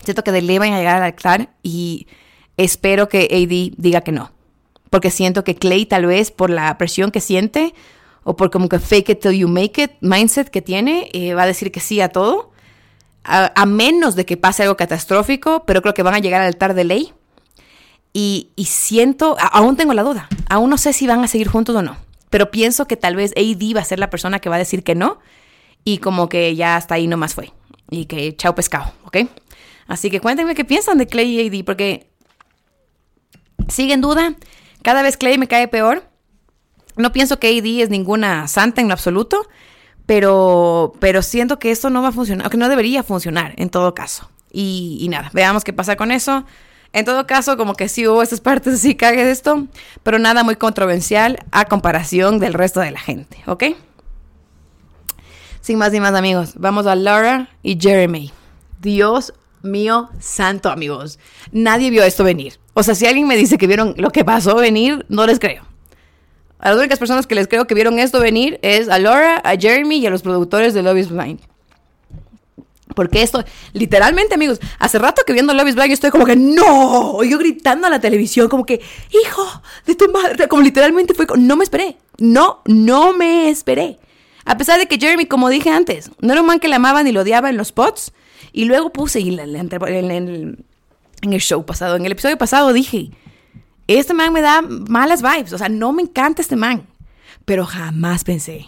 Siento 0.03 0.23
que 0.23 0.31
Dele 0.31 0.59
van 0.59 0.73
a 0.73 0.77
llegar 0.77 0.97
al 0.97 1.03
altar 1.03 1.49
y 1.63 2.07
espero 2.57 3.09
que 3.09 3.23
AD 3.31 3.75
diga 3.81 4.01
que 4.01 4.11
no. 4.11 4.31
Porque 4.89 5.11
siento 5.11 5.43
que 5.43 5.55
Clay 5.55 5.85
tal 5.85 6.05
vez 6.05 6.31
por 6.31 6.49
la 6.49 6.77
presión 6.77 7.11
que 7.11 7.19
siente 7.19 7.73
o 8.23 8.35
por 8.35 8.49
como 8.49 8.69
que 8.69 8.79
fake 8.79 9.09
it 9.09 9.19
till 9.19 9.31
you 9.31 9.47
make 9.47 9.81
it 9.81 9.91
mindset 10.01 10.49
que 10.49 10.61
tiene, 10.61 11.09
eh, 11.13 11.33
va 11.33 11.43
a 11.43 11.47
decir 11.47 11.71
que 11.71 11.79
sí 11.79 12.01
a 12.01 12.09
todo. 12.09 12.51
A, 13.27 13.65
menos 13.65 14.15
de 14.15 14.23
que 14.23 14.37
pase 14.37 14.61
algo 14.61 14.77
catastrófico, 14.77 15.63
pero 15.65 15.81
creo 15.81 15.95
que 15.95 16.03
van 16.03 16.13
a 16.13 16.19
llegar 16.19 16.41
al 16.41 16.47
altar 16.47 16.75
de 16.75 16.83
ley. 16.83 17.11
Y 18.13 18.51
siento, 18.67 19.35
aún 19.51 19.75
tengo 19.75 19.93
la 19.93 20.03
duda, 20.03 20.29
aún 20.47 20.69
no 20.69 20.77
sé 20.77 20.93
si 20.93 21.07
van 21.07 21.23
a 21.23 21.27
seguir 21.27 21.47
juntos 21.47 21.75
o 21.75 21.81
no 21.81 21.97
pero 22.35 22.51
pienso 22.51 22.85
que 22.85 22.97
tal 22.97 23.15
vez 23.15 23.31
AD 23.37 23.77
va 23.77 23.79
a 23.79 23.85
ser 23.85 23.97
la 23.97 24.09
persona 24.09 24.39
que 24.39 24.49
va 24.49 24.57
a 24.57 24.59
decir 24.59 24.83
que 24.83 24.93
no 24.93 25.19
y 25.85 25.99
como 25.99 26.27
que 26.27 26.53
ya 26.53 26.75
hasta 26.75 26.95
ahí 26.95 27.07
nomás 27.07 27.33
fue 27.33 27.53
y 27.89 28.07
que 28.07 28.35
chao 28.35 28.53
pescado, 28.53 28.91
¿ok? 29.05 29.19
Así 29.87 30.11
que 30.11 30.19
cuéntenme 30.19 30.53
qué 30.53 30.65
piensan 30.65 30.97
de 30.97 31.07
Clay 31.07 31.39
y 31.39 31.47
AD 31.47 31.63
porque 31.63 32.09
sigue 33.69 33.93
en 33.93 34.01
duda, 34.01 34.35
cada 34.81 35.01
vez 35.01 35.15
Clay 35.15 35.37
me 35.37 35.47
cae 35.47 35.69
peor. 35.69 36.09
No 36.97 37.13
pienso 37.13 37.39
que 37.39 37.47
AD 37.47 37.83
es 37.83 37.89
ninguna 37.89 38.49
santa 38.49 38.81
en 38.81 38.89
lo 38.89 38.93
absoluto, 38.95 39.47
pero, 40.05 40.91
pero 40.99 41.21
siento 41.21 41.57
que 41.57 41.71
esto 41.71 41.89
no 41.89 42.01
va 42.01 42.09
a 42.09 42.11
funcionar, 42.11 42.49
que 42.49 42.57
no 42.57 42.67
debería 42.67 43.01
funcionar 43.01 43.53
en 43.55 43.69
todo 43.69 43.95
caso. 43.95 44.29
Y, 44.51 44.97
y 44.99 45.07
nada, 45.07 45.31
veamos 45.33 45.63
qué 45.63 45.71
pasa 45.71 45.95
con 45.95 46.11
eso. 46.11 46.43
En 46.95 47.03
todo 47.03 47.27
caso, 47.27 47.57
como 47.57 47.73
que 47.73 47.89
sí 47.89 48.07
hubo 48.07 48.23
esas 48.23 48.39
partes 48.39 48.75
así, 48.75 48.95
cague 48.95 49.25
de 49.25 49.31
esto, 49.31 49.67
pero 50.01 50.17
nada 50.17 50.45
muy 50.45 50.55
controversial 50.55 51.37
a 51.51 51.65
comparación 51.65 52.39
del 52.39 52.53
resto 52.53 52.79
de 52.79 52.91
la 52.91 53.01
gente, 53.01 53.37
¿ok? 53.47 53.65
Sin 55.59 55.77
más 55.77 55.91
ni 55.91 55.99
más, 55.99 56.13
amigos, 56.13 56.53
vamos 56.55 56.87
a 56.87 56.95
Laura 56.95 57.49
y 57.61 57.77
Jeremy. 57.77 58.31
Dios 58.79 59.33
mío 59.61 60.09
santo, 60.21 60.69
amigos. 60.69 61.19
Nadie 61.51 61.89
vio 61.89 62.01
esto 62.01 62.23
venir. 62.23 62.59
O 62.73 62.81
sea, 62.81 62.95
si 62.95 63.05
alguien 63.05 63.27
me 63.27 63.35
dice 63.35 63.57
que 63.57 63.67
vieron 63.67 63.95
lo 63.97 64.11
que 64.11 64.23
pasó 64.23 64.55
venir, 64.55 65.05
no 65.09 65.27
les 65.27 65.37
creo. 65.37 65.65
A 66.59 66.69
las 66.69 66.79
únicas 66.79 66.97
personas 66.97 67.27
que 67.27 67.35
les 67.35 67.49
creo 67.49 67.67
que 67.67 67.75
vieron 67.75 67.99
esto 67.99 68.21
venir 68.21 68.57
es 68.61 68.87
a 68.87 68.99
Laura, 68.99 69.41
a 69.43 69.57
Jeremy 69.57 69.97
y 69.97 70.05
a 70.05 70.11
los 70.11 70.21
productores 70.21 70.73
de 70.73 70.81
Love 70.81 70.99
is 70.99 71.09
Blind. 71.09 71.41
Porque 72.95 73.21
esto, 73.21 73.43
literalmente, 73.73 74.33
amigos, 74.35 74.59
hace 74.79 74.97
rato 74.97 75.21
que 75.25 75.33
viendo 75.33 75.53
Love 75.53 75.69
is 75.69 75.75
Blind 75.75 75.91
estoy 75.91 76.11
como 76.11 76.25
que 76.25 76.35
¡No! 76.35 77.23
Y 77.23 77.29
yo 77.29 77.37
gritando 77.37 77.87
a 77.87 77.89
la 77.89 77.99
televisión, 77.99 78.49
como 78.49 78.65
que 78.65 78.81
¡Hijo 79.23 79.61
de 79.85 79.95
tu 79.95 80.11
madre! 80.11 80.47
Como 80.47 80.61
literalmente 80.63 81.13
fue, 81.13 81.27
no 81.37 81.55
me 81.55 81.63
esperé. 81.63 81.97
No, 82.17 82.61
no 82.65 83.13
me 83.13 83.49
esperé. 83.49 83.99
A 84.45 84.57
pesar 84.57 84.79
de 84.79 84.87
que 84.87 84.97
Jeremy, 84.97 85.25
como 85.25 85.49
dije 85.49 85.69
antes, 85.69 86.11
no 86.19 86.31
era 86.31 86.41
un 86.41 86.47
man 86.47 86.59
que 86.59 86.67
le 86.67 86.75
amaba 86.75 87.03
ni 87.03 87.11
lo 87.11 87.21
odiaba 87.21 87.49
en 87.49 87.57
los 87.57 87.67
spots. 87.69 88.13
Y 88.53 88.65
luego 88.65 88.91
puse 88.91 89.19
en, 89.19 89.39
en 89.39 91.33
el 91.33 91.41
show 91.41 91.65
pasado, 91.65 91.95
en 91.95 92.05
el 92.05 92.11
episodio 92.13 92.37
pasado 92.37 92.71
dije, 92.71 93.11
este 93.87 94.13
man 94.13 94.33
me 94.33 94.41
da 94.41 94.61
malas 94.61 95.21
vibes, 95.21 95.53
o 95.53 95.57
sea, 95.57 95.69
no 95.69 95.91
me 95.91 96.03
encanta 96.03 96.41
este 96.41 96.55
man. 96.55 96.87
Pero 97.45 97.65
jamás 97.65 98.23
pensé, 98.23 98.67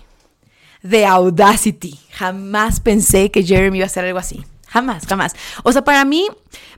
de 0.89 1.05
Audacity, 1.05 1.99
jamás 2.11 2.79
pensé 2.79 3.31
que 3.31 3.43
Jeremy 3.43 3.77
iba 3.77 3.85
a 3.85 3.87
hacer 3.87 4.05
algo 4.05 4.19
así. 4.19 4.45
Jamás, 4.67 5.05
jamás. 5.07 5.33
O 5.63 5.71
sea, 5.71 5.83
para 5.83 6.03
mí, 6.05 6.27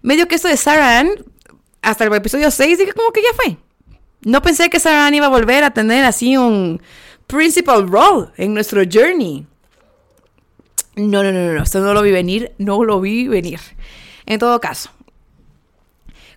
medio 0.01 0.27
que 0.27 0.35
esto 0.35 0.47
de 0.47 0.57
Sarah 0.57 0.99
Ann, 0.99 1.09
hasta 1.81 2.03
el 2.03 2.13
episodio 2.13 2.51
6, 2.51 2.77
dije 2.77 2.93
como 2.93 3.11
que 3.11 3.21
ya 3.21 3.29
fue. 3.35 3.57
No 4.21 4.41
pensé 4.41 4.69
que 4.69 4.79
Sarah 4.79 5.07
Ann 5.07 5.15
iba 5.15 5.25
a 5.25 5.29
volver 5.29 5.63
a 5.63 5.71
tener 5.71 6.05
así 6.05 6.37
un 6.37 6.81
principal 7.27 7.87
role 7.87 8.27
en 8.37 8.53
nuestro 8.53 8.81
journey. 8.91 9.45
No, 10.95 11.23
no, 11.23 11.31
no, 11.31 11.53
no, 11.53 11.63
esto 11.63 11.79
no 11.79 11.93
lo 11.93 12.01
vi 12.01 12.11
venir, 12.11 12.51
no 12.57 12.83
lo 12.83 12.99
vi 12.99 13.27
venir. 13.27 13.59
En 14.25 14.39
todo 14.39 14.59
caso, 14.59 14.91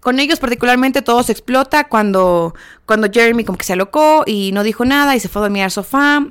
con 0.00 0.18
ellos 0.18 0.38
particularmente 0.38 1.02
todo 1.02 1.22
se 1.22 1.32
explota 1.32 1.88
cuando, 1.88 2.54
cuando 2.86 3.08
Jeremy 3.10 3.44
como 3.44 3.58
que 3.58 3.64
se 3.64 3.72
alocó 3.72 4.24
y 4.26 4.50
no 4.52 4.62
dijo 4.62 4.84
nada 4.84 5.14
y 5.16 5.20
se 5.20 5.28
fue 5.28 5.40
a 5.40 5.44
dormir 5.44 5.62
al 5.64 5.70
sofá. 5.70 6.26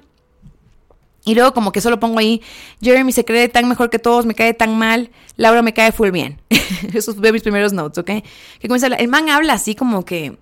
Y 1.23 1.35
luego 1.35 1.53
como 1.53 1.71
que 1.71 1.81
solo 1.81 1.99
pongo 1.99 2.19
ahí, 2.19 2.41
Jeremy 2.81 3.11
se 3.11 3.23
cree 3.23 3.47
tan 3.47 3.69
mejor 3.69 3.89
que 3.89 3.99
todos, 3.99 4.25
me 4.25 4.33
cae 4.33 4.53
tan 4.53 4.77
mal, 4.77 5.11
Laura 5.37 5.61
me 5.61 5.73
cae 5.73 5.91
full 5.91 6.09
bien. 6.09 6.41
Esos 6.93 7.15
son 7.15 7.31
mis 7.31 7.43
primeros 7.43 7.73
notes, 7.73 7.99
¿ok? 7.99 8.23
Que 8.59 8.67
comienza, 8.67 8.87
el 8.87 9.07
man 9.07 9.29
habla 9.29 9.53
así 9.53 9.75
como 9.75 10.03
que, 10.03 10.37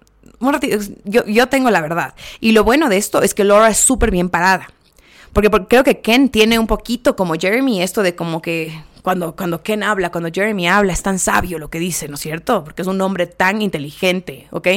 yo, 1.04 1.26
yo 1.26 1.48
tengo 1.48 1.70
la 1.70 1.82
verdad. 1.82 2.14
Y 2.40 2.54
lo 2.54 2.64
bueno 2.64 2.88
de 2.88 2.98
esto 2.98 3.22
es 3.22 3.34
que 3.34 3.44
Laura 3.44 3.70
es 3.70 3.78
súper 3.78 4.10
bien 4.10 4.30
parada. 4.30 4.70
Porque, 5.34 5.50
porque, 5.50 5.68
creo 5.68 5.84
que 5.84 6.00
Ken 6.00 6.30
tiene 6.30 6.58
un 6.58 6.68
poquito 6.68 7.16
como 7.16 7.36
Jeremy 7.36 7.82
esto 7.82 8.02
de 8.02 8.16
como 8.16 8.42
que 8.42 8.74
cuando, 9.02 9.36
cuando 9.36 9.62
Ken 9.62 9.84
habla, 9.84 10.12
cuando 10.12 10.30
Jeremy 10.34 10.68
habla, 10.68 10.94
es 10.94 11.04
tan 11.04 11.20
sabio 11.20 11.60
lo 11.60 11.70
que 11.70 11.80
dice, 11.80 12.08
¿no 12.08 12.16
es 12.16 12.22
cierto? 12.22 12.64
Porque 12.64 12.82
es 12.82 12.88
un 12.88 13.00
hombre 13.02 13.28
tan 13.28 13.62
inteligente, 13.62 14.48
¿ok? 14.52 14.68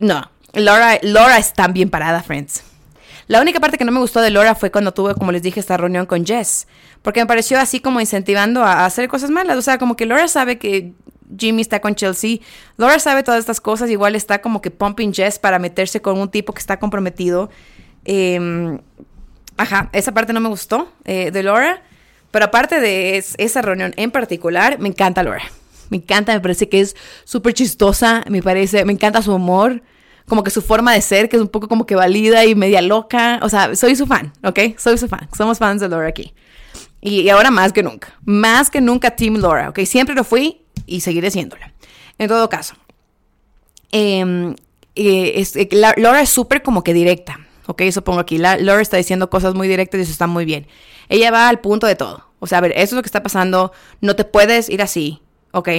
No, 0.00 0.28
Laura, 0.52 0.98
Laura 1.02 1.38
es 1.38 1.52
tan 1.52 1.72
bien 1.72 1.88
parada, 1.88 2.22
friends. 2.22 2.64
La 3.30 3.40
única 3.40 3.60
parte 3.60 3.78
que 3.78 3.84
no 3.84 3.92
me 3.92 4.00
gustó 4.00 4.20
de 4.20 4.30
Laura 4.30 4.56
fue 4.56 4.72
cuando 4.72 4.92
tuve, 4.92 5.14
como 5.14 5.30
les 5.30 5.40
dije, 5.40 5.60
esta 5.60 5.76
reunión 5.76 6.04
con 6.04 6.26
Jess. 6.26 6.66
Porque 7.00 7.20
me 7.20 7.26
pareció 7.26 7.60
así 7.60 7.78
como 7.78 8.00
incentivando 8.00 8.64
a, 8.64 8.84
hacer 8.84 9.06
cosas 9.06 9.30
malas. 9.30 9.56
O 9.56 9.62
sea, 9.62 9.78
como 9.78 9.94
que 9.94 10.04
Laura 10.04 10.26
sabe 10.26 10.58
que 10.58 10.94
Jimmy 11.38 11.62
está 11.62 11.78
con 11.80 11.94
Chelsea. 11.94 12.38
Laura 12.76 12.98
sabe 12.98 13.22
todas 13.22 13.38
estas 13.38 13.60
cosas. 13.60 13.88
Igual 13.88 14.16
está 14.16 14.40
como 14.40 14.60
que 14.60 14.72
pumping 14.72 15.14
Jess 15.14 15.38
para 15.38 15.60
meterse 15.60 16.02
con 16.02 16.18
un 16.18 16.28
tipo 16.28 16.52
que 16.52 16.58
está 16.58 16.80
comprometido. 16.80 17.50
Em, 18.04 18.80
ajá, 19.56 19.90
esa 19.92 20.12
parte 20.12 20.32
no 20.32 20.40
me 20.40 20.48
gustó 20.48 20.92
eh, 21.04 21.30
de 21.30 21.44
Laura. 21.44 21.84
Pero 22.32 22.46
aparte 22.46 22.80
de 22.80 23.24
esa 23.38 23.62
reunión 23.62 23.94
en 23.96 24.10
particular, 24.10 24.80
me 24.80 24.88
encanta 24.88 25.22
Laura. 25.22 25.44
Me 25.88 25.98
encanta, 25.98 26.32
me 26.32 26.40
parece 26.40 26.68
que 26.68 26.80
es 26.80 26.96
súper 27.22 27.54
chistosa, 27.54 28.24
me 28.28 28.42
parece, 28.42 28.84
me 28.84 28.92
encanta 28.92 29.22
su 29.22 29.32
humor, 29.32 29.82
como 30.30 30.44
que 30.44 30.50
su 30.52 30.62
forma 30.62 30.94
de 30.94 31.02
ser, 31.02 31.28
que 31.28 31.34
es 31.34 31.42
un 31.42 31.48
poco 31.48 31.66
como 31.66 31.86
que 31.86 31.96
valida 31.96 32.44
y 32.44 32.54
media 32.54 32.80
loca. 32.80 33.40
O 33.42 33.48
sea, 33.48 33.74
soy 33.74 33.96
su 33.96 34.06
fan, 34.06 34.32
¿ok? 34.44 34.78
Soy 34.78 34.96
su 34.96 35.08
fan. 35.08 35.28
Somos 35.36 35.58
fans 35.58 35.80
de 35.80 35.88
Laura 35.88 36.06
aquí. 36.06 36.32
Y, 37.00 37.28
ahora 37.30 37.50
más 37.50 37.72
que 37.72 37.82
nunca. 37.82 38.14
Más 38.24 38.70
que 38.70 38.80
nunca 38.80 39.10
Team 39.10 39.38
Laura, 39.38 39.70
¿ok? 39.70 39.80
Siempre 39.80 40.14
lo 40.14 40.22
fui 40.22 40.62
y 40.86 41.00
seguiré 41.00 41.32
siéndola. 41.32 41.72
En 42.16 42.28
todo 42.28 42.48
caso. 42.48 42.76
Em, 43.90 44.54
eh, 44.94 45.44
eh, 45.56 45.68
Laura 45.96 46.22
es 46.22 46.30
súper 46.30 46.62
como 46.62 46.84
que 46.84 46.94
directa. 46.94 47.40
Ok, 47.66 47.80
eso 47.80 48.04
pongo 48.04 48.20
aquí. 48.20 48.38
Laura 48.38 48.80
está 48.80 48.98
diciendo 48.98 49.30
cosas 49.30 49.54
muy 49.54 49.66
directas 49.66 49.98
y 49.98 50.02
eso 50.02 50.12
está 50.12 50.28
muy 50.28 50.44
bien. 50.44 50.68
Ella 51.08 51.32
va 51.32 51.48
al 51.48 51.58
punto 51.58 51.88
de 51.88 51.96
todo. 51.96 52.24
O 52.38 52.46
sea, 52.46 52.58
a 52.58 52.60
ver, 52.60 52.70
eso 52.76 52.84
es 52.84 52.92
lo 52.92 53.02
que 53.02 53.08
está 53.08 53.24
pasando. 53.24 53.72
No 54.00 54.14
te 54.14 54.24
puedes 54.24 54.68
ir 54.68 54.80
así, 54.80 55.22
¿ok? 55.50 55.70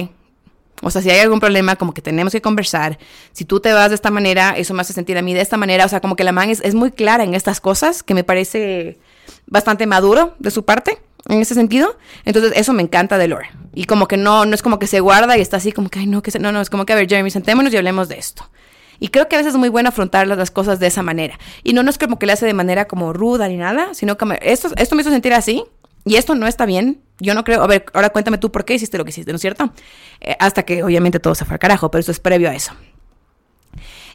O 0.80 0.90
sea, 0.90 1.02
si 1.02 1.10
hay 1.10 1.20
algún 1.20 1.40
problema, 1.40 1.76
como 1.76 1.94
que 1.94 2.02
tenemos 2.02 2.32
que 2.32 2.40
conversar. 2.40 2.98
Si 3.32 3.44
tú 3.44 3.60
te 3.60 3.72
vas 3.72 3.90
de 3.90 3.94
esta 3.94 4.10
manera, 4.10 4.54
eso 4.56 4.74
me 4.74 4.80
hace 4.80 4.92
sentir 4.92 5.16
a 5.18 5.22
mí 5.22 5.34
de 5.34 5.40
esta 5.40 5.56
manera. 5.56 5.84
O 5.84 5.88
sea, 5.88 6.00
como 6.00 6.16
que 6.16 6.24
la 6.24 6.32
man 6.32 6.50
es, 6.50 6.74
muy 6.74 6.90
clara 6.90 7.24
en 7.24 7.34
estas 7.34 7.60
cosas, 7.60 8.02
que 8.02 8.14
me 8.14 8.24
parece 8.24 8.98
bastante 9.46 9.86
maduro 9.86 10.34
de 10.38 10.50
su 10.50 10.64
parte, 10.64 10.98
en 11.28 11.40
ese 11.40 11.54
sentido. 11.54 11.96
Entonces, 12.24 12.52
eso 12.56 12.72
me 12.72 12.82
encanta 12.82 13.16
de 13.16 13.28
Laura. 13.28 13.50
Y 13.74 13.84
como 13.84 14.08
que 14.08 14.16
no, 14.16 14.44
no 14.44 14.54
es 14.54 14.62
como 14.62 14.78
que 14.78 14.88
se 14.88 14.98
guarda 15.00 15.38
y 15.38 15.40
está 15.40 15.58
así 15.58 15.70
como 15.70 15.88
que, 15.88 16.00
ay, 16.00 16.06
no, 16.06 16.22
que 16.22 16.36
no, 16.38 16.50
no, 16.50 16.60
es 16.60 16.68
como 16.68 16.84
que, 16.84 16.92
a 16.92 16.96
ver, 16.96 17.08
Jeremy, 17.08 17.30
sentémonos 17.30 17.72
y 17.72 17.76
hablemos 17.76 18.08
de 18.08 18.18
esto. 18.18 18.50
Y 18.98 19.08
creo 19.08 19.28
que 19.28 19.36
a 19.36 19.38
veces 19.38 19.54
es 19.54 19.58
muy 19.58 19.68
bueno 19.68 19.88
afrontar 19.88 20.26
las 20.26 20.50
cosas 20.50 20.80
de 20.80 20.88
esa 20.88 21.02
manera. 21.02 21.38
Y 21.62 21.72
no, 21.72 21.82
no 21.82 21.90
es 21.90 21.98
como 21.98 22.18
que 22.18 22.26
le 22.26 22.32
hace 22.32 22.46
de 22.46 22.54
manera 22.54 22.86
como 22.86 23.12
ruda 23.12 23.48
ni 23.48 23.56
nada, 23.56 23.94
sino 23.94 24.16
que 24.16 24.38
esto, 24.42 24.68
esto 24.76 24.94
me 24.96 25.02
hizo 25.02 25.10
sentir 25.10 25.32
así. 25.34 25.64
Y 26.04 26.16
esto 26.16 26.34
no 26.34 26.46
está 26.46 26.66
bien. 26.66 27.00
Yo 27.22 27.34
no 27.34 27.44
creo. 27.44 27.62
A 27.62 27.66
ver, 27.66 27.86
ahora 27.94 28.10
cuéntame 28.10 28.36
tú 28.36 28.50
por 28.50 28.64
qué 28.64 28.74
hiciste 28.74 28.98
lo 28.98 29.04
que 29.04 29.10
hiciste, 29.10 29.30
¿no 29.30 29.36
es 29.36 29.40
cierto? 29.40 29.72
Eh, 30.20 30.36
hasta 30.40 30.64
que 30.64 30.82
obviamente 30.82 31.20
todo 31.20 31.34
se 31.34 31.44
fue 31.44 31.54
al 31.54 31.60
carajo, 31.60 31.90
pero 31.90 32.00
eso 32.00 32.10
es 32.10 32.20
previo 32.20 32.50
a 32.50 32.54
eso. 32.54 32.72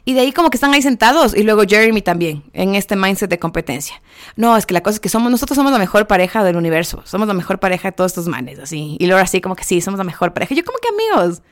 Y 0.04 0.14
de 0.14 0.20
ahí 0.20 0.32
como 0.32 0.50
que 0.50 0.56
están 0.56 0.72
ahí 0.72 0.82
sentados 0.82 1.34
y 1.34 1.42
luego 1.42 1.62
Jeremy 1.68 2.02
también 2.02 2.44
en 2.52 2.74
este 2.74 2.96
mindset 2.96 3.28
de 3.28 3.38
competencia. 3.38 4.00
No, 4.36 4.56
es 4.56 4.64
que 4.64 4.74
la 4.74 4.82
cosa 4.82 4.94
es 4.94 5.00
que 5.00 5.08
somos 5.08 5.30
nosotros 5.30 5.56
somos 5.56 5.72
la 5.72 5.78
mejor 5.78 6.06
pareja 6.06 6.44
del 6.44 6.56
universo, 6.56 7.02
somos 7.04 7.28
la 7.28 7.34
mejor 7.34 7.58
pareja 7.58 7.88
de 7.88 7.92
todos 7.92 8.12
estos 8.12 8.28
manes, 8.28 8.58
así. 8.58 8.96
Y 9.00 9.06
luego 9.06 9.22
así 9.22 9.40
como 9.40 9.56
que 9.56 9.64
sí, 9.64 9.80
somos 9.80 9.98
la 9.98 10.04
mejor 10.04 10.32
pareja. 10.32 10.54
Yo 10.54 10.64
como 10.64 10.78
que 10.78 10.88
amigos, 10.88 11.42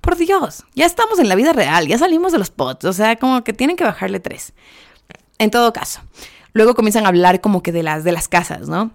por 0.00 0.16
Dios, 0.16 0.64
ya 0.74 0.86
estamos 0.86 1.18
en 1.18 1.28
la 1.28 1.34
vida 1.34 1.52
real, 1.52 1.86
ya 1.88 1.98
salimos 1.98 2.32
de 2.32 2.38
los 2.38 2.50
pots, 2.50 2.84
o 2.84 2.92
sea, 2.92 3.16
como 3.16 3.42
que 3.42 3.52
tienen 3.52 3.76
que 3.76 3.84
bajarle 3.84 4.20
tres. 4.20 4.52
En 5.38 5.50
todo 5.50 5.72
caso, 5.72 6.00
luego 6.52 6.74
comienzan 6.74 7.06
a 7.06 7.08
hablar 7.08 7.40
como 7.40 7.62
que 7.62 7.72
de 7.72 7.82
las, 7.82 8.04
de 8.04 8.12
las 8.12 8.28
casas, 8.28 8.68
¿no? 8.68 8.92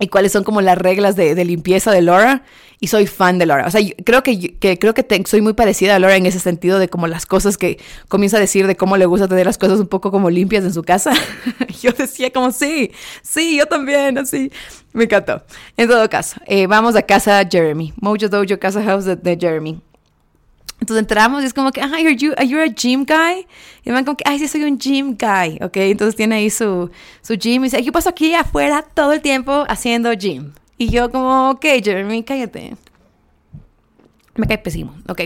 Y 0.00 0.08
cuáles 0.08 0.32
son 0.32 0.42
como 0.44 0.60
las 0.60 0.76
reglas 0.76 1.14
de, 1.16 1.42
limpieza 1.44 1.92
de 1.92 2.02
Laura. 2.02 2.42
Y 2.80 2.88
soy 2.88 3.06
fan 3.06 3.38
de 3.38 3.46
Laura. 3.46 3.66
O 3.66 3.70
sea, 3.70 3.80
creo 4.04 4.22
que, 4.22 4.56
creo 4.58 4.94
que 4.94 5.22
soy 5.24 5.40
muy 5.40 5.54
parecida 5.54 5.94
a 5.94 5.98
Laura 5.98 6.16
en 6.16 6.26
ese 6.26 6.40
sentido 6.40 6.78
de 6.78 6.88
como 6.88 7.06
las 7.06 7.24
cosas 7.24 7.56
que 7.56 7.78
comienza 8.08 8.36
a 8.36 8.40
decir 8.40 8.66
de 8.66 8.76
cómo 8.76 8.96
le 8.96 9.06
gusta 9.06 9.28
tener 9.28 9.46
las 9.46 9.56
cosas 9.56 9.80
un 9.80 9.86
poco 9.86 10.10
como 10.10 10.28
limpias 10.28 10.64
en 10.64 10.74
su 10.74 10.82
casa. 10.82 11.12
yo 11.80 11.92
decía 11.92 12.30
como, 12.32 12.50
sí, 12.50 12.90
sí, 13.22 13.56
yo 13.56 13.66
también, 13.66 14.18
así. 14.18 14.50
Me 14.92 15.04
encantó. 15.04 15.42
En 15.76 15.88
todo 15.88 16.08
caso, 16.10 16.40
eh, 16.46 16.66
vamos 16.66 16.96
a 16.96 17.02
casa 17.02 17.42
Jeremy. 17.50 17.94
Mojo 18.00 18.28
Dojo, 18.28 18.58
Casa 18.58 18.82
House 18.82 19.04
de 19.04 19.38
Jeremy. 19.40 19.80
Entonces 20.84 21.00
entramos 21.00 21.42
y 21.42 21.46
es 21.46 21.54
como 21.54 21.72
que, 21.72 21.80
ah, 21.80 21.98
you're, 21.98 22.14
you, 22.14 22.32
are 22.36 22.46
you 22.46 22.60
a 22.60 22.66
gym 22.66 23.06
guy? 23.06 23.46
Y 23.84 23.90
van 23.90 24.04
como 24.04 24.18
que, 24.18 24.24
ay, 24.26 24.38
sí, 24.38 24.46
soy 24.48 24.64
un 24.64 24.78
gym 24.78 25.16
guy, 25.18 25.58
¿ok? 25.62 25.76
Entonces 25.78 26.14
tiene 26.14 26.34
ahí 26.34 26.50
su, 26.50 26.90
su 27.22 27.38
gym 27.38 27.64
y 27.64 27.68
dice, 27.68 27.82
yo 27.82 27.90
paso 27.90 28.10
aquí 28.10 28.34
afuera 28.34 28.82
todo 28.82 29.14
el 29.14 29.22
tiempo 29.22 29.64
haciendo 29.66 30.12
gym. 30.12 30.52
Y 30.76 30.90
yo 30.90 31.10
como, 31.10 31.52
ok, 31.52 31.64
Jeremy, 31.82 32.22
cállate. 32.22 32.76
Me 34.34 34.46
cae 34.46 34.58
pésimo, 34.58 34.94
ok. 35.08 35.22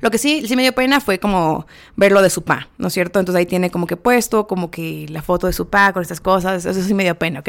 Lo 0.00 0.12
que 0.12 0.18
sí, 0.18 0.46
sí 0.46 0.54
me 0.54 0.62
dio 0.62 0.76
pena 0.76 1.00
fue 1.00 1.18
como 1.18 1.66
verlo 1.96 2.22
de 2.22 2.30
su 2.30 2.44
pa, 2.44 2.68
¿no 2.78 2.86
es 2.86 2.92
cierto? 2.92 3.18
Entonces 3.18 3.40
ahí 3.40 3.46
tiene 3.46 3.72
como 3.72 3.88
que 3.88 3.96
puesto, 3.96 4.46
como 4.46 4.70
que 4.70 5.06
la 5.08 5.22
foto 5.22 5.48
de 5.48 5.52
su 5.52 5.68
pa 5.68 5.92
con 5.92 6.02
estas 6.02 6.20
cosas. 6.20 6.64
Eso 6.64 6.80
sí 6.80 6.94
me 6.94 7.02
dio 7.02 7.16
pena, 7.18 7.40
¿ok? 7.40 7.48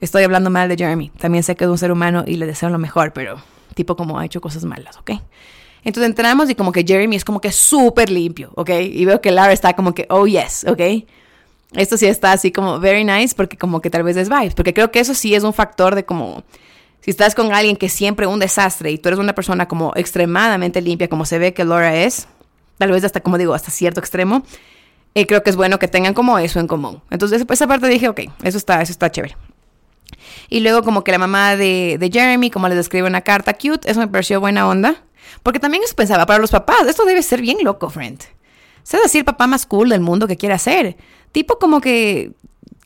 Estoy 0.00 0.24
hablando 0.24 0.50
mal 0.50 0.68
de 0.68 0.76
Jeremy. 0.76 1.10
También 1.10 1.44
sé 1.44 1.54
que 1.54 1.62
es 1.62 1.70
un 1.70 1.78
ser 1.78 1.92
humano 1.92 2.24
y 2.26 2.34
le 2.34 2.46
deseo 2.46 2.68
lo 2.68 2.78
mejor, 2.78 3.12
pero 3.12 3.40
tipo 3.76 3.94
como 3.94 4.18
ha 4.18 4.24
hecho 4.24 4.40
cosas 4.40 4.64
malas, 4.64 4.96
¿ok? 4.96 5.12
Entonces 5.86 6.10
entramos 6.10 6.50
y 6.50 6.56
como 6.56 6.72
que 6.72 6.82
Jeremy 6.84 7.14
es 7.14 7.24
como 7.24 7.40
que 7.40 7.52
súper 7.52 8.10
limpio, 8.10 8.50
¿ok? 8.56 8.70
Y 8.80 9.04
veo 9.04 9.20
que 9.20 9.30
Lara 9.30 9.52
está 9.52 9.76
como 9.76 9.94
que, 9.94 10.04
oh 10.10 10.26
yes, 10.26 10.66
¿ok? 10.68 10.80
Esto 11.74 11.96
sí 11.96 12.06
está 12.06 12.32
así 12.32 12.50
como 12.50 12.80
very 12.80 13.04
nice 13.04 13.36
porque 13.36 13.56
como 13.56 13.80
que 13.80 13.88
tal 13.88 14.02
vez 14.02 14.16
es 14.16 14.28
vibes, 14.28 14.56
porque 14.56 14.74
creo 14.74 14.90
que 14.90 14.98
eso 14.98 15.14
sí 15.14 15.36
es 15.36 15.44
un 15.44 15.54
factor 15.54 15.94
de 15.94 16.04
como, 16.04 16.42
si 17.02 17.12
estás 17.12 17.36
con 17.36 17.52
alguien 17.52 17.76
que 17.76 17.88
siempre 17.88 18.26
un 18.26 18.40
desastre 18.40 18.90
y 18.90 18.98
tú 18.98 19.10
eres 19.10 19.20
una 19.20 19.32
persona 19.32 19.68
como 19.68 19.92
extremadamente 19.94 20.80
limpia, 20.82 21.06
como 21.06 21.24
se 21.24 21.38
ve 21.38 21.54
que 21.54 21.64
Laura 21.64 21.94
es, 21.94 22.26
tal 22.78 22.90
vez 22.90 23.04
hasta 23.04 23.20
como 23.20 23.38
digo, 23.38 23.54
hasta 23.54 23.70
cierto 23.70 24.00
extremo, 24.00 24.42
eh, 25.14 25.24
creo 25.28 25.44
que 25.44 25.50
es 25.50 25.56
bueno 25.56 25.78
que 25.78 25.86
tengan 25.86 26.14
como 26.14 26.36
eso 26.40 26.58
en 26.58 26.66
común. 26.66 27.00
Entonces 27.12 27.46
esa 27.48 27.66
parte 27.68 27.86
dije, 27.86 28.08
ok, 28.08 28.22
eso 28.42 28.58
está, 28.58 28.82
eso 28.82 28.90
está 28.90 29.08
chévere. 29.12 29.36
Y 30.48 30.60
luego 30.60 30.82
como 30.82 31.04
que 31.04 31.12
la 31.12 31.18
mamá 31.18 31.54
de, 31.54 31.96
de 32.00 32.10
Jeremy, 32.10 32.50
como 32.50 32.66
les 32.66 32.76
describe 32.76 33.06
una 33.06 33.20
carta 33.20 33.54
cute, 33.54 33.88
eso 33.88 34.00
me 34.00 34.08
pareció 34.08 34.40
buena 34.40 34.68
onda. 34.68 35.04
Porque 35.42 35.60
también 35.60 35.82
eso 35.82 35.94
pensaba, 35.94 36.26
para 36.26 36.38
los 36.38 36.50
papás, 36.50 36.86
esto 36.86 37.04
debe 37.04 37.22
ser 37.22 37.40
bien 37.40 37.58
loco, 37.62 37.90
friend. 37.90 38.22
Sé 38.82 38.98
decir 38.98 39.20
el 39.20 39.24
papá 39.24 39.46
más 39.46 39.66
cool 39.66 39.88
del 39.88 40.00
mundo 40.00 40.26
que 40.28 40.36
quiere 40.36 40.54
hacer. 40.54 40.96
Tipo 41.32 41.58
como 41.58 41.80
que 41.80 42.32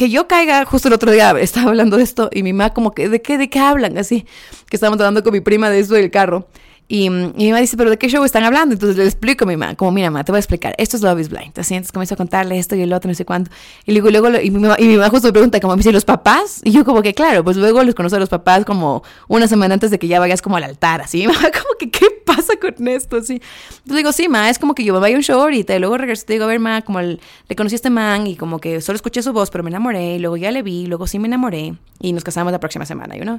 que 0.01 0.09
yo 0.09 0.27
caiga, 0.27 0.65
justo 0.65 0.89
el 0.89 0.95
otro 0.95 1.11
día 1.11 1.31
estaba 1.39 1.69
hablando 1.69 1.99
de 1.99 2.05
esto 2.05 2.31
y 2.33 2.43
mi 2.43 2.55
mamá 2.55 2.73
como 2.73 2.93
que, 2.93 3.11
¿de 3.11 3.21
qué, 3.21 3.37
de 3.37 3.51
qué 3.51 3.59
hablan? 3.59 3.99
Así, 3.99 4.25
que 4.71 4.77
estábamos 4.79 4.99
hablando 4.99 5.23
con 5.23 5.31
mi 5.31 5.41
prima 5.41 5.69
de 5.69 5.81
eso 5.81 5.93
del 5.93 6.11
carro. 6.11 6.49
Y, 6.93 7.09
mi 7.09 7.51
mamá 7.51 7.61
dice, 7.61 7.77
¿pero 7.77 7.89
de 7.89 7.97
qué 7.97 8.09
show 8.09 8.25
están 8.25 8.43
hablando? 8.43 8.73
Entonces 8.73 8.97
le 8.97 9.05
explico 9.05 9.45
a 9.45 9.47
mi 9.47 9.57
mamá, 9.57 9.77
como, 9.77 9.93
mira, 9.93 10.11
mamá, 10.11 10.25
te 10.25 10.33
voy 10.33 10.39
a 10.39 10.41
explicar, 10.41 10.75
esto 10.77 10.97
es 10.97 11.05
Love 11.05 11.21
is 11.21 11.29
Blind. 11.29 11.57
Así, 11.57 11.75
entonces 11.75 11.93
comienzo 11.93 12.15
a 12.15 12.17
contarle 12.17 12.59
esto 12.59 12.75
y 12.75 12.83
el 12.83 12.93
otro, 12.93 13.07
no 13.07 13.15
sé 13.15 13.25
cuánto. 13.25 13.53
Y 13.87 13.93
luego, 13.93 14.11
luego, 14.11 14.41
y 14.41 14.51
mi 14.51 14.59
mamá, 14.59 14.75
y 14.77 14.89
mi 14.89 14.97
mamá 14.97 15.09
justo 15.09 15.29
me 15.29 15.33
pregunta, 15.33 15.61
como, 15.61 15.77
me 15.77 15.79
dice, 15.79 15.93
¿los 15.93 16.05
papás? 16.05 16.63
Y 16.65 16.73
yo 16.73 16.85
como 16.85 17.01
que, 17.01 17.15
claro, 17.15 17.45
pues 17.45 17.57
luego 17.57 17.85
les 17.85 17.95
conozco 17.95 18.17
a 18.17 18.19
los 18.19 18.29
papás 18.29 18.65
como 18.65 19.05
una 19.29 19.47
semana 19.47 19.75
antes 19.75 19.93
de 19.93 20.01
que 20.01 20.09
ya 20.09 20.19
vayas 20.19 20.43
como 20.43 20.57
al 20.57 20.65
altar, 20.65 21.01
así. 21.01 21.21
Y 21.21 21.27
mi 21.29 21.33
mamá 21.33 21.51
como 21.53 21.77
que, 21.79 21.93
¿qué 21.93 22.07
pasa 22.27 22.55
con 22.57 22.89
esto? 22.89 23.19
Así. 23.19 23.35
Entonces 23.35 23.97
digo, 23.97 24.11
sí, 24.11 24.29
ma, 24.29 24.51
es 24.51 24.59
como 24.59 24.75
que 24.75 24.83
yo 24.83 24.93
me 24.93 24.99
voy 24.99 25.13
a 25.13 25.17
un 25.17 25.23
show 25.23 25.41
ahorita 25.41 25.77
y 25.77 25.79
luego 25.79 25.97
regreso 25.97 26.25
y 26.25 26.27
te 26.27 26.33
digo, 26.33 26.47
a 26.47 26.49
ver, 26.49 26.59
ma, 26.59 26.83
como 26.83 27.01
le 27.01 27.21
conocí 27.57 27.75
a 27.75 27.77
este 27.77 27.91
man 27.91 28.27
y 28.27 28.35
como 28.35 28.59
que 28.59 28.81
solo 28.81 28.97
escuché 28.97 29.23
su 29.23 29.33
voz, 29.33 29.51
pero 29.51 29.63
me 29.63 29.71
enamoré, 29.71 30.17
y 30.17 30.19
luego 30.19 30.37
ya 30.37 30.51
le 30.51 30.63
vi, 30.63 30.87
luego 30.87 31.07
sí 31.07 31.21
me 31.21 31.29
enamoré 31.29 31.75
y 32.01 32.13
nos 32.13 32.25
casamos 32.25 32.51
la 32.53 32.59
próxima 32.59 32.85
semana, 32.85 33.17
¿you 33.17 33.23
know? 33.23 33.39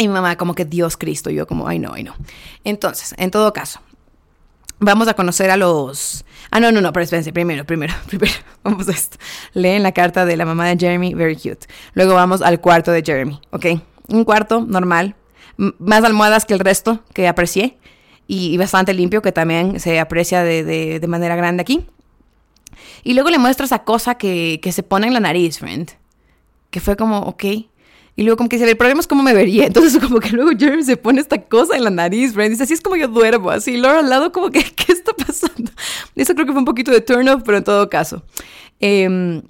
Y 0.00 0.08
mi 0.08 0.14
mamá 0.14 0.36
como 0.36 0.54
que 0.54 0.64
Dios 0.64 0.96
Cristo, 0.96 1.28
yo 1.28 1.46
como, 1.46 1.68
ay 1.68 1.78
no, 1.78 1.92
ay 1.92 2.04
no. 2.04 2.14
Entonces, 2.64 3.14
en 3.18 3.30
todo 3.30 3.52
caso, 3.52 3.80
vamos 4.78 5.08
a 5.08 5.14
conocer 5.14 5.50
a 5.50 5.58
los... 5.58 6.24
Ah, 6.50 6.58
no, 6.58 6.72
no, 6.72 6.80
no, 6.80 6.90
pero 6.94 7.04
espérense, 7.04 7.34
primero, 7.34 7.66
primero, 7.66 7.92
primero, 8.08 8.32
vamos 8.64 8.88
a 8.88 8.92
esto. 8.92 9.18
Leen 9.52 9.82
la 9.82 9.92
carta 9.92 10.24
de 10.24 10.38
la 10.38 10.46
mamá 10.46 10.66
de 10.66 10.78
Jeremy, 10.78 11.12
very 11.12 11.36
cute. 11.36 11.66
Luego 11.92 12.14
vamos 12.14 12.40
al 12.40 12.62
cuarto 12.62 12.92
de 12.92 13.02
Jeremy, 13.02 13.42
¿ok? 13.50 13.66
Un 14.08 14.24
cuarto 14.24 14.64
normal, 14.66 15.16
más 15.56 16.02
almohadas 16.02 16.46
que 16.46 16.54
el 16.54 16.60
resto, 16.60 17.04
que 17.12 17.28
aprecié, 17.28 17.76
y, 18.26 18.56
bastante 18.56 18.94
limpio, 18.94 19.20
que 19.20 19.32
también 19.32 19.80
se 19.80 20.00
aprecia 20.00 20.42
de, 20.42 20.64
de, 20.98 21.06
manera 21.08 21.36
grande 21.36 21.60
aquí. 21.60 21.84
Y 23.02 23.12
luego 23.12 23.28
le 23.28 23.38
muestro 23.38 23.66
esa 23.66 23.80
cosa 23.80 24.14
que, 24.14 24.60
que 24.62 24.72
se 24.72 24.82
pone 24.82 25.08
en 25.08 25.12
la 25.12 25.20
nariz, 25.20 25.58
friend. 25.58 25.90
Que 26.70 26.78
fue 26.80 26.96
como, 26.96 27.18
ok, 27.18 27.44
y 28.16 28.22
luego 28.22 28.36
como 28.36 28.48
que 28.48 28.56
dice, 28.56 28.68
el 28.68 28.76
problema 28.76 29.00
es 29.00 29.06
cómo 29.06 29.22
me 29.22 29.34
vería. 29.34 29.66
Entonces 29.66 30.00
como 30.02 30.20
que 30.20 30.30
luego 30.30 30.50
Jeremy 30.58 30.82
se 30.82 30.96
pone 30.96 31.20
esta 31.20 31.40
cosa 31.42 31.76
en 31.76 31.84
la 31.84 31.90
nariz, 31.90 32.32
friend. 32.32 32.50
Dice, 32.50 32.64
así 32.64 32.74
es 32.74 32.80
como 32.80 32.96
yo 32.96 33.08
duermo, 33.08 33.50
así. 33.50 33.76
Laura 33.76 34.00
al 34.00 34.10
lado 34.10 34.32
como 34.32 34.50
que, 34.50 34.62
¿qué 34.76 34.92
está 34.92 35.12
pasando? 35.12 35.72
Eso 36.16 36.34
creo 36.34 36.46
que 36.46 36.52
fue 36.52 36.60
un 36.60 36.66
poquito 36.66 36.90
de 36.90 37.00
turn 37.00 37.28
off, 37.28 37.42
pero 37.44 37.58
en 37.58 37.64
todo 37.64 37.88
caso. 37.88 38.22
Em, 38.80 39.42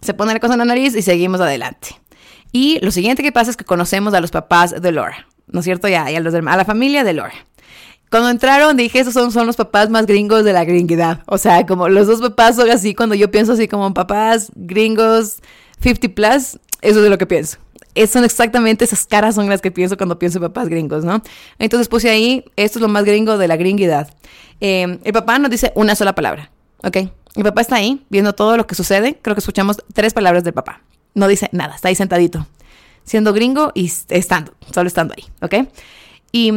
se 0.00 0.14
pone 0.14 0.32
la 0.32 0.40
cosa 0.40 0.54
en 0.54 0.60
la 0.60 0.64
nariz 0.64 0.94
y 0.94 1.02
seguimos 1.02 1.40
adelante. 1.40 2.00
Y 2.52 2.78
lo 2.82 2.90
siguiente 2.90 3.22
que 3.22 3.32
pasa 3.32 3.50
es 3.50 3.56
que 3.56 3.64
conocemos 3.64 4.14
a 4.14 4.20
los 4.20 4.30
papás 4.30 4.80
de 4.80 4.92
Laura, 4.92 5.26
¿no 5.48 5.60
es 5.60 5.64
cierto? 5.64 5.88
Ya, 5.88 6.08
y 6.10 6.14
a, 6.14 6.20
los, 6.20 6.34
a 6.34 6.40
la 6.40 6.64
familia 6.64 7.02
de 7.02 7.12
Laura. 7.12 7.34
Cuando 8.10 8.30
entraron 8.30 8.76
dije, 8.76 9.00
esos 9.00 9.12
son, 9.12 9.32
son 9.32 9.46
los 9.46 9.56
papás 9.56 9.90
más 9.90 10.06
gringos 10.06 10.44
de 10.44 10.52
la 10.52 10.64
gringuidad. 10.64 11.22
O 11.26 11.36
sea, 11.36 11.66
como 11.66 11.88
los 11.88 12.06
dos 12.06 12.20
papás 12.20 12.54
son 12.54 12.70
así, 12.70 12.94
cuando 12.94 13.16
yo 13.16 13.30
pienso 13.30 13.54
así 13.54 13.66
como 13.66 13.92
papás 13.92 14.52
gringos 14.54 15.38
50 15.80 16.14
plus, 16.14 16.60
eso 16.80 17.02
es 17.02 17.10
lo 17.10 17.18
que 17.18 17.26
pienso 17.26 17.58
son 18.06 18.24
exactamente 18.24 18.84
esas 18.84 19.06
caras 19.06 19.34
son 19.34 19.48
las 19.48 19.60
que 19.60 19.70
pienso 19.70 19.96
cuando 19.96 20.18
pienso 20.18 20.38
en 20.38 20.42
papás 20.42 20.68
gringos, 20.68 21.04
¿no? 21.04 21.22
Entonces 21.58 21.88
puse 21.88 22.10
ahí, 22.10 22.44
esto 22.56 22.78
es 22.78 22.82
lo 22.82 22.88
más 22.88 23.04
gringo 23.04 23.38
de 23.38 23.48
la 23.48 23.56
gringuidad. 23.56 24.12
Eh, 24.60 24.98
el 25.02 25.12
papá 25.12 25.38
nos 25.38 25.50
dice 25.50 25.72
una 25.74 25.94
sola 25.94 26.14
palabra, 26.14 26.50
¿ok? 26.82 26.96
El 27.36 27.42
papá 27.42 27.60
está 27.60 27.76
ahí 27.76 28.04
viendo 28.10 28.32
todo 28.32 28.56
lo 28.56 28.66
que 28.66 28.74
sucede. 28.74 29.18
Creo 29.20 29.34
que 29.34 29.40
escuchamos 29.40 29.78
tres 29.92 30.12
palabras 30.12 30.44
del 30.44 30.54
papá. 30.54 30.82
No 31.14 31.28
dice 31.28 31.48
nada, 31.52 31.74
está 31.74 31.88
ahí 31.88 31.94
sentadito, 31.94 32.46
siendo 33.04 33.32
gringo 33.32 33.72
y 33.74 33.90
estando, 34.08 34.54
solo 34.72 34.88
estando 34.88 35.14
ahí, 35.16 35.24
¿ok? 35.40 35.68
Y 36.32 36.52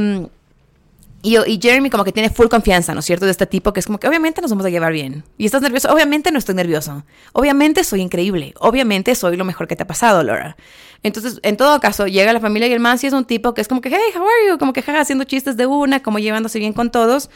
mm, 1.23 1.49
y, 1.49 1.59
Jeremy 1.61 1.89
como 1.89 2.03
que 2.03 2.11
tiene 2.11 2.29
full 2.29 2.47
confianza, 2.47 2.93
¿no 2.93 2.99
es 2.99 3.05
cierto? 3.05 3.25
De 3.25 3.31
este 3.31 3.45
tipo 3.45 3.73
que 3.73 3.79
es 3.79 3.85
como 3.85 3.99
que 3.99 4.07
obviamente 4.07 4.41
nos 4.41 4.51
vamos 4.51 4.65
a 4.65 4.69
llevar 4.69 4.93
bien. 4.93 5.23
¿Y 5.37 5.45
estás 5.45 5.61
nervioso? 5.61 5.91
Obviamente 5.91 6.31
no 6.31 6.39
estoy 6.39 6.55
nervioso. 6.55 7.03
Obviamente 7.33 7.83
soy 7.83 8.01
increíble. 8.01 8.53
Obviamente 8.59 9.13
soy 9.15 9.37
lo 9.37 9.45
mejor 9.45 9.67
que 9.67 9.75
te 9.75 9.83
ha 9.83 9.87
pasado, 9.87 10.23
Laura. 10.23 10.57
Entonces, 11.03 11.39
en 11.43 11.57
todo 11.57 11.79
caso, 11.79 12.07
llega 12.07 12.33
la 12.33 12.39
familia 12.39 12.67
y 12.67 12.73
el 12.73 12.79
man 12.79 12.97
sí 12.97 13.07
es 13.07 13.13
un 13.13 13.25
tipo 13.25 13.53
que 13.53 13.61
es 13.61 13.67
como 13.67 13.81
que, 13.81 13.89
hey, 13.89 14.13
how 14.15 14.21
are 14.21 14.49
you? 14.49 14.57
Como 14.57 14.73
que 14.73 14.81
jaja, 14.81 15.01
haciendo 15.01 15.23
chistes 15.25 15.57
de 15.57 15.65
una, 15.65 16.01
como 16.01 16.19
llevándose 16.19 16.59
bien 16.59 16.73
con 16.73 16.91
todos. 16.91 17.29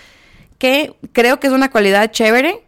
Que 0.58 0.96
creo 1.14 1.40
que 1.40 1.48
es 1.48 1.54
una 1.54 1.72
cualidad 1.72 2.12
chévere. 2.12 2.64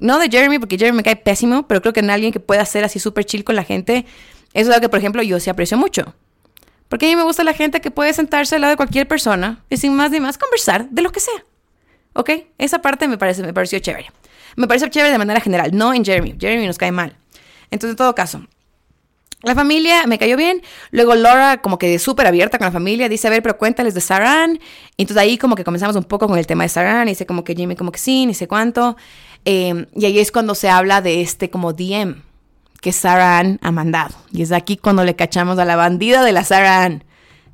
No 0.00 0.18
de 0.18 0.28
Jeremy, 0.28 0.58
porque 0.58 0.78
Jeremy 0.78 0.96
me 0.98 1.02
cae 1.02 1.16
pésimo, 1.16 1.66
pero 1.66 1.80
creo 1.80 1.92
que 1.92 2.00
en 2.00 2.10
alguien 2.10 2.32
que 2.32 2.40
pueda 2.40 2.64
ser 2.64 2.84
así 2.84 3.00
súper 3.00 3.24
chill 3.24 3.42
con 3.42 3.56
la 3.56 3.64
gente, 3.64 4.06
eso 4.54 4.68
es 4.70 4.76
algo 4.76 4.80
que, 4.80 4.88
por 4.88 5.00
ejemplo, 5.00 5.22
yo 5.22 5.40
sí 5.40 5.50
aprecio 5.50 5.76
mucho. 5.76 6.14
Porque 6.88 7.06
a 7.06 7.08
mí 7.10 7.16
me 7.16 7.22
gusta 7.22 7.44
la 7.44 7.52
gente 7.52 7.80
que 7.80 7.90
puede 7.90 8.12
sentarse 8.14 8.54
al 8.54 8.62
lado 8.62 8.72
de 8.72 8.76
cualquier 8.76 9.06
persona 9.06 9.62
y 9.68 9.76
sin 9.76 9.94
más 9.94 10.10
ni 10.10 10.20
más 10.20 10.38
conversar 10.38 10.88
de 10.90 11.02
lo 11.02 11.12
que 11.12 11.20
sea. 11.20 11.44
¿Ok? 12.14 12.30
Esa 12.56 12.80
parte 12.80 13.06
me, 13.06 13.18
parece, 13.18 13.42
me 13.42 13.52
pareció 13.52 13.78
chévere. 13.78 14.10
Me 14.56 14.66
parece 14.66 14.88
chévere 14.88 15.12
de 15.12 15.18
manera 15.18 15.40
general, 15.40 15.70
no 15.74 15.92
en 15.92 16.04
Jeremy. 16.04 16.36
Jeremy 16.38 16.66
nos 16.66 16.78
cae 16.78 16.90
mal. 16.90 17.16
Entonces, 17.70 17.92
en 17.92 17.96
todo 17.96 18.14
caso, 18.14 18.42
la 19.42 19.54
familia 19.54 20.06
me 20.06 20.18
cayó 20.18 20.36
bien. 20.36 20.62
Luego 20.90 21.14
Laura, 21.14 21.60
como 21.60 21.78
que 21.78 21.98
súper 21.98 22.26
abierta 22.26 22.58
con 22.58 22.64
la 22.64 22.72
familia, 22.72 23.08
dice, 23.08 23.28
a 23.28 23.30
ver, 23.30 23.42
pero 23.42 23.58
cuéntales 23.58 23.94
de 23.94 24.00
Saran. 24.00 24.58
Entonces 24.96 25.22
ahí 25.22 25.36
como 25.36 25.54
que 25.54 25.64
comenzamos 25.64 25.94
un 25.94 26.04
poco 26.04 26.26
con 26.26 26.38
el 26.38 26.46
tema 26.46 26.64
de 26.64 26.70
Saran. 26.70 27.06
Y 27.06 27.12
dice 27.12 27.26
como 27.26 27.44
que 27.44 27.54
Jimmy 27.54 27.76
como 27.76 27.92
que 27.92 27.98
sí, 27.98 28.24
ni 28.24 28.34
sé 28.34 28.48
cuánto. 28.48 28.96
Eh, 29.44 29.86
y 29.94 30.06
ahí 30.06 30.18
es 30.18 30.32
cuando 30.32 30.54
se 30.54 30.70
habla 30.70 31.02
de 31.02 31.20
este 31.20 31.50
como 31.50 31.72
DM 31.74 32.27
que 32.80 32.92
Sarah 32.92 33.38
Ann 33.38 33.58
ha 33.62 33.72
mandado. 33.72 34.14
Y 34.32 34.42
es 34.42 34.52
aquí 34.52 34.76
cuando 34.76 35.04
le 35.04 35.16
cachamos 35.16 35.58
a 35.58 35.64
la 35.64 35.76
bandida 35.76 36.22
de 36.22 36.32
la 36.32 36.44
Sarah 36.44 36.84
Ann. 36.84 37.04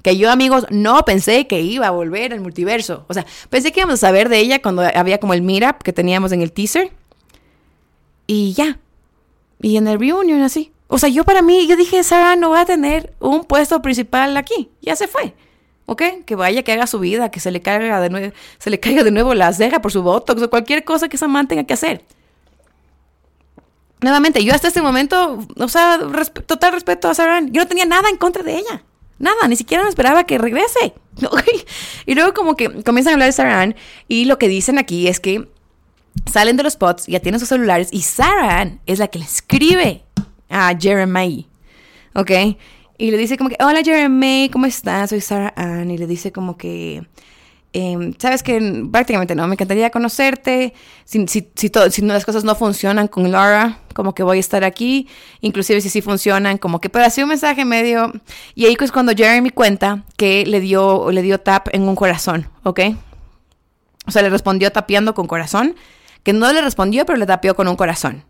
Que 0.02 0.18
yo, 0.18 0.30
amigos, 0.30 0.66
no 0.70 1.02
pensé 1.06 1.46
que 1.46 1.62
iba 1.62 1.86
a 1.86 1.90
volver 1.90 2.34
al 2.34 2.40
multiverso. 2.40 3.06
O 3.08 3.14
sea, 3.14 3.24
pensé 3.48 3.72
que 3.72 3.80
íbamos 3.80 3.94
a 3.94 4.06
saber 4.06 4.28
de 4.28 4.38
ella 4.38 4.60
cuando 4.60 4.82
había 4.82 5.18
como 5.18 5.32
el 5.32 5.40
meetup 5.40 5.82
que 5.82 5.94
teníamos 5.94 6.32
en 6.32 6.42
el 6.42 6.52
teaser. 6.52 6.92
Y 8.26 8.52
ya. 8.52 8.78
Y 9.62 9.78
en 9.78 9.88
el 9.88 9.98
reunion 9.98 10.42
así. 10.42 10.72
O 10.88 10.98
sea, 10.98 11.08
yo 11.08 11.24
para 11.24 11.40
mí, 11.40 11.66
yo 11.66 11.76
dije, 11.76 12.02
Sarah 12.04 12.36
no 12.36 12.50
va 12.50 12.60
a 12.60 12.66
tener 12.66 13.14
un 13.18 13.44
puesto 13.44 13.80
principal 13.80 14.36
aquí. 14.36 14.68
Ya 14.82 14.94
se 14.94 15.08
fue. 15.08 15.34
¿Ok? 15.86 16.02
Que 16.26 16.34
vaya, 16.34 16.62
que 16.62 16.72
haga 16.72 16.86
su 16.86 16.98
vida, 16.98 17.30
que 17.30 17.40
se 17.40 17.50
le 17.50 17.62
caiga 17.62 18.00
de 18.00 18.10
nuevo, 18.10 18.34
se 18.58 18.70
le 18.70 18.80
caiga 18.80 19.04
de 19.04 19.10
nuevo 19.10 19.34
la 19.34 19.52
ceja 19.52 19.80
por 19.80 19.92
su 19.92 20.02
botox 20.02 20.42
o 20.42 20.50
cualquier 20.50 20.84
cosa 20.84 21.08
que 21.08 21.16
esa 21.16 21.28
man 21.28 21.48
tenga 21.48 21.64
que 21.64 21.74
hacer. 21.74 22.04
Nuevamente, 24.04 24.44
yo 24.44 24.52
hasta 24.52 24.68
este 24.68 24.82
momento, 24.82 25.46
o 25.56 25.68
sea, 25.68 25.98
total 26.44 26.74
respeto 26.74 27.08
a 27.08 27.14
Sarah 27.14 27.40
Yo 27.40 27.62
no 27.62 27.66
tenía 27.66 27.86
nada 27.86 28.10
en 28.10 28.18
contra 28.18 28.42
de 28.42 28.58
ella. 28.58 28.84
Nada, 29.18 29.48
ni 29.48 29.56
siquiera 29.56 29.82
me 29.82 29.88
esperaba 29.88 30.24
que 30.24 30.36
regrese. 30.36 30.92
y 32.04 32.14
luego 32.14 32.34
como 32.34 32.54
que 32.54 32.82
comienzan 32.82 33.12
a 33.12 33.14
hablar 33.14 33.28
de 33.28 33.32
Sarah 33.32 33.74
y 34.06 34.26
lo 34.26 34.36
que 34.36 34.48
dicen 34.48 34.76
aquí 34.76 35.08
es 35.08 35.20
que 35.20 35.48
salen 36.30 36.58
de 36.58 36.64
los 36.64 36.76
pods, 36.76 37.06
ya 37.06 37.20
tienen 37.20 37.40
sus 37.40 37.48
celulares 37.48 37.88
y 37.92 38.02
Sarah 38.02 38.76
es 38.84 38.98
la 38.98 39.08
que 39.08 39.20
le 39.20 39.24
escribe 39.24 40.04
a 40.50 40.76
Jeremy. 40.78 41.48
¿Ok? 42.14 42.30
Y 42.98 43.10
le 43.10 43.16
dice 43.16 43.38
como 43.38 43.48
que, 43.48 43.56
hola 43.58 43.80
Jeremy, 43.82 44.50
¿cómo 44.52 44.66
estás? 44.66 45.08
Soy 45.08 45.22
Sarah 45.22 45.54
Ann. 45.56 45.90
Y 45.90 45.96
le 45.96 46.06
dice 46.06 46.30
como 46.30 46.58
que, 46.58 47.06
Em, 47.76 48.14
sabes 48.18 48.44
que 48.44 48.86
prácticamente 48.92 49.34
no, 49.34 49.48
me 49.48 49.54
encantaría 49.54 49.90
conocerte. 49.90 50.74
Si, 51.04 51.26
si, 51.26 51.50
si, 51.56 51.72
si 51.90 52.02
las 52.02 52.24
cosas 52.24 52.44
no 52.44 52.54
funcionan 52.54 53.08
con 53.08 53.32
Laura, 53.32 53.80
como 53.94 54.14
que 54.14 54.22
voy 54.22 54.36
a 54.36 54.40
estar 54.40 54.62
aquí. 54.62 55.08
Inclusive 55.40 55.80
si 55.80 55.90
sí 55.90 56.00
funcionan, 56.00 56.56
como 56.58 56.80
que, 56.80 56.88
pero 56.88 57.04
así 57.04 57.20
un 57.20 57.30
mensaje 57.30 57.64
medio. 57.64 58.12
Y 58.54 58.66
ahí 58.66 58.76
es 58.80 58.92
cuando 58.92 59.12
Jeremy 59.12 59.50
cuenta 59.50 60.04
que 60.16 60.46
le 60.46 60.60
dio, 60.60 61.10
le 61.10 61.20
dio 61.22 61.40
tap 61.40 61.66
en 61.72 61.82
un 61.82 61.96
corazón, 61.96 62.48
¿ok? 62.62 62.80
O 64.06 64.12
sea, 64.12 64.22
le 64.22 64.30
respondió 64.30 64.70
tapeando 64.70 65.12
con 65.14 65.26
corazón. 65.26 65.74
Que 66.22 66.32
no 66.32 66.50
le 66.52 66.62
respondió, 66.62 67.04
pero 67.04 67.18
le 67.18 67.26
tapeó 67.26 67.56
con 67.56 67.66
un 67.66 67.74
corazón. 67.74 68.24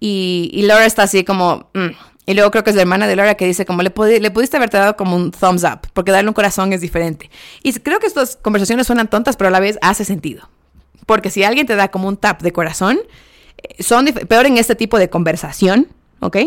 Y, 0.00 0.50
y 0.52 0.62
Laura 0.62 0.84
está 0.84 1.04
así 1.04 1.22
como, 1.22 1.70
mm, 1.74 1.90
y 2.26 2.34
luego 2.34 2.50
creo 2.50 2.64
que 2.64 2.70
es 2.70 2.76
la 2.76 2.82
hermana 2.82 3.06
de 3.06 3.16
Laura 3.16 3.34
que 3.34 3.46
dice 3.46 3.66
como 3.66 3.82
le, 3.82 3.92
le 4.20 4.30
pudiste 4.30 4.56
haberte 4.56 4.78
dado 4.78 4.96
como 4.96 5.16
un 5.16 5.30
thumbs 5.30 5.64
up, 5.64 5.88
porque 5.92 6.10
darle 6.10 6.28
un 6.28 6.34
corazón 6.34 6.72
es 6.72 6.80
diferente. 6.80 7.30
Y 7.62 7.72
creo 7.74 7.98
que 7.98 8.06
estas 8.06 8.36
conversaciones 8.36 8.86
suenan 8.86 9.08
tontas, 9.08 9.36
pero 9.36 9.48
a 9.48 9.50
la 9.50 9.60
vez 9.60 9.78
hace 9.82 10.04
sentido. 10.04 10.48
Porque 11.06 11.30
si 11.30 11.44
alguien 11.44 11.66
te 11.66 11.76
da 11.76 11.90
como 11.90 12.08
un 12.08 12.16
tap 12.16 12.40
de 12.42 12.52
corazón, 12.52 12.98
eh, 13.58 13.82
son 13.82 14.06
peor 14.06 14.46
en 14.46 14.56
este 14.56 14.74
tipo 14.74 14.98
de 14.98 15.10
conversación, 15.10 15.88
¿ok? 16.20 16.38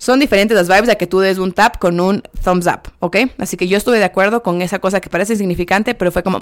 Son 0.00 0.20
diferentes 0.20 0.56
las 0.56 0.68
vibes 0.68 0.88
a 0.88 0.94
que 0.94 1.08
tú 1.08 1.18
des 1.18 1.38
un 1.38 1.50
tap 1.50 1.78
con 1.78 1.98
un 1.98 2.22
thumbs 2.44 2.68
up, 2.68 2.92
¿ok? 3.00 3.16
Así 3.38 3.56
que 3.56 3.66
yo 3.66 3.76
estuve 3.76 3.98
de 3.98 4.04
acuerdo 4.04 4.44
con 4.44 4.62
esa 4.62 4.78
cosa 4.78 5.00
que 5.00 5.10
parece 5.10 5.32
insignificante, 5.32 5.96
pero 5.96 6.12
fue 6.12 6.22
como, 6.22 6.40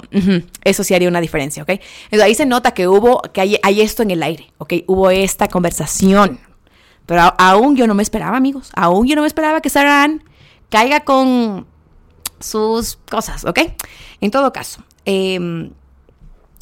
eso 0.63 0.83
sí 0.83 0.93
haría 0.93 1.09
una 1.09 1.21
diferencia, 1.21 1.63
¿ok? 1.63 1.69
Entonces 1.69 2.21
ahí 2.21 2.35
se 2.35 2.45
nota 2.45 2.75
que 2.75 2.87
hubo, 2.87 3.23
que 3.33 3.41
hay, 3.41 3.57
hay 3.63 3.81
esto 3.81 4.03
en 4.03 4.11
el 4.11 4.21
aire, 4.21 4.51
¿ok? 4.59 4.73
Hubo 4.85 5.09
esta 5.09 5.47
conversación, 5.47 6.39
pero 7.07 7.33
aún 7.39 7.75
yo 7.75 7.87
no 7.87 7.95
me 7.95 8.03
esperaba, 8.03 8.37
amigos. 8.37 8.69
Aún 8.75 9.07
yo 9.07 9.15
no 9.15 9.21
me 9.21 9.27
esperaba 9.27 9.61
que 9.61 9.69
Sarah 9.69 10.09
caiga 10.69 10.99
con 10.99 11.65
sus 12.39 12.99
cosas, 13.09 13.45
¿ok? 13.45 13.59
En 14.21 14.29
todo 14.29 14.53
caso, 14.53 14.83
em, 15.05 15.71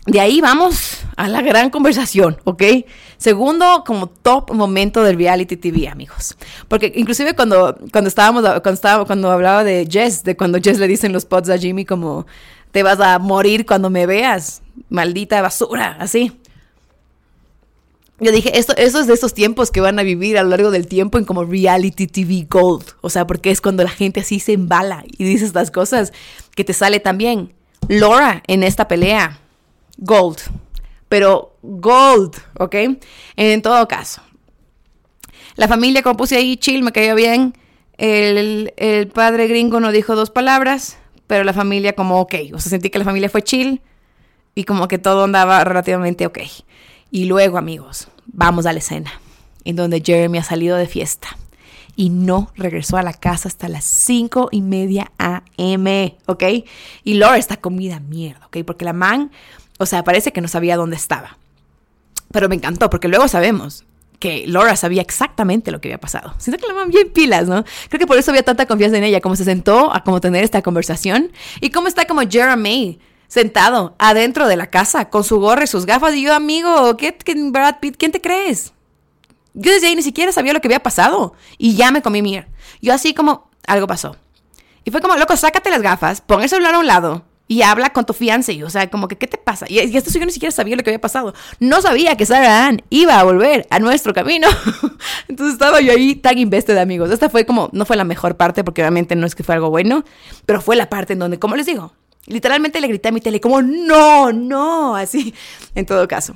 de 0.06 0.20
ahí 0.20 0.40
vamos 0.40 1.04
a 1.18 1.28
la 1.28 1.42
gran 1.42 1.72
conversación, 1.72 2.38
¿ok? 2.44 2.62
Segundo, 3.18 3.84
como 3.86 4.08
top 4.08 4.54
momento 4.54 5.04
del 5.04 5.18
reality 5.18 5.58
TV, 5.58 5.88
amigos. 5.88 6.38
Porque 6.68 6.94
inclusive 6.96 7.36
cuando, 7.36 7.76
cuando 7.92 8.08
estábamos, 8.08 8.44
cuando, 8.44 8.70
estaba, 8.70 9.06
cuando 9.06 9.32
hablaba 9.32 9.64
de 9.64 9.88
Jess, 9.90 10.24
de 10.24 10.38
cuando 10.38 10.60
Jess 10.62 10.78
le 10.78 10.88
dicen 10.88 11.12
los 11.12 11.26
pods 11.26 11.50
a 11.50 11.58
Jimmy 11.58 11.86
como, 11.86 12.28
te 12.72 12.84
vas 12.84 13.00
a 13.00 13.18
morir 13.18 13.66
cuando 13.66 13.90
me 13.90 14.06
veas, 14.06 14.62
maldita 14.90 15.42
basura, 15.42 15.98
así. 16.00 16.40
Yo 18.20 18.32
dije, 18.32 18.58
esto, 18.58 18.74
eso 18.78 19.00
es 19.02 19.08
de 19.08 19.14
esos 19.14 19.34
tiempos 19.34 19.72
que 19.72 19.82
van 19.82 20.00
a 20.00 20.04
vivir 20.04 20.38
a 20.38 20.44
lo 20.44 20.50
largo 20.50 20.72
del 20.72 20.88
tiempo 20.88 21.18
en 21.18 21.26
como 21.26 21.44
reality 21.44 22.08
TV 22.08 22.48
gold. 22.50 22.86
O 23.02 23.10
sea, 23.10 23.28
porque 23.28 23.52
es 23.52 23.60
cuando 23.60 23.84
la 23.84 23.90
gente 23.90 24.22
así 24.22 24.40
se 24.40 24.54
embala 24.54 25.04
y 25.06 25.26
dice 25.26 25.46
estas 25.46 25.70
cosas 25.70 26.14
que 26.56 26.64
te 26.64 26.74
sale 26.74 27.02
tan 27.02 27.18
bien. 27.18 27.54
Laura 27.90 28.42
en 28.48 28.64
esta 28.64 28.88
pelea, 28.88 29.40
gold, 29.98 30.40
pero 31.10 31.58
gold, 31.62 32.36
¿ok? 32.58 32.76
En 33.36 33.62
todo 33.62 33.88
caso. 33.88 34.22
La 35.58 35.68
familia, 35.68 36.02
como 36.02 36.18
puse 36.18 36.38
ahí, 36.38 36.58
chill, 36.58 36.84
me 36.84 36.92
cayó 36.92 37.16
bien. 37.16 37.54
El, 37.98 38.74
el 38.78 39.08
padre 39.08 39.48
gringo 39.48 39.80
no 39.80 39.92
dijo 39.92 40.16
dos 40.16 40.30
palabras, 40.30 40.98
pero 41.28 41.44
la 41.44 41.54
familia 41.54 41.94
como 41.94 42.20
ok. 42.22 42.36
O 42.54 42.60
sea, 42.60 42.70
sentí 42.70 42.90
que 42.90 43.00
la 43.00 43.06
familia 43.06 43.30
fue 43.30 43.42
chill 43.42 43.82
y 44.54 44.64
como 44.64 44.88
que 44.88 44.98
todo 44.98 45.26
andaba 45.26 45.64
relativamente 45.64 46.26
ok. 46.26 46.40
Y 47.16 47.24
luego, 47.28 47.58
amigos, 47.58 48.10
vamos 48.26 48.66
a 48.66 48.74
la 48.74 48.80
escena 48.80 49.10
en 49.64 49.78
donde 49.78 50.04
Jeremy 50.06 50.40
ha 50.40 50.44
salido 50.44 50.76
de 50.76 50.86
fiesta 50.86 51.30
y 51.96 52.10
no 52.10 52.52
regresó 52.58 52.98
a 52.98 53.04
la 53.04 53.14
casa 53.14 53.48
hasta 53.48 53.70
las 53.70 53.86
cinco 53.86 54.50
y 54.52 54.62
media 54.62 55.14
a.m., 55.18 56.18
¿ok? 56.26 56.44
Y 57.06 57.14
Laura 57.14 57.38
está 57.38 57.56
comida 57.56 58.02
mierda, 58.02 58.48
¿ok? 58.48 58.58
Porque 58.66 58.84
la 58.84 58.92
man, 58.92 59.32
o 59.80 59.86
sea, 59.86 60.04
parece 60.04 60.34
que 60.34 60.42
no 60.42 60.50
sabía 60.50 60.76
dónde 60.76 60.98
estaba. 60.98 61.38
Pero 62.34 62.50
me 62.50 62.56
encantó, 62.56 62.90
porque 62.90 63.08
luego 63.08 63.30
sabemos 63.30 63.86
que 64.20 64.46
Laura 64.46 64.76
sabía 64.76 65.02
exactamente 65.02 65.72
lo 65.72 65.80
que 65.80 65.88
había 65.88 66.02
pasado. 66.02 66.34
Siento 66.38 66.62
que 66.62 66.68
la 66.68 66.78
man 66.78 66.90
bien 66.90 67.14
pilas, 67.14 67.48
¿no? 67.48 67.64
Creo 67.88 68.00
que 68.00 68.08
por 68.08 68.18
eso 68.18 68.32
había 68.32 68.44
tanta 68.44 68.66
confianza 68.66 68.98
en 68.98 69.06
ella, 69.06 69.22
como 69.22 69.38
se 69.38 69.46
sentó 69.46 69.96
a 69.96 70.04
como 70.04 70.20
tener 70.20 70.44
esta 70.44 70.62
conversación 70.62 71.32
y 71.62 71.70
cómo 71.70 71.88
está 71.88 72.08
como 72.08 72.24
Jeremy 72.30 73.00
sentado 73.28 73.96
adentro 74.00 74.48
de 74.48 74.56
la 74.56 74.68
casa 74.68 75.10
con 75.10 75.24
su 75.24 75.40
gorra 75.40 75.64
y 75.64 75.68
sus 75.68 75.86
gafas 75.86 76.16
y 76.16 76.24
yo, 76.24 76.34
amigo, 76.34 76.98
¿qué, 76.98 77.16
qué 77.16 77.36
Brad 77.36 77.80
Pitt, 77.80 77.98
¿quién 77.98 78.12
te 78.12 78.22
crees? 78.22 78.74
Yo 79.54 79.72
desde 79.72 79.88
ahí 79.88 79.96
ni 79.96 80.02
siquiera 80.02 80.32
sabía 80.32 80.54
lo 80.54 80.62
que 80.62 80.68
había 80.68 80.84
pasado 80.84 81.34
y 81.58 81.76
ya 81.76 81.92
me 81.92 82.02
comí 82.02 82.22
mi. 82.22 82.42
Yo 82.82 82.94
así 82.94 83.14
como, 83.14 83.50
algo 83.68 83.88
pasó. 83.88 84.18
Y 84.84 84.92
fue 84.92 85.02
como, 85.02 85.16
loco, 85.16 85.36
sácate 85.38 85.70
las 85.70 85.82
gafas, 85.82 86.22
pon 86.22 86.44
el 86.44 86.50
celular 86.50 86.76
a 86.76 86.80
un 86.80 86.88
lado 86.88 87.24
y 87.48 87.62
habla 87.62 87.92
con 87.92 88.06
tu 88.06 88.14
fiance. 88.14 88.64
O 88.64 88.70
sea, 88.70 88.90
como 88.90 89.08
que, 89.08 89.18
¿qué 89.18 89.28
te 89.28 89.38
pasa? 89.38 89.66
Y, 89.70 89.80
esto 89.80 90.12
yo 90.12 90.26
ni 90.26 90.32
siquiera 90.32 90.52
sabía 90.52 90.76
lo 90.76 90.84
que 90.84 90.90
había 90.90 91.02
pasado. 91.02 91.34
No 91.60 91.82
sabía 91.82 92.16
que 92.18 92.26
Sarah 92.26 92.68
Ann 92.68 92.84
iba 92.90 93.20
a 93.20 93.24
volver 93.24 93.68
a 93.70 93.80
nuestro 93.80 94.14
camino. 94.14 94.48
Entonces 95.28 95.54
estaba 95.54 95.82
yo 95.82 95.92
ahí 95.92 96.16
tan 96.16 96.38
invested, 96.38 96.78
amigos. 96.78 97.12
Esta 97.12 97.30
fue 97.30 97.46
como, 97.46 97.70
no 97.72 97.86
fue 97.86 97.96
la 97.96 98.04
mejor 98.04 98.38
parte, 98.38 98.64
porque 98.64 98.82
obviamente 98.82 99.16
no 99.16 99.26
es 99.26 99.36
que 99.36 99.44
fue 99.44 99.56
algo 99.56 99.70
bueno, 99.70 100.04
pero 100.46 100.62
fue 100.62 100.76
la 100.76 100.90
parte 100.90 101.14
en 101.14 101.20
donde, 101.20 101.40
como 101.40 101.56
les 101.56 101.66
digo, 101.66 101.94
literalmente 102.28 102.80
le 102.82 102.88
grité 102.88 103.10
a 103.10 103.12
mi 103.12 103.22
tele, 103.22 103.40
como, 103.40 103.62
no, 103.62 104.32
no, 104.32 104.96
así. 104.96 105.34
En 105.76 105.86
todo 105.86 106.08
caso. 106.08 106.36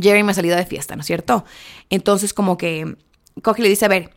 Jerry 0.00 0.22
me 0.22 0.32
ha 0.32 0.34
salido 0.34 0.56
de 0.56 0.66
fiesta, 0.66 0.96
¿no 0.96 1.00
es 1.00 1.06
cierto? 1.06 1.44
Entonces 1.90 2.32
como 2.32 2.56
que 2.56 2.96
coge 3.42 3.60
y 3.60 3.64
le 3.64 3.68
dice, 3.68 3.84
a 3.84 3.88
ver, 3.88 4.10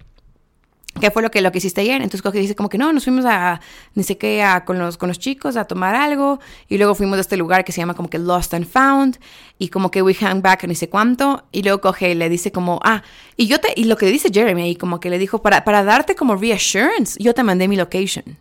¿qué 0.99 1.11
fue 1.11 1.21
lo 1.21 1.29
que, 1.29 1.41
lo 1.41 1.51
que 1.51 1.57
hiciste 1.57 1.81
ayer? 1.81 1.95
Entonces 1.95 2.21
coge 2.21 2.39
y 2.39 2.41
dice 2.41 2.55
como 2.55 2.69
que 2.69 2.77
no, 2.77 2.91
nos 2.93 3.03
fuimos 3.03 3.25
a, 3.25 3.59
ni 3.93 4.03
sé 4.03 4.17
qué, 4.17 4.43
a, 4.43 4.65
con, 4.65 4.79
los, 4.79 4.97
con 4.97 5.09
los 5.09 5.19
chicos 5.19 5.57
a 5.57 5.65
tomar 5.65 5.95
algo 5.95 6.39
y 6.67 6.77
luego 6.77 6.95
fuimos 6.95 7.17
a 7.17 7.21
este 7.21 7.38
lugar 7.38 7.65
que 7.65 7.71
se 7.71 7.81
llama 7.81 7.93
como 7.93 8.09
que 8.09 8.17
Lost 8.17 8.53
and 8.53 8.65
Found 8.65 9.19
y 9.59 9.69
como 9.69 9.91
que 9.91 10.01
we 10.01 10.13
hang 10.13 10.41
back 10.41 10.63
ni 10.65 10.75
sé 10.75 10.89
cuánto 10.89 11.43
y 11.51 11.63
luego 11.63 11.81
coge 11.81 12.11
y 12.11 12.15
le 12.15 12.29
dice 12.29 12.51
como, 12.51 12.79
ah, 12.83 13.03
y 13.35 13.47
yo 13.47 13.59
te, 13.59 13.73
y 13.75 13.85
lo 13.85 13.97
que 13.97 14.05
dice 14.07 14.29
Jeremy 14.31 14.61
ahí 14.63 14.75
como 14.75 14.99
que 14.99 15.09
le 15.09 15.19
dijo, 15.19 15.41
para, 15.41 15.63
para 15.63 15.83
darte 15.83 16.15
como 16.15 16.35
reassurance, 16.35 17.21
yo 17.21 17.33
te 17.33 17.43
mandé 17.43 17.67
mi 17.67 17.75
location. 17.75 18.38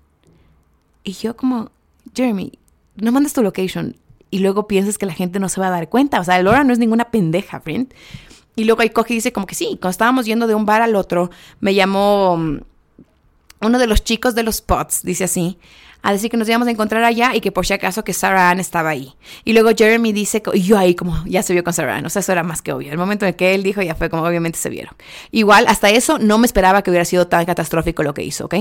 Y 1.04 1.12
yo 1.12 1.36
como, 1.36 1.70
Jeremy, 2.14 2.52
no 2.96 3.12
mandas 3.12 3.32
tu 3.32 3.42
location, 3.42 3.96
y 4.30 4.40
luego 4.40 4.66
piensas 4.66 4.98
que 4.98 5.06
la 5.06 5.14
gente 5.14 5.38
no 5.38 5.48
se 5.48 5.60
va 5.60 5.68
a 5.68 5.70
dar 5.70 5.88
cuenta. 5.88 6.20
O 6.20 6.24
sea, 6.24 6.42
Laura 6.42 6.64
no 6.64 6.72
es 6.72 6.78
ninguna 6.78 7.06
pendeja, 7.10 7.60
friend. 7.60 7.92
Y 8.56 8.64
luego 8.64 8.82
ahí 8.82 8.90
coge 8.90 9.14
y 9.14 9.16
dice 9.16 9.32
como 9.32 9.46
que 9.46 9.54
sí, 9.54 9.78
cuando 9.80 9.90
estábamos 9.90 10.26
yendo 10.26 10.46
de 10.46 10.54
un 10.54 10.66
bar 10.66 10.82
al 10.82 10.96
otro, 10.96 11.30
me 11.60 11.74
llamó 11.74 12.36
mm, 12.36 12.60
uno 13.60 13.78
de 13.78 13.86
los 13.86 14.02
chicos 14.02 14.34
de 14.34 14.42
los 14.42 14.56
spots, 14.56 15.02
dice 15.02 15.24
así, 15.24 15.58
a 16.02 16.12
decir 16.12 16.30
que 16.30 16.36
nos 16.36 16.48
íbamos 16.48 16.68
a 16.68 16.70
encontrar 16.70 17.02
allá 17.04 17.34
y 17.34 17.40
que 17.40 17.52
por 17.52 17.66
si 17.66 17.72
acaso 17.74 18.04
que 18.04 18.12
Sarah 18.12 18.50
Ann 18.50 18.60
estaba 18.60 18.90
ahí. 18.90 19.14
Y 19.44 19.52
luego 19.52 19.70
Jeremy 19.76 20.12
dice, 20.12 20.42
y 20.54 20.62
yo 20.62 20.78
ahí 20.78 20.94
como, 20.94 21.22
ya 21.26 21.42
se 21.42 21.52
vio 21.52 21.64
con 21.64 21.72
Sarah 21.72 21.96
Ann, 21.96 22.06
o 22.06 22.10
sea, 22.10 22.20
eso 22.20 22.32
era 22.32 22.42
más 22.42 22.62
que 22.62 22.72
obvio. 22.72 22.92
El 22.92 22.98
momento 22.98 23.26
en 23.26 23.34
que 23.34 23.54
él 23.54 23.62
dijo 23.62 23.82
ya 23.82 23.94
fue 23.94 24.08
como 24.08 24.22
obviamente 24.22 24.58
se 24.58 24.70
vieron. 24.70 24.94
Igual, 25.30 25.66
hasta 25.68 25.90
eso 25.90 26.18
no 26.18 26.38
me 26.38 26.46
esperaba 26.46 26.82
que 26.82 26.90
hubiera 26.90 27.04
sido 27.04 27.26
tan 27.26 27.44
catastrófico 27.44 28.02
lo 28.02 28.14
que 28.14 28.22
hizo, 28.22 28.44
¿ok? 28.44 28.54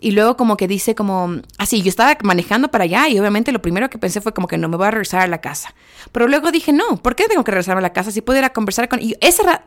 Y 0.00 0.12
luego 0.12 0.36
como 0.36 0.56
que 0.56 0.68
dice 0.68 0.94
como, 0.94 1.40
así, 1.58 1.82
yo 1.82 1.88
estaba 1.88 2.16
manejando 2.22 2.68
para 2.68 2.84
allá 2.84 3.08
y 3.08 3.18
obviamente 3.18 3.52
lo 3.52 3.62
primero 3.62 3.90
que 3.90 3.98
pensé 3.98 4.20
fue 4.20 4.32
como 4.32 4.48
que 4.48 4.58
no 4.58 4.68
me 4.68 4.76
voy 4.76 4.86
a 4.86 4.90
regresar 4.90 5.20
a 5.20 5.26
la 5.26 5.40
casa. 5.40 5.74
Pero 6.12 6.28
luego 6.28 6.52
dije, 6.52 6.72
no, 6.72 6.96
¿por 7.02 7.16
qué 7.16 7.24
tengo 7.26 7.44
que 7.44 7.50
regresar 7.50 7.76
a 7.76 7.80
la 7.80 7.92
casa 7.92 8.10
si 8.10 8.20
pudiera 8.20 8.52
conversar 8.52 8.88
con... 8.88 9.00
Y 9.00 9.16
esa 9.20 9.64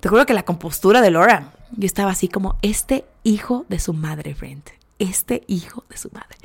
te 0.00 0.08
juro 0.08 0.26
que 0.26 0.34
la 0.34 0.44
compostura 0.44 1.00
de 1.00 1.10
Laura, 1.10 1.52
yo 1.72 1.86
estaba 1.86 2.10
así 2.10 2.28
como, 2.28 2.58
este 2.62 3.04
hijo 3.22 3.64
de 3.68 3.78
su 3.78 3.94
madre, 3.94 4.34
friend 4.34 4.83
este 5.04 5.44
hijo 5.46 5.84
de 5.88 5.96
su 5.96 6.10
madre. 6.10 6.36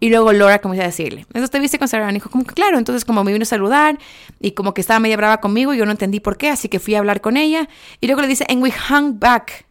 Y 0.00 0.10
luego 0.10 0.32
Laura 0.32 0.60
comenzó 0.60 0.82
a 0.82 0.86
decirle, 0.86 1.22
entonces 1.22 1.50
te 1.50 1.58
viste 1.58 1.78
con 1.78 1.88
Sarah, 1.88 2.10
dijo 2.12 2.30
como 2.30 2.44
que 2.44 2.54
claro, 2.54 2.78
entonces 2.78 3.04
como 3.04 3.24
me 3.24 3.32
vino 3.32 3.42
a 3.42 3.46
saludar 3.46 3.98
y 4.40 4.52
como 4.52 4.74
que 4.74 4.80
estaba 4.80 5.00
media 5.00 5.16
brava 5.16 5.40
conmigo, 5.40 5.74
yo 5.74 5.84
no 5.84 5.90
entendí 5.90 6.20
por 6.20 6.36
qué, 6.36 6.50
así 6.50 6.68
que 6.68 6.78
fui 6.78 6.94
a 6.94 6.98
hablar 6.98 7.20
con 7.20 7.36
ella 7.36 7.68
y 8.00 8.06
luego 8.06 8.22
le 8.22 8.28
dice, 8.28 8.44
and 8.48 8.62
we 8.62 8.72
hung 8.90 9.18
back 9.18 9.66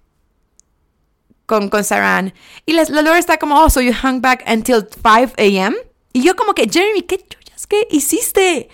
con, 1.45 1.69
con 1.69 1.83
Sarah 1.83 2.33
Y 2.65 2.73
la, 2.73 2.83
Laura 2.83 3.17
está 3.17 3.37
como, 3.37 3.59
oh, 3.59 3.69
so 3.69 3.81
you 3.81 3.93
hung 4.03 4.21
back 4.21 4.43
until 4.47 4.85
5 4.91 5.33
a.m. 5.37 5.75
Y 6.13 6.21
yo 6.23 6.35
como 6.35 6.53
que, 6.53 6.67
Jeremy, 6.69 7.03
¿qué 7.03 7.23
¿qué 7.67 7.87
hiciste? 7.91 8.69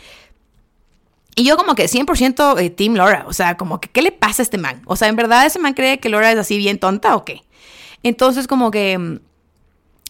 Y 1.35 1.45
yo 1.45 1.57
como 1.57 1.75
que 1.75 1.85
100% 1.85 2.59
eh, 2.59 2.69
Team 2.69 2.95
Laura, 2.95 3.25
o 3.27 3.33
sea, 3.33 3.57
como 3.57 3.79
que, 3.79 3.89
¿qué 3.89 4.01
le 4.01 4.11
pasa 4.11 4.41
a 4.41 4.43
este 4.43 4.57
man? 4.57 4.81
O 4.85 4.95
sea, 4.95 5.07
¿en 5.07 5.15
verdad 5.15 5.45
ese 5.45 5.59
man 5.59 5.73
cree 5.73 5.99
que 5.99 6.09
Laura 6.09 6.31
es 6.31 6.37
así 6.37 6.57
bien 6.57 6.79
tonta 6.79 7.15
o 7.15 7.25
qué? 7.25 7.43
Entonces 8.03 8.47
como 8.47 8.69
que 8.69 8.97
mm, 8.97 9.19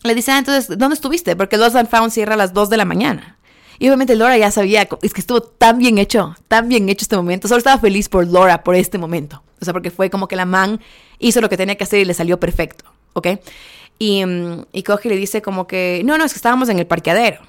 le 0.04 0.16
dice, 0.16 0.32
ah, 0.32 0.38
entonces, 0.40 0.78
¿dónde 0.78 0.96
estuviste? 0.96 1.36
Porque 1.36 1.58
Lost 1.58 1.76
and 1.76 1.90
Found 1.90 2.12
cierra 2.12 2.34
a 2.34 2.38
las 2.38 2.54
2 2.54 2.70
de 2.70 2.78
la 2.78 2.86
mañana. 2.86 3.38
Y 3.80 3.88
obviamente 3.88 4.16
Laura 4.16 4.38
ya 4.38 4.52
sabía, 4.52 4.88
es 5.02 5.14
que 5.14 5.22
estuvo 5.22 5.42
tan 5.42 5.78
bien 5.78 5.98
hecho, 5.98 6.36
tan 6.48 6.70
bien 6.70 6.88
hecho 6.90 7.04
este 7.04 7.16
momento. 7.16 7.48
Solo 7.48 7.58
estaba 7.58 7.80
feliz 7.80 8.08
por 8.10 8.28
Laura, 8.28 8.64
por 8.64 8.76
este 8.76 8.98
momento. 8.98 9.44
O 9.60 9.66
sea, 9.66 9.74
porque 9.74 9.92
fue 9.92 10.10
como 10.10 10.28
que 10.28 10.36
la 10.36 10.46
man 10.46 10.80
hizo 11.20 11.42
lo 11.42 11.50
que 11.50 11.58
tenía 11.58 11.76
que 11.76 11.84
hacer 11.84 12.00
y 12.00 12.06
le 12.06 12.14
salió 12.14 12.40
perfecto, 12.40 12.86
¿ok? 13.14 13.28
Y, 13.98 14.26
mm, 14.26 14.66
y 14.72 14.84
coge 14.84 15.08
y 15.08 15.12
le 15.12 15.18
dice 15.18 15.42
como 15.42 15.68
que, 15.68 16.02
no, 16.06 16.18
no, 16.18 16.26
es 16.26 16.34
que 16.34 16.38
estábamos 16.38 16.70
en 16.70 16.80
el 16.80 16.86
parqueadero. 16.86 17.42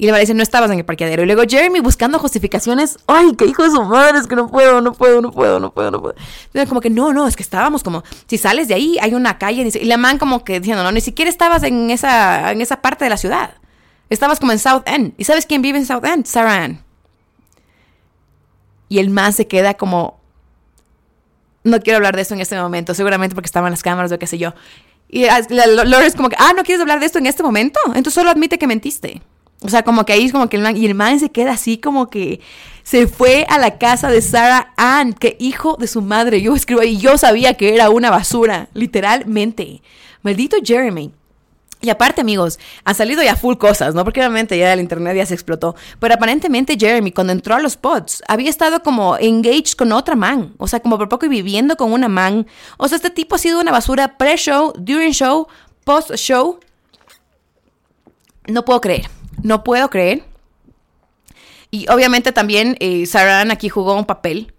Y 0.00 0.06
le 0.06 0.12
va 0.12 0.18
a 0.18 0.20
decir, 0.20 0.36
no 0.36 0.44
estabas 0.44 0.70
en 0.70 0.78
el 0.78 0.84
parqueadero. 0.84 1.24
Y 1.24 1.26
luego 1.26 1.42
Jeremy 1.46 1.80
buscando 1.80 2.20
justificaciones. 2.20 2.98
Ay, 3.08 3.34
qué 3.36 3.46
hijo 3.46 3.64
de 3.64 3.70
su 3.70 3.82
madre, 3.82 4.20
es 4.20 4.28
que 4.28 4.36
no 4.36 4.46
puedo, 4.46 4.80
no 4.80 4.92
puedo, 4.92 5.20
no 5.20 5.32
puedo, 5.32 5.58
no 5.58 5.74
puedo, 5.74 5.90
no 5.90 6.00
puedo. 6.00 6.14
Entonces, 6.46 6.68
como 6.68 6.80
que 6.80 6.88
no, 6.88 7.12
no, 7.12 7.26
es 7.26 7.34
que 7.34 7.42
estábamos 7.42 7.82
como, 7.82 8.04
si 8.28 8.38
sales 8.38 8.68
de 8.68 8.74
ahí, 8.74 8.96
hay 9.00 9.14
una 9.14 9.38
calle. 9.38 9.64
Dice, 9.64 9.80
y 9.82 9.86
la 9.86 9.96
man 9.96 10.18
como 10.18 10.44
que 10.44 10.60
diciendo, 10.60 10.84
no, 10.84 10.92
ni 10.92 11.00
siquiera 11.00 11.28
estabas 11.28 11.64
en 11.64 11.90
esa, 11.90 12.52
en 12.52 12.60
esa 12.60 12.80
parte 12.80 13.04
de 13.04 13.10
la 13.10 13.16
ciudad. 13.16 13.54
Estabas 14.08 14.38
como 14.38 14.52
en 14.52 14.60
South 14.60 14.82
End. 14.86 15.14
¿Y 15.18 15.24
sabes 15.24 15.46
quién 15.46 15.62
vive 15.62 15.78
en 15.78 15.84
South 15.84 16.04
End? 16.04 16.26
Sarah 16.26 16.62
Ann. 16.62 16.84
Y 18.88 19.00
el 19.00 19.10
man 19.10 19.32
se 19.32 19.48
queda 19.48 19.74
como, 19.74 20.20
no 21.64 21.80
quiero 21.80 21.96
hablar 21.96 22.14
de 22.14 22.22
eso 22.22 22.34
en 22.34 22.40
este 22.40 22.56
momento, 22.56 22.94
seguramente 22.94 23.34
porque 23.34 23.46
estaban 23.46 23.72
las 23.72 23.82
cámaras 23.82 24.12
o 24.12 24.18
qué 24.20 24.28
sé 24.28 24.38
yo. 24.38 24.54
Y 25.08 25.24
Laura 25.24 26.06
es 26.06 26.14
como 26.14 26.28
que, 26.28 26.36
ah, 26.38 26.52
¿no 26.54 26.62
quieres 26.62 26.80
hablar 26.80 27.00
de 27.00 27.06
esto 27.06 27.18
en 27.18 27.26
este 27.26 27.42
momento? 27.42 27.80
Entonces 27.88 28.14
solo 28.14 28.30
admite 28.30 28.58
que 28.58 28.68
mentiste. 28.68 29.22
O 29.60 29.68
sea, 29.68 29.82
como 29.82 30.04
que 30.04 30.12
ahí 30.12 30.24
es 30.24 30.32
como 30.32 30.48
que 30.48 30.56
el 30.56 30.62
man, 30.62 30.76
y 30.76 30.86
el 30.86 30.94
man 30.94 31.18
se 31.18 31.30
queda 31.30 31.52
así 31.52 31.78
como 31.78 32.10
que 32.10 32.40
se 32.84 33.06
fue 33.06 33.44
a 33.48 33.58
la 33.58 33.76
casa 33.76 34.08
de 34.08 34.22
Sarah 34.22 34.72
Ann, 34.76 35.12
que 35.12 35.36
hijo 35.40 35.76
de 35.78 35.88
su 35.88 36.00
madre. 36.00 36.40
Yo 36.40 36.54
escribo 36.54 36.80
ahí, 36.80 36.96
yo 36.96 37.18
sabía 37.18 37.54
que 37.54 37.74
era 37.74 37.90
una 37.90 38.10
basura, 38.10 38.68
literalmente. 38.72 39.82
Maldito 40.22 40.56
Jeremy. 40.64 41.12
Y 41.80 41.90
aparte, 41.90 42.20
amigos, 42.20 42.58
han 42.84 42.94
salido 42.94 43.22
ya 43.22 43.36
full 43.36 43.56
cosas, 43.56 43.94
¿no? 43.94 44.02
Porque 44.04 44.20
obviamente 44.20 44.58
ya 44.58 44.72
el 44.72 44.80
internet 44.80 45.16
ya 45.16 45.26
se 45.26 45.34
explotó. 45.34 45.76
Pero 46.00 46.14
aparentemente 46.14 46.76
Jeremy, 46.78 47.12
cuando 47.12 47.32
entró 47.32 47.54
a 47.54 47.60
los 47.60 47.76
pods, 47.76 48.22
había 48.26 48.50
estado 48.50 48.82
como 48.82 49.16
engaged 49.16 49.74
con 49.76 49.92
otra 49.92 50.16
man. 50.16 50.54
O 50.58 50.66
sea, 50.66 50.80
como 50.80 50.98
por 50.98 51.08
poco 51.08 51.26
y 51.26 51.28
viviendo 51.28 51.76
con 51.76 51.92
una 51.92 52.08
man. 52.08 52.46
O 52.78 52.88
sea, 52.88 52.96
este 52.96 53.10
tipo 53.10 53.36
ha 53.36 53.38
sido 53.38 53.60
una 53.60 53.70
basura 53.70 54.18
pre-show, 54.18 54.72
during 54.76 55.12
show, 55.12 55.46
post-show. 55.84 56.58
No 58.48 58.64
puedo 58.64 58.80
creer. 58.80 59.17
No 59.42 59.64
puedo 59.64 59.88
creer. 59.90 60.24
Y 61.70 61.88
obviamente 61.90 62.32
también 62.32 62.76
eh, 62.80 63.06
Sarah 63.06 63.40
Ann 63.40 63.50
aquí 63.50 63.68
jugó 63.68 63.94
un 63.94 64.06
papel. 64.06 64.52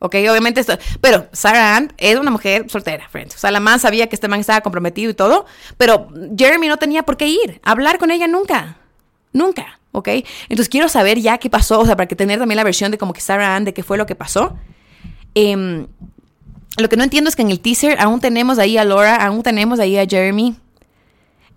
Ok, 0.00 0.14
obviamente. 0.30 0.64
Pero 1.00 1.26
Sarah 1.32 1.76
Ann 1.76 1.92
es 1.96 2.16
una 2.16 2.30
mujer 2.30 2.66
soltera, 2.70 3.08
friends. 3.08 3.34
O 3.34 3.38
sea, 3.38 3.50
la 3.50 3.60
man 3.60 3.80
sabía 3.80 4.06
que 4.08 4.14
este 4.14 4.28
man 4.28 4.40
estaba 4.40 4.60
comprometido 4.60 5.10
y 5.10 5.14
todo. 5.14 5.46
Pero 5.76 6.08
Jeremy 6.36 6.68
no 6.68 6.76
tenía 6.76 7.02
por 7.02 7.16
qué 7.16 7.26
ir. 7.28 7.60
A 7.64 7.72
hablar 7.72 7.98
con 7.98 8.10
ella 8.10 8.28
nunca. 8.28 8.78
Nunca. 9.32 9.80
¿Ok? 9.92 10.08
Entonces 10.42 10.68
quiero 10.68 10.88
saber 10.88 11.18
ya 11.18 11.38
qué 11.38 11.50
pasó. 11.50 11.80
O 11.80 11.86
sea, 11.86 11.96
para 11.96 12.06
que 12.06 12.14
tener 12.14 12.38
también 12.38 12.56
la 12.56 12.64
versión 12.64 12.92
de 12.92 12.98
como 12.98 13.12
que 13.12 13.20
Sarah 13.20 13.56
Ann, 13.56 13.64
de 13.64 13.74
qué 13.74 13.82
fue 13.82 13.98
lo 13.98 14.06
que 14.06 14.14
pasó. 14.14 14.56
Em, 15.34 15.88
lo 16.76 16.88
que 16.88 16.96
no 16.96 17.02
entiendo 17.02 17.28
es 17.28 17.34
que 17.34 17.42
en 17.42 17.50
el 17.50 17.58
teaser 17.58 17.98
aún 18.00 18.20
tenemos 18.20 18.58
ahí 18.60 18.78
a 18.78 18.84
Laura, 18.84 19.16
aún 19.16 19.42
tenemos 19.42 19.80
ahí 19.80 19.98
a 19.98 20.06
Jeremy 20.06 20.56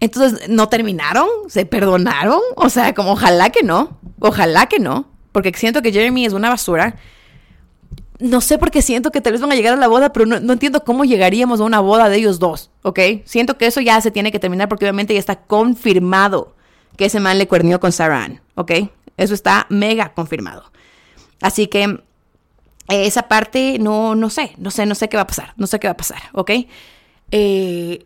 entonces, 0.02 0.49
¿no 0.49 0.68
terminaron? 0.68 1.28
¿Se 1.48 1.64
perdonaron? 1.65 2.40
O 2.56 2.69
sea, 2.69 2.94
como 2.95 3.11
ojalá 3.11 3.52
que 3.52 3.61
no. 3.61 3.99
Ojalá 4.19 4.65
que 4.65 4.80
no. 4.80 5.06
Porque 5.32 5.53
siento 5.56 5.84
que 5.84 5.94
Jeremy 5.94 6.26
es 6.26 6.34
una 6.34 6.49
basura. 6.49 6.95
No 8.18 8.41
sé 8.41 8.57
por 8.57 8.72
qué 8.72 8.82
siento 8.82 9.11
que 9.11 9.22
tal 9.22 9.34
vez 9.34 9.41
van 9.41 9.52
a 9.52 9.56
llegar 9.56 9.73
a 9.73 9.78
la 9.78 9.88
boda, 9.88 10.11
pero 10.11 10.26
no, 10.26 10.53
entiendo 10.53 10.84
cómo 10.84 11.06
llegaríamos 11.06 11.61
a 11.61 11.65
una 11.65 11.80
boda 11.80 12.10
de 12.10 12.18
ellos 12.18 12.40
dos, 12.40 12.72
¿ok? 12.82 12.99
Siento 13.26 13.57
que 13.57 13.68
eso 13.68 13.80
ya 13.80 14.02
se 14.02 14.10
tiene 14.10 14.32
que 14.32 14.40
terminar 14.40 14.69
porque 14.69 14.86
obviamente 14.86 15.14
ya 15.14 15.19
está 15.19 15.41
confirmado 15.41 16.56
que 16.98 17.06
ese 17.06 17.19
man 17.19 17.38
le 17.38 17.48
cuernió 17.48 17.80
con 17.80 17.91
Sarah 17.91 18.23
Ann, 18.23 18.41
¿ok? 18.56 18.72
Eso 19.18 19.36
está 19.36 19.68
mega 19.69 20.14
confirmado. 20.14 20.72
Así 21.41 21.68
que 21.68 21.84
eh, 21.84 21.98
esa 23.06 23.23
parte 23.23 23.78
no, 23.80 24.15
no 24.15 24.30
sé, 24.32 24.53
no 24.57 24.72
sé, 24.72 24.86
no 24.88 24.95
sé 24.95 25.10
qué 25.10 25.18
va 25.18 25.23
a 25.23 25.28
pasar, 25.28 25.53
no 25.57 25.68
sé 25.68 25.80
qué 25.80 25.88
va 25.88 25.94
a 25.94 25.98
pasar, 25.98 26.22
¿ok? 26.34 26.52
Eh, 27.32 28.06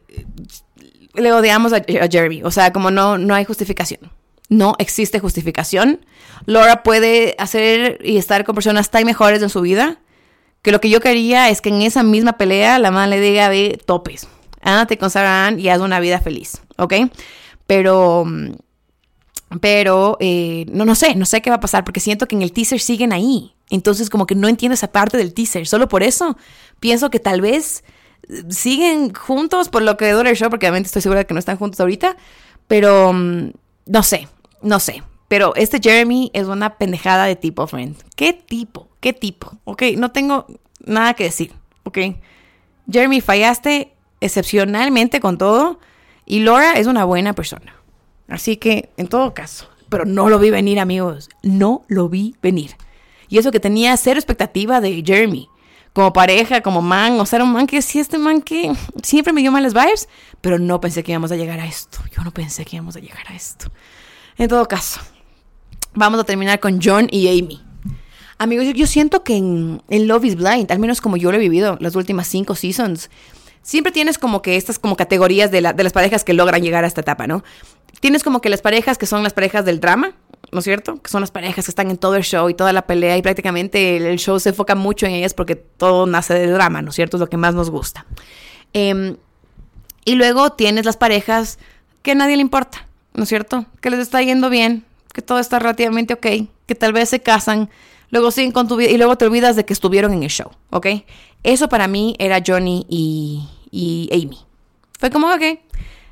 le 1.18 1.34
odiamos 1.34 1.74
a, 1.74 1.82
Jeremy, 1.82 2.44
o 2.44 2.52
sea, 2.52 2.72
como 2.74 2.92
no, 2.92 3.18
no 3.18 3.36
hay 3.36 3.46
justificación. 3.46 4.12
No 4.48 4.76
existe 4.78 5.20
justificación. 5.20 6.06
Laura 6.46 6.84
puede 6.84 7.36
hacer 7.40 8.00
y 8.04 8.18
estar 8.18 8.44
con 8.46 8.54
personas 8.56 8.92
tan 8.92 9.06
mejores 9.06 9.42
en 9.42 9.50
su 9.50 9.62
vida 9.62 10.00
que 10.62 10.72
lo 10.72 10.82
que 10.82 10.90
yo 10.90 11.00
quería 11.00 11.50
es 11.50 11.62
que 11.62 11.70
en 11.70 11.82
esa 11.82 12.04
misma 12.04 12.38
pelea 12.38 12.80
la 12.80 12.92
mamá 12.92 13.08
le 13.08 13.20
diga, 13.20 13.50
ve, 13.50 13.80
topes, 13.86 14.28
ándate 14.62 14.98
con 14.98 15.10
Sarah 15.10 15.48
Ann 15.48 15.60
y 15.60 15.70
haz 15.70 15.80
una 15.80 16.00
vida 16.00 16.20
feliz, 16.20 16.62
¿ok? 16.78 16.94
Pero, 17.68 18.26
pero, 19.62 20.18
eh, 20.20 20.66
no, 20.70 20.86
no 20.86 20.96
sé, 20.96 21.16
no 21.16 21.26
sé 21.26 21.42
qué 21.42 21.52
va 21.52 21.58
a 21.58 21.60
pasar 21.60 21.84
porque 21.84 22.00
siento 22.00 22.28
que 22.28 22.36
en 22.36 22.42
el 22.42 22.52
teaser 22.52 22.80
siguen 22.80 23.14
ahí. 23.14 23.54
Entonces 23.70 24.10
como 24.10 24.26
que 24.26 24.36
no 24.36 24.48
entiendo 24.48 24.74
esa 24.74 24.92
parte 24.92 25.18
del 25.18 25.34
teaser. 25.34 25.68
Solo 25.68 25.88
por 25.88 26.04
eso 26.04 26.38
pienso 26.80 27.10
que 27.10 27.20
tal 27.20 27.42
vez 27.42 27.84
siguen 28.49 29.14
juntos 29.14 29.69
por 29.69 29.81
lo 29.81 29.97
que 29.97 30.11
dura 30.11 30.30
el 30.30 30.35
show, 30.35 30.49
porque 30.49 30.65
obviamente 30.65 30.88
estoy 30.88 31.02
segura 31.02 31.19
de 31.19 31.26
que 31.26 31.34
no 31.34 31.39
están 31.39 31.57
juntos 31.57 31.80
ahorita, 31.80 32.18
pero 32.68 33.14
mm, 33.14 33.52
no 33.85 34.03
sé, 34.03 34.27
no 34.61 34.80
sé. 34.80 35.03
Pero 35.27 35.56
este 35.56 35.80
Jeremy 35.81 36.30
es 36.34 36.47
una 36.47 36.77
pendejada 36.77 37.26
de 37.26 37.35
tipo, 37.35 37.65
friend. 37.65 37.97
¿Qué 38.15 38.34
tipo? 38.34 38.88
¿Qué 38.99 39.14
tipo? 39.14 39.57
Ok, 39.64 39.84
no 39.97 40.11
tengo 40.11 40.45
nada 40.85 41.14
que 41.14 41.26
decir. 41.26 41.52
Ok. 41.84 41.97
Jeremy, 42.91 43.22
fallaste 43.22 43.93
excepcionalmente 44.22 45.19
con 45.19 45.38
todo. 45.38 45.80
Y 46.26 46.39
Laura 46.39 46.73
es 46.73 46.88
una 46.88 47.06
buena 47.06 47.34
persona. 47.34 47.76
Así 48.27 48.57
que, 48.57 48.89
en 48.97 49.07
todo 49.07 49.34
caso. 49.34 49.68
Pero 49.89 50.06
no 50.06 50.30
lo 50.30 50.39
vi 50.39 50.49
venir, 50.49 50.80
amigos. 50.80 51.30
No 51.43 51.84
lo 51.88 52.10
vi 52.10 52.35
venir. 52.41 52.72
Y 53.27 53.38
eso 53.38 53.52
que 53.52 53.60
tenía 53.60 53.97
cero 53.97 54.19
expectativa 54.19 54.81
de 54.81 55.03
Jeremy. 55.06 55.49
Como 55.96 56.12
pareja, 56.12 56.60
como 56.60 56.82
man. 56.82 57.18
O 57.22 57.26
sea, 57.26 57.42
un 57.42 57.54
man 57.54 57.68
que 57.68 57.82
sí, 57.82 58.00
este 58.00 58.18
man 58.18 58.42
que 58.42 58.70
siempre 59.02 59.32
me 59.32 59.40
dio 59.40 59.50
malas 59.50 59.74
vibes. 59.74 60.10
Pero 60.42 60.60
no 60.60 60.82
pensé 60.82 61.04
que 61.04 61.14
íbamos 61.14 61.32
a 61.32 61.38
llegar 61.38 61.62
a 61.62 61.66
esto. 61.66 62.00
Yo 62.14 62.22
no 62.22 62.32
pensé 62.32 62.66
que 62.66 62.76
íbamos 62.76 62.98
a 62.98 63.00
llegar 63.00 63.24
a 63.30 63.34
esto. 63.34 63.72
En 64.38 64.50
todo 64.50 64.68
caso, 64.68 65.00
vamos 65.94 66.20
a 66.20 66.26
terminar 66.26 66.60
con 66.60 66.82
John 66.84 67.08
y 67.10 67.30
Amy. 67.30 67.64
Amigos, 68.38 68.66
yo, 68.76 68.88
siento 68.88 69.24
que 69.24 69.38
en, 69.38 69.82
Love 69.88 70.26
is 70.26 70.36
Blind, 70.36 70.70
al 70.70 70.80
menos 70.80 71.00
como 71.00 71.16
yo 71.16 71.32
lo 71.32 71.38
he 71.38 71.40
vivido 71.40 71.78
las 71.80 71.96
últimas 71.96 72.28
cinco 72.28 72.56
seasons, 72.56 73.10
siempre 73.62 73.94
tienes 73.94 74.18
como 74.18 74.42
que 74.42 74.58
estas 74.58 74.78
como 74.78 74.98
categorías 74.98 75.50
de 75.52 75.62
las 75.62 75.94
parejas 75.94 76.26
que 76.26 76.34
logran 76.34 76.62
llegar 76.62 76.84
a 76.84 76.88
esta 76.88 77.00
etapa, 77.00 77.28
¿no? 77.28 77.46
Tienes 78.02 78.24
como 78.24 78.42
que 78.42 78.50
las 78.50 78.62
parejas 78.62 78.98
que 78.98 79.06
son 79.06 79.24
las 79.24 79.32
parejas 79.32 79.64
del 79.64 79.80
drama, 79.80 80.12
¿no 80.52 80.60
es 80.60 80.66
cierto? 80.66 81.02
Que 81.02 81.10
son 81.10 81.22
las 81.22 81.32
parejas 81.32 81.66
que 81.66 81.72
están 81.72 81.90
en 81.90 81.98
todo 81.98 82.16
el 82.16 82.24
show 82.24 82.50
y 82.50 82.54
toda 82.54 82.74
la 82.74 82.86
pelea 82.86 83.18
y 83.18 83.22
prácticamente 83.22 83.98
el, 83.98 84.18
show 84.18 84.40
se 84.40 84.50
enfoca 84.50 84.76
mucho 84.76 85.06
en 85.06 85.14
ellas 85.14 85.34
porque 85.34 85.56
todo 85.56 86.06
nace 86.06 86.34
del 86.34 86.54
drama, 86.54 86.82
¿no 86.82 86.90
es 86.90 86.96
cierto? 86.96 87.18
Es 87.18 87.22
lo 87.22 87.30
que 87.30 87.38
más 87.38 87.56
nos 87.56 87.70
gusta. 87.70 88.06
Em, 88.74 89.18
y 90.06 90.16
luego 90.16 90.52
tienes 90.52 90.86
las 90.86 90.98
parejas 90.98 91.60
que 92.02 92.12
a 92.12 92.16
nadie 92.16 92.36
le 92.36 92.42
importa, 92.42 92.88
¿no 93.14 93.24
es 93.24 93.30
cierto? 93.30 93.66
Que 93.82 93.90
les 93.90 94.00
está 94.00 94.22
yendo 94.22 94.50
bien, 94.50 94.86
que 95.14 95.22
todo 95.22 95.40
está 95.40 95.60
relativamente 95.60 96.14
ok, 96.14 96.28
que 96.66 96.76
tal 96.76 96.94
vez 96.94 97.10
se 97.10 97.22
casan, 97.22 97.70
luego 98.10 98.32
siguen 98.32 98.52
con 98.52 98.68
tu 98.68 98.76
vida 98.76 98.92
y 98.92 98.98
luego 98.98 99.18
te 99.18 99.26
olvidas 99.26 99.56
de 99.56 99.66
que 99.66 99.74
estuvieron 99.74 100.14
en 100.14 100.24
el 100.24 100.30
show, 100.30 100.52
¿ok? 100.70 100.88
Eso 101.44 101.70
para 101.70 101.88
mí 101.88 102.16
era 102.20 102.42
Johnny 102.46 102.86
y, 102.90 103.48
y 103.72 104.10
Amy. 104.14 104.40
Fue 105.00 105.10
como, 105.10 105.28
ok, 105.28 105.44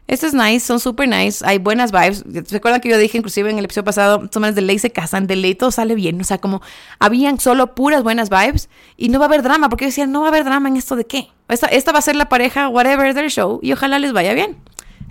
esto 0.07 0.27
es 0.27 0.33
nice, 0.33 0.59
son 0.59 0.79
super 0.79 1.07
nice, 1.07 1.45
hay 1.45 1.59
buenas 1.59 1.91
vibes. 1.91 2.23
Recuerdan 2.51 2.81
que 2.81 2.89
yo 2.89 2.97
dije 2.97 3.17
inclusive 3.17 3.49
en 3.49 3.57
el 3.57 3.65
episodio 3.65 3.85
pasado, 3.85 4.29
son 4.31 4.53
de 4.53 4.61
ley 4.61 4.77
se 4.77 4.91
casan, 4.91 5.27
de 5.27 5.37
ley 5.37 5.55
todo 5.55 5.71
sale 5.71 5.95
bien. 5.95 6.19
O 6.19 6.23
sea, 6.25 6.39
como 6.39 6.61
habían 6.99 7.39
solo 7.39 7.73
puras 7.73 8.03
buenas 8.03 8.29
vibes 8.29 8.69
y 8.97 9.09
no 9.09 9.19
va 9.19 9.25
a 9.25 9.27
haber 9.29 9.43
drama, 9.43 9.69
porque 9.69 9.85
yo 9.85 9.89
decía, 9.89 10.05
no 10.05 10.21
va 10.21 10.27
a 10.27 10.29
haber 10.29 10.43
drama 10.43 10.67
en 10.67 10.75
esto 10.75 10.97
de 10.97 11.05
qué. 11.05 11.29
Esta, 11.47 11.67
esta 11.67 11.93
va 11.93 11.99
a 11.99 12.01
ser 12.01 12.17
la 12.17 12.27
pareja, 12.27 12.67
whatever, 12.67 13.13
del 13.13 13.29
show 13.29 13.59
y 13.61 13.71
ojalá 13.71 13.97
les 13.97 14.11
vaya 14.11 14.33
bien. 14.33 14.57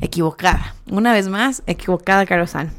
Equivocada. 0.01 0.75
Una 0.91 1.13
vez 1.13 1.29
más, 1.29 1.63
equivocada, 1.67 2.27
Caro 2.27 2.47
San. 2.47 2.73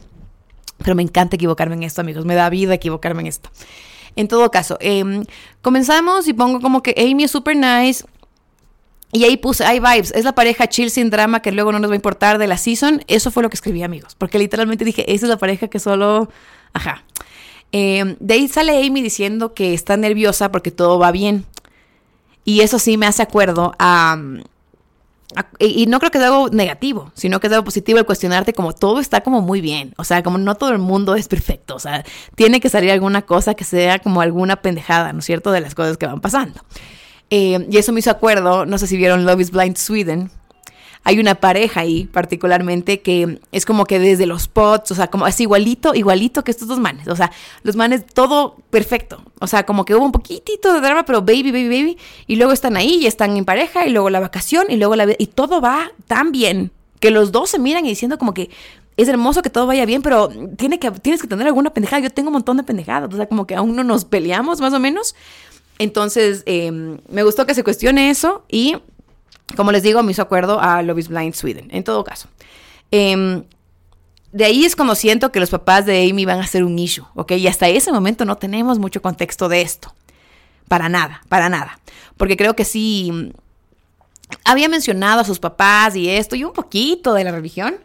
Pero 0.77 0.95
me 0.95 1.01
encanta 1.01 1.35
equivocarme 1.35 1.75
en 1.75 1.83
esto, 1.83 2.01
amigos. 2.01 2.25
Me 2.25 2.35
da 2.35 2.49
vida 2.49 2.73
equivocarme 2.75 3.21
en 3.21 3.27
esto. 3.27 3.49
En 4.15 4.27
todo 4.27 4.51
caso, 4.51 4.77
em, 4.79 5.25
comenzamos 5.61 6.27
y 6.27 6.33
pongo 6.33 6.61
como 6.61 6.83
que 6.83 6.93
Amy 6.97 7.23
es 7.23 7.31
super 7.31 7.55
nice. 7.55 8.05
Y 9.13 9.23
ahí 9.25 9.37
puse, 9.37 9.63
hay 9.63 9.79
vibes, 9.79 10.11
es 10.11 10.25
la 10.25 10.33
pareja 10.33 10.67
chill 10.67 10.89
sin 10.89 11.09
drama 11.09 11.41
que 11.41 11.51
luego 11.51 11.71
no 11.71 11.79
nos 11.79 11.89
va 11.89 11.93
a 11.93 11.95
importar 11.95 12.39
de 12.39 12.47
la 12.47 12.57
season. 12.57 13.03
Eso 13.07 13.29
fue 13.31 13.43
lo 13.43 13.49
que 13.49 13.55
escribí, 13.55 13.83
amigos. 13.83 14.15
Porque 14.15 14.39
literalmente 14.39 14.83
dije, 14.83 15.13
esa 15.13 15.27
es 15.27 15.29
la 15.29 15.37
pareja 15.37 15.67
que 15.67 15.79
solo... 15.79 16.29
Ajá. 16.73 17.03
Em, 17.71 18.15
de 18.19 18.33
ahí 18.33 18.47
sale 18.47 18.85
Amy 18.85 19.01
diciendo 19.01 19.53
que 19.53 19.73
está 19.73 19.97
nerviosa 19.97 20.51
porque 20.51 20.71
todo 20.71 20.97
va 20.97 21.11
bien. 21.11 21.45
Y 22.43 22.61
eso 22.61 22.79
sí 22.79 22.97
me 22.97 23.05
hace 23.05 23.21
acuerdo 23.21 23.73
a, 23.77 24.17
y 25.59 25.85
no 25.87 25.99
creo 25.99 26.11
que 26.11 26.19
sea 26.19 26.27
algo 26.27 26.49
negativo, 26.49 27.11
sino 27.15 27.39
que 27.39 27.47
es 27.47 27.53
algo 27.53 27.65
positivo 27.65 27.97
el 27.99 28.05
cuestionarte 28.05 28.53
como 28.53 28.73
todo 28.73 28.99
está 28.99 29.21
como 29.21 29.41
muy 29.41 29.61
bien. 29.61 29.93
O 29.97 30.03
sea, 30.03 30.23
como 30.23 30.37
no 30.37 30.55
todo 30.55 30.71
el 30.71 30.79
mundo 30.79 31.15
es 31.15 31.27
perfecto. 31.27 31.75
O 31.75 31.79
sea, 31.79 32.03
tiene 32.35 32.59
que 32.59 32.69
salir 32.69 32.91
alguna 32.91 33.23
cosa 33.23 33.53
que 33.53 33.63
sea 33.63 33.99
como 33.99 34.21
alguna 34.21 34.57
pendejada, 34.57 35.13
¿no 35.13 35.19
es 35.19 35.25
cierto?, 35.25 35.51
de 35.51 35.61
las 35.61 35.75
cosas 35.75 35.97
que 35.97 36.05
van 36.05 36.21
pasando. 36.21 36.61
Eh, 37.35 37.65
y 37.67 37.77
eso 37.77 37.91
me 37.91 37.99
hizo 37.99 38.11
acuerdo, 38.11 38.67
no 38.67 38.77
sé 38.77 38.85
si 38.85 38.95
vieron 38.95 39.25
Love 39.25 39.41
is 39.41 39.49
Blind 39.49 39.75
Sweden, 39.75 40.29
hay 41.03 41.19
una 41.19 41.33
pareja 41.33 41.79
ahí 41.79 42.05
particularmente 42.05 43.01
que 43.01 43.39
es 43.51 43.65
como 43.65 43.85
que 43.85 43.97
desde 43.97 44.27
los 44.27 44.47
pots, 44.47 44.91
o 44.91 44.95
sea, 44.95 45.07
como 45.07 45.25
es 45.25 45.39
igualito, 45.39 45.95
igualito 45.95 46.43
que 46.43 46.51
estos 46.51 46.67
dos 46.67 46.77
manes, 46.77 47.07
o 47.07 47.15
sea, 47.15 47.31
los 47.63 47.75
manes 47.75 48.05
todo 48.05 48.57
perfecto, 48.69 49.23
o 49.39 49.47
sea, 49.47 49.65
como 49.65 49.83
que 49.83 49.95
hubo 49.95 50.05
un 50.05 50.11
poquitito 50.11 50.71
de 50.75 50.79
drama, 50.79 51.05
pero 51.05 51.21
baby, 51.21 51.51
baby, 51.51 51.69
baby, 51.69 51.97
y 52.27 52.35
luego 52.35 52.53
están 52.53 52.77
ahí 52.77 52.99
y 53.01 53.07
están 53.07 53.35
en 53.35 53.45
pareja 53.45 53.87
y 53.87 53.89
luego 53.89 54.11
la 54.11 54.19
vacación 54.19 54.67
y 54.69 54.77
luego 54.77 54.95
la 54.95 55.07
vida, 55.07 55.15
y 55.17 55.25
todo 55.25 55.59
va 55.59 55.91
tan 56.05 56.31
bien 56.31 56.69
que 56.99 57.09
los 57.09 57.31
dos 57.31 57.49
se 57.49 57.57
miran 57.57 57.83
y 57.83 57.89
diciendo 57.89 58.19
como 58.19 58.35
que 58.35 58.51
es 58.95 59.07
hermoso 59.07 59.41
que 59.41 59.49
todo 59.49 59.65
vaya 59.65 59.87
bien, 59.87 60.03
pero 60.03 60.29
tiene 60.55 60.77
que, 60.77 60.91
tienes 60.91 61.19
que 61.19 61.27
tener 61.27 61.47
alguna 61.47 61.73
pendejada. 61.73 62.03
Yo 62.03 62.11
tengo 62.11 62.29
un 62.29 62.33
montón 62.33 62.57
de 62.57 62.63
pendejadas, 62.63 63.11
o 63.11 63.17
sea, 63.17 63.25
como 63.25 63.47
que 63.47 63.55
aún 63.55 63.75
no 63.75 63.83
nos 63.83 64.05
peleamos 64.05 64.61
más 64.61 64.71
o 64.71 64.79
menos. 64.79 65.15
Entonces, 65.79 66.43
em, 66.45 66.99
me 67.09 67.23
gustó 67.23 67.45
que 67.45 67.55
se 67.55 67.63
cuestione 67.63 68.09
eso 68.09 68.45
y 68.47 68.77
como 69.55 69.71
les 69.71 69.83
digo, 69.83 70.01
me 70.03 70.11
hizo 70.11 70.21
acuerdo 70.21 70.59
a 70.59 70.81
Love 70.81 70.99
is 70.99 71.07
Blind 71.09 71.33
Sweden, 71.33 71.67
en 71.71 71.83
todo 71.83 72.03
caso. 72.03 72.27
Em, 72.91 73.43
de 74.31 74.45
ahí 74.45 74.65
es 74.65 74.75
cuando 74.75 74.95
siento 74.95 75.31
que 75.31 75.39
los 75.39 75.49
papás 75.49 75.85
de 75.85 76.09
Amy 76.09 76.25
van 76.25 76.39
a 76.39 76.47
ser 76.47 76.63
un 76.63 76.77
issue, 76.77 77.05
¿ok? 77.15 77.33
Y 77.33 77.47
hasta 77.47 77.67
ese 77.67 77.91
momento 77.91 78.25
no 78.25 78.37
tenemos 78.37 78.79
mucho 78.79 79.01
contexto 79.01 79.47
de 79.47 79.61
esto. 79.61 79.93
Para 80.67 80.89
nada, 80.89 81.21
para 81.29 81.49
nada. 81.49 81.79
Porque 82.17 82.35
creo 82.35 82.55
que 82.55 82.65
sí 82.65 83.11
mm, 83.11 83.29
había 84.43 84.69
mencionado 84.69 85.21
a 85.21 85.23
sus 85.23 85.39
papás 85.39 85.95
y 85.95 86.09
esto 86.09 86.35
y 86.35 86.43
un 86.43 86.53
poquito 86.53 87.13
de 87.13 87.23
la 87.23 87.31
religión. 87.31 87.75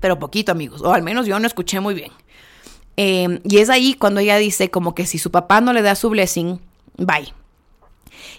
Pero 0.00 0.18
poquito, 0.18 0.52
amigos. 0.52 0.82
O 0.82 0.92
al 0.92 1.02
menos 1.02 1.26
yo 1.26 1.38
no 1.38 1.46
escuché 1.46 1.78
muy 1.78 1.94
bien. 1.94 2.10
Em, 2.96 3.40
y 3.44 3.58
es 3.58 3.68
ahí 3.68 3.94
cuando 3.94 4.20
ella 4.20 4.36
dice 4.36 4.70
como 4.70 4.94
que 4.94 5.06
si 5.06 5.18
su 5.18 5.30
papá 5.30 5.60
no 5.60 5.72
le 5.72 5.82
da 5.82 5.94
su 5.94 6.08
blessing, 6.08 6.60
bye. 6.96 7.32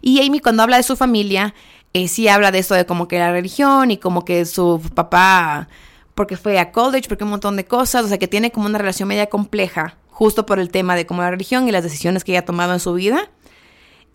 Y 0.01 0.25
Amy 0.25 0.39
cuando 0.39 0.63
habla 0.63 0.77
de 0.77 0.83
su 0.83 0.95
familia, 0.95 1.53
eh, 1.93 2.07
sí 2.07 2.27
habla 2.27 2.51
de 2.51 2.59
esto 2.59 2.75
de 2.75 2.85
como 2.85 3.07
que 3.07 3.19
la 3.19 3.31
religión 3.31 3.91
y 3.91 3.97
como 3.97 4.25
que 4.25 4.45
su 4.45 4.81
papá, 4.93 5.67
porque 6.15 6.37
fue 6.37 6.59
a 6.59 6.71
college, 6.71 7.07
porque 7.07 7.23
un 7.23 7.29
montón 7.29 7.55
de 7.55 7.65
cosas, 7.65 8.05
o 8.05 8.07
sea 8.07 8.17
que 8.17 8.27
tiene 8.27 8.51
como 8.51 8.65
una 8.65 8.77
relación 8.77 9.07
media 9.07 9.27
compleja, 9.27 9.97
justo 10.09 10.45
por 10.45 10.59
el 10.59 10.69
tema 10.69 10.95
de 10.95 11.05
como 11.05 11.21
la 11.21 11.31
religión 11.31 11.67
y 11.67 11.71
las 11.71 11.83
decisiones 11.83 12.23
que 12.23 12.31
ella 12.31 12.39
ha 12.39 12.45
tomado 12.45 12.73
en 12.73 12.79
su 12.79 12.93
vida. 12.93 13.29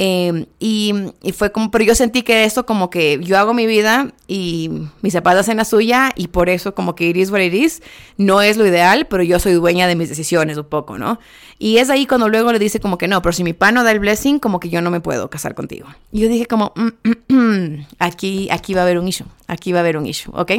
Em, 0.05 0.47
y, 0.59 0.93
fue 1.33 1.53
como, 1.53 1.71
pero 1.71 1.85
yo 1.85 1.95
sentí 1.95 2.23
que 2.23 2.43
esto 2.43 2.67
como 2.67 2.91
que 2.91 3.21
yo 3.23 3.39
hago 3.39 3.55
mi 3.55 3.69
vida 3.69 4.13
y 4.27 4.69
mis 5.01 5.13
zapatos 5.13 5.47
en 5.47 5.59
la 5.59 5.65
suya 5.65 6.11
y 6.17 6.27
por 6.27 6.49
eso 6.49 6.75
como 6.75 6.97
que 6.97 7.05
iris 7.05 7.31
what 7.31 7.39
it 7.39 7.73
no 8.17 8.43
es 8.43 8.57
lo 8.57 8.67
ideal, 8.67 9.07
pero 9.07 9.23
yo 9.23 9.39
soy 9.39 9.53
dueña 9.53 9.87
de 9.87 9.95
mis 9.95 10.09
decisiones 10.09 10.59
un 10.59 10.65
poco, 10.65 10.99
¿no? 10.99 11.21
Y 11.61 11.77
es 11.77 11.89
ahí 11.89 12.07
cuando 12.07 12.29
luego 12.29 12.53
le 12.53 12.59
dice 12.59 12.81
como 12.81 12.99
que 12.99 13.07
no, 13.07 13.23
pero 13.23 13.33
si 13.33 13.45
mi 13.45 13.53
pan 13.53 13.75
no 13.75 13.85
da 13.85 13.93
el 13.93 14.01
blessing, 14.01 14.41
como 14.41 14.59
que 14.59 14.71
yo 14.71 14.83
no 14.83 14.91
me 14.91 15.01
puedo 15.01 15.31
casar 15.31 15.55
contigo. 15.55 15.87
Y 16.11 16.19
yo 16.23 16.29
dije 16.29 16.47
como, 16.47 16.73
mm, 16.75 17.85
aquí, 18.01 18.49
aquí 18.51 18.75
va 18.75 18.81
a 18.81 18.85
haber 18.85 18.99
un 18.99 19.07
issue, 19.07 19.29
aquí 19.47 19.71
va 19.71 19.79
a 19.79 19.83
haber 19.83 19.97
un 19.97 20.07
issue, 20.07 20.33
¿ok? 20.35 20.51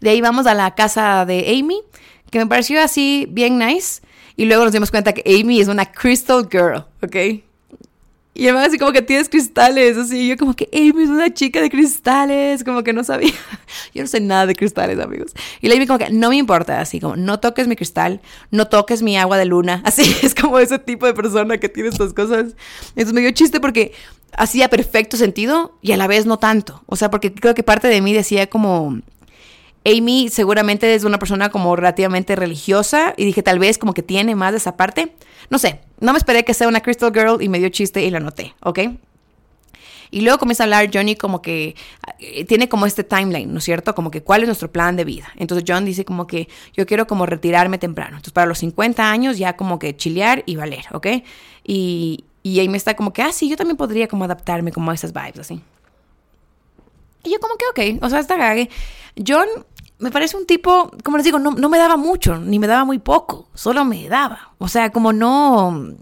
De 0.00 0.10
ahí 0.10 0.20
vamos 0.20 0.46
a 0.46 0.54
la 0.54 0.76
casa 0.76 1.24
de 1.26 1.58
Amy, 1.58 1.80
que 2.30 2.38
me 2.38 2.46
pareció 2.46 2.80
así 2.80 3.26
bien 3.28 3.58
nice. 3.58 4.02
Y 4.36 4.44
luego 4.44 4.62
nos 4.62 4.72
dimos 4.72 4.92
cuenta 4.92 5.12
que 5.12 5.40
Amy 5.40 5.60
es 5.60 5.66
una 5.66 5.86
crystal 5.86 6.46
girl, 6.48 6.84
¿ok? 7.02 7.42
Y 8.36 8.44
además 8.48 8.68
así 8.68 8.78
como 8.78 8.90
que 8.90 9.00
tienes 9.00 9.28
cristales, 9.28 9.96
así, 9.96 10.26
yo 10.26 10.36
como 10.36 10.54
que, 10.54 10.68
Amy 10.72 11.04
es 11.04 11.08
una 11.08 11.32
chica 11.32 11.60
de 11.60 11.70
cristales, 11.70 12.64
como 12.64 12.82
que 12.82 12.92
no 12.92 13.04
sabía, 13.04 13.32
yo 13.94 14.02
no 14.02 14.08
sé 14.08 14.18
nada 14.18 14.46
de 14.46 14.56
cristales, 14.56 14.98
amigos. 14.98 15.32
Y 15.60 15.68
le 15.68 15.76
Amy 15.76 15.86
como 15.86 16.00
que, 16.00 16.10
no 16.10 16.30
me 16.30 16.36
importa, 16.36 16.80
así 16.80 16.98
como, 16.98 17.14
no 17.14 17.38
toques 17.38 17.68
mi 17.68 17.76
cristal, 17.76 18.20
no 18.50 18.66
toques 18.66 19.02
mi 19.02 19.16
agua 19.16 19.38
de 19.38 19.44
luna, 19.44 19.82
así, 19.86 20.02
es 20.22 20.34
como 20.34 20.58
ese 20.58 20.80
tipo 20.80 21.06
de 21.06 21.14
persona 21.14 21.58
que 21.58 21.68
tiene 21.68 21.90
estas 21.90 22.12
cosas. 22.12 22.56
Entonces 22.88 23.12
me 23.12 23.20
dio 23.20 23.30
chiste 23.30 23.60
porque 23.60 23.92
hacía 24.36 24.68
perfecto 24.68 25.16
sentido 25.16 25.78
y 25.80 25.92
a 25.92 25.96
la 25.96 26.08
vez 26.08 26.26
no 26.26 26.40
tanto, 26.40 26.82
o 26.86 26.96
sea, 26.96 27.10
porque 27.10 27.32
creo 27.32 27.54
que 27.54 27.62
parte 27.62 27.86
de 27.86 28.00
mí 28.00 28.12
decía 28.12 28.48
como, 28.48 28.98
Amy 29.84 30.28
seguramente 30.30 30.94
es 30.94 31.04
una 31.04 31.18
persona 31.18 31.50
como 31.50 31.76
relativamente 31.76 32.36
religiosa 32.36 33.12
y 33.16 33.24
dije 33.24 33.42
tal 33.42 33.58
vez 33.58 33.78
como 33.78 33.92
que 33.92 34.02
tiene 34.02 34.34
más 34.34 34.52
de 34.52 34.58
esa 34.58 34.76
parte. 34.76 35.14
No 35.50 35.58
sé, 35.58 35.80
no 36.00 36.12
me 36.12 36.18
esperé 36.18 36.44
que 36.44 36.54
sea 36.54 36.68
una 36.68 36.80
Crystal 36.80 37.12
Girl 37.12 37.42
y 37.42 37.48
me 37.48 37.58
dio 37.58 37.68
chiste 37.68 38.02
y 38.02 38.10
la 38.10 38.20
noté, 38.20 38.54
¿ok? 38.62 38.80
Y 40.10 40.20
luego 40.20 40.38
comienza 40.38 40.62
a 40.62 40.66
hablar 40.66 40.90
Johnny 40.94 41.16
como 41.16 41.42
que 41.42 41.74
eh, 42.18 42.44
tiene 42.44 42.68
como 42.68 42.86
este 42.86 43.02
timeline, 43.02 43.52
¿no 43.52 43.58
es 43.58 43.64
cierto? 43.64 43.94
Como 43.94 44.10
que 44.10 44.22
cuál 44.22 44.42
es 44.42 44.46
nuestro 44.46 44.70
plan 44.70 44.96
de 44.96 45.04
vida. 45.04 45.32
Entonces 45.36 45.64
John 45.66 45.84
dice 45.84 46.04
como 46.04 46.26
que 46.26 46.48
yo 46.72 46.86
quiero 46.86 47.06
como 47.06 47.26
retirarme 47.26 47.78
temprano. 47.78 48.12
Entonces 48.12 48.32
para 48.32 48.46
los 48.46 48.58
50 48.58 49.10
años 49.10 49.38
ya 49.38 49.56
como 49.56 49.78
que 49.78 49.96
chilear 49.96 50.44
y 50.46 50.56
valer, 50.56 50.84
¿ok? 50.92 51.08
Y, 51.64 52.24
y 52.44 52.60
Amy 52.60 52.76
está 52.76 52.94
como 52.94 53.12
que, 53.12 53.22
ah, 53.22 53.32
sí, 53.32 53.48
yo 53.48 53.56
también 53.56 53.76
podría 53.76 54.06
como 54.06 54.24
adaptarme 54.24 54.70
como 54.70 54.92
a 54.92 54.94
esas 54.94 55.12
vibes 55.12 55.40
así. 55.40 55.60
Y 57.24 57.32
yo 57.32 57.40
como 57.40 57.56
que, 57.56 57.96
ok, 57.96 58.02
o 58.04 58.08
sea, 58.08 58.20
está 58.20 58.36
gague. 58.36 58.70
John 59.26 59.48
me 59.98 60.10
parece 60.10 60.36
un 60.36 60.46
tipo, 60.46 60.90
como 61.02 61.16
les 61.16 61.24
digo, 61.24 61.38
no, 61.38 61.52
no 61.52 61.68
me 61.68 61.78
daba 61.78 61.96
mucho, 61.96 62.38
ni 62.38 62.58
me 62.58 62.66
daba 62.66 62.84
muy 62.84 62.98
poco, 62.98 63.48
solo 63.54 63.84
me 63.84 64.08
daba. 64.08 64.52
O 64.58 64.68
sea, 64.68 64.90
como 64.90 65.12
no... 65.12 65.94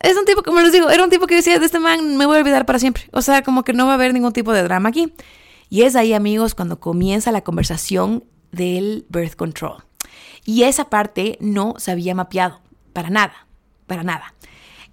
Es 0.00 0.16
un 0.16 0.24
tipo, 0.24 0.42
como 0.42 0.60
les 0.60 0.72
digo, 0.72 0.90
era 0.90 1.02
un 1.02 1.10
tipo 1.10 1.26
que 1.26 1.36
decía, 1.36 1.58
de 1.58 1.66
este 1.66 1.80
man 1.80 2.16
me 2.16 2.26
voy 2.26 2.36
a 2.36 2.40
olvidar 2.40 2.66
para 2.66 2.78
siempre. 2.78 3.04
O 3.12 3.22
sea, 3.22 3.42
como 3.42 3.64
que 3.64 3.72
no 3.72 3.86
va 3.86 3.92
a 3.92 3.94
haber 3.94 4.12
ningún 4.12 4.32
tipo 4.32 4.52
de 4.52 4.62
drama 4.62 4.90
aquí. 4.90 5.12
Y 5.68 5.82
es 5.82 5.96
ahí, 5.96 6.12
amigos, 6.12 6.54
cuando 6.54 6.78
comienza 6.78 7.32
la 7.32 7.42
conversación 7.42 8.24
del 8.52 9.04
birth 9.08 9.34
control. 9.34 9.82
Y 10.44 10.62
esa 10.62 10.88
parte 10.88 11.38
no 11.40 11.74
se 11.78 11.90
había 11.90 12.14
mapeado, 12.14 12.60
para 12.92 13.10
nada, 13.10 13.46
para 13.86 14.04
nada. 14.04 14.34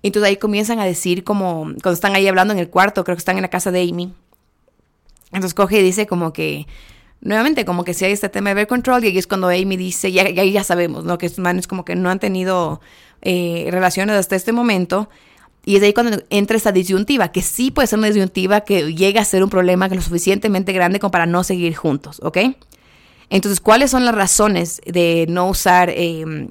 Entonces 0.02 0.30
ahí 0.30 0.38
comienzan 0.38 0.80
a 0.80 0.86
decir 0.86 1.24
como, 1.24 1.64
cuando 1.64 1.92
están 1.92 2.16
ahí 2.16 2.28
hablando 2.28 2.54
en 2.54 2.60
el 2.60 2.70
cuarto, 2.70 3.04
creo 3.04 3.16
que 3.16 3.20
están 3.20 3.38
en 3.38 3.44
la 3.44 3.50
casa 3.50 3.72
de 3.72 3.82
Amy. 3.82 4.14
Entonces 5.28 5.54
coge 5.54 5.80
y 5.80 5.84
dice 5.84 6.08
como 6.08 6.34
que, 6.34 6.68
nuevamente, 7.24 7.66
como 7.66 7.84
que 7.84 7.94
si 7.94 8.06
hay 8.06 8.12
este 8.12 8.30
tema 8.30 8.50
de 8.50 8.56
birth 8.56 8.70
control, 8.70 9.04
y 9.04 9.08
ahí 9.08 9.18
es 9.18 9.28
cuando 9.28 9.48
Amy 9.48 9.78
dice, 9.78 10.10
y 10.10 10.20
ahí 10.20 10.52
ya 10.52 10.64
sabemos, 10.64 11.06
¿no? 11.06 11.18
Que 11.18 11.26
estos 11.26 11.40
manes 11.40 11.68
como 11.68 11.86
que 11.86 11.96
no 11.96 12.10
han 12.10 12.20
tenido 12.20 12.82
eh, 13.22 13.68
relaciones 13.72 14.16
hasta 14.16 14.36
este 14.36 14.52
momento. 14.52 15.10
Y 15.66 15.78
es 15.78 15.84
ahí 15.84 15.94
cuando 15.94 16.22
entra 16.30 16.58
esta 16.58 16.74
disyuntiva, 16.74 17.32
que 17.32 17.42
sí 17.42 17.72
puede 17.72 17.88
ser 17.88 18.00
una 18.00 18.10
disyuntiva 18.10 18.62
que 18.62 18.94
llega 18.94 19.22
a 19.22 19.26
ser 19.26 19.44
un 19.44 19.50
problema 19.50 19.88
lo 19.88 20.02
suficientemente 20.02 20.74
grande 20.74 21.00
como 21.00 21.12
para 21.12 21.26
no 21.26 21.44
seguir 21.44 21.74
juntos, 21.74 22.20
¿ok? 22.22 22.38
Entonces, 23.30 23.62
¿cuáles 23.62 23.90
son 23.90 24.04
las 24.04 24.14
razones 24.14 24.82
de 24.86 25.26
no 25.30 25.48
usar 25.48 25.90
eh, 25.90 26.50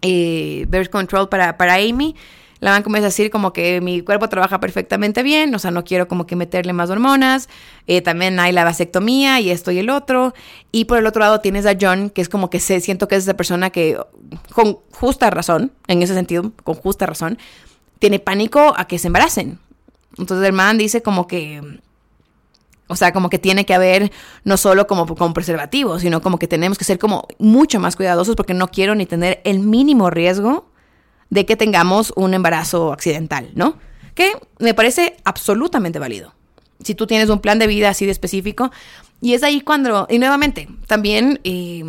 eh, 0.00 0.64
birth 0.68 0.88
control 0.88 1.28
para, 1.28 1.58
para 1.58 1.74
Amy? 1.74 2.16
La 2.64 2.70
van 2.70 2.82
comienza 2.82 3.08
a 3.08 3.10
decir 3.10 3.30
como 3.30 3.52
que 3.52 3.82
mi 3.82 4.00
cuerpo 4.00 4.30
trabaja 4.30 4.58
perfectamente 4.58 5.22
bien, 5.22 5.54
o 5.54 5.58
sea, 5.58 5.70
no 5.70 5.84
quiero 5.84 6.08
como 6.08 6.26
que 6.26 6.34
meterle 6.34 6.72
más 6.72 6.88
hormonas. 6.88 7.50
Eh, 7.86 8.00
también 8.00 8.40
hay 8.40 8.52
la 8.52 8.64
vasectomía 8.64 9.38
y 9.38 9.50
esto 9.50 9.70
y 9.70 9.80
el 9.80 9.90
otro. 9.90 10.32
Y 10.72 10.86
por 10.86 10.96
el 10.96 11.06
otro 11.06 11.20
lado 11.20 11.40
tienes 11.40 11.66
a 11.66 11.76
John, 11.78 12.08
que 12.08 12.22
es 12.22 12.30
como 12.30 12.48
que 12.48 12.60
se, 12.60 12.80
siento 12.80 13.06
que 13.06 13.16
es 13.16 13.24
esa 13.24 13.34
persona 13.36 13.68
que, 13.68 13.98
con 14.54 14.78
justa 14.92 15.28
razón, 15.28 15.72
en 15.88 16.00
ese 16.00 16.14
sentido, 16.14 16.52
con 16.64 16.74
justa 16.74 17.04
razón, 17.04 17.36
tiene 17.98 18.18
pánico 18.18 18.72
a 18.78 18.86
que 18.86 18.98
se 18.98 19.08
embaracen. 19.08 19.58
Entonces 20.16 20.46
el 20.46 20.54
man 20.54 20.78
dice 20.78 21.02
como 21.02 21.26
que, 21.26 21.60
o 22.88 22.96
sea, 22.96 23.12
como 23.12 23.28
que 23.28 23.38
tiene 23.38 23.66
que 23.66 23.74
haber 23.74 24.10
no 24.42 24.56
solo 24.56 24.86
como 24.86 25.04
con 25.14 25.34
preservativo, 25.34 25.98
sino 25.98 26.22
como 26.22 26.38
que 26.38 26.48
tenemos 26.48 26.78
que 26.78 26.84
ser 26.84 26.98
como 26.98 27.28
mucho 27.38 27.78
más 27.78 27.94
cuidadosos 27.94 28.36
porque 28.36 28.54
no 28.54 28.68
quiero 28.68 28.94
ni 28.94 29.04
tener 29.04 29.42
el 29.44 29.58
mínimo 29.58 30.08
riesgo 30.08 30.72
de 31.30 31.46
que 31.46 31.56
tengamos 31.56 32.12
un 32.16 32.34
embarazo 32.34 32.92
accidental, 32.92 33.50
¿no? 33.54 33.78
Que 34.14 34.32
me 34.58 34.74
parece 34.74 35.16
absolutamente 35.24 35.98
válido. 35.98 36.34
Si 36.82 36.94
tú 36.94 37.06
tienes 37.06 37.30
un 37.30 37.40
plan 37.40 37.58
de 37.58 37.66
vida 37.66 37.88
así 37.88 38.04
de 38.06 38.12
específico, 38.12 38.70
y 39.20 39.34
es 39.34 39.42
ahí 39.42 39.60
cuando, 39.60 40.06
y 40.10 40.18
nuevamente, 40.18 40.68
también 40.86 41.40
eh, 41.44 41.84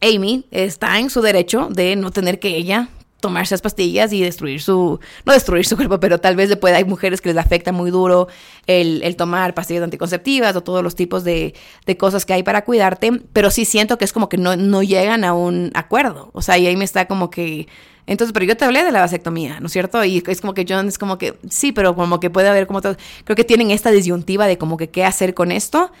Amy 0.00 0.46
está 0.50 0.98
en 0.98 1.10
su 1.10 1.20
derecho 1.20 1.68
de 1.70 1.94
no 1.96 2.10
tener 2.10 2.40
que 2.40 2.56
ella 2.56 2.88
tomarse 3.22 3.54
esas 3.54 3.62
pastillas 3.62 4.12
y 4.12 4.20
destruir 4.20 4.60
su, 4.60 5.00
no 5.24 5.32
destruir 5.32 5.64
su 5.64 5.76
cuerpo, 5.76 5.98
pero 6.00 6.18
tal 6.18 6.36
vez 6.36 6.50
le 6.50 6.56
pueda, 6.56 6.76
hay 6.76 6.84
mujeres 6.84 7.22
que 7.22 7.30
les 7.30 7.38
afecta 7.38 7.72
muy 7.72 7.90
duro 7.90 8.28
el, 8.66 9.16
tomar 9.16 9.54
pastillas 9.54 9.84
anticonceptivas 9.84 10.54
o 10.56 10.62
todos 10.62 10.82
los 10.82 10.94
tipos 10.94 11.24
de, 11.24 11.54
de, 11.86 11.96
cosas 11.96 12.26
que 12.26 12.34
hay 12.34 12.42
para 12.42 12.64
cuidarte, 12.64 13.22
pero 13.32 13.50
sí 13.50 13.64
siento 13.64 13.96
que 13.96 14.04
es 14.04 14.12
como 14.12 14.28
que 14.28 14.36
no, 14.36 14.56
no 14.56 14.82
llegan 14.82 15.24
a 15.24 15.32
un 15.32 15.70
acuerdo, 15.74 16.30
o 16.34 16.42
sea, 16.42 16.58
y 16.58 16.66
ahí 16.66 16.76
me 16.76 16.84
está 16.84 17.06
como 17.06 17.30
que 17.30 17.68
entonces, 18.04 18.32
pero 18.32 18.44
yo 18.44 18.56
te 18.56 18.64
hablé 18.64 18.82
de 18.82 18.90
la 18.90 19.00
vasectomía, 19.00 19.60
¿no 19.60 19.66
es 19.66 19.72
cierto? 19.72 20.04
Y 20.04 20.22
es 20.26 20.40
como 20.40 20.54
que 20.54 20.66
John 20.68 20.88
es 20.88 20.98
como 20.98 21.18
que, 21.18 21.38
sí, 21.48 21.70
pero 21.70 21.94
como 21.94 22.18
que 22.18 22.30
puede 22.30 22.48
haber 22.48 22.66
como 22.66 22.82
todo, 22.82 22.96
creo 23.24 23.36
que 23.36 23.44
tienen 23.44 23.70
esta 23.70 23.92
disyuntiva 23.92 24.48
de 24.48 24.58
como 24.58 24.76
que 24.76 24.90
qué 24.90 25.04
hacer 25.04 25.34
con 25.34 25.52
esto, 25.52 25.92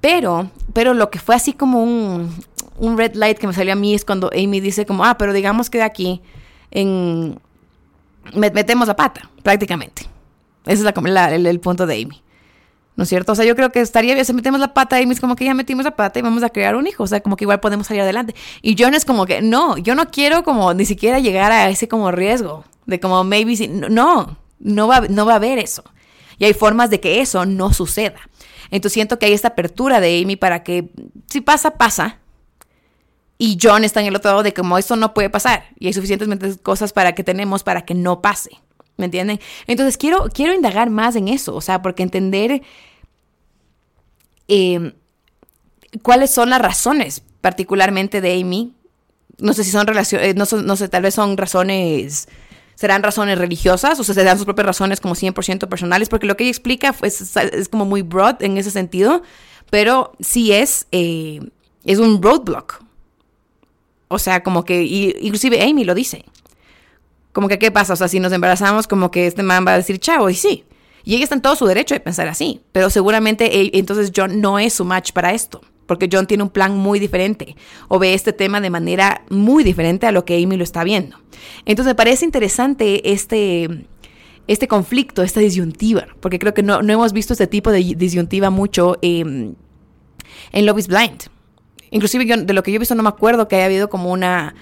pero, 0.00 0.50
pero 0.72 0.94
lo 0.94 1.10
que 1.10 1.20
fue 1.20 1.36
así 1.36 1.52
como 1.52 1.82
un, 1.82 2.34
un 2.76 2.98
red 2.98 3.14
light 3.14 3.38
que 3.38 3.46
me 3.46 3.52
salió 3.52 3.72
a 3.72 3.76
mí 3.76 3.94
es 3.94 4.04
cuando 4.04 4.30
Amy 4.34 4.60
dice 4.60 4.84
como, 4.84 5.04
ah, 5.04 5.16
pero 5.16 5.32
digamos 5.32 5.70
que 5.70 5.78
de 5.78 5.84
aquí 5.84 6.22
metemos 8.34 8.88
la 8.88 8.96
pata, 8.96 9.30
prácticamente. 9.42 10.06
Ese 10.66 10.86
es 10.88 11.44
el 11.46 11.60
punto 11.60 11.86
de 11.86 12.02
Amy. 12.02 12.22
¿No 12.96 13.02
es 13.02 13.08
cierto? 13.08 13.32
O 13.32 13.34
sea, 13.34 13.44
yo 13.44 13.56
creo 13.56 13.70
que 13.70 13.80
estaría 13.80 14.14
bien, 14.14 14.24
si 14.24 14.32
metemos 14.32 14.60
la 14.60 14.72
pata 14.72 15.00
y 15.00 15.10
es 15.10 15.20
como 15.20 15.34
que 15.34 15.44
ya 15.44 15.54
metimos 15.54 15.84
la 15.84 15.96
pata 15.96 16.20
y 16.20 16.22
vamos 16.22 16.44
a 16.44 16.50
crear 16.50 16.76
un 16.76 16.86
hijo, 16.86 17.02
o 17.02 17.06
sea, 17.08 17.20
como 17.20 17.36
que 17.36 17.42
igual 17.42 17.58
podemos 17.58 17.88
salir 17.88 18.02
adelante. 18.02 18.36
Y 18.62 18.76
John 18.78 18.94
es 18.94 19.04
como 19.04 19.26
que, 19.26 19.42
no, 19.42 19.76
yo 19.78 19.96
no 19.96 20.10
quiero 20.10 20.44
como 20.44 20.72
ni 20.74 20.84
siquiera 20.84 21.18
llegar 21.18 21.50
a 21.50 21.68
ese 21.68 21.88
como 21.88 22.12
riesgo, 22.12 22.64
de 22.86 23.00
como 23.00 23.24
maybe, 23.24 23.56
si, 23.56 23.66
no, 23.66 24.38
no 24.60 24.86
va, 24.86 25.00
no 25.08 25.26
va 25.26 25.32
a 25.32 25.36
haber 25.36 25.58
eso. 25.58 25.82
Y 26.38 26.44
hay 26.44 26.54
formas 26.54 26.88
de 26.88 27.00
que 27.00 27.20
eso 27.20 27.46
no 27.46 27.72
suceda. 27.72 28.20
Entonces 28.70 28.94
siento 28.94 29.18
que 29.18 29.26
hay 29.26 29.32
esta 29.32 29.48
apertura 29.48 30.00
de 30.00 30.22
Amy 30.22 30.36
para 30.36 30.62
que 30.62 30.90
si 31.28 31.40
pasa, 31.40 31.72
pasa. 31.72 32.18
Y 33.44 33.58
John 33.60 33.84
está 33.84 34.00
en 34.00 34.06
el 34.06 34.16
otro 34.16 34.30
lado 34.30 34.42
de 34.42 34.54
como 34.54 34.78
esto 34.78 34.96
no 34.96 35.12
puede 35.12 35.28
pasar. 35.28 35.64
Y 35.78 35.86
hay 35.86 35.92
suficientes 35.92 36.56
cosas 36.62 36.94
para 36.94 37.14
que 37.14 37.22
tenemos 37.22 37.62
para 37.62 37.84
que 37.84 37.92
no 37.92 38.22
pase. 38.22 38.52
¿Me 38.96 39.04
entienden? 39.04 39.38
Entonces 39.66 39.98
quiero, 39.98 40.30
quiero 40.32 40.54
indagar 40.54 40.88
más 40.88 41.14
en 41.14 41.28
eso, 41.28 41.54
o 41.54 41.60
sea, 41.60 41.82
porque 41.82 42.02
entender 42.02 42.62
em, 44.48 44.94
cuáles 46.00 46.30
son 46.30 46.48
las 46.48 46.62
razones 46.62 47.22
particularmente 47.42 48.22
de 48.22 48.40
Amy. 48.40 48.72
No 49.36 49.52
sé 49.52 49.62
si 49.62 49.70
son 49.70 49.86
relaciones, 49.86 50.28
eh, 50.28 50.34
no, 50.34 50.46
no 50.62 50.76
sé, 50.76 50.88
tal 50.88 51.02
vez 51.02 51.14
son 51.14 51.36
razones, 51.36 52.28
serán 52.76 53.02
razones 53.02 53.36
religiosas 53.36 54.00
o 54.00 54.04
se 54.04 54.24
dan 54.24 54.38
sus 54.38 54.46
propias 54.46 54.68
razones 54.68 55.02
como 55.02 55.16
100% 55.16 55.68
personales, 55.68 56.08
porque 56.08 56.26
lo 56.26 56.38
que 56.38 56.44
ella 56.44 56.52
explica 56.52 56.94
es, 57.02 57.36
es, 57.36 57.68
como 57.68 57.84
muy 57.84 58.00
broad 58.00 58.42
en 58.42 58.56
ese 58.56 58.70
sentido, 58.70 59.22
pero 59.68 60.12
sí 60.18 60.52
es, 60.52 60.86
eh, 60.92 61.40
es 61.84 61.98
un 61.98 62.22
roadblock. 62.22 62.83
O 64.08 64.18
sea, 64.18 64.42
como 64.42 64.64
que, 64.64 64.82
inclusive 65.20 65.62
Amy 65.62 65.84
lo 65.84 65.94
dice. 65.94 66.24
Como 67.32 67.48
que, 67.48 67.58
¿qué 67.58 67.70
pasa? 67.70 67.94
O 67.94 67.96
sea, 67.96 68.08
si 68.08 68.20
nos 68.20 68.32
embarazamos, 68.32 68.86
como 68.86 69.10
que 69.10 69.26
este 69.26 69.42
man 69.42 69.64
va 69.66 69.74
a 69.74 69.76
decir 69.76 69.98
chao, 69.98 70.30
y 70.30 70.34
sí. 70.34 70.64
Y 71.04 71.14
ella 71.14 71.24
está 71.24 71.34
en 71.34 71.42
todo 71.42 71.56
su 71.56 71.66
derecho 71.66 71.94
de 71.94 72.00
pensar 72.00 72.28
así. 72.28 72.62
Pero 72.72 72.90
seguramente 72.90 73.76
entonces 73.76 74.10
John 74.14 74.40
no 74.40 74.58
es 74.58 74.72
su 74.72 74.84
match 74.84 75.12
para 75.12 75.32
esto. 75.32 75.60
Porque 75.86 76.08
John 76.10 76.26
tiene 76.26 76.42
un 76.42 76.48
plan 76.48 76.76
muy 76.76 76.98
diferente. 76.98 77.56
O 77.88 77.98
ve 77.98 78.14
este 78.14 78.32
tema 78.32 78.60
de 78.60 78.70
manera 78.70 79.24
muy 79.28 79.64
diferente 79.64 80.06
a 80.06 80.12
lo 80.12 80.24
que 80.24 80.42
Amy 80.42 80.56
lo 80.56 80.64
está 80.64 80.82
viendo. 80.82 81.18
Entonces 81.66 81.90
me 81.90 81.94
parece 81.94 82.24
interesante 82.24 83.12
este, 83.12 83.86
este 84.46 84.66
conflicto, 84.66 85.22
esta 85.22 85.40
disyuntiva. 85.40 86.06
Porque 86.20 86.38
creo 86.38 86.54
que 86.54 86.62
no, 86.62 86.80
hemos 86.80 87.12
visto 87.12 87.34
este 87.34 87.46
tipo 87.46 87.70
de 87.70 87.94
disyuntiva 87.96 88.48
mucho 88.48 88.96
en 89.02 89.56
Love 90.52 90.78
is 90.78 90.88
Blind. 90.88 91.33
Inclusive 91.90 92.26
yo, 92.26 92.36
de 92.36 92.52
lo 92.52 92.62
que 92.62 92.72
yo 92.72 92.76
he 92.76 92.78
visto 92.78 92.94
no 92.94 93.02
me 93.02 93.08
acuerdo 93.08 93.48
que 93.48 93.56
haya 93.56 93.66
habido 93.66 93.88
como 93.88 94.10
una 94.10 94.54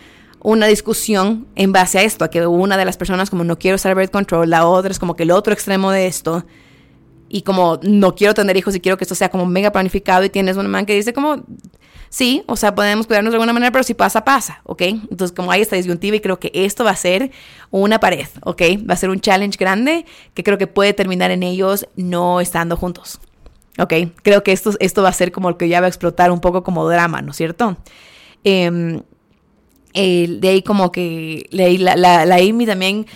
una 0.45 0.67
discusión 0.67 1.47
en 1.55 1.73
base 1.73 1.99
a 1.99 2.03
esto, 2.03 2.25
a 2.25 2.31
que 2.31 2.45
una 2.47 2.77
de 2.77 2.85
las 2.85 2.97
personas 2.97 3.31
como 3.31 3.45
no 3.45 3.59
quiero 3.59 3.77
usar 3.77 3.95
birth 3.95 4.11
control, 4.11 4.51
la 4.51 4.67
otra 4.67 4.91
es 4.91 4.99
como 4.99 5.15
que 5.15 5.23
el 5.23 5.31
otro 5.31 5.53
extremo 5.53 5.93
de 5.93 6.07
esto, 6.07 6.45
y 7.29 7.43
como 7.43 7.81
no 7.83 8.15
quiero 8.15 8.35
tener 8.35 8.57
hijos 8.57 8.75
y 8.75 8.81
quiero 8.81 8.99
que 8.99 9.05
esto 9.05 9.15
sea 9.15 9.31
como 9.31 9.47
mega 9.47 9.73
planificado 9.73 10.25
y 10.25 10.31
tienes 10.31 10.57
una 10.57 10.69
man 10.69 10.85
que 10.85 10.95
dice 10.95 11.15
como, 11.15 11.45
sí, 12.11 12.43
o 12.47 12.57
sea, 12.57 12.75
podemos 12.75 13.07
cuidarnos 13.07 13.33
de 13.33 13.37
alguna 13.37 13.55
manera, 13.55 13.73
pero 13.73 13.85
si 13.85 13.95
pasa, 13.95 14.23
pasa, 14.23 14.61
¿ok? 14.65 14.83
Entonces 14.83 15.33
como 15.33 15.51
hay 15.51 15.63
esta 15.63 15.77
disyuntiva 15.77 16.17
y 16.17 16.21
creo 16.21 16.39
que 16.39 16.51
esto 16.53 16.85
va 16.85 16.91
a 16.91 16.97
ser 16.97 17.31
una 17.71 18.01
pared, 18.01 18.27
¿ok? 18.43 18.63
Va 18.89 18.95
a 18.95 18.99
ser 18.99 19.09
un 19.09 19.21
challenge 19.21 19.57
grande 19.59 20.05
que 20.35 20.45
creo 20.45 20.59
que 20.59 20.67
puede 20.67 20.93
terminar 20.93 21.31
en 21.31 21.43
ellos 21.43 21.87
no 21.97 22.41
estando 22.41 22.77
juntos. 22.77 23.19
¿Ok? 23.79 23.95
Creo 24.23 24.43
que 24.43 24.53
esto, 24.53 24.73
esto 24.81 25.03
va 25.03 25.09
a 25.09 25.13
ser 25.13 25.33
como 25.33 25.49
el 25.49 25.57
que 25.57 25.69
ya 25.69 25.81
va 25.81 25.87
a 25.87 25.89
explotar 25.89 26.31
un 26.31 26.41
poco 26.41 26.63
como 26.63 26.89
drama, 26.89 27.23
¿no 27.23 27.31
es 27.31 27.37
cierto? 27.37 27.77
Eh, 28.45 29.01
de 29.95 30.49
ahí 30.49 30.63
como 30.63 30.93
que 30.93 31.47
la, 31.51 31.97
la, 31.97 32.27
la 32.27 32.35
Amy 32.37 32.67
también 32.67 33.07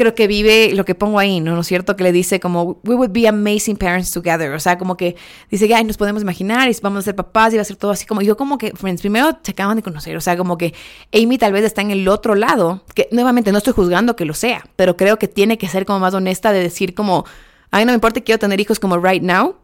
creo 0.00 0.14
que 0.14 0.26
vive 0.26 0.72
lo 0.74 0.86
que 0.86 0.94
pongo 0.94 1.18
ahí, 1.18 1.40
¿no? 1.40 1.54
¿No 1.54 1.60
es 1.60 1.66
cierto? 1.66 1.94
Que 1.94 2.04
le 2.04 2.10
dice 2.10 2.40
como, 2.40 2.80
we 2.84 2.94
would 2.94 3.10
be 3.10 3.28
amazing 3.28 3.76
parents 3.76 4.10
together. 4.10 4.50
O 4.52 4.58
sea, 4.58 4.78
como 4.78 4.96
que 4.96 5.14
dice 5.50 5.68
que, 5.68 5.74
ay, 5.74 5.84
nos 5.84 5.98
podemos 5.98 6.22
imaginar 6.22 6.70
y 6.70 6.76
vamos 6.80 7.00
a 7.00 7.02
ser 7.02 7.14
papás 7.14 7.52
y 7.52 7.56
va 7.56 7.62
a 7.62 7.66
ser 7.66 7.76
todo 7.76 7.90
así 7.90 8.06
como, 8.06 8.22
yo 8.22 8.34
como 8.34 8.56
que, 8.56 8.70
friends, 8.70 9.02
primero 9.02 9.38
se 9.42 9.50
acaban 9.50 9.76
de 9.76 9.82
conocer. 9.82 10.16
O 10.16 10.22
sea, 10.22 10.38
como 10.38 10.56
que 10.56 10.72
Amy 11.12 11.36
tal 11.36 11.52
vez 11.52 11.64
está 11.64 11.82
en 11.82 11.90
el 11.90 12.08
otro 12.08 12.34
lado, 12.34 12.82
que 12.94 13.08
nuevamente 13.12 13.52
no 13.52 13.58
estoy 13.58 13.74
juzgando 13.74 14.16
que 14.16 14.24
lo 14.24 14.32
sea, 14.32 14.64
pero 14.74 14.96
creo 14.96 15.18
que 15.18 15.28
tiene 15.28 15.58
que 15.58 15.68
ser 15.68 15.84
como 15.84 16.00
más 16.00 16.14
honesta 16.14 16.50
de 16.50 16.60
decir 16.60 16.94
como, 16.94 17.26
ay, 17.70 17.84
no 17.84 17.92
me 17.92 17.96
importa, 17.96 18.22
quiero 18.22 18.38
tener 18.38 18.58
hijos 18.58 18.80
como 18.80 18.96
right 18.96 19.22
now. 19.22 19.56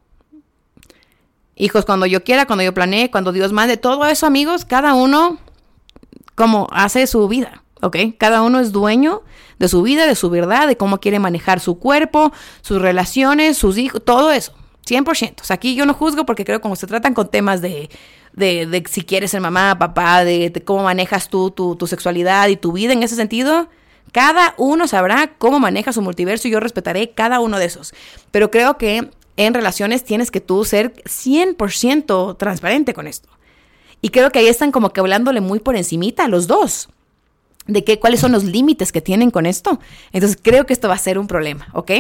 Hijos 1.57 1.85
cuando 1.85 2.07
yo 2.07 2.23
quiera, 2.23 2.47
cuando 2.47 2.63
yo 2.63 2.75
planee, 2.75 3.11
cuando 3.11 3.33
Dios 3.33 3.53
mande, 3.53 3.77
todo 3.77 4.05
eso, 4.07 4.27
amigos, 4.27 4.65
cada 4.65 4.95
uno 4.95 5.39
como 6.35 6.69
hace 6.71 7.07
su 7.07 7.27
vida, 7.29 7.65
¿ok? 7.81 7.97
Cada 8.19 8.43
uno 8.43 8.61
es 8.61 8.73
dueño 8.73 9.23
de 9.59 9.69
su 9.69 9.83
vida, 9.83 10.07
de 10.07 10.15
su 10.15 10.29
verdad, 10.31 10.69
de 10.69 10.77
cómo 10.77 11.01
quiere 11.01 11.19
manejar 11.19 11.61
su 11.61 11.79
cuerpo, 11.79 12.31
sus 12.61 12.81
relaciones, 12.81 13.57
sus 13.57 13.79
hijos, 13.79 14.05
todo 14.05 14.31
eso. 14.33 14.53
100%. 14.87 15.41
O 15.41 15.45
sea, 15.45 15.55
aquí 15.55 15.75
yo 15.75 15.85
no 15.85 15.95
juzgo 15.95 16.25
porque 16.27 16.45
creo 16.45 16.59
que 16.59 16.63
como 16.63 16.77
se 16.77 16.87
tratan 16.87 17.15
con 17.15 17.29
temas 17.29 17.61
de, 17.61 17.91
de, 18.35 18.67
de 18.67 18.85
si 18.89 19.03
quieres 19.03 19.33
ser 19.33 19.41
mamá, 19.41 19.79
papá, 19.79 20.25
de, 20.25 20.51
de 20.51 20.63
cómo 20.63 20.85
manejas 20.85 21.29
tú 21.29 21.51
tu, 21.51 21.75
tu, 21.75 21.87
sexualidad 21.87 22.49
y 22.49 22.57
tu 22.57 22.73
vida 22.73 22.93
en 22.93 23.03
ese 23.03 23.17
sentido, 23.17 23.69
cada 24.13 24.55
uno 24.59 24.87
sabrá 24.87 25.33
cómo 25.39 25.59
maneja 25.59 25.93
su 25.93 26.03
multiverso 26.03 26.47
y 26.47 26.53
yo 26.53 26.61
respetaré 26.61 27.11
cada 27.11 27.41
uno 27.41 27.59
de 27.59 27.65
esos. 27.65 27.95
Pero 28.31 28.51
creo 28.51 28.79
que 28.79 29.11
en 29.37 29.55
relaciones 29.55 30.05
tienes 30.05 30.31
que 30.31 30.41
tú 30.41 30.65
ser 30.65 30.95
100% 31.05 32.37
transparente 32.39 32.95
con 32.95 33.07
esto. 33.07 33.29
Y 34.01 34.11
creo 34.11 34.31
que 34.31 34.39
ahí 34.39 34.49
están 34.49 34.73
como 34.73 34.91
que 34.91 35.01
hablándole 35.01 35.41
muy 35.41 35.61
por 35.61 35.77
encimita 35.77 36.25
a 36.25 36.29
los 36.29 36.47
dos 36.47 36.89
de 37.67 37.85
qué, 37.85 37.99
cuáles 37.99 38.21
son 38.21 38.33
los 38.33 38.45
límites 38.45 38.93
que 38.93 39.01
tienen 39.01 39.31
con 39.31 39.47
esto. 39.47 39.81
Entonces 40.13 40.39
creo 40.41 40.67
que 40.67 40.73
esto 40.73 40.89
va 40.89 40.95
a 40.95 40.99
ser 40.99 41.19
un 41.19 41.27
problema, 41.27 41.69
¿ok? 41.73 41.93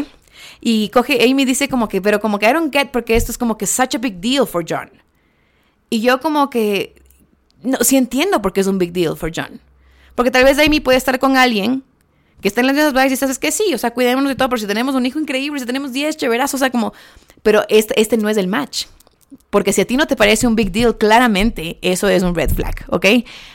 Y 0.61 0.89
coge, 0.91 1.29
Amy 1.29 1.45
dice 1.45 1.69
como 1.69 1.89
que, 1.89 2.01
pero 2.01 2.21
como 2.21 2.39
que 2.39 2.49
I 2.49 2.53
don't 2.53 2.73
get 2.73 2.91
porque 2.91 3.17
esto 3.17 3.33
es 3.33 3.39
como 3.39 3.59
que 3.59 3.67
such 3.67 3.95
a 3.95 3.99
big 3.99 4.21
deal 4.21 4.47
for 4.47 4.65
John. 4.69 4.91
Y 5.91 6.01
yo 6.01 6.21
como 6.21 6.51
que, 6.51 7.03
no, 7.63 7.79
sí 7.81 7.97
entiendo 7.97 8.43
por 8.43 8.53
qué 8.53 8.61
es 8.61 8.67
un 8.67 8.79
big 8.79 8.93
deal 8.93 9.17
for 9.17 9.31
John. 9.35 9.61
Porque 10.15 10.31
tal 10.31 10.45
vez 10.45 10.59
Amy 10.59 10.81
puede 10.81 10.99
estar 10.99 11.19
con 11.19 11.37
alguien 11.37 11.85
que 12.47 12.49
está 12.49 12.61
en 12.61 12.69
las 12.69 12.77
mismas 12.77 12.93
vibes 12.93 13.13
y 13.13 13.17
sabes 13.17 13.41
que 13.41 13.51
sí, 13.51 13.75
o 13.75 13.79
sea, 13.79 13.91
cuidémonos 13.91 14.29
de 14.29 14.37
todo, 14.37 14.49
pero 14.51 14.61
si 14.61 14.69
tenemos 14.69 14.95
un 14.95 15.05
hijo 15.05 15.19
increíble, 15.19 15.59
si 15.59 15.67
tenemos 15.67 15.93
10 15.93 16.17
chéveras, 16.17 16.55
o 16.55 16.59
sea, 16.59 16.71
como, 16.71 16.95
pero 17.43 17.65
este, 17.69 18.01
este 18.01 18.17
no 18.19 18.29
es 18.29 18.37
el 18.37 18.47
match. 18.47 18.85
Porque 19.51 19.73
si 19.73 19.81
a 19.81 19.85
ti 19.85 19.97
no 19.97 20.07
te 20.07 20.15
parece 20.15 20.47
un 20.47 20.55
big 20.55 20.71
deal, 20.71 20.97
claramente 20.97 21.81
eso 21.83 22.09
es 22.09 22.23
un 22.23 22.37
red 22.37 22.49
flag, 22.51 22.85
¿ok? 22.87 23.07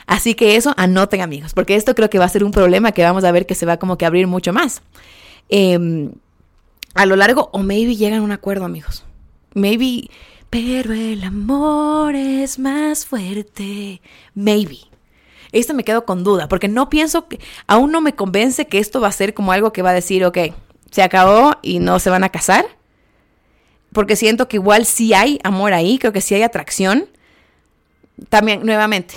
Así 0.06 0.34
que 0.34 0.56
eso 0.56 0.74
anoten 0.76 1.22
amigos, 1.22 1.54
porque 1.54 1.74
esto 1.74 1.94
creo 1.94 2.10
que 2.10 2.18
va 2.18 2.26
a 2.26 2.28
ser 2.28 2.44
un 2.44 2.50
problema 2.50 2.92
que 2.92 3.02
vamos 3.02 3.24
a 3.24 3.32
ver 3.32 3.46
que 3.46 3.54
se 3.54 3.64
va 3.64 3.78
como 3.78 3.96
que 3.96 4.04
a 4.04 4.08
abrir 4.08 4.26
mucho 4.26 4.52
más. 4.52 4.82
Eh, 5.48 6.10
a 6.92 7.06
lo 7.06 7.16
largo 7.16 7.48
o 7.54 7.60
maybe 7.60 7.96
llegan 7.96 8.18
a 8.18 8.22
un 8.22 8.32
acuerdo, 8.32 8.66
amigos. 8.66 9.04
Maybe, 9.54 10.10
pero 10.50 10.92
el 10.92 11.24
amor 11.24 12.14
es 12.14 12.58
más 12.58 13.06
fuerte. 13.06 14.02
Maybe. 14.34 14.91
Esto 15.52 15.74
me 15.74 15.84
quedo 15.84 16.04
con 16.06 16.24
duda, 16.24 16.48
porque 16.48 16.68
no 16.68 16.88
pienso 16.88 17.28
que, 17.28 17.38
aún 17.66 17.92
no 17.92 18.00
me 18.00 18.14
convence 18.14 18.66
que 18.66 18.78
esto 18.78 19.00
va 19.00 19.08
a 19.08 19.12
ser 19.12 19.34
como 19.34 19.52
algo 19.52 19.72
que 19.72 19.82
va 19.82 19.90
a 19.90 19.94
decir, 19.94 20.24
ok, 20.24 20.38
se 20.90 21.02
acabó 21.02 21.52
y 21.62 21.78
no 21.78 21.98
se 21.98 22.10
van 22.10 22.24
a 22.24 22.30
casar. 22.30 22.64
Porque 23.92 24.16
siento 24.16 24.48
que 24.48 24.56
igual 24.56 24.86
sí 24.86 25.12
hay 25.12 25.38
amor 25.44 25.74
ahí, 25.74 25.98
creo 25.98 26.12
que 26.12 26.22
sí 26.22 26.34
hay 26.34 26.42
atracción. 26.42 27.06
También, 28.30 28.64
nuevamente, 28.64 29.16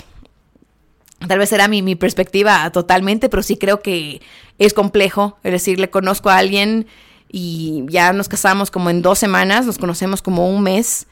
tal 1.26 1.38
vez 1.38 1.48
será 1.48 1.68
mi, 1.68 1.80
mi 1.80 1.94
perspectiva 1.96 2.70
totalmente, 2.70 3.30
pero 3.30 3.42
sí 3.42 3.56
creo 3.56 3.80
que 3.80 4.20
es 4.58 4.74
complejo. 4.74 5.38
Es 5.42 5.52
decir, 5.52 5.80
le 5.80 5.88
conozco 5.88 6.28
a 6.28 6.36
alguien 6.36 6.86
y 7.30 7.84
ya 7.88 8.12
nos 8.12 8.28
casamos 8.28 8.70
como 8.70 8.90
en 8.90 9.00
dos 9.00 9.18
semanas, 9.18 9.64
nos 9.64 9.78
conocemos 9.78 10.20
como 10.20 10.50
un 10.50 10.62
mes 10.62 11.06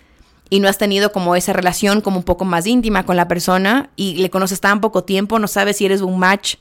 y 0.55 0.61
no 0.61 0.69
has 0.69 0.79
tenido 0.79 1.11
como 1.11 1.35
esa 1.35 1.53
relación 1.53 2.01
como 2.01 2.19
un 2.19 2.23
poco 2.23 2.45
más 2.45 2.65
íntima 2.65 3.05
con 3.05 3.17
la 3.17 3.27
persona 3.27 3.91
y 3.97 4.19
le 4.19 4.31
conoces 4.31 4.61
tan 4.61 4.81
poco 4.81 5.03
tiempo, 5.03 5.41
no 5.41 5.49
sabes 5.49 5.79
si 5.79 5.85
eres 5.85 6.01
un 6.01 6.17
match 6.17 6.59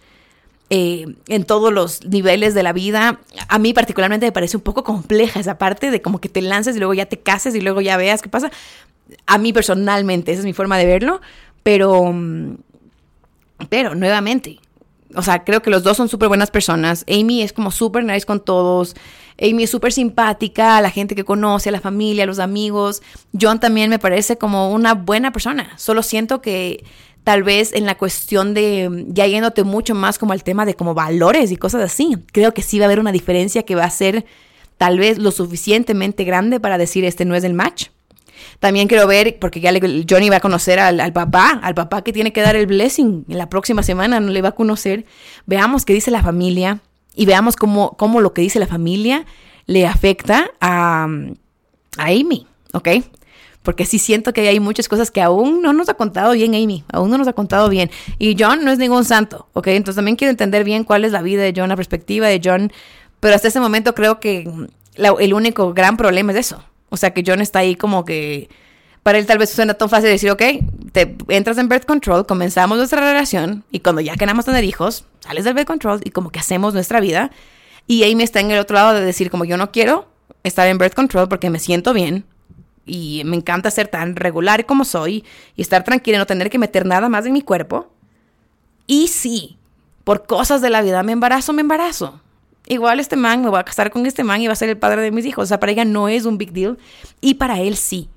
eh, 0.72 1.06
en 1.28 1.44
todos 1.44 1.72
los 1.72 2.04
niveles 2.04 2.56
de 2.56 2.64
la 2.64 2.74
vida. 2.74 3.20
A 3.48 3.60
mí 3.60 3.72
particularmente 3.72 4.26
me 4.26 4.32
parece 4.32 4.58
un 4.58 4.64
poco 4.64 4.84
compleja 4.84 5.40
esa 5.40 5.60
parte 5.60 5.92
de 5.92 6.02
como 6.02 6.20
que 6.20 6.28
te 6.28 6.42
lances 6.42 6.76
y 6.76 6.80
luego 6.80 6.96
ya 6.96 7.06
te 7.06 7.20
cases 7.20 7.54
y 7.54 7.62
luego 7.62 7.82
ya 7.82 7.96
veas 7.96 8.24
qué 8.24 8.30
pasa. 8.30 8.52
A 9.28 9.38
mí 9.38 9.54
personalmente, 9.54 10.32
esa 10.32 10.40
es 10.40 10.46
mi 10.46 10.54
forma 10.54 10.80
de 10.80 10.88
verlo, 10.88 11.22
pero, 11.62 12.12
pero 13.70 13.94
nuevamente, 13.94 14.58
o 15.16 15.22
sea, 15.22 15.44
creo 15.44 15.62
que 15.62 15.70
los 15.70 15.84
dos 15.84 15.98
son 15.98 16.10
súper 16.10 16.28
buenas 16.28 16.52
personas. 16.52 17.06
Amy 17.08 17.42
es 17.42 17.54
como 17.54 17.72
súper 17.72 18.04
nice 18.04 18.26
con 18.26 18.44
todos. 18.44 18.96
Amy 19.42 19.64
es 19.64 19.70
súper 19.70 19.92
simpática 19.92 20.78
a 20.78 20.82
la 20.82 20.90
gente 20.90 21.16
que 21.16 21.24
conoce, 21.24 21.70
a 21.70 21.72
la 21.72 21.82
familia, 21.82 22.24
a 22.24 22.28
los 22.28 22.40
amigos. 22.40 23.02
John 23.40 23.60
también 23.60 23.90
me 23.90 24.00
parece 24.00 24.38
como 24.38 24.72
una 24.72 24.94
buena 24.94 25.32
persona. 25.32 25.74
Solo 25.78 26.04
siento 26.04 26.42
que 26.42 26.84
tal 27.24 27.44
vez 27.44 27.74
en 27.74 27.86
la 27.86 27.98
cuestión 27.98 28.54
de 28.54 29.06
ya 29.08 29.26
yéndote 29.28 29.64
mucho 29.64 29.96
más 29.96 30.20
como 30.20 30.34
al 30.34 30.44
tema 30.44 30.66
de 30.66 30.76
como 30.76 30.94
valores 30.94 31.52
y 31.52 31.58
cosas 31.58 31.82
así, 31.82 32.18
creo 32.32 32.54
que 32.54 32.62
sí 32.62 32.80
va 32.80 32.86
a 32.86 32.88
haber 32.88 33.00
una 33.00 33.12
diferencia 33.12 33.64
que 33.64 33.76
va 33.76 33.86
a 33.86 33.90
ser 33.90 34.26
tal 34.78 35.00
vez 35.00 35.18
lo 35.18 35.32
suficientemente 35.32 36.26
grande 36.26 36.60
para 36.60 36.78
decir 36.78 37.06
este 37.06 37.26
no 37.26 37.36
es 37.36 37.44
el 37.44 37.54
match. 37.54 37.88
También 38.64 38.88
quiero 38.88 39.08
ver, 39.08 39.40
porque 39.42 39.60
ya 39.60 39.74
le, 39.74 40.06
Johnny 40.10 40.30
va 40.30 40.38
a 40.38 40.40
conocer 40.40 40.80
al, 40.80 41.12
papá, 41.12 41.60
al 41.62 41.76
papá 41.76 42.02
que 42.02 42.14
tiene 42.14 42.32
que 42.32 42.40
dar 42.40 42.56
el 42.56 42.66
blessing 42.66 43.26
en 43.28 43.38
la 43.38 43.50
próxima 43.50 43.84
semana, 43.84 44.22
no 44.22 44.32
le 44.32 44.42
va 44.42 44.50
a 44.50 44.52
conocer. 44.54 45.04
Veamos 45.46 45.84
qué 45.84 45.92
dice 45.92 46.12
la 46.12 46.24
familia 46.24 46.80
y 47.14 47.26
veamos 47.26 47.58
cómo, 47.58 47.98
cómo 47.98 48.22
lo 48.22 48.32
que 48.32 48.42
dice 48.42 48.60
la 48.60 48.68
familia 48.68 49.26
le 49.66 49.86
afecta 49.86 50.50
a, 50.62 51.10
Amy, 51.98 52.48
¿ok? 52.72 52.88
Porque 53.64 53.86
sí 53.86 54.00
siento 54.00 54.32
que 54.32 54.48
hay 54.48 54.62
muchas 54.62 54.88
cosas 54.88 55.12
que 55.12 55.22
aún 55.22 55.62
no 55.62 55.74
nos 55.74 55.90
ha 55.90 55.96
contado 55.96 56.32
bien 56.32 56.56
Amy, 56.56 56.86
aún 56.94 57.10
no 57.10 57.18
nos 57.18 57.28
ha 57.28 57.34
contado 57.34 57.68
bien. 57.68 57.92
Y 58.18 58.38
John 58.40 58.64
no 58.64 58.72
es 58.72 58.80
ningún 58.80 59.04
santo, 59.04 59.50
¿ok? 59.52 59.68
Entonces 59.68 59.98
también 59.98 60.16
quiero 60.16 60.32
entender 60.32 60.64
bien 60.64 60.86
cuál 60.86 61.04
es 61.04 61.12
la 61.12 61.22
vida 61.22 61.42
de 61.44 61.54
John, 61.54 61.68
la 61.68 61.76
perspectiva 61.76 62.28
de 62.28 62.40
John. 62.42 62.72
Pero 63.20 63.36
hasta 63.36 63.50
ese 63.50 63.60
momento 63.60 63.94
creo 63.94 64.22
que 64.22 64.50
el 64.96 65.34
único 65.34 65.74
gran 65.74 65.98
problema 65.98 66.32
es 66.32 66.38
eso. 66.38 66.64
O 66.94 66.98
sea, 66.98 67.12
que 67.12 67.24
John 67.26 67.42
está 67.42 67.60
ahí 67.60 67.76
como 67.76 68.06
que... 68.06 68.50
Para 69.02 69.18
él 69.18 69.26
tal 69.26 69.40
vez 69.40 69.50
suena 69.50 69.74
tan 69.74 69.90
fácil 69.90 70.10
decir, 70.10 70.30
ok, 70.30 70.44
te 70.92 71.18
entras 71.28 71.58
en 71.58 71.68
birth 71.68 71.86
control, 71.86 72.28
comenzamos 72.28 72.78
nuestra 72.78 73.02
relación 73.02 73.66
y 73.72 73.80
cuando 73.80 74.00
ya 74.00 74.16
queramos 74.16 74.46
tener 74.46 74.64
hijos, 74.64 75.06
sales 75.20 75.44
del 75.44 75.56
birth 75.56 75.66
control 75.66 76.02
y 76.04 76.12
como 76.12 76.30
que 76.30 76.40
hacemos 76.40 76.76
nuestra 76.76 77.00
vida. 77.00 77.32
Y 77.88 78.10
Amy 78.10 78.24
está 78.24 78.42
en 78.42 78.52
el 78.52 78.60
otro 78.60 78.76
lado 78.76 78.94
de 78.94 79.04
decir 79.04 79.32
como 79.32 79.44
yo 79.44 79.58
no 79.58 79.72
quiero 79.72 80.08
estar 80.44 80.68
en 80.68 80.78
birth 80.78 80.94
control 80.94 81.28
porque 81.28 81.50
me 81.50 81.58
siento 81.58 81.94
bien 81.94 82.26
y 82.86 83.24
me 83.26 83.38
encanta 83.38 83.72
ser 83.72 83.88
tan 83.88 84.16
regular 84.16 84.68
como 84.68 84.86
soy 84.86 85.26
y 85.56 85.64
estar 85.64 85.84
tranquila 85.84 86.18
y 86.18 86.20
no 86.20 86.28
tener 86.28 86.52
que 86.52 86.60
meter 86.60 86.86
nada 86.86 87.10
más 87.10 87.26
en 87.26 87.34
mi 87.34 87.42
cuerpo. 87.42 87.92
Y 88.86 89.08
sí, 89.08 89.58
por 90.04 90.28
cosas 90.28 90.62
de 90.62 90.70
la 90.70 90.84
vida 90.84 91.02
me 91.02 91.12
embarazo, 91.12 91.54
me 91.54 91.62
embarazo. 91.62 92.22
Igual 92.68 93.00
este 93.00 93.16
man, 93.16 93.42
me 93.42 93.50
voy 93.50 93.60
a 93.60 93.64
casar 93.64 93.92
con 93.92 94.06
este 94.06 94.24
man 94.24 94.42
y 94.42 94.48
va 94.48 94.54
a 94.54 94.56
ser 94.56 94.70
el 94.70 94.78
padre 94.78 95.02
de 95.02 95.12
mis 95.12 95.26
hijos. 95.26 95.44
O 95.44 95.48
sea, 95.48 95.60
para 95.60 95.72
ella 95.72 95.86
no 95.86 96.08
es 96.08 96.26
un 96.26 96.38
big 96.38 96.54
deal 96.54 96.78
y 97.22 97.36
para 97.36 97.60
él 97.60 97.76
sí. 97.76 98.10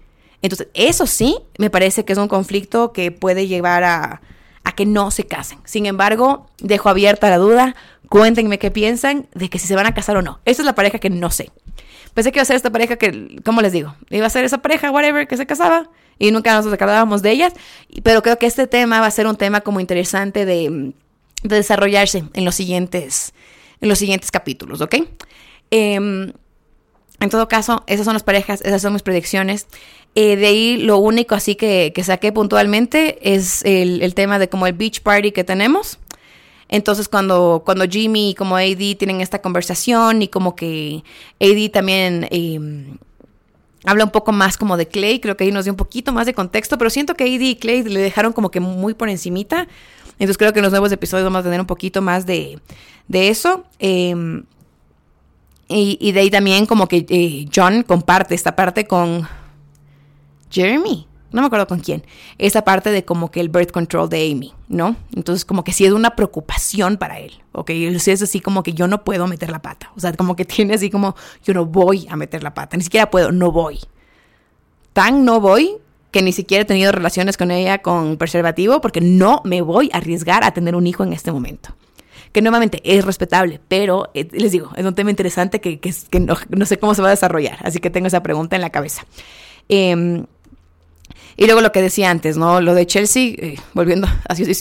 Entonces, 0.43 0.69
eso 0.75 1.07
sí, 1.07 1.39
me 1.59 1.71
parece 1.71 2.05
que 2.05 2.13
es 2.13 2.19
un 2.19 2.29
conflicto 2.29 2.93
que 2.93 3.11
puede 3.11 3.49
llevar 3.49 3.83
a, 3.83 4.21
a 4.63 4.73
que 4.73 4.87
no 4.87 5.11
se 5.11 5.25
casen. 5.25 5.59
Sin 5.65 5.87
embargo, 5.87 6.47
dejo 6.59 6.89
abierta 6.89 7.31
la 7.31 7.39
duda. 7.39 7.75
Cuéntenme 8.09 8.59
qué 8.59 8.71
piensan 8.71 9.27
de 9.35 9.49
que 9.49 9.59
si 9.59 9.67
se 9.67 9.75
van 9.75 9.87
a 9.87 9.95
casar 9.95 10.17
o 10.17 10.23
no. 10.23 10.41
Esa 10.45 10.63
es 10.63 10.67
la 10.67 10.75
pareja 10.75 10.99
que 10.99 11.11
no 11.11 11.31
sé. 11.31 11.51
Pensé 12.15 12.33
que 12.33 12.39
iba 12.39 12.43
a 12.43 12.47
ser 12.47 12.57
esta 12.57 12.71
pareja 12.71 12.97
que, 12.97 13.41
¿cómo 13.45 13.61
les 13.61 13.73
digo? 13.73 13.95
Iba 14.11 14.27
a 14.27 14.31
ser 14.31 14.45
esa 14.45 14.59
pareja, 14.59 14.91
whatever, 14.91 15.27
que 15.27 15.37
se 15.37 15.47
casaba 15.47 15.91
y 16.19 16.31
nunca 16.31 16.55
nos 16.55 16.73
acordábamos 16.73 17.23
de 17.23 17.31
ellas. 17.31 17.53
Pero 18.03 18.23
creo 18.23 18.39
que 18.39 18.47
este 18.47 18.67
tema 18.67 19.01
va 19.01 19.07
a 19.07 19.11
ser 19.11 19.27
un 19.27 19.37
tema 19.37 19.61
como 19.61 19.81
interesante 19.81 20.45
de, 20.45 20.95
de 21.43 21.57
desarrollarse 21.57 22.25
en 22.33 22.45
los 22.45 22.55
siguientes, 22.55 23.35
en 23.87 23.89
los 23.89 23.99
siguientes 23.99 24.31
capítulos, 24.31 24.81
¿ok? 24.81 24.97
Eh, 25.71 26.33
en 27.21 27.31
todo 27.31 27.49
caso, 27.49 27.83
esas 27.87 28.05
son 28.05 28.15
las 28.15 28.23
parejas, 28.23 28.61
esas 28.61 28.83
son 28.83 28.93
mis 28.93 29.03
predicciones. 29.03 29.67
Eh, 30.15 30.37
de 30.37 30.47
ahí 30.47 30.77
lo 30.79 30.99
único 30.99 31.35
así 31.35 31.55
que, 31.55 31.93
que 31.95 32.05
saqué 32.05 32.33
puntualmente 32.33 33.19
es 33.23 33.63
el, 33.65 34.03
el, 34.03 34.15
tema 34.15 34.39
de 34.39 34.49
como 34.49 34.67
el 34.67 34.75
beach 34.75 35.01
party 35.01 35.33
que 35.33 35.45
tenemos. 35.45 35.99
Entonces 36.69 37.09
cuando, 37.09 37.63
cuando 37.65 37.87
Jimmy 37.87 38.31
y 38.31 38.35
como 38.35 38.57
AD 38.57 38.97
tienen 38.99 39.21
esta 39.21 39.41
conversación 39.41 40.23
y 40.23 40.29
como 40.29 40.57
que 40.57 41.05
AD 41.41 41.71
también 41.71 42.29
eh, 42.31 42.59
habla 43.85 44.05
un 44.05 44.11
poco 44.11 44.33
más 44.33 44.57
como 44.57 44.77
de 44.77 44.89
Clay, 44.89 45.21
creo 45.21 45.37
que 45.37 45.45
ahí 45.45 45.53
nos 45.53 45.65
dio 45.65 45.73
un 45.73 45.77
poquito 45.77 46.13
más 46.13 46.27
de 46.27 46.35
contexto, 46.35 46.77
pero 46.77 46.91
siento 46.91 47.15
que 47.15 47.25
AD 47.25 47.41
y 47.41 47.57
Clay 47.57 47.85
le 47.85 48.01
dejaron 48.01 48.33
como 48.33 48.51
que 48.51 48.61
muy 48.61 48.95
por 48.95 49.09
encimita. 49.09 49.69
Entonces 50.19 50.39
creo 50.39 50.53
que 50.53 50.61
en 50.61 50.65
los 50.65 50.73
nuevos 50.73 50.93
episodios 50.93 51.25
vamos 51.25 51.41
a 51.41 51.45
tener 51.45 51.61
un 51.61 51.67
poquito 51.67 52.03
más 52.03 52.27
de, 52.27 52.59
de 53.09 53.29
eso. 53.29 53.65
Eh, 53.79 54.43
y, 55.69 55.99
y, 56.01 56.13
de 56.13 56.21
ahí 56.21 56.31
también 56.31 56.67
como 56.67 56.87
que 56.87 57.05
eh, 57.09 57.49
John 57.55 57.83
comparte 57.83 58.35
esta 58.35 58.55
parte 58.55 58.87
con 58.87 59.27
Jeremy. 60.51 61.07
No 61.33 61.43
me 61.43 61.47
acuerdo 61.49 61.67
con 61.67 61.81
quién. 61.81 62.05
Esa 62.39 62.63
parte 62.63 62.91
de 62.91 63.05
como 63.05 63.31
que 63.31 63.41
el 63.41 63.49
birth 63.49 63.73
control 63.73 64.09
de 64.09 64.31
Amy, 64.31 64.55
¿no? 64.69 64.97
Entonces 65.15 65.45
como 65.45 65.65
que 65.65 65.73
sí 65.73 65.85
es 65.85 65.93
una 65.93 66.15
preocupación 66.15 66.97
para 66.99 67.19
él, 67.19 67.33
¿ok? 67.53 67.71
Sí 67.99 68.13
es 68.13 68.23
así 68.23 68.41
como 68.41 68.63
que 68.63 68.73
yo 68.75 68.87
no 68.87 69.03
puedo 69.05 69.27
meter 69.27 69.51
la 69.51 69.61
pata. 69.61 69.91
O 69.97 70.01
sea, 70.01 70.13
como 70.13 70.37
que 70.37 70.45
tiene 70.47 70.75
así 70.75 70.89
como 70.89 71.17
yo 71.45 71.53
no 71.53 71.67
voy 71.67 72.07
a 72.09 72.17
meter 72.17 72.43
la 72.43 72.55
pata. 72.55 72.77
Ni 72.77 72.85
siquiera 72.85 73.11
puedo, 73.11 73.33
no 73.33 73.51
voy. 73.51 73.81
Tan 74.93 75.25
no 75.25 75.41
voy 75.41 75.77
que 76.17 76.23
ni 76.23 76.33
siquiera 76.33 76.63
he 76.63 76.65
tenido 76.65 76.93
relaciones 76.93 77.37
con 77.37 77.51
ella 77.51 77.83
con 77.83 78.17
preservativo 78.17 78.81
porque 78.81 79.03
no 79.03 79.43
me 79.45 79.61
voy 79.61 79.91
a 79.93 79.99
arriesgar 79.99 80.45
a 80.45 80.53
tener 80.53 80.75
un 80.75 80.87
hijo 80.87 81.05
en 81.05 81.13
este 81.13 81.31
momento 81.31 81.77
que 82.33 82.41
nuevamente 82.41 82.81
es 82.85 83.05
respetable, 83.05 83.61
pero 83.69 84.09
eh, 84.15 84.27
les 84.33 84.51
digo, 84.51 84.71
es 84.77 84.85
un 84.87 84.95
tema 84.95 85.11
interesante 85.11 85.61
que, 85.61 85.79
que, 85.79 86.21
no, 86.21 86.39
no, 86.49 86.65
sé 86.65 86.79
cómo 86.79 86.95
se 86.95 87.03
va 87.03 87.09
a 87.09 87.11
desarrollar, 87.11 87.59
así 87.65 87.81
que 87.81 87.91
tengo 87.91 88.07
esa 88.07 88.23
pregunta 88.23 88.57
en 88.57 88.63
la 88.63 88.71
cabeza. 88.71 89.05
Eh, 89.69 90.25
Y 91.37 91.45
luego 91.45 91.61
lo 91.61 91.71
que 91.71 91.83
decía 91.83 92.11
antes, 92.11 92.39
¿no? 92.39 92.63
Lo 92.63 92.75
de 92.75 92.87
Chelsea, 92.87 93.35
eh, 93.37 93.57
volviendo, 93.75 94.09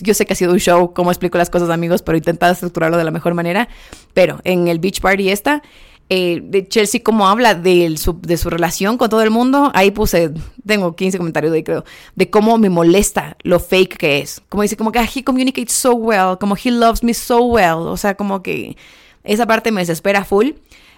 yo 0.04 0.14
sé 0.14 0.26
que 0.26 0.34
ha 0.34 0.36
sido 0.36 0.52
un 0.52 0.60
show, 0.60 0.94
cómo 0.94 1.10
explico 1.10 1.38
las 1.38 1.50
cosas, 1.50 1.70
amigos, 1.70 2.02
pero 2.02 2.18
intentad 2.18 2.52
estructurarlo 2.52 2.98
de 2.98 3.06
la 3.06 3.12
mejor 3.12 3.34
manera. 3.34 3.70
Pero 4.14 4.42
en 4.44 4.68
el 4.68 4.80
Beach 4.80 5.00
Party 5.00 5.30
esta, 5.30 5.64
eh, 6.10 6.42
de 6.44 6.68
Chelsea, 6.68 7.02
cómo 7.04 7.28
habla 7.28 7.56
de 7.56 7.98
su, 7.98 8.20
de 8.22 8.38
su 8.38 8.52
relación 8.52 8.98
con 8.98 9.10
todo 9.10 9.24
el 9.24 9.32
mundo, 9.32 9.72
ahí 9.74 9.90
puse, 9.90 10.32
tengo 10.66 10.96
15 10.96 11.18
comentarios 11.18 11.52
de 11.52 11.58
ahí 11.58 11.64
creo, 11.64 11.84
de 12.16 12.30
cómo 12.30 12.60
me 12.60 12.70
molesta 12.70 13.38
lo 13.42 13.60
fake 13.60 13.98
que 13.98 14.20
es. 14.20 14.42
Como 14.50 14.62
dice, 14.62 14.78
como 14.78 14.92
que 14.92 15.00
ah, 15.00 15.10
he 15.14 15.24
communicates 15.24 15.74
so 15.74 15.94
well, 15.94 16.38
como 16.40 16.56
he 16.56 16.70
loves 16.70 17.04
me 17.04 17.14
so 17.14 17.44
well, 17.46 17.88
o 17.88 17.98
sea, 17.98 18.14
como 18.16 18.44
que 18.44 18.78
esa 19.24 19.48
parte 19.48 19.72
me 19.72 19.82
desespera 19.82 20.24
full. 20.24 20.52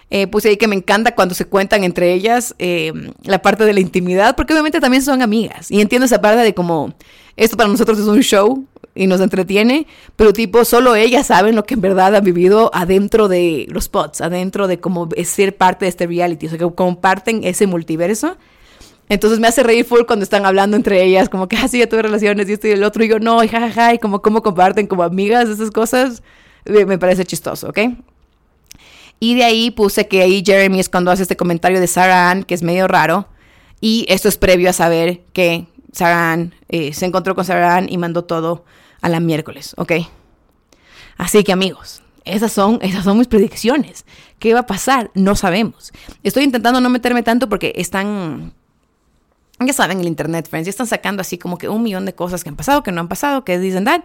Eh, 0.10 0.28
puse 0.28 0.50
ahí 0.50 0.58
que 0.58 0.68
me 0.68 0.76
encanta 0.76 1.16
cuando 1.16 1.36
se 1.36 1.46
cuentan 1.46 1.84
entre 1.84 2.14
ellas 2.14 2.56
eh, 2.60 2.94
la 3.24 3.42
parte 3.42 3.66
de 3.66 3.74
la 3.74 3.80
intimidad, 3.80 4.36
porque 4.36 4.54
obviamente 4.54 4.80
también 4.82 5.04
son 5.04 5.22
amigas. 5.22 5.72
Y 5.72 5.80
entiendo 5.80 6.06
esa 6.06 6.22
parte 6.22 6.42
de 6.42 6.54
como, 6.54 6.94
esto 7.36 7.56
para 7.56 7.70
nosotros 7.70 8.00
es 8.00 8.08
un 8.08 8.22
show 8.22 8.66
y 8.98 9.08
nos 9.08 9.22
entretiene, 9.22 9.88
pero 10.16 10.34
tipo, 10.34 10.66
solo 10.66 10.96
ellas 10.96 11.28
saben 11.28 11.56
lo 11.56 11.64
que 11.64 11.76
en 11.76 11.82
verdad 11.82 12.16
han 12.16 12.24
vivido 12.24 12.72
adentro 12.74 13.28
de 13.28 13.68
los 13.70 13.88
pods, 13.90 14.22
adentro 14.22 14.68
de 14.68 14.80
como 14.80 15.08
ser 15.24 15.56
parte 15.56 15.86
de 15.86 15.90
este 15.90 16.08
reality, 16.08 16.48
o 16.48 16.50
sea, 16.50 16.60
que 16.60 16.76
comparten 16.76 17.44
ese 17.44 17.68
multiverso. 17.68 18.38
Entonces 19.10 19.40
me 19.40 19.48
hace 19.48 19.64
reír 19.64 19.86
full 19.86 20.02
cuando 20.06 20.24
están 20.24 20.46
hablando 20.46 20.76
entre 20.76 21.04
ellas, 21.04 21.30
como 21.30 21.48
que 21.48 21.56
así 21.56 21.78
ah, 21.78 21.86
ya 21.86 21.90
tuve 21.90 22.02
relaciones 22.02 22.50
y 22.50 22.54
esto 22.54 22.68
y 22.68 22.72
el 22.72 22.84
otro, 22.84 23.04
y 23.04 23.08
yo 23.08 23.20
no, 23.20 23.44
y 23.44 23.48
jajaja, 23.48 23.94
y 23.94 24.00
como 24.00 24.22
cómo 24.22 24.42
comparten 24.44 24.88
como 24.88 25.04
amigas 25.04 25.48
esas 25.48 25.72
cosas, 25.72 26.24
me 26.66 26.98
parece 26.98 27.24
chistoso, 27.24 27.70
¿ok? 27.70 27.80
Y 29.20 29.36
de 29.36 29.44
ahí 29.44 29.72
puse 29.72 30.08
que 30.08 30.22
ahí 30.22 30.44
Jeremy 30.46 30.80
es 30.80 30.90
cuando 30.90 31.12
hace 31.12 31.24
este 31.24 31.38
comentario 31.38 31.80
de 31.80 31.88
Sarah 31.88 32.30
Ann, 32.30 32.44
que 32.44 32.54
es 32.54 32.62
medio 32.62 32.88
raro. 32.88 33.28
Y 33.82 34.06
esto 34.10 34.28
es 34.28 34.38
previo 34.38 34.70
a 34.70 34.74
saber 34.74 35.22
que 35.34 35.68
Sarah 35.92 36.34
Ann 36.34 36.54
eh, 36.70 36.94
se 36.94 37.06
encontró 37.06 37.34
con 37.36 37.46
Sarah 37.46 37.78
Ann 37.78 37.88
y 37.90 37.98
mandó 37.98 38.26
todo 38.26 38.66
a 39.02 39.10
la 39.10 39.20
miércoles, 39.20 39.74
¿ok? 39.78 39.94
Así 41.18 41.44
que 41.44 41.52
amigos, 41.52 42.02
esas 42.26 42.52
son, 42.52 42.80
esas 42.82 43.04
son 43.04 43.18
mis 43.18 43.28
predicciones. 43.28 44.06
¿Qué 44.40 44.54
va 44.54 44.62
a 44.62 44.66
pasar? 44.66 45.12
No 45.14 45.36
sabemos. 45.36 45.92
Estoy 46.24 46.44
intentando 46.44 46.82
no 46.82 46.90
meterme 46.90 47.24
tanto 47.24 47.50
porque 47.50 47.74
están, 47.76 48.54
ya 49.60 49.74
saben, 49.74 50.00
el 50.00 50.08
internet, 50.08 50.48
friends, 50.50 50.68
ya 50.68 50.70
están 50.70 50.88
sacando 50.88 51.22
así 51.22 51.38
como 51.38 51.58
que 51.58 51.70
un 51.70 51.84
millón 51.84 52.06
de 52.06 52.14
cosas 52.14 52.44
que 52.44 52.50
han 52.50 52.56
pasado, 52.56 52.84
que 52.84 52.92
no 52.92 53.02
han 53.02 53.08
pasado, 53.08 53.44
que 53.44 53.58
dicen 53.60 53.86
that, 53.86 54.04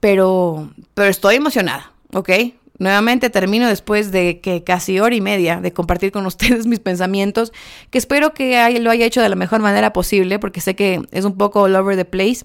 pero, 0.00 0.70
pero 0.94 1.08
estoy 1.08 1.36
emocionada, 1.36 1.92
¿ok? 2.12 2.30
Nuevamente 2.78 3.28
termino 3.28 3.68
después 3.68 4.10
de 4.10 4.40
que 4.40 4.64
casi 4.64 5.00
hora 5.00 5.14
y 5.14 5.20
media 5.20 5.60
de 5.60 5.72
compartir 5.72 6.12
con 6.12 6.26
ustedes 6.26 6.66
mis 6.66 6.80
pensamientos, 6.80 7.52
que 7.90 7.98
espero 7.98 8.34
que 8.34 8.78
lo 8.80 8.90
haya 8.90 9.06
hecho 9.06 9.22
de 9.22 9.28
la 9.28 9.36
mejor 9.36 9.60
manera 9.60 9.92
posible, 9.92 10.38
porque 10.38 10.60
sé 10.60 10.74
que 10.74 11.02
es 11.12 11.24
un 11.24 11.36
poco 11.36 11.62
all 11.62 11.76
over 11.76 11.96
the 11.96 12.04
place, 12.04 12.44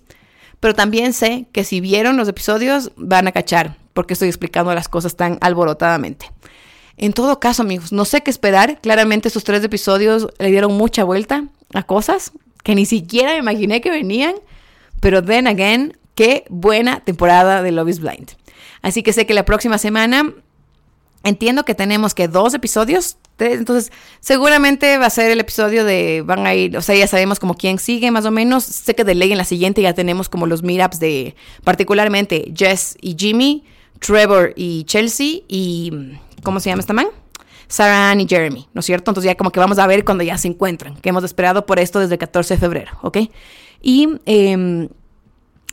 pero 0.60 0.74
también 0.74 1.14
sé 1.14 1.48
que 1.52 1.64
si 1.64 1.82
vieron 1.82 2.18
los 2.18 2.28
episodios 2.28 2.92
van 2.96 3.28
a 3.28 3.32
cachar, 3.32 3.78
porque 3.94 4.14
estoy 4.14 4.28
explicando 4.28 4.74
las 4.74 4.88
cosas 4.88 5.16
tan 5.16 5.38
alborotadamente. 5.42 6.32
En 6.98 7.14
todo 7.14 7.40
caso, 7.40 7.64
amigos, 7.64 7.92
no 7.92 8.06
sé 8.06 8.22
qué 8.22 8.32
esperar. 8.32 8.80
Claramente 8.82 9.28
estos 9.28 9.44
tres 9.44 9.64
episodios 9.64 10.30
le 10.40 10.50
dieron 10.50 10.78
mucha 10.78 11.04
vuelta 11.04 11.46
a 11.74 11.84
cosas 11.84 12.32
que 12.64 12.74
ni 12.74 12.86
siquiera 12.86 13.34
me 13.34 13.40
imaginé 13.40 13.82
que 13.82 13.92
venían, 13.92 14.36
pero 15.00 15.24
then 15.24 15.46
again, 15.48 15.98
qué 16.16 16.46
buena 16.50 17.02
temporada 17.02 17.62
de 17.62 17.72
Love 17.72 17.90
is 17.90 18.00
Blind. 18.00 18.32
Así 18.82 19.04
que 19.04 19.14
sé 19.14 19.26
que 19.26 19.34
la 19.34 19.46
próxima 19.46 19.78
semana 19.78 20.34
entiendo 21.24 21.64
que 21.64 21.76
tenemos 21.76 22.14
que 22.14 22.28
dos 22.28 22.54
episodios. 22.54 23.18
Entonces, 23.40 23.92
seguramente 24.20 24.98
va 24.98 25.08
a 25.08 25.10
ser 25.10 25.32
el 25.32 25.40
episodio 25.40 25.84
de, 25.84 26.24
van 26.26 26.46
a 26.48 26.56
ir, 26.56 26.78
o 26.78 26.82
sea, 26.82 26.96
ya 26.96 27.08
sabemos 27.08 27.40
como 27.40 27.56
quién 27.56 27.80
sigue 27.80 28.12
más 28.12 28.26
o 28.26 28.32
menos. 28.32 28.64
Sé 28.64 28.96
que 28.96 29.04
de 29.04 29.16
ley 29.16 29.32
en 29.32 29.38
la 29.38 29.46
siguiente 29.46 29.82
ya 29.82 29.94
tenemos 29.94 30.30
como 30.30 30.48
los 30.48 30.64
meetups 30.64 31.00
de, 31.00 31.36
particularmente 31.64 32.52
Jess 32.56 32.98
y 33.02 33.16
Jimmy, 33.18 33.64
Trevor 34.00 34.54
y 34.56 34.84
Chelsea 34.86 35.42
y, 35.48 35.92
¿cómo 36.44 36.60
se 36.60 36.70
llama 36.70 36.82
esta 36.82 36.94
man? 36.94 37.08
Sarah 37.68 38.12
Ann 38.12 38.22
y 38.22 38.28
Jeremy, 38.28 38.68
¿no 38.74 38.80
es 38.80 38.86
cierto? 38.86 39.12
Entonces 39.12 39.32
ya 39.32 39.36
como 39.36 39.52
que 39.52 39.60
vamos 39.60 39.80
a 39.80 39.88
ver 39.88 40.06
cuando 40.06 40.24
ya 40.24 40.38
se 40.38 40.48
encuentran, 40.48 40.96
que 40.98 41.10
hemos 41.10 41.24
esperado 41.24 41.66
por 41.66 41.80
esto 41.80 42.00
desde 42.00 42.14
el 42.14 42.20
14 42.20 42.54
de 42.54 42.60
febrero, 42.60 42.92
¿ok? 43.02 43.18
Y 43.82 44.08
eh, 44.26 44.88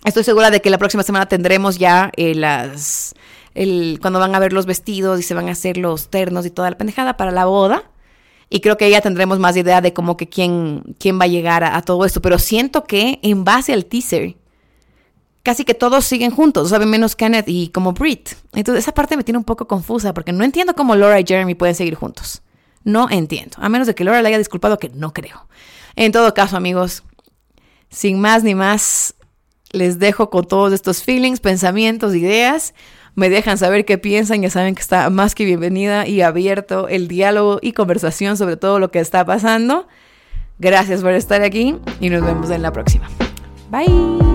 Estoy 0.04 0.24
segura 0.24 0.50
de 0.50 0.60
que 0.60 0.68
la 0.68 0.78
próxima 0.78 1.04
semana 1.04 1.26
tendremos 1.26 1.78
ya 1.78 2.10
eh, 2.16 2.34
las. 2.34 3.14
El, 3.54 3.98
cuando 4.00 4.18
van 4.18 4.34
a 4.34 4.38
ver 4.38 4.52
los 4.52 4.66
vestidos 4.66 5.20
y 5.20 5.22
se 5.22 5.34
van 5.34 5.48
a 5.48 5.52
hacer 5.52 5.76
los 5.76 6.08
ternos 6.08 6.46
y 6.46 6.50
toda 6.50 6.70
la 6.70 6.78
pendejada 6.78 7.16
para 7.16 7.30
la 7.30 7.44
boda. 7.44 7.84
Y 8.48 8.60
creo 8.60 8.76
que 8.76 8.90
ya 8.90 9.00
tendremos 9.00 9.38
más 9.38 9.56
idea 9.56 9.80
de 9.80 9.92
cómo 9.94 10.16
que 10.16 10.28
quién, 10.28 10.96
quién 10.98 11.18
va 11.18 11.24
a 11.24 11.28
llegar 11.28 11.64
a, 11.64 11.80
todo 11.82 12.04
esto. 12.04 12.20
Pero 12.20 12.38
siento 12.38 12.84
que 12.84 13.18
en 13.22 13.44
base 13.44 13.72
al 13.72 13.86
teaser, 13.86 14.36
casi 15.42 15.64
que 15.64 15.72
todos 15.72 16.04
siguen 16.04 16.30
juntos, 16.30 16.68
saben 16.68 16.90
menos 16.90 17.16
Kenneth 17.16 17.48
y 17.48 17.68
como 17.68 17.92
Brit. 17.92 18.30
Entonces 18.52 18.84
esa 18.84 18.92
parte 18.92 19.16
me 19.16 19.24
tiene 19.24 19.38
un 19.38 19.44
poco 19.44 19.66
confusa 19.66 20.12
porque 20.12 20.32
no 20.32 20.44
entiendo 20.44 20.74
cómo 20.74 20.94
Laura 20.94 21.18
y 21.18 21.24
Jeremy 21.26 21.54
pueden 21.54 21.74
seguir 21.74 21.94
juntos. 21.94 22.42
No 22.84 23.08
entiendo. 23.10 23.56
A 23.60 23.68
menos 23.68 23.86
de 23.86 23.94
que 23.94 24.04
Laura 24.04 24.20
le 24.20 24.28
haya 24.28 24.38
disculpado, 24.38 24.78
que 24.78 24.90
no 24.90 25.12
creo. 25.14 25.48
En 25.96 26.12
todo 26.12 26.34
caso, 26.34 26.56
amigos, 26.56 27.04
sin 27.88 28.20
más 28.20 28.42
ni 28.44 28.54
más, 28.54 29.14
les 29.70 29.98
dejo 29.98 30.30
con 30.30 30.46
todos 30.46 30.72
estos 30.72 31.02
feelings, 31.02 31.40
pensamientos, 31.40 32.14
ideas. 32.14 32.74
Me 33.14 33.28
dejan 33.28 33.58
saber 33.58 33.84
qué 33.84 33.98
piensan, 33.98 34.42
ya 34.42 34.50
saben 34.50 34.74
que 34.74 34.80
está 34.80 35.10
más 35.10 35.34
que 35.34 35.44
bienvenida 35.44 36.06
y 36.06 36.22
abierto 36.22 36.88
el 36.88 37.08
diálogo 37.08 37.58
y 37.60 37.72
conversación 37.72 38.36
sobre 38.36 38.56
todo 38.56 38.78
lo 38.78 38.90
que 38.90 39.00
está 39.00 39.24
pasando. 39.24 39.86
Gracias 40.58 41.02
por 41.02 41.12
estar 41.12 41.42
aquí 41.42 41.76
y 42.00 42.08
nos 42.08 42.24
vemos 42.24 42.50
en 42.50 42.62
la 42.62 42.72
próxima. 42.72 43.08
Bye. 43.70 44.31